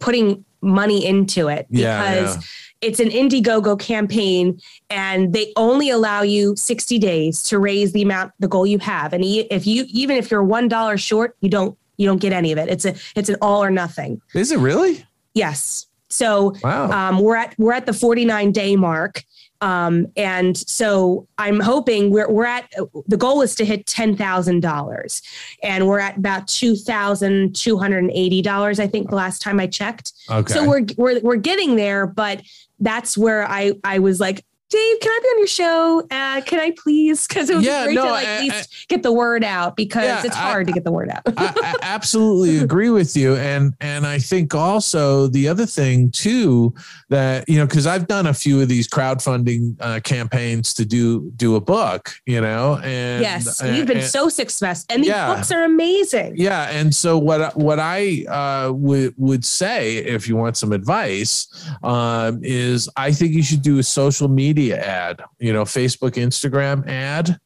putting 0.00 0.44
money 0.60 1.06
into 1.06 1.48
it 1.48 1.66
because 1.70 2.36
yeah. 2.36 2.42
it's 2.80 3.00
an 3.00 3.10
Indiegogo 3.10 3.78
campaign, 3.78 4.60
and 4.90 5.32
they 5.32 5.52
only 5.56 5.90
allow 5.90 6.22
you 6.22 6.56
sixty 6.56 6.98
days 6.98 7.42
to 7.44 7.58
raise 7.58 7.92
the 7.92 8.02
amount, 8.02 8.32
the 8.38 8.48
goal 8.48 8.66
you 8.66 8.78
have. 8.78 9.12
And 9.12 9.24
if 9.24 9.66
you 9.66 9.84
even 9.88 10.16
if 10.16 10.30
you're 10.30 10.42
one 10.44 10.68
dollar 10.68 10.96
short, 10.96 11.36
you 11.40 11.48
don't 11.48 11.76
you 11.96 12.06
don't 12.06 12.20
get 12.20 12.32
any 12.32 12.52
of 12.52 12.58
it. 12.58 12.68
It's 12.68 12.84
a 12.84 12.94
it's 13.14 13.28
an 13.28 13.36
all 13.42 13.62
or 13.62 13.70
nothing. 13.70 14.20
Is 14.34 14.50
it 14.52 14.58
really? 14.58 15.04
Yes. 15.34 15.86
So 16.08 16.54
Wow. 16.62 16.90
um, 16.90 17.20
we're 17.20 17.36
at 17.36 17.54
we're 17.58 17.74
at 17.74 17.86
the 17.86 17.92
49 17.92 18.52
day 18.52 18.76
mark. 18.76 19.22
Um, 19.60 20.06
and 20.16 20.56
so 20.56 21.26
I'm 21.36 21.58
hoping 21.58 22.10
we're 22.10 22.30
we're 22.30 22.44
at 22.44 22.72
the 23.06 23.16
goal 23.16 23.42
is 23.42 23.54
to 23.56 23.64
hit 23.64 23.86
ten 23.86 24.16
thousand 24.16 24.60
dollars, 24.60 25.22
and 25.62 25.88
we're 25.88 25.98
at 25.98 26.16
about 26.16 26.46
two 26.46 26.76
thousand 26.76 27.56
two 27.56 27.76
hundred 27.76 28.04
and 28.04 28.12
eighty 28.12 28.40
dollars. 28.40 28.78
I 28.78 28.86
think 28.86 29.10
the 29.10 29.16
last 29.16 29.42
time 29.42 29.58
I 29.58 29.66
checked. 29.66 30.12
Okay. 30.30 30.52
So 30.52 30.68
we're 30.68 30.86
we're 30.96 31.20
we're 31.20 31.36
getting 31.36 31.76
there, 31.76 32.06
but 32.06 32.42
that's 32.78 33.18
where 33.18 33.48
I 33.48 33.72
I 33.82 33.98
was 33.98 34.20
like, 34.20 34.44
Dave, 34.70 35.00
can 35.00 35.10
I 35.10 35.20
be 35.22 35.28
on 35.28 35.38
your 35.38 35.46
show? 35.46 36.00
Uh, 36.10 36.40
can 36.42 36.60
I 36.60 36.72
please? 36.76 37.26
Because 37.26 37.48
it 37.48 37.56
would 37.56 37.64
Yeah, 37.64 37.80
be 37.86 37.86
great 37.86 37.94
no, 37.94 38.04
to 38.04 38.10
like 38.10 38.26
I- 38.28 38.34
at 38.36 38.40
least 38.42 38.88
get 38.88 39.02
the 39.02 39.12
word 39.12 39.42
out 39.42 39.76
because 39.76 40.04
Yeah, 40.04 40.22
it's 40.26 40.36
I- 40.36 40.40
hard 40.40 40.66
to 40.66 40.74
get 40.74 40.84
the 40.84 40.92
word 40.92 41.08
out. 41.08 41.22
I, 41.38 41.54
I 41.56 41.74
absolutely 41.82 42.58
agree 42.58 42.90
with 42.90 43.16
you, 43.16 43.34
and 43.36 43.72
and 43.80 44.06
I 44.06 44.18
think 44.18 44.54
also 44.54 45.26
the 45.28 45.48
other 45.48 45.64
thing 45.64 46.10
too 46.10 46.74
that 47.08 47.48
you 47.48 47.56
know 47.58 47.66
because 47.66 47.86
I've 47.86 48.08
done 48.08 48.26
a 48.26 48.34
few 48.34 48.60
of 48.60 48.68
these 48.68 48.86
crowdfunding 48.86 49.76
uh, 49.80 50.00
campaigns 50.00 50.74
to 50.74 50.84
do 50.84 51.30
do 51.36 51.56
a 51.56 51.60
book, 51.62 52.10
you 52.26 52.42
know, 52.42 52.78
and 52.84 53.22
yes, 53.22 53.62
and- 53.62 53.74
you've 53.74 53.86
been 53.86 53.98
and- 53.98 54.06
so 54.06 54.28
successful, 54.28 54.86
and 54.94 55.02
these 55.02 55.08
Yeah. 55.08 55.34
books 55.34 55.50
are 55.50 55.64
amazing. 55.64 56.34
Yeah, 56.36 56.68
and 56.68 56.94
so 56.94 57.16
what 57.16 57.56
what 57.56 57.78
I 57.80 58.26
uh, 58.28 58.72
would 58.74 59.14
would 59.16 59.46
say 59.46 59.96
if 59.96 60.28
you 60.28 60.36
want 60.36 60.58
some 60.58 60.72
advice 60.72 61.46
um, 61.82 62.40
is 62.42 62.86
I 62.98 63.12
think 63.12 63.32
you 63.32 63.42
should 63.42 63.62
do 63.62 63.78
a 63.78 63.82
social 63.82 64.28
media 64.28 64.57
ad, 64.72 65.22
you 65.38 65.52
know, 65.52 65.64
Facebook, 65.64 66.12
Instagram 66.12 66.86
ad. 66.88 67.38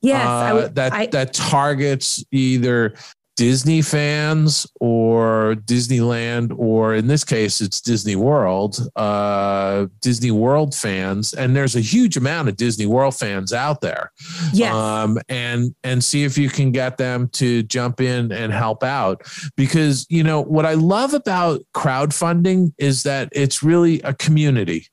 Yes, 0.00 0.26
I 0.26 0.50
uh, 0.50 0.54
would- 0.54 0.74
that 0.76 0.92
I- 0.92 1.06
that 1.06 1.32
targets 1.32 2.24
either 2.32 2.94
Disney 3.34 3.80
fans 3.80 4.66
or 4.78 5.54
Disneyland, 5.64 6.52
or 6.54 6.94
in 6.94 7.06
this 7.06 7.24
case, 7.24 7.62
it's 7.62 7.80
Disney 7.80 8.14
World, 8.14 8.76
uh, 8.94 9.86
Disney 10.02 10.30
World 10.30 10.74
fans, 10.74 11.32
and 11.32 11.56
there's 11.56 11.74
a 11.74 11.80
huge 11.80 12.18
amount 12.18 12.50
of 12.50 12.56
Disney 12.56 12.84
World 12.84 13.16
fans 13.16 13.52
out 13.52 13.80
there. 13.80 14.12
Yes. 14.52 14.74
Um, 14.74 15.18
and 15.30 15.74
and 15.82 16.04
see 16.04 16.24
if 16.24 16.36
you 16.36 16.50
can 16.50 16.72
get 16.72 16.98
them 16.98 17.28
to 17.40 17.62
jump 17.62 18.02
in 18.02 18.32
and 18.32 18.52
help 18.52 18.84
out 18.84 19.22
because 19.56 20.04
you 20.10 20.22
know 20.22 20.42
what 20.42 20.66
I 20.66 20.74
love 20.74 21.14
about 21.14 21.62
crowdfunding 21.74 22.74
is 22.76 23.02
that 23.04 23.30
it's 23.32 23.62
really 23.62 24.02
a 24.02 24.12
community. 24.12 24.88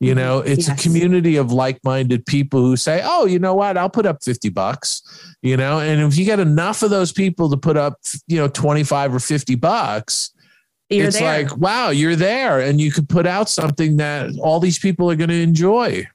You 0.00 0.10
mm-hmm. 0.10 0.18
know, 0.18 0.38
it's 0.38 0.68
Yes. 0.68 0.78
a 0.78 0.82
community 0.82 1.36
of 1.36 1.52
like-minded 1.52 2.24
people 2.26 2.60
who 2.60 2.76
say, 2.76 3.00
"Oh, 3.04 3.26
you 3.26 3.38
know 3.38 3.54
what? 3.54 3.76
I'll 3.76 3.90
put 3.90 4.06
up 4.06 4.22
50 4.22 4.48
bucks." 4.48 5.02
You 5.42 5.56
know, 5.56 5.80
and 5.80 6.00
if 6.00 6.16
you 6.18 6.24
get 6.24 6.40
enough 6.40 6.82
of 6.82 6.90
those 6.90 7.12
people 7.12 7.50
to 7.50 7.56
put 7.56 7.76
up, 7.76 7.94
you 8.26 8.36
know, 8.38 8.48
25 8.48 9.14
or 9.14 9.20
50 9.20 9.54
bucks, 9.56 10.30
You're 10.90 11.08
it's 11.08 11.18
there. 11.18 11.44
like, 11.44 11.56
wow, 11.58 11.90
you're 11.90 12.16
there 12.16 12.60
and 12.60 12.80
you 12.80 12.90
could 12.90 13.08
put 13.08 13.26
out 13.26 13.48
something 13.48 13.96
that 13.98 14.30
all 14.40 14.58
these 14.60 14.78
people 14.78 15.10
are 15.10 15.16
going 15.16 15.30
to 15.30 15.42
enjoy. 15.42 16.06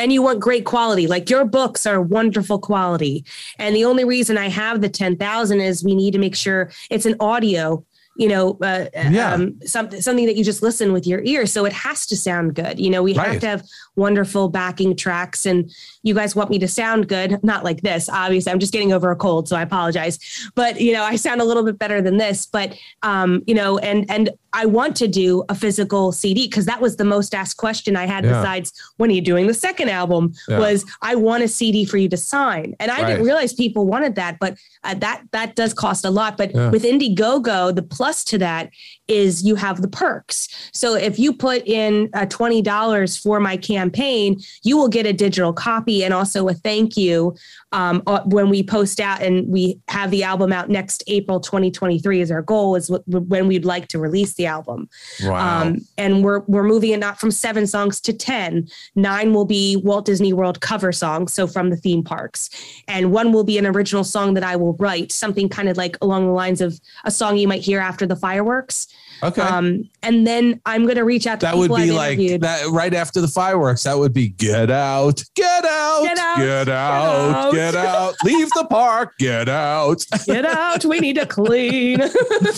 and 0.00 0.12
you 0.12 0.22
want 0.22 0.38
great 0.38 0.64
quality. 0.64 1.08
Like 1.08 1.28
your 1.28 1.44
books 1.44 1.84
are 1.84 2.00
wonderful 2.00 2.60
quality. 2.60 3.24
And 3.58 3.74
the 3.74 3.84
only 3.84 4.04
reason 4.04 4.38
I 4.38 4.48
have 4.48 4.80
the 4.80 4.88
10,000 4.88 5.60
is 5.60 5.82
we 5.82 5.96
need 5.96 6.12
to 6.12 6.20
make 6.20 6.36
sure 6.36 6.70
it's 6.88 7.04
an 7.04 7.16
audio, 7.18 7.84
you 8.18 8.28
know, 8.28 8.58
uh, 8.60 8.86
Yeah. 8.92 9.32
um, 9.32 9.54
something, 9.64 10.00
something 10.02 10.26
that 10.26 10.34
you 10.36 10.42
just 10.44 10.60
listen 10.60 10.92
with 10.92 11.06
your 11.06 11.22
ears. 11.22 11.52
So 11.52 11.64
it 11.64 11.72
has 11.72 12.04
to 12.06 12.16
sound 12.16 12.54
good. 12.56 12.78
You 12.80 12.90
know, 12.90 13.00
we 13.00 13.14
have 13.14 13.38
to 13.40 13.46
have 13.46 13.62
wonderful 13.94 14.48
backing 14.48 14.96
tracks 14.96 15.46
and 15.46 15.70
you 16.02 16.14
guys 16.14 16.34
want 16.34 16.50
me 16.50 16.58
to 16.58 16.66
sound 16.68 17.08
good. 17.08 17.42
Not 17.44 17.62
like 17.62 17.80
this, 17.82 18.08
obviously 18.08 18.50
I'm 18.52 18.58
just 18.58 18.72
getting 18.72 18.92
over 18.92 19.10
a 19.12 19.16
cold. 19.16 19.48
So 19.48 19.54
I 19.56 19.62
apologize, 19.62 20.18
but 20.56 20.80
you 20.80 20.92
know, 20.92 21.04
I 21.04 21.14
sound 21.14 21.40
a 21.40 21.44
little 21.44 21.62
bit 21.64 21.78
better 21.78 22.02
than 22.02 22.16
this, 22.16 22.44
but 22.44 22.76
um, 23.02 23.42
you 23.46 23.54
know, 23.54 23.78
and, 23.78 24.04
and 24.10 24.30
I 24.58 24.66
want 24.66 24.96
to 24.96 25.06
do 25.06 25.44
a 25.48 25.54
physical 25.54 26.10
CD 26.10 26.46
because 26.48 26.66
that 26.66 26.80
was 26.80 26.96
the 26.96 27.04
most 27.04 27.32
asked 27.34 27.56
question 27.58 27.94
I 27.96 28.06
had 28.06 28.24
Yeah. 28.24 28.32
besides 28.40 28.72
when 28.96 29.08
are 29.10 29.14
you 29.14 29.20
doing 29.20 29.46
the 29.46 29.54
second 29.54 29.88
album 29.88 30.32
Yeah. 30.48 30.58
was 30.58 30.84
I 31.00 31.14
want 31.14 31.44
a 31.44 31.48
CD 31.48 31.84
for 31.84 31.96
you 31.96 32.08
to 32.08 32.16
sign. 32.16 32.74
And 32.80 32.90
I 32.90 33.02
Right. 33.02 33.06
didn't 33.10 33.24
realize 33.24 33.52
people 33.52 33.86
wanted 33.86 34.16
that, 34.16 34.38
but 34.40 34.56
uh, 34.82 34.94
that 34.94 35.22
that 35.32 35.54
does 35.54 35.72
cost 35.72 36.04
a 36.04 36.10
lot. 36.10 36.36
But 36.36 36.48
Yeah. 36.54 36.70
with 36.70 36.82
Indiegogo, 36.82 37.72
the 37.74 37.82
plus 37.82 38.24
to 38.24 38.38
that 38.38 38.70
is 39.06 39.42
you 39.44 39.54
have 39.54 39.80
the 39.80 39.88
perks. 39.88 40.48
So 40.72 40.94
if 40.94 41.18
you 41.18 41.32
put 41.32 41.62
in 41.66 42.10
uh, 42.14 42.26
twenty 42.26 42.60
dollars 42.60 43.16
for 43.16 43.38
my 43.40 43.56
campaign, 43.56 44.40
you 44.64 44.76
will 44.76 44.88
get 44.88 45.06
a 45.06 45.12
digital 45.12 45.52
copy 45.52 46.02
and 46.04 46.12
also 46.12 46.48
a 46.48 46.54
thank 46.54 46.96
you 46.96 47.34
um, 47.72 48.02
uh, 48.08 48.20
when 48.24 48.48
we 48.48 48.62
post 48.62 48.98
out 48.98 49.22
and 49.22 49.46
we 49.48 49.78
have 49.88 50.10
the 50.10 50.24
album 50.24 50.52
out 50.52 50.68
next 50.68 51.04
April 51.06 51.38
2023 51.38 52.20
is 52.20 52.30
our 52.30 52.42
goal 52.42 52.74
is 52.74 52.90
when 53.06 53.46
we'd 53.46 53.64
like 53.64 53.86
to 53.88 53.98
release 53.98 54.34
the 54.34 54.46
album. 54.48 54.88
Wow. 55.22 55.62
Um, 55.62 55.86
and 55.96 56.24
we're 56.24 56.40
we're 56.48 56.64
moving 56.64 56.90
it 56.90 56.98
not 56.98 57.20
from 57.20 57.30
seven 57.30 57.66
songs 57.66 58.00
to 58.00 58.12
ten. 58.12 58.68
Nine 58.96 59.32
will 59.32 59.44
be 59.44 59.76
Walt 59.76 60.06
Disney 60.06 60.32
World 60.32 60.60
cover 60.60 60.90
songs, 60.90 61.32
so 61.32 61.46
from 61.46 61.70
the 61.70 61.76
theme 61.76 62.02
parks, 62.02 62.50
and 62.88 63.12
one 63.12 63.32
will 63.32 63.44
be 63.44 63.58
an 63.58 63.66
original 63.66 64.04
song 64.04 64.34
that 64.34 64.42
I 64.42 64.56
will 64.56 64.74
write, 64.74 65.12
something 65.12 65.48
kind 65.48 65.68
of 65.68 65.76
like 65.76 65.96
along 66.02 66.26
the 66.26 66.32
lines 66.32 66.60
of 66.60 66.80
a 67.04 67.10
song 67.10 67.36
you 67.36 67.46
might 67.46 67.62
hear 67.62 67.78
after 67.78 68.06
the 68.06 68.16
fireworks. 68.16 68.88
Okay. 69.22 69.42
Um, 69.42 69.88
and 70.02 70.26
then 70.26 70.60
I'm 70.64 70.84
going 70.84 70.96
to 70.96 71.04
reach 71.04 71.26
out 71.26 71.40
to 71.40 71.46
that 71.46 71.56
would 71.56 71.74
be 71.74 71.90
like 71.90 72.18
that 72.40 72.68
right 72.70 72.94
after 72.94 73.20
the 73.20 73.28
fireworks. 73.28 73.82
That 73.82 73.98
would 73.98 74.12
be 74.12 74.28
get 74.28 74.70
out, 74.70 75.22
get 75.34 75.64
out, 75.64 76.02
Get 76.04 76.18
out, 76.18 76.36
get 76.38 76.68
out, 76.68 77.34
out. 77.34 77.52
get 77.52 77.74
out, 77.74 78.14
leave 78.24 78.48
the 78.50 78.66
park, 78.70 79.14
get 79.18 79.48
out. 79.48 80.04
Get 80.26 80.44
out, 80.44 80.84
we 80.84 81.00
need 81.00 81.16
to 81.16 81.26
clean. 81.26 82.00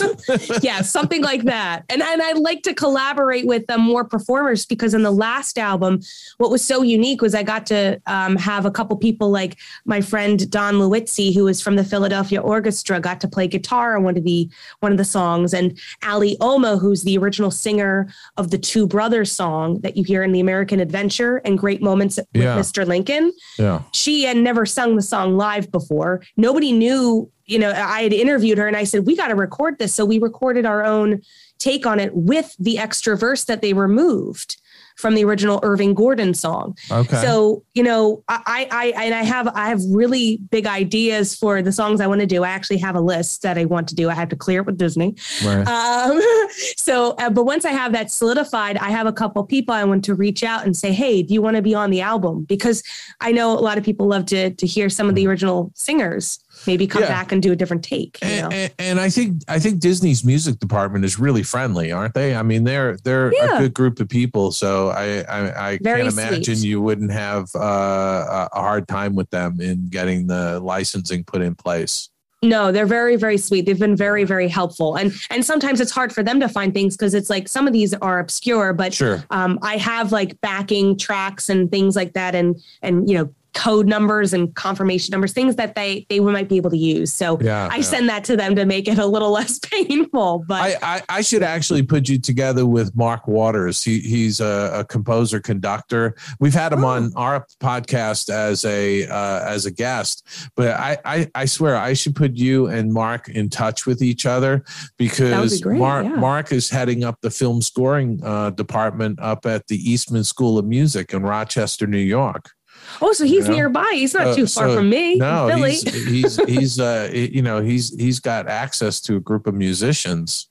yeah, 0.61 0.81
something 0.81 1.23
like 1.23 1.43
that. 1.43 1.83
And 1.89 2.01
and 2.01 2.21
I'd 2.21 2.37
like 2.37 2.63
to 2.63 2.73
collaborate 2.73 3.47
with 3.47 3.69
um, 3.69 3.81
more 3.81 4.03
performers 4.03 4.65
because 4.65 4.93
in 4.93 5.03
the 5.03 5.11
last 5.11 5.57
album, 5.57 6.01
what 6.37 6.51
was 6.51 6.63
so 6.63 6.83
unique 6.83 7.21
was 7.21 7.33
I 7.33 7.43
got 7.43 7.65
to 7.67 7.99
um, 8.05 8.35
have 8.35 8.65
a 8.65 8.71
couple 8.71 8.95
people 8.97 9.31
like 9.31 9.57
my 9.85 10.01
friend 10.01 10.49
Don 10.49 10.75
Lewitzi, 10.75 11.33
who 11.33 11.45
was 11.45 11.61
from 11.61 11.75
the 11.75 11.83
Philadelphia 11.83 12.41
Orchestra, 12.41 12.99
got 12.99 13.19
to 13.21 13.27
play 13.27 13.47
guitar 13.47 13.97
on 13.97 14.03
one 14.03 14.17
of 14.17 14.23
the 14.23 14.49
one 14.79 14.91
of 14.91 14.97
the 14.97 15.05
songs, 15.05 15.53
and 15.53 15.79
Ali 16.03 16.37
Oma, 16.51 16.77
who's 16.77 17.03
the 17.03 17.17
original 17.17 17.49
singer 17.49 18.07
of 18.37 18.51
the 18.51 18.57
Two 18.57 18.85
Brothers 18.85 19.31
song 19.31 19.79
that 19.81 19.95
you 19.95 20.03
hear 20.03 20.21
in 20.21 20.33
the 20.33 20.41
American 20.41 20.79
Adventure 20.81 21.37
and 21.45 21.57
Great 21.57 21.81
Moments 21.81 22.17
with 22.17 22.27
Yeah. 22.43 22.57
Mr. 22.57 22.85
Lincoln 22.85 23.31
Yeah. 23.57 23.81
she 23.93 24.23
had 24.23 24.35
never 24.37 24.65
sung 24.65 24.95
the 24.97 25.01
song 25.01 25.37
live 25.37 25.71
before. 25.71 26.21
Nobody 26.35 26.71
knew, 26.73 27.29
you 27.45 27.57
know, 27.57 27.71
I 27.71 28.03
had 28.03 28.13
interviewed 28.13 28.57
her 28.57 28.67
and 28.67 28.75
I 28.75 28.83
said, 28.83 29.05
we 29.07 29.15
got 29.15 29.29
to 29.29 29.35
record 29.35 29.79
this. 29.79 29.93
So 29.95 30.03
we 30.03 30.19
recorded 30.19 30.65
our 30.65 30.83
own 30.83 31.21
take 31.57 31.85
on 31.85 31.99
it 31.99 32.13
with 32.15 32.53
the 32.59 32.77
extra 32.77 33.15
verse 33.15 33.45
that 33.45 33.61
they 33.61 33.71
removed 33.73 34.57
from 34.95 35.15
the 35.15 35.23
original 35.23 35.59
Irving 35.63 35.93
Gordon 35.93 36.33
song. 36.33 36.77
Okay. 36.91 37.21
So, 37.21 37.63
you 37.73 37.83
know, 37.83 38.23
I, 38.27 38.67
I, 38.71 39.03
and 39.05 39.13
I 39.13 39.23
have, 39.23 39.47
I 39.49 39.69
have 39.69 39.81
really 39.89 40.37
big 40.49 40.65
ideas 40.65 41.35
for 41.35 41.61
the 41.61 41.71
songs 41.71 42.01
I 42.01 42.07
want 42.07 42.21
to 42.21 42.27
do. 42.27 42.43
I 42.43 42.49
actually 42.49 42.77
have 42.77 42.95
a 42.95 43.01
list 43.01 43.41
that 43.41 43.57
I 43.57 43.65
want 43.65 43.87
to 43.89 43.95
do. 43.95 44.09
I 44.09 44.13
have 44.13 44.29
to 44.29 44.35
clear 44.35 44.61
it 44.61 44.65
with 44.65 44.77
Disney. 44.77 45.15
Right. 45.43 45.67
Um, 45.67 46.21
so, 46.77 47.11
uh, 47.11 47.29
but 47.29 47.45
once 47.45 47.65
I 47.65 47.71
have 47.71 47.91
that 47.93 48.11
solidified, 48.11 48.77
I 48.77 48.89
have 48.89 49.07
a 49.07 49.13
couple 49.13 49.43
people 49.45 49.73
I 49.73 49.83
want 49.83 50.03
to 50.05 50.15
reach 50.15 50.43
out 50.43 50.65
and 50.65 50.75
say, 50.75 50.91
"Hey, 50.91 51.23
do 51.23 51.33
you 51.33 51.41
want 51.41 51.55
to 51.55 51.61
be 51.61 51.73
on 51.73 51.89
the 51.89 52.01
album?" 52.01 52.43
Because 52.43 52.83
I 53.19 53.31
know 53.31 53.57
a 53.57 53.59
lot 53.59 53.77
of 53.77 53.83
people 53.83 54.07
love 54.07 54.25
to 54.27 54.51
to 54.51 54.67
hear 54.67 54.89
some 54.89 55.09
of 55.09 55.15
the 55.15 55.27
original 55.27 55.71
singers. 55.75 56.39
Maybe 56.67 56.85
come 56.87 57.01
Yeah. 57.03 57.07
back 57.09 57.31
and 57.31 57.41
do 57.41 57.51
a 57.51 57.55
different 57.55 57.83
take. 57.83 58.19
You 58.21 58.27
know? 58.27 58.33
and, 58.45 58.53
and, 58.53 58.71
and 58.79 58.99
I 58.99 59.09
think 59.09 59.41
I 59.47 59.57
think 59.59 59.79
Disney's 59.79 60.23
music 60.23 60.59
department 60.59 61.05
is 61.05 61.17
really 61.19 61.43
friendly, 61.43 61.91
aren't 61.91 62.13
they? 62.13 62.35
I 62.35 62.43
mean, 62.43 62.63
they're 62.63 62.97
they're 63.03 63.33
Yeah. 63.33 63.55
a 63.57 63.59
good 63.61 63.73
group 63.73 63.99
of 63.99 64.09
people. 64.09 64.51
So 64.51 64.89
I 64.89 65.21
I, 65.21 65.69
I 65.71 65.79
Very 65.81 66.01
can't 66.03 66.13
imagine 66.13 66.43
sweet. 66.55 66.67
you 66.69 66.81
wouldn't 66.81 67.11
have 67.11 67.49
uh, 67.55 67.59
a 67.59 68.49
a 68.53 68.59
hard 68.61 68.87
time 68.87 69.15
with 69.15 69.29
them 69.29 69.59
in 69.61 69.87
getting 69.89 70.27
the 70.27 70.59
licensing 70.59 71.23
put 71.23 71.41
in 71.41 71.55
place. 71.55 72.09
No, 72.43 72.71
they're 72.71 72.87
very, 72.87 73.17
very 73.17 73.37
sweet. 73.37 73.67
They've 73.67 73.77
been 73.77 73.95
very, 73.95 74.23
very 74.23 74.47
helpful. 74.47 74.95
And 74.95 75.13
and 75.29 75.45
sometimes 75.45 75.79
it's 75.79 75.91
hard 75.91 76.11
for 76.11 76.23
them 76.23 76.39
to 76.39 76.49
find 76.49 76.73
things 76.73 76.97
because 76.97 77.13
it's 77.13 77.29
like 77.29 77.47
some 77.47 77.67
of 77.67 77.73
these 77.73 77.93
are 77.95 78.17
obscure, 78.19 78.73
but 78.73 78.93
Sure. 78.95 79.23
um, 79.29 79.59
I 79.61 79.77
have 79.77 80.11
like 80.11 80.41
backing 80.41 80.97
tracks 80.97 81.49
and 81.49 81.69
things 81.69 81.95
like 81.95 82.13
that, 82.13 82.33
and 82.33 82.59
and 82.81 83.07
you 83.07 83.15
know 83.17 83.29
code 83.53 83.87
numbers 83.87 84.33
and 84.33 84.53
confirmation 84.55 85.11
numbers, 85.11 85.33
things 85.33 85.55
that 85.57 85.75
they 85.75 86.05
they 86.09 86.19
might 86.19 86.47
be 86.47 86.57
able 86.57 86.69
to 86.69 86.77
use. 86.77 87.11
So 87.11 87.37
Yeah, 87.41 87.67
I 87.71 87.77
yeah. 87.77 87.81
send 87.81 88.09
that 88.09 88.23
to 88.25 88.37
them 88.37 88.55
to 88.55 88.65
make 88.65 88.87
it 88.87 88.97
a 88.97 89.05
little 89.05 89.31
less 89.41 89.59
painful. 89.59 90.45
But 90.47 90.61
I, 90.61 90.95
I, 90.95 91.01
I 91.09 91.21
should 91.21 91.43
actually 91.43 91.83
put 91.83 92.07
you 92.07 92.19
together 92.19 92.65
with 92.65 92.95
Mark 92.95 93.27
Watters. 93.27 93.83
He, 93.83 93.99
he's 93.99 94.39
a, 94.39 94.71
a 94.75 94.85
composer 94.85 95.39
conductor. 95.39 96.15
We've 96.39 96.53
had 96.53 96.73
him 96.73 96.85
on 96.85 97.11
our 97.15 97.45
podcast 97.59 98.29
as 98.29 98.63
a 98.65 99.07
uh, 99.07 99.45
as 99.45 99.65
a 99.65 99.71
guest, 99.71 100.27
but 100.55 100.69
I, 100.69 100.97
I 101.05 101.31
I 101.35 101.45
swear 101.45 101.75
I 101.75 101.93
should 101.93 102.15
put 102.15 102.35
you 102.35 102.67
and 102.67 102.93
Mark 102.93 103.29
in 103.29 103.49
touch 103.49 103.85
with 103.85 104.01
each 104.01 104.25
other 104.25 104.63
because 104.97 105.61
great, 105.61 105.79
Mark 105.79 106.05
yeah. 106.05 106.15
Mark 106.15 106.51
is 106.51 106.69
heading 106.69 107.03
up 107.03 107.19
the 107.21 107.31
film 107.31 107.61
scoring 107.61 108.19
uh, 108.23 108.51
department 108.51 109.19
up 109.21 109.45
at 109.45 109.67
the 109.67 109.77
Eastman 109.77 110.23
School 110.23 110.57
of 110.57 110.65
Music 110.65 111.13
in 111.13 111.23
Rochester, 111.23 111.87
New 111.87 111.97
York. 111.97 112.51
Oh, 113.01 113.13
so 113.13 113.23
he's 113.25 113.45
You 113.45 113.51
know? 113.51 113.55
nearby. 113.57 113.89
He's 113.93 114.13
not 114.13 114.27
Uh, 114.27 114.35
too 114.35 114.47
far 114.47 114.67
so- 114.69 114.75
from 114.75 114.89
me. 114.89 115.15
No, 115.15 115.47
Philly. 115.49 115.71
he's 115.71 115.83
he's 116.07 116.35
he's 116.47 116.79
uh 116.79 117.09
you 117.13 117.41
know 117.41 117.61
he's 117.61 117.93
he's 117.99 118.19
got 118.19 118.47
access 118.47 118.99
to 119.01 119.15
a 119.17 119.19
group 119.19 119.45
of 119.47 119.53
musicians. 119.55 120.47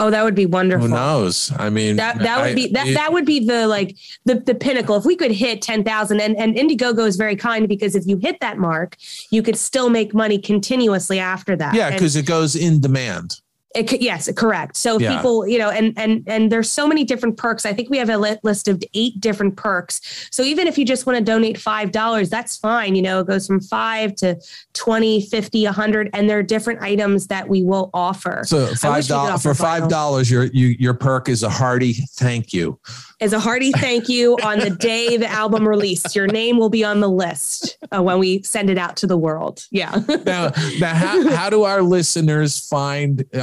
oh, 0.00 0.10
that 0.10 0.22
would 0.22 0.34
be 0.36 0.46
wonderful. 0.46 0.86
Who 0.86 0.94
knows? 0.94 1.50
I 1.58 1.70
mean, 1.70 1.96
That 1.96 2.20
that 2.20 2.40
would 2.40 2.54
be 2.54 2.68
that 2.72 2.86
it- 2.88 2.94
that 2.94 3.12
would 3.12 3.26
be 3.26 3.44
the 3.44 3.66
like 3.66 3.96
the 4.26 4.36
the 4.36 4.54
pinnacle. 4.54 4.94
If 4.96 5.04
we 5.04 5.16
could 5.16 5.32
hit 5.32 5.60
ten 5.60 5.82
thousand, 5.82 6.20
and 6.20 6.36
and 6.36 6.54
Indiegogo 6.54 7.04
is 7.06 7.16
very 7.16 7.34
kind 7.36 7.66
because 7.68 7.96
if 7.96 8.06
you 8.06 8.16
hit 8.18 8.38
that 8.40 8.58
mark, 8.58 8.96
you 9.30 9.42
could 9.42 9.56
still 9.56 9.90
make 9.90 10.14
money 10.14 10.38
continuously 10.38 11.18
after 11.18 11.56
that. 11.56 11.74
Yeah, 11.74 11.90
because 11.90 12.14
it 12.16 12.26
goes 12.26 12.54
in 12.54 12.80
demand. 12.80 13.40
It, 13.78 13.88
could- 13.88 14.02
yes, 14.02 14.30
correct. 14.36 14.76
So 14.76 14.98
Yeah. 14.98 15.14
people, 15.16 15.46
you 15.46 15.58
know, 15.58 15.70
and 15.70 15.92
and 15.96 16.22
and 16.26 16.50
there's 16.52 16.70
so 16.70 16.86
many 16.86 17.04
different 17.04 17.36
perks. 17.36 17.64
I 17.64 17.72
think 17.72 17.90
we 17.90 17.98
have 17.98 18.10
a 18.10 18.16
list 18.42 18.68
of 18.68 18.82
eight 18.94 19.20
different 19.20 19.56
perks. 19.56 20.00
So 20.30 20.42
even 20.42 20.66
if 20.66 20.76
you 20.78 20.84
just 20.84 21.06
want 21.06 21.18
to 21.18 21.24
donate 21.24 21.58
five 21.58 21.92
dollars, 21.92 22.28
that's 22.30 22.56
fine. 22.56 22.94
You 22.96 23.02
know, 23.02 23.20
it 23.20 23.26
goes 23.26 23.46
from 23.46 23.60
five 23.60 24.14
to 24.16 24.36
20, 24.74 25.22
50, 25.26 25.64
100, 25.64 26.10
and 26.12 26.28
there 26.28 26.38
are 26.38 26.42
different 26.42 26.82
items 26.82 27.26
that 27.28 27.48
we 27.48 27.62
will 27.62 27.90
offer. 27.94 28.42
So 28.44 28.66
five 28.74 29.06
dollars 29.06 29.42
for 29.42 29.54
five 29.54 29.88
dollars, 29.88 30.30
your 30.30 30.44
you, 30.44 30.68
your 30.78 30.94
perk 30.94 31.28
is 31.28 31.42
a 31.42 31.50
hearty 31.50 31.94
thank 32.14 32.52
you. 32.52 32.78
As 33.20 33.32
a 33.32 33.40
hearty 33.40 33.72
thank 33.72 34.08
you 34.08 34.36
on 34.44 34.60
the 34.60 34.70
day 34.70 35.16
the 35.16 35.26
album 35.28 35.66
released, 35.66 36.14
your 36.14 36.28
name 36.28 36.56
will 36.56 36.68
be 36.70 36.84
on 36.84 37.00
the 37.00 37.08
list 37.10 37.76
uh, 37.92 38.00
when 38.00 38.18
we 38.20 38.42
send 38.44 38.70
it 38.70 38.78
out 38.78 38.96
to 38.98 39.06
the 39.08 39.16
world. 39.16 39.64
Yeah. 39.72 40.00
Now, 40.24 40.52
now, 40.78 40.94
how, 40.94 41.28
how 41.34 41.50
do 41.50 41.64
our 41.64 41.82
listeners 41.82 42.68
find 42.68 43.22
uh, 43.34 43.38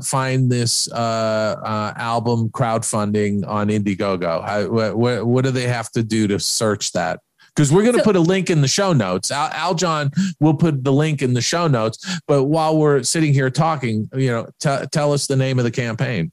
find 0.00 0.50
this 0.50 0.90
uh, 0.92 1.56
uh, 1.64 1.92
album 1.96 2.48
crowdfunding 2.50 3.46
on 3.46 3.68
Indiegogo? 3.68 4.44
How, 4.44 4.68
what, 4.68 4.96
what 4.96 5.26
what 5.26 5.44
do 5.44 5.50
they 5.50 5.66
have 5.68 5.90
to 5.92 6.02
do 6.02 6.26
to 6.28 6.38
search 6.38 6.92
that? 6.92 7.20
Because 7.54 7.72
we're 7.72 7.82
going 7.82 7.94
to 7.94 8.00
So- 8.00 8.04
put 8.04 8.16
a 8.16 8.20
link 8.20 8.50
in 8.50 8.60
the 8.60 8.68
show 8.68 8.92
notes. 8.92 9.30
Al, 9.32 9.74
Aljon 9.74 10.12
will 10.38 10.54
put 10.54 10.84
the 10.84 10.92
link 10.92 11.22
in 11.22 11.34
the 11.34 11.40
show 11.42 11.66
notes. 11.66 12.20
But 12.28 12.44
while 12.44 12.78
we're 12.78 13.02
sitting 13.02 13.32
here 13.32 13.50
talking, 13.50 14.08
you 14.14 14.30
know, 14.30 14.46
t- 14.60 14.86
tell 14.92 15.12
us 15.12 15.26
the 15.26 15.34
name 15.36 15.58
of 15.58 15.64
the 15.64 15.70
campaign. 15.72 16.30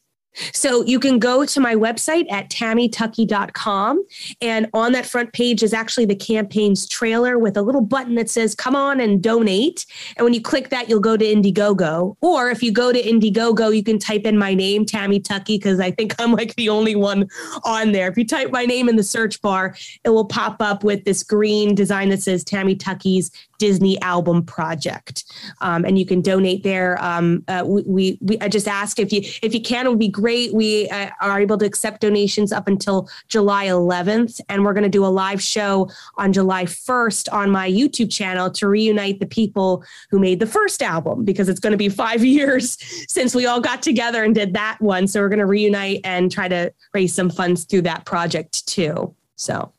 So 0.53 0.83
you 0.85 0.99
can 0.99 1.19
go 1.19 1.45
to 1.45 1.59
my 1.59 1.75
website 1.75 2.31
at 2.31 2.49
tammytuckey.com. 2.49 4.05
And 4.41 4.69
on 4.73 4.91
that 4.93 5.05
front 5.05 5.33
page 5.33 5.63
is 5.63 5.73
actually 5.73 6.05
the 6.05 6.15
campaign's 6.15 6.87
trailer 6.87 7.39
with 7.39 7.57
a 7.57 7.61
little 7.61 7.81
button 7.81 8.15
that 8.15 8.29
says, 8.29 8.55
come 8.55 8.75
on 8.75 8.99
and 8.99 9.21
donate. 9.21 9.85
And 10.17 10.23
when 10.23 10.33
you 10.33 10.41
click 10.41 10.69
that, 10.69 10.89
you'll 10.89 10.99
go 10.99 11.17
to 11.17 11.25
Indiegogo. 11.25 12.15
Or 12.21 12.49
if 12.49 12.61
you 12.61 12.71
go 12.71 12.91
to 12.91 13.01
Indiegogo, 13.01 13.75
you 13.75 13.83
can 13.83 13.99
type 13.99 14.25
in 14.25 14.37
my 14.37 14.53
name, 14.53 14.85
Tammy 14.85 15.19
Tuckey, 15.19 15.57
because 15.57 15.79
I 15.79 15.91
think 15.91 16.15
I'm 16.19 16.31
like 16.31 16.55
the 16.55 16.69
only 16.69 16.95
one 16.95 17.27
on 17.63 17.91
there. 17.91 18.09
If 18.09 18.17
you 18.17 18.25
type 18.25 18.51
my 18.51 18.65
name 18.65 18.89
in 18.89 18.95
the 18.95 19.03
search 19.03 19.41
bar, 19.41 19.75
it 20.03 20.09
will 20.09 20.25
pop 20.25 20.57
up 20.59 20.83
with 20.83 21.05
this 21.05 21.23
green 21.23 21.75
design 21.75 22.09
that 22.09 22.21
says 22.21 22.43
Tammy 22.43 22.75
Tuckey's 22.75 23.31
Disney 23.57 23.99
album 24.01 24.43
project, 24.43 25.23
um, 25.61 25.85
and 25.85 25.97
you 25.97 26.05
can 26.05 26.21
donate 26.21 26.63
there. 26.63 27.01
Um, 27.03 27.43
uh, 27.47 27.63
we, 27.65 27.83
we, 27.83 28.17
we 28.21 28.39
I 28.39 28.47
just 28.47 28.67
ask 28.67 28.99
if 28.99 29.11
you 29.11 29.21
if 29.41 29.53
you 29.53 29.61
can, 29.61 29.85
it 29.85 29.89
would 29.89 29.99
be 29.99 30.09
great. 30.09 30.53
We 30.53 30.89
uh, 30.89 31.09
are 31.21 31.39
able 31.39 31.57
to 31.57 31.65
accept 31.65 32.01
donations 32.01 32.51
up 32.51 32.67
until 32.67 33.09
July 33.27 33.67
11th, 33.67 34.41
and 34.49 34.63
we're 34.63 34.73
going 34.73 34.83
to 34.83 34.89
do 34.89 35.05
a 35.05 35.07
live 35.07 35.41
show 35.41 35.89
on 36.17 36.33
July 36.33 36.65
1st 36.65 37.31
on 37.31 37.51
my 37.51 37.69
YouTube 37.69 38.11
channel 38.11 38.49
to 38.51 38.67
reunite 38.67 39.19
the 39.19 39.25
people 39.25 39.83
who 40.09 40.19
made 40.19 40.39
the 40.39 40.47
first 40.47 40.81
album 40.81 41.23
because 41.23 41.49
it's 41.49 41.59
going 41.59 41.71
to 41.71 41.77
be 41.77 41.89
five 41.89 42.23
years 42.35 42.77
since 43.11 43.35
we 43.35 43.45
all 43.45 43.61
got 43.61 43.81
together 43.81 44.23
and 44.23 44.35
did 44.35 44.53
that 44.53 44.77
one. 44.79 45.07
So 45.07 45.21
we're 45.21 45.29
going 45.29 45.39
to 45.39 45.45
reunite 45.45 46.01
and 46.03 46.31
try 46.31 46.47
to 46.47 46.73
raise 46.93 47.13
some 47.13 47.29
funds 47.29 47.65
through 47.65 47.83
that 47.83 48.05
project 48.05 48.67
too. 48.67 49.15
So. 49.35 49.74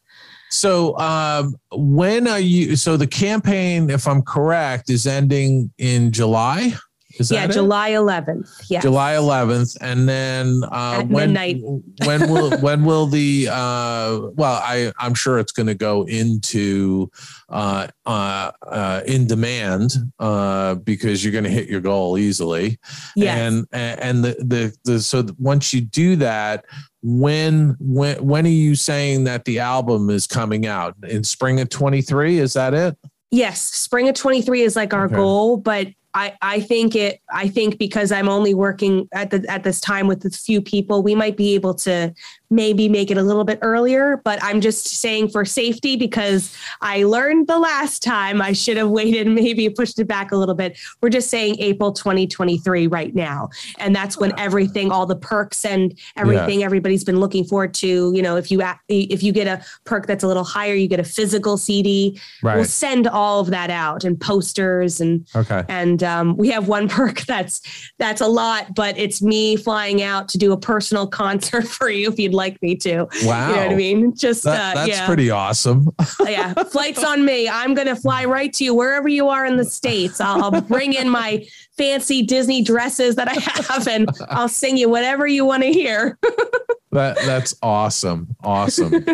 So 0.50 0.96
um, 0.98 1.56
when 1.72 2.28
are 2.28 2.40
you? 2.40 2.76
So 2.76 2.96
the 2.96 3.06
campaign, 3.06 3.90
if 3.90 4.06
I'm 4.06 4.22
correct, 4.22 4.90
is 4.90 5.06
ending 5.06 5.72
in 5.78 6.12
July. 6.12 6.74
Is 7.18 7.30
yeah. 7.30 7.46
July 7.46 7.90
11th. 7.92 8.48
Yeah. 8.68 8.80
July 8.80 9.14
11th, 9.14 9.76
and 9.80 10.08
then 10.08 10.62
uh, 10.70 11.00
At 11.00 11.08
when 11.08 11.32
midnight. 11.32 11.60
when 12.04 12.28
will 12.30 12.50
when 12.58 12.84
will 12.84 13.06
the 13.06 13.48
uh, 13.50 14.20
well 14.34 14.60
I 14.62 14.92
I'm 14.98 15.14
sure 15.14 15.38
it's 15.38 15.52
going 15.52 15.66
to 15.68 15.74
go 15.74 16.02
into 16.06 17.10
uh, 17.48 17.88
uh, 18.04 18.52
uh, 18.66 19.00
in 19.06 19.26
demand 19.26 19.92
uh, 20.18 20.74
because 20.76 21.24
you're 21.24 21.32
going 21.32 21.44
to 21.44 21.50
hit 21.50 21.68
your 21.68 21.80
goal 21.80 22.18
easily, 22.18 22.78
Yes. 23.14 23.38
and 23.38 23.66
and 23.72 24.24
the 24.24 24.36
the 24.40 24.76
the 24.84 25.00
so 25.00 25.26
once 25.38 25.72
you 25.72 25.80
do 25.80 26.16
that. 26.16 26.64
When 27.08 27.76
when 27.78 28.16
when 28.26 28.46
are 28.46 28.48
you 28.48 28.74
saying 28.74 29.24
that 29.24 29.44
the 29.44 29.60
album 29.60 30.10
is 30.10 30.26
coming 30.26 30.66
out 30.66 30.96
in 31.08 31.22
spring 31.22 31.60
of 31.60 31.68
23 31.68 32.38
is 32.40 32.54
that 32.54 32.74
it 32.74 32.96
Yes, 33.30 33.62
spring 33.62 34.08
of 34.08 34.16
23 34.16 34.62
is 34.62 34.74
like 34.74 34.92
our 34.92 35.04
Okay. 35.04 35.14
goal, 35.14 35.56
but 35.56 35.86
I, 36.16 36.60
think 36.60 36.96
it 36.96 37.20
I 37.30 37.48
think 37.48 37.78
because 37.78 38.10
I'm 38.10 38.28
only 38.28 38.54
working 38.54 39.08
at 39.12 39.30
the 39.30 39.44
at 39.48 39.64
this 39.64 39.80
time 39.80 40.06
with 40.06 40.24
a 40.24 40.30
few 40.30 40.62
people, 40.62 41.02
we 41.02 41.14
might 41.14 41.36
be 41.36 41.54
able 41.54 41.74
to 41.74 42.14
maybe 42.50 42.88
make 42.88 43.10
it 43.10 43.18
a 43.18 43.22
little 43.22 43.44
bit 43.44 43.58
earlier, 43.62 44.20
but 44.24 44.42
I'm 44.42 44.60
just 44.60 44.86
saying 44.86 45.30
for 45.30 45.44
safety 45.44 45.96
because 45.96 46.56
I 46.80 47.04
learned 47.04 47.46
the 47.46 47.58
last 47.58 48.02
time 48.02 48.40
I 48.40 48.52
should 48.52 48.76
have 48.76 48.88
waited 48.88 49.26
maybe 49.36 49.68
pushed 49.68 49.98
it 49.98 50.06
back 50.06 50.32
a 50.32 50.36
little 50.36 50.54
bit. 50.54 50.78
We're 51.00 51.10
just 51.10 51.28
saying 51.30 51.56
April 51.58 51.92
2023 51.92 52.86
right 52.86 53.14
now. 53.14 53.50
And 53.78 53.94
that's 53.94 54.18
when 54.18 54.38
everything, 54.38 54.90
all 54.90 55.06
the 55.06 55.16
perks 55.16 55.64
and 55.64 55.98
everything 56.16 56.60
yeah. 56.60 56.66
everybody's 56.66 57.04
been 57.04 57.20
looking 57.20 57.44
forward 57.44 57.74
to, 57.74 58.12
you 58.14 58.22
know, 58.22 58.36
if 58.36 58.50
you 58.50 58.62
if 58.88 59.22
you 59.22 59.32
get 59.32 59.46
a 59.46 59.64
perk 59.84 60.06
that's 60.06 60.24
a 60.24 60.26
little 60.26 60.44
higher, 60.44 60.74
you 60.74 60.88
get 60.88 61.00
a 61.00 61.04
physical 61.04 61.56
CD. 61.56 62.20
Right. 62.42 62.56
We'll 62.56 62.64
send 62.64 63.06
all 63.06 63.40
of 63.40 63.48
that 63.48 63.70
out 63.70 64.04
and 64.04 64.20
posters 64.20 65.00
and 65.00 65.26
okay. 65.34 65.64
And 65.68 66.02
um, 66.02 66.36
we 66.36 66.48
have 66.50 66.68
one 66.68 66.88
perk 66.96 67.20
that's 67.22 67.60
that's 67.98 68.20
a 68.20 68.26
lot, 68.26 68.74
but 68.74 68.98
it's 68.98 69.22
me 69.22 69.56
flying 69.56 70.02
out 70.02 70.28
to 70.30 70.38
do 70.38 70.52
a 70.52 70.56
personal 70.56 71.06
concert 71.06 71.66
for 71.66 71.90
you 71.90 72.08
if 72.08 72.18
you'd 72.18 72.34
like 72.36 72.60
me 72.62 72.76
to. 72.76 73.08
Wow. 73.24 73.48
You 73.48 73.56
know 73.56 73.62
what 73.62 73.72
I 73.72 73.74
mean? 73.74 74.14
Just 74.14 74.44
that, 74.44 74.76
uh, 74.76 74.80
that's 74.80 74.98
yeah. 74.98 75.06
pretty 75.06 75.30
awesome. 75.30 75.88
yeah. 76.26 76.54
Flights 76.54 77.02
on 77.02 77.24
me. 77.24 77.48
I'm 77.48 77.74
going 77.74 77.88
to 77.88 77.96
fly 77.96 78.24
right 78.24 78.52
to 78.52 78.64
you 78.64 78.74
wherever 78.74 79.08
you 79.08 79.28
are 79.28 79.44
in 79.44 79.56
the 79.56 79.64
States. 79.64 80.20
I'll, 80.20 80.44
I'll 80.44 80.60
bring 80.60 80.92
in 80.92 81.08
my 81.08 81.44
fancy 81.76 82.22
Disney 82.22 82.62
dresses 82.62 83.16
that 83.16 83.28
I 83.28 83.34
have 83.34 83.88
and 83.88 84.08
I'll 84.28 84.48
sing 84.48 84.76
you 84.76 84.88
whatever 84.88 85.26
you 85.26 85.44
want 85.44 85.62
to 85.64 85.72
hear. 85.72 86.18
that 86.92 87.16
that's 87.24 87.54
awesome. 87.62 88.28
Awesome. 88.44 89.04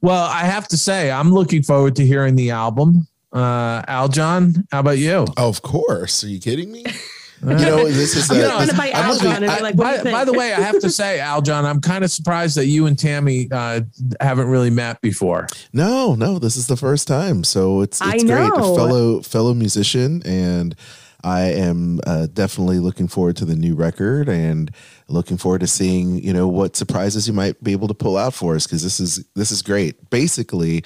well, 0.00 0.24
I 0.24 0.44
have 0.44 0.68
to 0.68 0.76
say, 0.76 1.10
I'm 1.10 1.32
looking 1.32 1.62
forward 1.62 1.96
to 1.96 2.06
hearing 2.06 2.36
the 2.36 2.50
album. 2.50 3.08
Uh, 3.32 3.82
Aljon, 3.82 4.64
how 4.70 4.80
about 4.80 4.98
you? 4.98 5.26
Of 5.36 5.62
course. 5.62 6.22
Are 6.22 6.28
you 6.28 6.38
kidding 6.38 6.70
me? 6.70 6.84
You 7.44 7.54
know, 7.54 7.84
this 7.88 8.16
is. 8.16 8.30
I'm 8.30 8.36
uh, 8.38 8.64
this, 8.64 8.72
by, 8.72 10.02
by, 10.02 10.24
the 10.24 10.32
way, 10.32 10.54
I 10.54 10.60
have 10.60 10.80
to 10.80 10.90
say, 10.90 11.18
Aljon, 11.20 11.64
I'm 11.64 11.80
kind 11.80 12.04
of 12.04 12.10
surprised 12.10 12.56
that 12.56 12.66
you 12.66 12.86
and 12.86 12.98
Tammy 12.98 13.48
uh, 13.50 13.82
haven't 14.20 14.48
really 14.48 14.70
met 14.70 15.00
before. 15.00 15.46
No, 15.72 16.14
no, 16.14 16.38
this 16.38 16.56
is 16.56 16.66
the 16.66 16.76
first 16.76 17.06
time, 17.06 17.44
so 17.44 17.82
it's 17.82 18.00
it's 18.02 18.24
great. 18.24 18.50
A 18.50 18.54
fellow 18.54 19.20
fellow 19.20 19.54
musician, 19.54 20.22
and 20.24 20.74
I 21.22 21.52
am 21.52 22.00
uh, 22.06 22.26
definitely 22.32 22.78
looking 22.78 23.08
forward 23.08 23.36
to 23.36 23.44
the 23.44 23.56
new 23.56 23.74
record 23.74 24.28
and 24.28 24.70
looking 25.08 25.36
forward 25.36 25.60
to 25.60 25.66
seeing 25.66 26.22
you 26.22 26.32
know 26.32 26.48
what 26.48 26.76
surprises 26.76 27.26
you 27.26 27.32
might 27.32 27.62
be 27.62 27.72
able 27.72 27.88
to 27.88 27.94
pull 27.94 28.16
out 28.16 28.34
for 28.34 28.54
us 28.54 28.66
because 28.66 28.82
this 28.82 29.00
is 29.00 29.24
this 29.34 29.50
is 29.50 29.62
great. 29.62 30.10
Basically, 30.10 30.84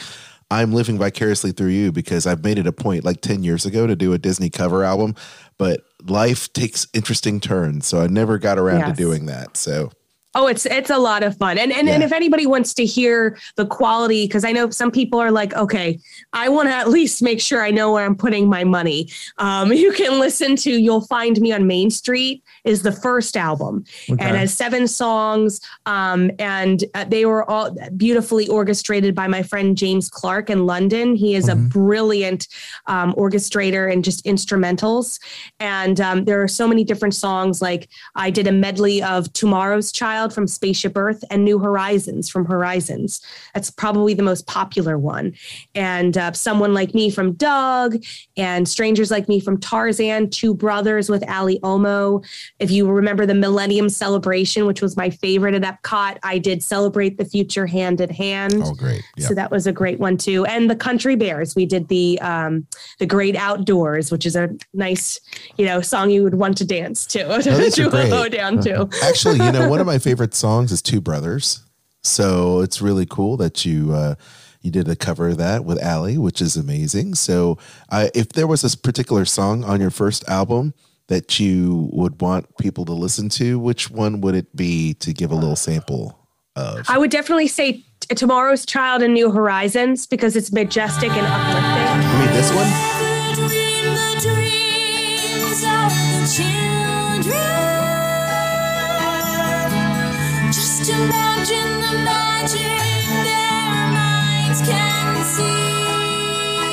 I'm 0.50 0.72
living 0.72 0.98
vicariously 0.98 1.52
through 1.52 1.68
you 1.68 1.92
because 1.92 2.26
I've 2.26 2.42
made 2.42 2.58
it 2.58 2.66
a 2.66 2.72
point 2.72 3.04
like 3.04 3.20
10 3.20 3.42
years 3.42 3.66
ago 3.66 3.86
to 3.86 3.94
do 3.94 4.12
a 4.12 4.18
Disney 4.18 4.48
cover 4.48 4.82
album, 4.82 5.14
but 5.58 5.82
life 6.06 6.52
takes 6.52 6.86
interesting 6.94 7.38
turns. 7.38 7.86
So 7.86 8.00
I 8.00 8.06
never 8.06 8.38
got 8.38 8.58
around 8.58 8.80
yes. 8.80 8.90
to 8.90 9.02
doing 9.02 9.26
that. 9.26 9.56
So 9.56 9.90
Oh, 10.34 10.46
it's 10.46 10.66
it's 10.66 10.90
a 10.90 10.98
lot 10.98 11.22
of 11.22 11.36
fun. 11.38 11.56
And 11.56 11.72
and, 11.72 11.88
yeah. 11.88 11.94
and 11.94 12.02
if 12.02 12.12
anybody 12.12 12.46
wants 12.46 12.74
to 12.74 12.84
hear 12.84 13.38
the 13.56 13.64
quality, 13.64 14.26
because 14.26 14.44
I 14.44 14.52
know 14.52 14.68
some 14.68 14.90
people 14.90 15.18
are 15.18 15.30
like, 15.30 15.54
okay, 15.54 15.98
I 16.34 16.50
want 16.50 16.68
to 16.68 16.74
at 16.74 16.90
least 16.90 17.22
make 17.22 17.40
sure 17.40 17.62
I 17.62 17.70
know 17.70 17.92
where 17.92 18.04
I'm 18.04 18.14
putting 18.14 18.46
my 18.46 18.62
money. 18.62 19.08
Um, 19.38 19.72
you 19.72 19.90
can 19.92 20.20
listen 20.20 20.54
to 20.56 20.70
You'll 20.70 21.06
Find 21.06 21.40
Me 21.40 21.50
on 21.52 21.66
Main 21.66 21.90
Street 21.90 22.44
is 22.64 22.82
the 22.82 22.92
first 22.92 23.38
album 23.38 23.84
okay. 24.10 24.22
and 24.22 24.36
has 24.36 24.52
seven 24.52 24.86
songs. 24.86 25.62
Um, 25.86 26.30
and 26.38 26.84
uh, 26.94 27.04
they 27.04 27.24
were 27.24 27.48
all 27.50 27.74
beautifully 27.96 28.48
orchestrated 28.48 29.14
by 29.14 29.28
my 29.28 29.42
friend 29.42 29.78
James 29.78 30.10
Clark 30.10 30.50
in 30.50 30.66
London. 30.66 31.16
He 31.16 31.36
is 31.36 31.46
mm-hmm. 31.46 31.66
a 31.66 31.68
brilliant 31.68 32.48
um, 32.86 33.14
orchestrator 33.14 33.90
and 33.90 34.04
just 34.04 34.26
instrumentals. 34.26 35.18
And 35.58 35.98
um, 36.02 36.26
there 36.26 36.42
are 36.42 36.48
so 36.48 36.68
many 36.68 36.84
different 36.84 37.14
songs. 37.14 37.62
Like 37.62 37.88
I 38.14 38.28
did 38.28 38.46
a 38.46 38.52
medley 38.52 39.02
of 39.02 39.32
Tomorrow's 39.32 39.90
Child 39.90 40.17
from 40.26 40.46
Spaceship 40.46 40.96
Earth 40.96 41.22
and 41.30 41.44
New 41.44 41.58
Horizons 41.58 42.28
from 42.28 42.44
Horizons. 42.44 43.20
That's 43.54 43.70
probably 43.70 44.14
the 44.14 44.22
most 44.22 44.46
popular 44.46 44.98
one. 44.98 45.34
And 45.74 46.16
uh, 46.18 46.32
Someone 46.32 46.74
Like 46.74 46.94
Me 46.94 47.10
from 47.10 47.32
Doug 47.32 48.02
and 48.36 48.68
Strangers 48.68 49.10
Like 49.10 49.28
Me 49.28 49.40
from 49.40 49.58
Tarzan, 49.58 50.30
Two 50.30 50.54
Brothers 50.54 51.08
with 51.08 51.28
Ali 51.28 51.60
Omo, 51.60 52.24
if 52.58 52.70
you 52.70 52.90
remember 52.90 53.26
the 53.26 53.34
Millennium 53.34 53.88
Celebration, 53.88 54.66
which 54.66 54.82
was 54.82 54.96
my 54.96 55.10
favorite 55.10 55.54
at 55.54 55.62
Epcot, 55.62 56.18
I 56.22 56.38
did 56.38 56.62
Celebrate 56.62 57.18
the 57.18 57.24
Future 57.24 57.66
Hand 57.66 58.00
in 58.00 58.10
Hand. 58.10 58.54
Oh, 58.62 58.74
great. 58.74 59.02
Yep. 59.16 59.28
So 59.28 59.34
that 59.34 59.50
was 59.50 59.66
a 59.66 59.72
great 59.72 59.98
one 59.98 60.16
too. 60.16 60.44
And 60.46 60.70
the 60.70 60.76
Country 60.76 61.16
Bears, 61.16 61.54
we 61.54 61.66
did 61.66 61.88
the 61.88 62.18
um, 62.20 62.66
the 62.98 63.06
Great 63.06 63.36
Outdoors, 63.36 64.10
which 64.10 64.26
is 64.26 64.36
a 64.36 64.50
nice, 64.74 65.20
you 65.56 65.66
know, 65.66 65.80
song 65.80 66.10
you 66.10 66.22
would 66.24 66.34
want 66.34 66.56
to 66.58 66.64
dance 66.64 67.06
to, 67.06 67.22
oh, 67.34 67.40
to 67.40 67.70
do 67.70 67.88
a 67.88 68.08
low 68.08 68.28
down 68.28 68.60
to. 68.62 68.88
Actually, 69.02 69.44
you 69.44 69.52
know, 69.52 69.68
one 69.68 69.80
of 69.80 69.86
my 69.86 69.98
favorite 69.98 70.07
songs 70.32 70.72
is 70.72 70.82
Two 70.82 71.00
Brothers. 71.00 71.62
So 72.02 72.60
it's 72.60 72.80
really 72.80 73.06
cool 73.06 73.36
that 73.36 73.64
you 73.64 73.92
uh, 73.92 74.14
you 74.62 74.70
did 74.70 74.88
a 74.88 74.96
cover 74.96 75.28
of 75.28 75.38
that 75.38 75.64
with 75.64 75.82
Ali, 75.82 76.18
which 76.18 76.40
is 76.40 76.56
amazing. 76.56 77.14
So 77.14 77.58
uh, 77.90 78.08
if 78.14 78.30
there 78.30 78.46
was 78.46 78.62
this 78.62 78.74
particular 78.74 79.24
song 79.24 79.64
on 79.64 79.80
your 79.80 79.90
first 79.90 80.28
album 80.28 80.74
that 81.08 81.38
you 81.38 81.88
would 81.92 82.20
want 82.20 82.56
people 82.58 82.84
to 82.86 82.92
listen 82.92 83.28
to, 83.30 83.58
which 83.58 83.90
one 83.90 84.20
would 84.20 84.34
it 84.34 84.54
be 84.56 84.94
to 84.94 85.12
give 85.12 85.30
a 85.30 85.34
little 85.34 85.56
sample 85.56 86.18
of? 86.56 86.84
I 86.88 86.98
would 86.98 87.10
definitely 87.10 87.48
say 87.48 87.84
Tomorrow's 88.14 88.66
Child 88.66 89.02
and 89.02 89.14
New 89.14 89.30
Horizons 89.30 90.06
because 90.06 90.36
it's 90.36 90.52
majestic 90.52 91.10
and 91.10 91.26
uplifting. 91.26 91.62
I 91.62 92.24
mean, 92.24 92.34
this 92.34 92.52
one? 92.52 92.97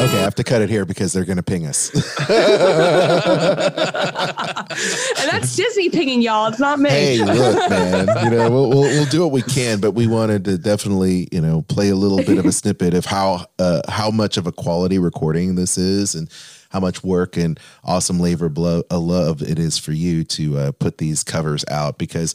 Okay, 0.06 0.20
I 0.20 0.22
have 0.22 0.36
to 0.36 0.44
cut 0.46 0.62
it 0.62 0.70
here 0.70 0.86
because 0.86 1.12
they're 1.12 1.26
going 1.26 1.36
to 1.36 1.44
ping 1.44 1.66
us. 1.66 1.90
and 1.94 2.02
that's 5.30 5.56
Disney 5.56 5.90
pinging 5.90 6.22
y'all. 6.22 6.48
It's 6.48 6.60
not 6.62 6.80
me. 6.80 6.90
Hey, 6.90 7.18
look, 7.18 7.70
man. 7.70 8.08
You 8.24 8.30
know, 8.30 8.50
we'll, 8.52 8.70
we'll, 8.70 8.82
we'll 8.84 9.06
do 9.06 9.22
what 9.22 9.32
we 9.32 9.42
can, 9.42 9.82
but 9.82 9.92
we 9.92 10.08
wanted 10.08 10.46
to 10.46 10.58
definitely, 10.58 11.28
you 11.34 11.42
know, 11.42 11.64
play 11.64 11.90
a 11.90 11.96
little 11.96 12.20
bit 12.20 12.38
of 12.38 12.46
a 12.46 12.52
snippet 12.54 12.94
of 12.94 13.06
how 13.06 13.48
uh, 13.60 13.82
how 13.90 14.12
much 14.12 14.38
of 14.38 14.48
a 14.48 14.54
quality 14.54 14.98
recording 14.98 15.56
this 15.56 15.78
is, 15.78 16.16
and 16.16 16.30
how 16.70 16.80
much 16.80 17.04
work 17.04 17.36
and 17.36 17.60
awesome 17.84 18.22
labor, 18.22 18.48
blow, 18.48 18.84
a 18.90 18.98
love 18.98 19.42
it 19.42 19.60
is 19.60 19.78
for 19.78 19.92
you 19.92 20.24
to 20.24 20.58
uh, 20.58 20.72
put 20.72 21.00
these 21.00 21.24
covers 21.24 21.66
out 21.70 21.98
because 21.98 22.34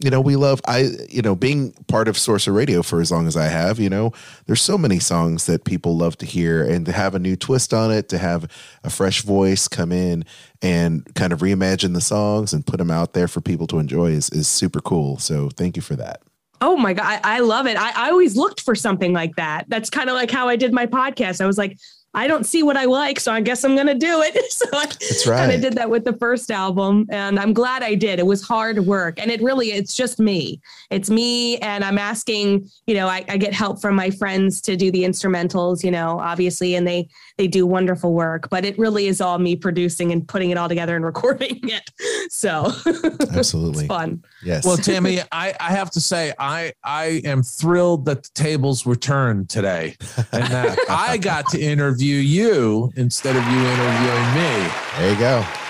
you 0.00 0.10
know, 0.10 0.20
we 0.20 0.36
love 0.36 0.60
I 0.66 0.90
you 1.08 1.22
know, 1.22 1.34
being 1.34 1.72
part 1.86 2.08
of 2.08 2.16
Sorcerer 2.16 2.54
Radio 2.54 2.82
for 2.82 3.00
as 3.00 3.10
long 3.10 3.26
as 3.26 3.36
I 3.36 3.46
have, 3.46 3.78
you 3.78 3.88
know, 3.88 4.12
there's 4.46 4.60
so 4.60 4.78
many 4.78 4.98
songs 4.98 5.46
that 5.46 5.64
people 5.64 5.96
love 5.96 6.16
to 6.18 6.26
hear 6.26 6.64
and 6.64 6.86
to 6.86 6.92
have 6.92 7.14
a 7.14 7.18
new 7.18 7.36
twist 7.36 7.74
on 7.74 7.90
it, 7.90 8.08
to 8.10 8.18
have 8.18 8.50
a 8.84 8.90
fresh 8.90 9.22
voice 9.22 9.68
come 9.68 9.92
in 9.92 10.24
and 10.62 11.12
kind 11.14 11.32
of 11.32 11.40
reimagine 11.40 11.94
the 11.94 12.00
songs 12.00 12.52
and 12.52 12.66
put 12.66 12.78
them 12.78 12.90
out 12.90 13.12
there 13.12 13.28
for 13.28 13.40
people 13.40 13.66
to 13.68 13.78
enjoy 13.78 14.10
is 14.10 14.30
is 14.30 14.48
super 14.48 14.80
cool. 14.80 15.18
So 15.18 15.50
thank 15.50 15.76
you 15.76 15.82
for 15.82 15.96
that. 15.96 16.22
Oh 16.60 16.76
my 16.76 16.92
God. 16.92 17.06
I, 17.06 17.36
I 17.36 17.38
love 17.40 17.66
it. 17.66 17.76
I, 17.76 17.92
I 17.94 18.10
always 18.10 18.36
looked 18.36 18.60
for 18.60 18.74
something 18.74 19.12
like 19.12 19.36
that. 19.36 19.66
That's 19.68 19.90
kind 19.90 20.10
of 20.10 20.16
like 20.16 20.30
how 20.30 20.48
I 20.48 20.56
did 20.56 20.72
my 20.72 20.86
podcast. 20.86 21.40
I 21.40 21.46
was 21.46 21.58
like, 21.58 21.78
I 22.14 22.26
don't 22.26 22.44
see 22.44 22.62
what 22.62 22.76
I 22.76 22.86
like, 22.86 23.20
so 23.20 23.32
I 23.32 23.40
guess 23.40 23.64
I'm 23.64 23.76
gonna 23.76 23.94
do 23.94 24.22
it. 24.22 24.36
So 24.58 24.66
I 24.72 24.86
right. 24.86 25.24
kind 25.24 25.52
of 25.52 25.60
did 25.60 25.74
that 25.74 25.88
with 25.88 26.04
the 26.04 26.14
first 26.14 26.50
album, 26.50 27.06
and 27.10 27.38
I'm 27.38 27.52
glad 27.52 27.82
I 27.82 27.94
did. 27.94 28.18
It 28.18 28.26
was 28.26 28.42
hard 28.42 28.78
work, 28.80 29.20
and 29.20 29.30
it 29.30 29.40
really 29.40 29.68
it's 29.72 29.94
just 29.94 30.18
me. 30.18 30.60
It's 30.90 31.10
me, 31.10 31.58
and 31.58 31.84
I'm 31.84 31.98
asking. 31.98 32.68
You 32.86 32.94
know, 32.94 33.06
I, 33.06 33.24
I 33.28 33.36
get 33.36 33.52
help 33.52 33.80
from 33.80 33.94
my 33.94 34.10
friends 34.10 34.60
to 34.62 34.76
do 34.76 34.90
the 34.90 35.04
instrumentals. 35.04 35.84
You 35.84 35.90
know, 35.90 36.18
obviously, 36.18 36.74
and 36.74 36.86
they 36.86 37.08
they 37.38 37.46
do 37.46 37.66
wonderful 37.66 38.12
work. 38.12 38.50
But 38.50 38.64
it 38.64 38.78
really 38.78 39.06
is 39.06 39.20
all 39.20 39.38
me 39.38 39.56
producing 39.56 40.12
and 40.12 40.26
putting 40.26 40.50
it 40.50 40.58
all 40.58 40.68
together 40.68 40.94
and 40.94 41.04
recording 41.12 41.60
it. 41.62 41.90
So 42.30 42.72
absolutely 43.32 43.86
fun. 43.86 44.22
Yes. 44.44 44.64
Well, 44.64 44.76
Tammy, 44.88 45.20
I 45.32 45.54
I 45.58 45.70
have 45.70 45.90
to 45.92 46.00
say 46.00 46.34
I 46.38 46.72
I 46.84 47.22
am 47.24 47.42
thrilled 47.42 48.04
that 48.04 48.24
the 48.24 48.30
tables 48.34 48.84
were 48.84 48.96
turned 48.96 49.48
today, 49.48 49.96
and 50.32 50.44
that 50.52 50.78
I 50.90 51.16
got 51.16 51.48
to 51.50 51.60
interview 51.60 51.78
interview 51.88 52.16
you 52.16 52.92
instead 52.96 53.36
of 53.36 53.42
you 53.44 53.58
interviewing 53.58 54.34
me. 54.34 54.70
There 54.98 55.12
you 55.12 55.18
go. 55.18 55.67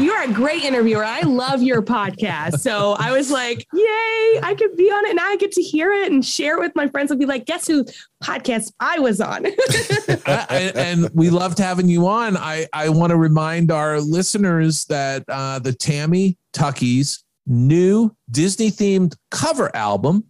You're 0.00 0.22
a 0.22 0.32
great 0.32 0.64
interviewer. 0.64 1.04
I 1.04 1.20
love 1.20 1.62
your 1.62 1.82
podcast. 1.82 2.60
So 2.60 2.96
I 2.98 3.12
was 3.12 3.30
like, 3.30 3.66
yay, 3.72 4.40
I 4.42 4.54
could 4.58 4.74
be 4.74 4.90
on 4.90 5.04
it. 5.04 5.10
and 5.10 5.20
I 5.20 5.36
get 5.36 5.52
to 5.52 5.62
hear 5.62 5.92
it 5.92 6.10
and 6.10 6.24
share 6.24 6.56
it 6.56 6.60
with 6.60 6.74
my 6.74 6.88
friends 6.88 7.10
and 7.10 7.20
be 7.20 7.26
like, 7.26 7.44
guess 7.44 7.66
who 7.66 7.84
podcast 8.24 8.72
I 8.80 8.98
was 8.98 9.20
on. 9.20 9.44
and, 10.26 10.76
and, 10.76 11.10
we 11.12 11.28
loved 11.28 11.58
having 11.58 11.88
you 11.88 12.06
on. 12.06 12.36
I, 12.36 12.66
I 12.72 12.88
want 12.88 13.10
to 13.10 13.16
remind 13.16 13.70
our 13.70 14.00
listeners 14.00 14.86
that 14.86 15.24
uh, 15.28 15.58
the 15.58 15.72
Tammy 15.72 16.38
Tuckey's 16.52 17.22
new 17.46 18.14
Disney 18.30 18.70
themed 18.70 19.16
cover 19.30 19.74
album 19.76 20.24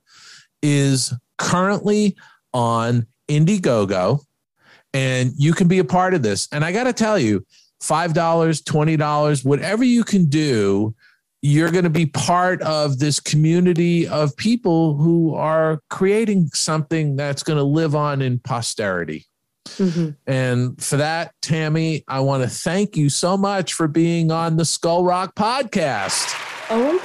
is 0.62 1.14
currently 1.38 2.16
on 2.52 3.06
Indiegogo 3.28 4.20
and 4.92 5.32
you 5.36 5.52
can 5.52 5.68
be 5.68 5.78
a 5.78 5.84
part 5.84 6.14
of 6.14 6.22
this. 6.22 6.48
And 6.52 6.64
I 6.64 6.72
got 6.72 6.84
to 6.84 6.92
tell 6.92 7.18
you, 7.18 7.46
$5, 7.80 8.12
$20, 8.12 9.44
whatever 9.44 9.84
you 9.84 10.04
can 10.04 10.26
do, 10.26 10.94
you're 11.42 11.70
going 11.70 11.84
to 11.84 11.90
be 11.90 12.06
part 12.06 12.60
of 12.62 12.98
this 12.98 13.18
community 13.18 14.06
of 14.06 14.36
people 14.36 14.96
who 14.96 15.34
are 15.34 15.80
creating 15.88 16.48
something 16.48 17.16
that's 17.16 17.42
going 17.42 17.56
to 17.56 17.64
live 17.64 17.94
on 17.94 18.20
in 18.20 18.38
posterity. 18.40 19.26
Mm-hmm. 19.66 20.10
And 20.26 20.82
for 20.82 20.98
that, 20.98 21.32
Tammy, 21.40 22.04
I 22.08 22.20
want 22.20 22.42
to 22.42 22.48
thank 22.48 22.96
you 22.96 23.08
so 23.08 23.36
much 23.36 23.72
for 23.72 23.88
being 23.88 24.30
on 24.30 24.56
the 24.56 24.64
Skull 24.64 25.04
Rock 25.04 25.34
podcast. 25.34 26.34
Oh, 26.70 26.98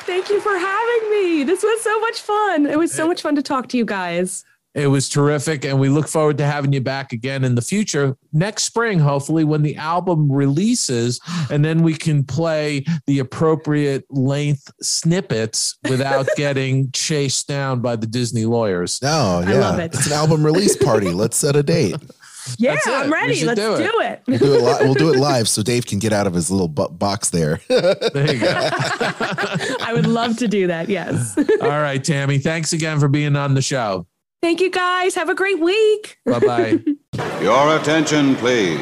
thank 0.00 0.28
you 0.28 0.40
for 0.40 0.56
having 0.56 1.10
me. 1.10 1.44
This 1.44 1.62
was 1.62 1.80
so 1.80 1.98
much 2.00 2.20
fun. 2.20 2.66
It 2.66 2.78
was 2.78 2.92
so 2.92 3.06
much 3.06 3.22
fun 3.22 3.36
to 3.36 3.42
talk 3.42 3.68
to 3.68 3.76
you 3.78 3.84
guys. 3.84 4.44
It 4.74 4.86
was 4.88 5.08
terrific. 5.08 5.64
And 5.64 5.80
we 5.80 5.88
look 5.88 6.06
forward 6.08 6.38
to 6.38 6.44
having 6.46 6.72
you 6.72 6.80
back 6.80 7.12
again 7.12 7.42
in 7.42 7.54
the 7.54 7.62
future 7.62 8.16
next 8.32 8.64
spring, 8.64 9.00
hopefully, 9.00 9.42
when 9.42 9.62
the 9.62 9.76
album 9.76 10.30
releases. 10.30 11.20
And 11.50 11.64
then 11.64 11.82
we 11.82 11.94
can 11.94 12.22
play 12.22 12.84
the 13.06 13.18
appropriate 13.18 14.04
length 14.10 14.70
snippets 14.82 15.76
without 15.88 16.28
getting 16.36 16.92
chased 16.92 17.48
down 17.48 17.80
by 17.80 17.96
the 17.96 18.06
Disney 18.06 18.44
lawyers. 18.44 19.00
No, 19.02 19.42
yeah. 19.46 19.78
It. 19.78 19.94
It's 19.94 20.06
an 20.06 20.12
album 20.12 20.44
release 20.44 20.76
party. 20.76 21.10
Let's 21.10 21.36
set 21.36 21.56
a 21.56 21.62
date. 21.62 21.96
Yeah, 22.56 22.78
I'm 22.86 23.12
ready. 23.12 23.44
Let's 23.44 23.60
do 23.60 23.74
it. 23.74 23.92
Do 23.92 24.00
it. 24.00 24.22
We'll, 24.26 24.38
do 24.38 24.54
it 24.54 24.62
li- 24.62 24.76
we'll 24.80 24.94
do 24.94 25.12
it 25.12 25.18
live 25.20 25.50
so 25.50 25.62
Dave 25.62 25.84
can 25.84 25.98
get 25.98 26.14
out 26.14 26.26
of 26.26 26.32
his 26.32 26.50
little 26.50 26.66
bu- 26.68 26.88
box 26.88 27.28
there. 27.28 27.60
there 27.68 28.32
you 28.34 28.40
go. 28.40 28.68
I 29.82 29.90
would 29.92 30.06
love 30.06 30.38
to 30.38 30.48
do 30.48 30.66
that. 30.68 30.88
Yes. 30.88 31.36
All 31.60 31.68
right, 31.68 32.02
Tammy. 32.02 32.38
Thanks 32.38 32.72
again 32.72 33.00
for 33.00 33.08
being 33.08 33.36
on 33.36 33.52
the 33.52 33.60
show. 33.60 34.06
Thank 34.40 34.60
you 34.60 34.70
guys. 34.70 35.14
Have 35.16 35.28
a 35.28 35.34
great 35.34 35.58
week. 35.58 36.18
Bye 36.24 36.38
bye. 36.38 36.78
Your 37.42 37.76
attention, 37.76 38.36
please. 38.36 38.78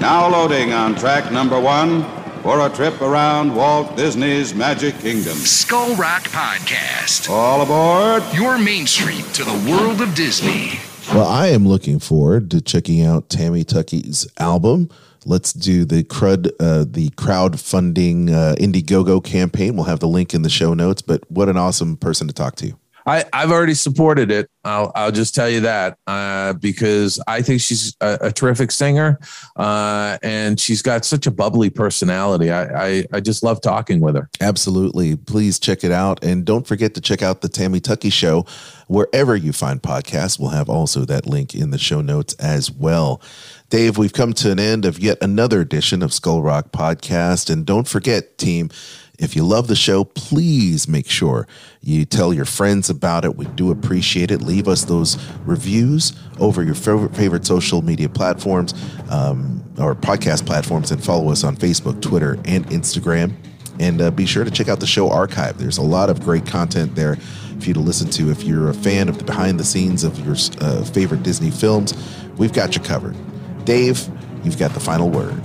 Now 0.00 0.28
loading 0.28 0.72
on 0.72 0.94
track 0.96 1.30
number 1.32 1.60
one 1.60 2.02
for 2.42 2.66
a 2.66 2.70
trip 2.70 3.00
around 3.00 3.54
Walt 3.54 3.96
Disney's 3.96 4.54
Magic 4.54 4.96
Kingdom. 4.98 5.34
Skull 5.34 5.94
Rock 5.96 6.24
Podcast. 6.24 7.30
All 7.30 7.62
aboard. 7.62 8.22
Your 8.34 8.58
main 8.58 8.86
street 8.86 9.24
to 9.34 9.44
the 9.44 9.70
world 9.70 10.00
of 10.00 10.14
Disney. 10.14 10.80
Well, 11.14 11.26
I 11.28 11.48
am 11.48 11.66
looking 11.68 12.00
forward 12.00 12.50
to 12.50 12.60
checking 12.60 13.02
out 13.04 13.28
Tammy 13.28 13.62
Tuckey's 13.62 14.26
album. 14.38 14.90
Let's 15.24 15.52
do 15.52 15.84
the 15.84 16.02
crud, 16.02 16.50
uh, 16.60 16.84
the 16.88 17.10
crowdfunding 17.10 18.30
uh, 18.30 18.54
Indiegogo 18.56 19.22
campaign. 19.24 19.76
We'll 19.76 19.84
have 19.84 20.00
the 20.00 20.08
link 20.08 20.34
in 20.34 20.42
the 20.42 20.50
show 20.50 20.74
notes. 20.74 21.02
But 21.02 21.28
what 21.30 21.48
an 21.48 21.56
awesome 21.56 21.96
person 21.96 22.26
to 22.26 22.32
talk 22.32 22.56
to. 22.56 22.76
I, 23.06 23.24
I've 23.32 23.52
already 23.52 23.74
supported 23.74 24.30
it. 24.30 24.50
I'll, 24.64 24.90
I'll 24.96 25.12
just 25.12 25.34
tell 25.34 25.48
you 25.48 25.60
that 25.60 25.96
uh, 26.08 26.54
because 26.54 27.22
I 27.28 27.40
think 27.40 27.60
she's 27.60 27.96
a, 28.00 28.18
a 28.22 28.32
terrific 28.32 28.72
singer 28.72 29.20
uh, 29.54 30.18
and 30.24 30.58
she's 30.58 30.82
got 30.82 31.04
such 31.04 31.26
a 31.26 31.30
bubbly 31.30 31.70
personality. 31.70 32.50
I, 32.50 32.64
I, 32.64 33.04
I, 33.12 33.20
just 33.20 33.44
love 33.44 33.60
talking 33.60 34.00
with 34.00 34.16
her. 34.16 34.28
Absolutely. 34.40 35.16
Please 35.16 35.60
check 35.60 35.84
it 35.84 35.92
out. 35.92 36.24
And 36.24 36.44
don't 36.44 36.66
forget 36.66 36.94
to 36.94 37.00
check 37.00 37.22
out 37.22 37.42
the 37.42 37.48
Tammy 37.48 37.80
Tuckey 37.80 38.12
Show 38.12 38.44
wherever 38.88 39.36
you 39.36 39.52
find 39.52 39.80
podcasts. 39.80 40.38
We'll 40.38 40.50
have 40.50 40.68
also 40.68 41.04
that 41.04 41.26
link 41.26 41.54
in 41.54 41.70
the 41.70 41.78
show 41.78 42.00
notes 42.00 42.34
as 42.34 42.72
well. 42.72 43.22
Dave, 43.68 43.98
we've 43.98 44.12
come 44.12 44.32
to 44.34 44.52
an 44.52 44.60
end 44.60 44.84
of 44.84 44.98
yet 45.00 45.18
another 45.20 45.60
edition 45.60 46.02
of 46.02 46.12
Skull 46.12 46.42
Rock 46.42 46.70
Podcast. 46.70 47.50
And 47.50 47.66
don't 47.66 47.88
forget, 47.88 48.38
team, 48.38 48.70
if 49.18 49.34
you 49.34 49.44
love 49.44 49.66
the 49.66 49.76
show, 49.76 50.04
please 50.04 50.88
make 50.88 51.08
sure 51.08 51.46
you 51.80 52.04
tell 52.04 52.34
your 52.34 52.44
friends 52.44 52.90
about 52.90 53.24
it. 53.24 53.36
We 53.36 53.46
do 53.46 53.70
appreciate 53.70 54.30
it. 54.30 54.42
Leave 54.42 54.68
us 54.68 54.84
those 54.84 55.16
reviews 55.44 56.12
over 56.38 56.62
your 56.62 56.74
favorite, 56.74 57.16
favorite 57.16 57.46
social 57.46 57.82
media 57.82 58.08
platforms 58.08 58.74
um, 59.10 59.62
or 59.78 59.94
podcast 59.94 60.46
platforms 60.46 60.90
and 60.90 61.02
follow 61.02 61.30
us 61.30 61.44
on 61.44 61.56
Facebook, 61.56 62.02
Twitter, 62.02 62.34
and 62.44 62.66
Instagram. 62.66 63.34
And 63.78 64.00
uh, 64.00 64.10
be 64.10 64.26
sure 64.26 64.44
to 64.44 64.50
check 64.50 64.68
out 64.68 64.80
the 64.80 64.86
show 64.86 65.10
archive. 65.10 65.58
There's 65.58 65.78
a 65.78 65.82
lot 65.82 66.10
of 66.10 66.22
great 66.22 66.46
content 66.46 66.94
there 66.94 67.16
for 67.16 67.66
you 67.66 67.74
to 67.74 67.80
listen 67.80 68.08
to. 68.10 68.30
If 68.30 68.42
you're 68.42 68.68
a 68.68 68.74
fan 68.74 69.08
of 69.08 69.18
the 69.18 69.24
behind 69.24 69.60
the 69.60 69.64
scenes 69.64 70.04
of 70.04 70.18
your 70.24 70.36
uh, 70.60 70.84
favorite 70.84 71.22
Disney 71.22 71.50
films, 71.50 71.94
we've 72.36 72.52
got 72.52 72.74
you 72.74 72.82
covered. 72.82 73.16
Dave, 73.64 74.08
you've 74.44 74.58
got 74.58 74.72
the 74.72 74.80
final 74.80 75.10
word. 75.10 75.42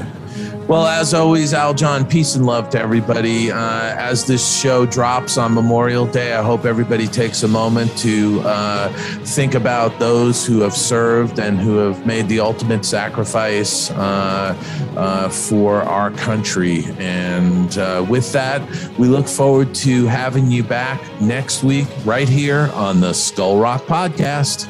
Well, 0.71 0.87
as 0.87 1.13
always, 1.13 1.51
Aljon, 1.51 2.09
peace 2.09 2.35
and 2.35 2.45
love 2.45 2.69
to 2.69 2.79
everybody. 2.79 3.51
Uh, 3.51 3.57
as 3.57 4.25
this 4.25 4.57
show 4.57 4.85
drops 4.85 5.37
on 5.37 5.53
Memorial 5.53 6.05
Day, 6.05 6.31
I 6.33 6.41
hope 6.41 6.63
everybody 6.63 7.07
takes 7.07 7.43
a 7.43 7.47
moment 7.49 7.97
to 7.97 8.39
uh, 8.45 8.87
think 9.25 9.53
about 9.53 9.99
those 9.99 10.45
who 10.45 10.61
have 10.61 10.71
served 10.73 11.39
and 11.39 11.59
who 11.59 11.75
have 11.75 12.05
made 12.05 12.29
the 12.29 12.39
ultimate 12.39 12.85
sacrifice 12.85 13.91
uh, 13.91 14.55
uh 14.95 15.27
for 15.27 15.81
our 15.81 16.09
country. 16.11 16.85
And 16.99 17.77
uh, 17.77 18.05
with 18.07 18.31
that, 18.31 18.61
we 18.97 19.09
look 19.09 19.27
forward 19.27 19.75
to 19.75 20.05
having 20.05 20.49
you 20.49 20.63
back 20.63 21.01
next 21.19 21.65
week, 21.65 21.89
right 22.05 22.29
here 22.29 22.71
on 22.75 23.01
the 23.01 23.11
Skull 23.11 23.59
Rock 23.59 23.81
Podcast. 23.87 24.69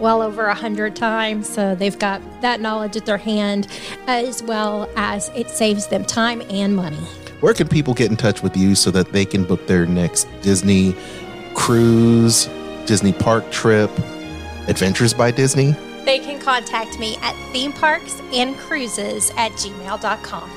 well 0.00 0.22
over 0.22 0.46
a 0.46 0.54
hundred 0.54 0.96
times. 0.96 1.48
So 1.48 1.74
they've 1.74 1.98
got 1.98 2.22
that 2.40 2.60
knowledge 2.60 2.96
at 2.96 3.06
their 3.06 3.18
hand, 3.18 3.68
as 4.06 4.42
well 4.42 4.88
as 4.96 5.30
it 5.34 5.50
saves 5.50 5.86
them 5.86 6.04
time 6.04 6.42
and 6.50 6.74
money. 6.74 6.96
Where 7.40 7.54
can 7.54 7.68
people 7.68 7.94
get 7.94 8.10
in 8.10 8.16
touch 8.16 8.42
with 8.42 8.56
you 8.56 8.74
so 8.74 8.90
that 8.90 9.12
they 9.12 9.24
can 9.24 9.44
book 9.44 9.66
their 9.66 9.86
next 9.86 10.28
Disney 10.42 10.94
cruise, 11.54 12.46
Disney 12.86 13.12
park 13.12 13.50
trip, 13.50 13.90
Adventures 14.68 15.14
by 15.14 15.30
Disney? 15.30 15.74
They 16.04 16.18
can 16.18 16.40
contact 16.40 16.98
me 16.98 17.16
at 17.22 17.34
theme 17.52 17.72
parks 17.72 18.20
and 18.32 18.56
cruises 18.56 19.30
at 19.36 19.52
gmail.com. 19.52 20.50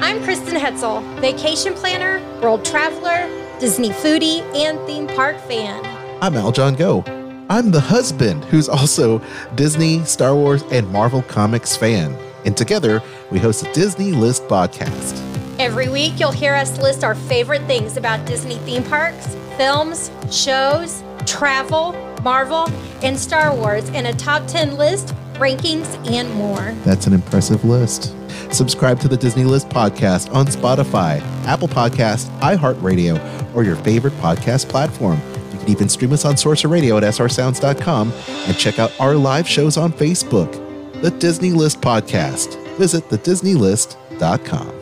I'm 0.00 0.22
Kristen 0.22 0.54
Hetzel, 0.54 1.02
vacation 1.20 1.74
planner, 1.74 2.20
world 2.40 2.64
traveler, 2.64 3.28
Disney 3.58 3.90
foodie, 3.90 4.42
and 4.54 4.78
theme 4.86 5.08
park 5.08 5.36
fan. 5.40 5.97
I'm 6.20 6.34
Aljon 6.34 6.76
Go. 6.76 7.04
I'm 7.48 7.70
the 7.70 7.80
husband 7.80 8.44
who's 8.46 8.68
also 8.68 9.22
Disney, 9.54 10.04
Star 10.04 10.34
Wars, 10.34 10.64
and 10.72 10.90
Marvel 10.90 11.22
Comics 11.22 11.76
fan. 11.76 12.12
And 12.44 12.56
together, 12.56 13.00
we 13.30 13.38
host 13.38 13.64
a 13.64 13.72
Disney 13.72 14.10
List 14.10 14.42
podcast. 14.48 15.16
Every 15.60 15.88
week, 15.88 16.18
you'll 16.18 16.32
hear 16.32 16.54
us 16.54 16.76
list 16.78 17.04
our 17.04 17.14
favorite 17.14 17.62
things 17.68 17.96
about 17.96 18.26
Disney 18.26 18.56
theme 18.56 18.82
parks, 18.82 19.36
films, 19.56 20.10
shows, 20.28 21.04
travel, 21.24 21.92
Marvel, 22.24 22.68
and 23.04 23.16
Star 23.16 23.54
Wars 23.54 23.88
in 23.90 24.06
a 24.06 24.12
top 24.12 24.44
10 24.48 24.76
list, 24.76 25.14
rankings, 25.34 25.86
and 26.10 26.28
more. 26.34 26.74
That's 26.84 27.06
an 27.06 27.12
impressive 27.12 27.64
list. 27.64 28.12
Subscribe 28.52 28.98
to 29.00 29.08
the 29.08 29.16
Disney 29.16 29.44
List 29.44 29.68
podcast 29.68 30.34
on 30.34 30.46
Spotify, 30.46 31.20
Apple 31.46 31.68
Podcast, 31.68 32.26
iHeartRadio, 32.40 33.54
or 33.54 33.62
your 33.62 33.76
favorite 33.76 34.14
podcast 34.14 34.68
platform 34.68 35.20
even 35.68 35.88
stream 35.88 36.12
us 36.12 36.24
on 36.24 36.36
Sorcerer 36.36 36.70
Radio 36.70 36.96
at 36.96 37.02
srsounds.com 37.02 38.12
and 38.26 38.58
check 38.58 38.78
out 38.78 38.92
our 39.00 39.14
live 39.14 39.48
shows 39.48 39.76
on 39.76 39.92
Facebook. 39.92 40.50
The 41.02 41.10
Disney 41.10 41.50
List 41.52 41.80
Podcast. 41.80 42.56
Visit 42.76 43.08
thedisneylist.com. 43.08 44.77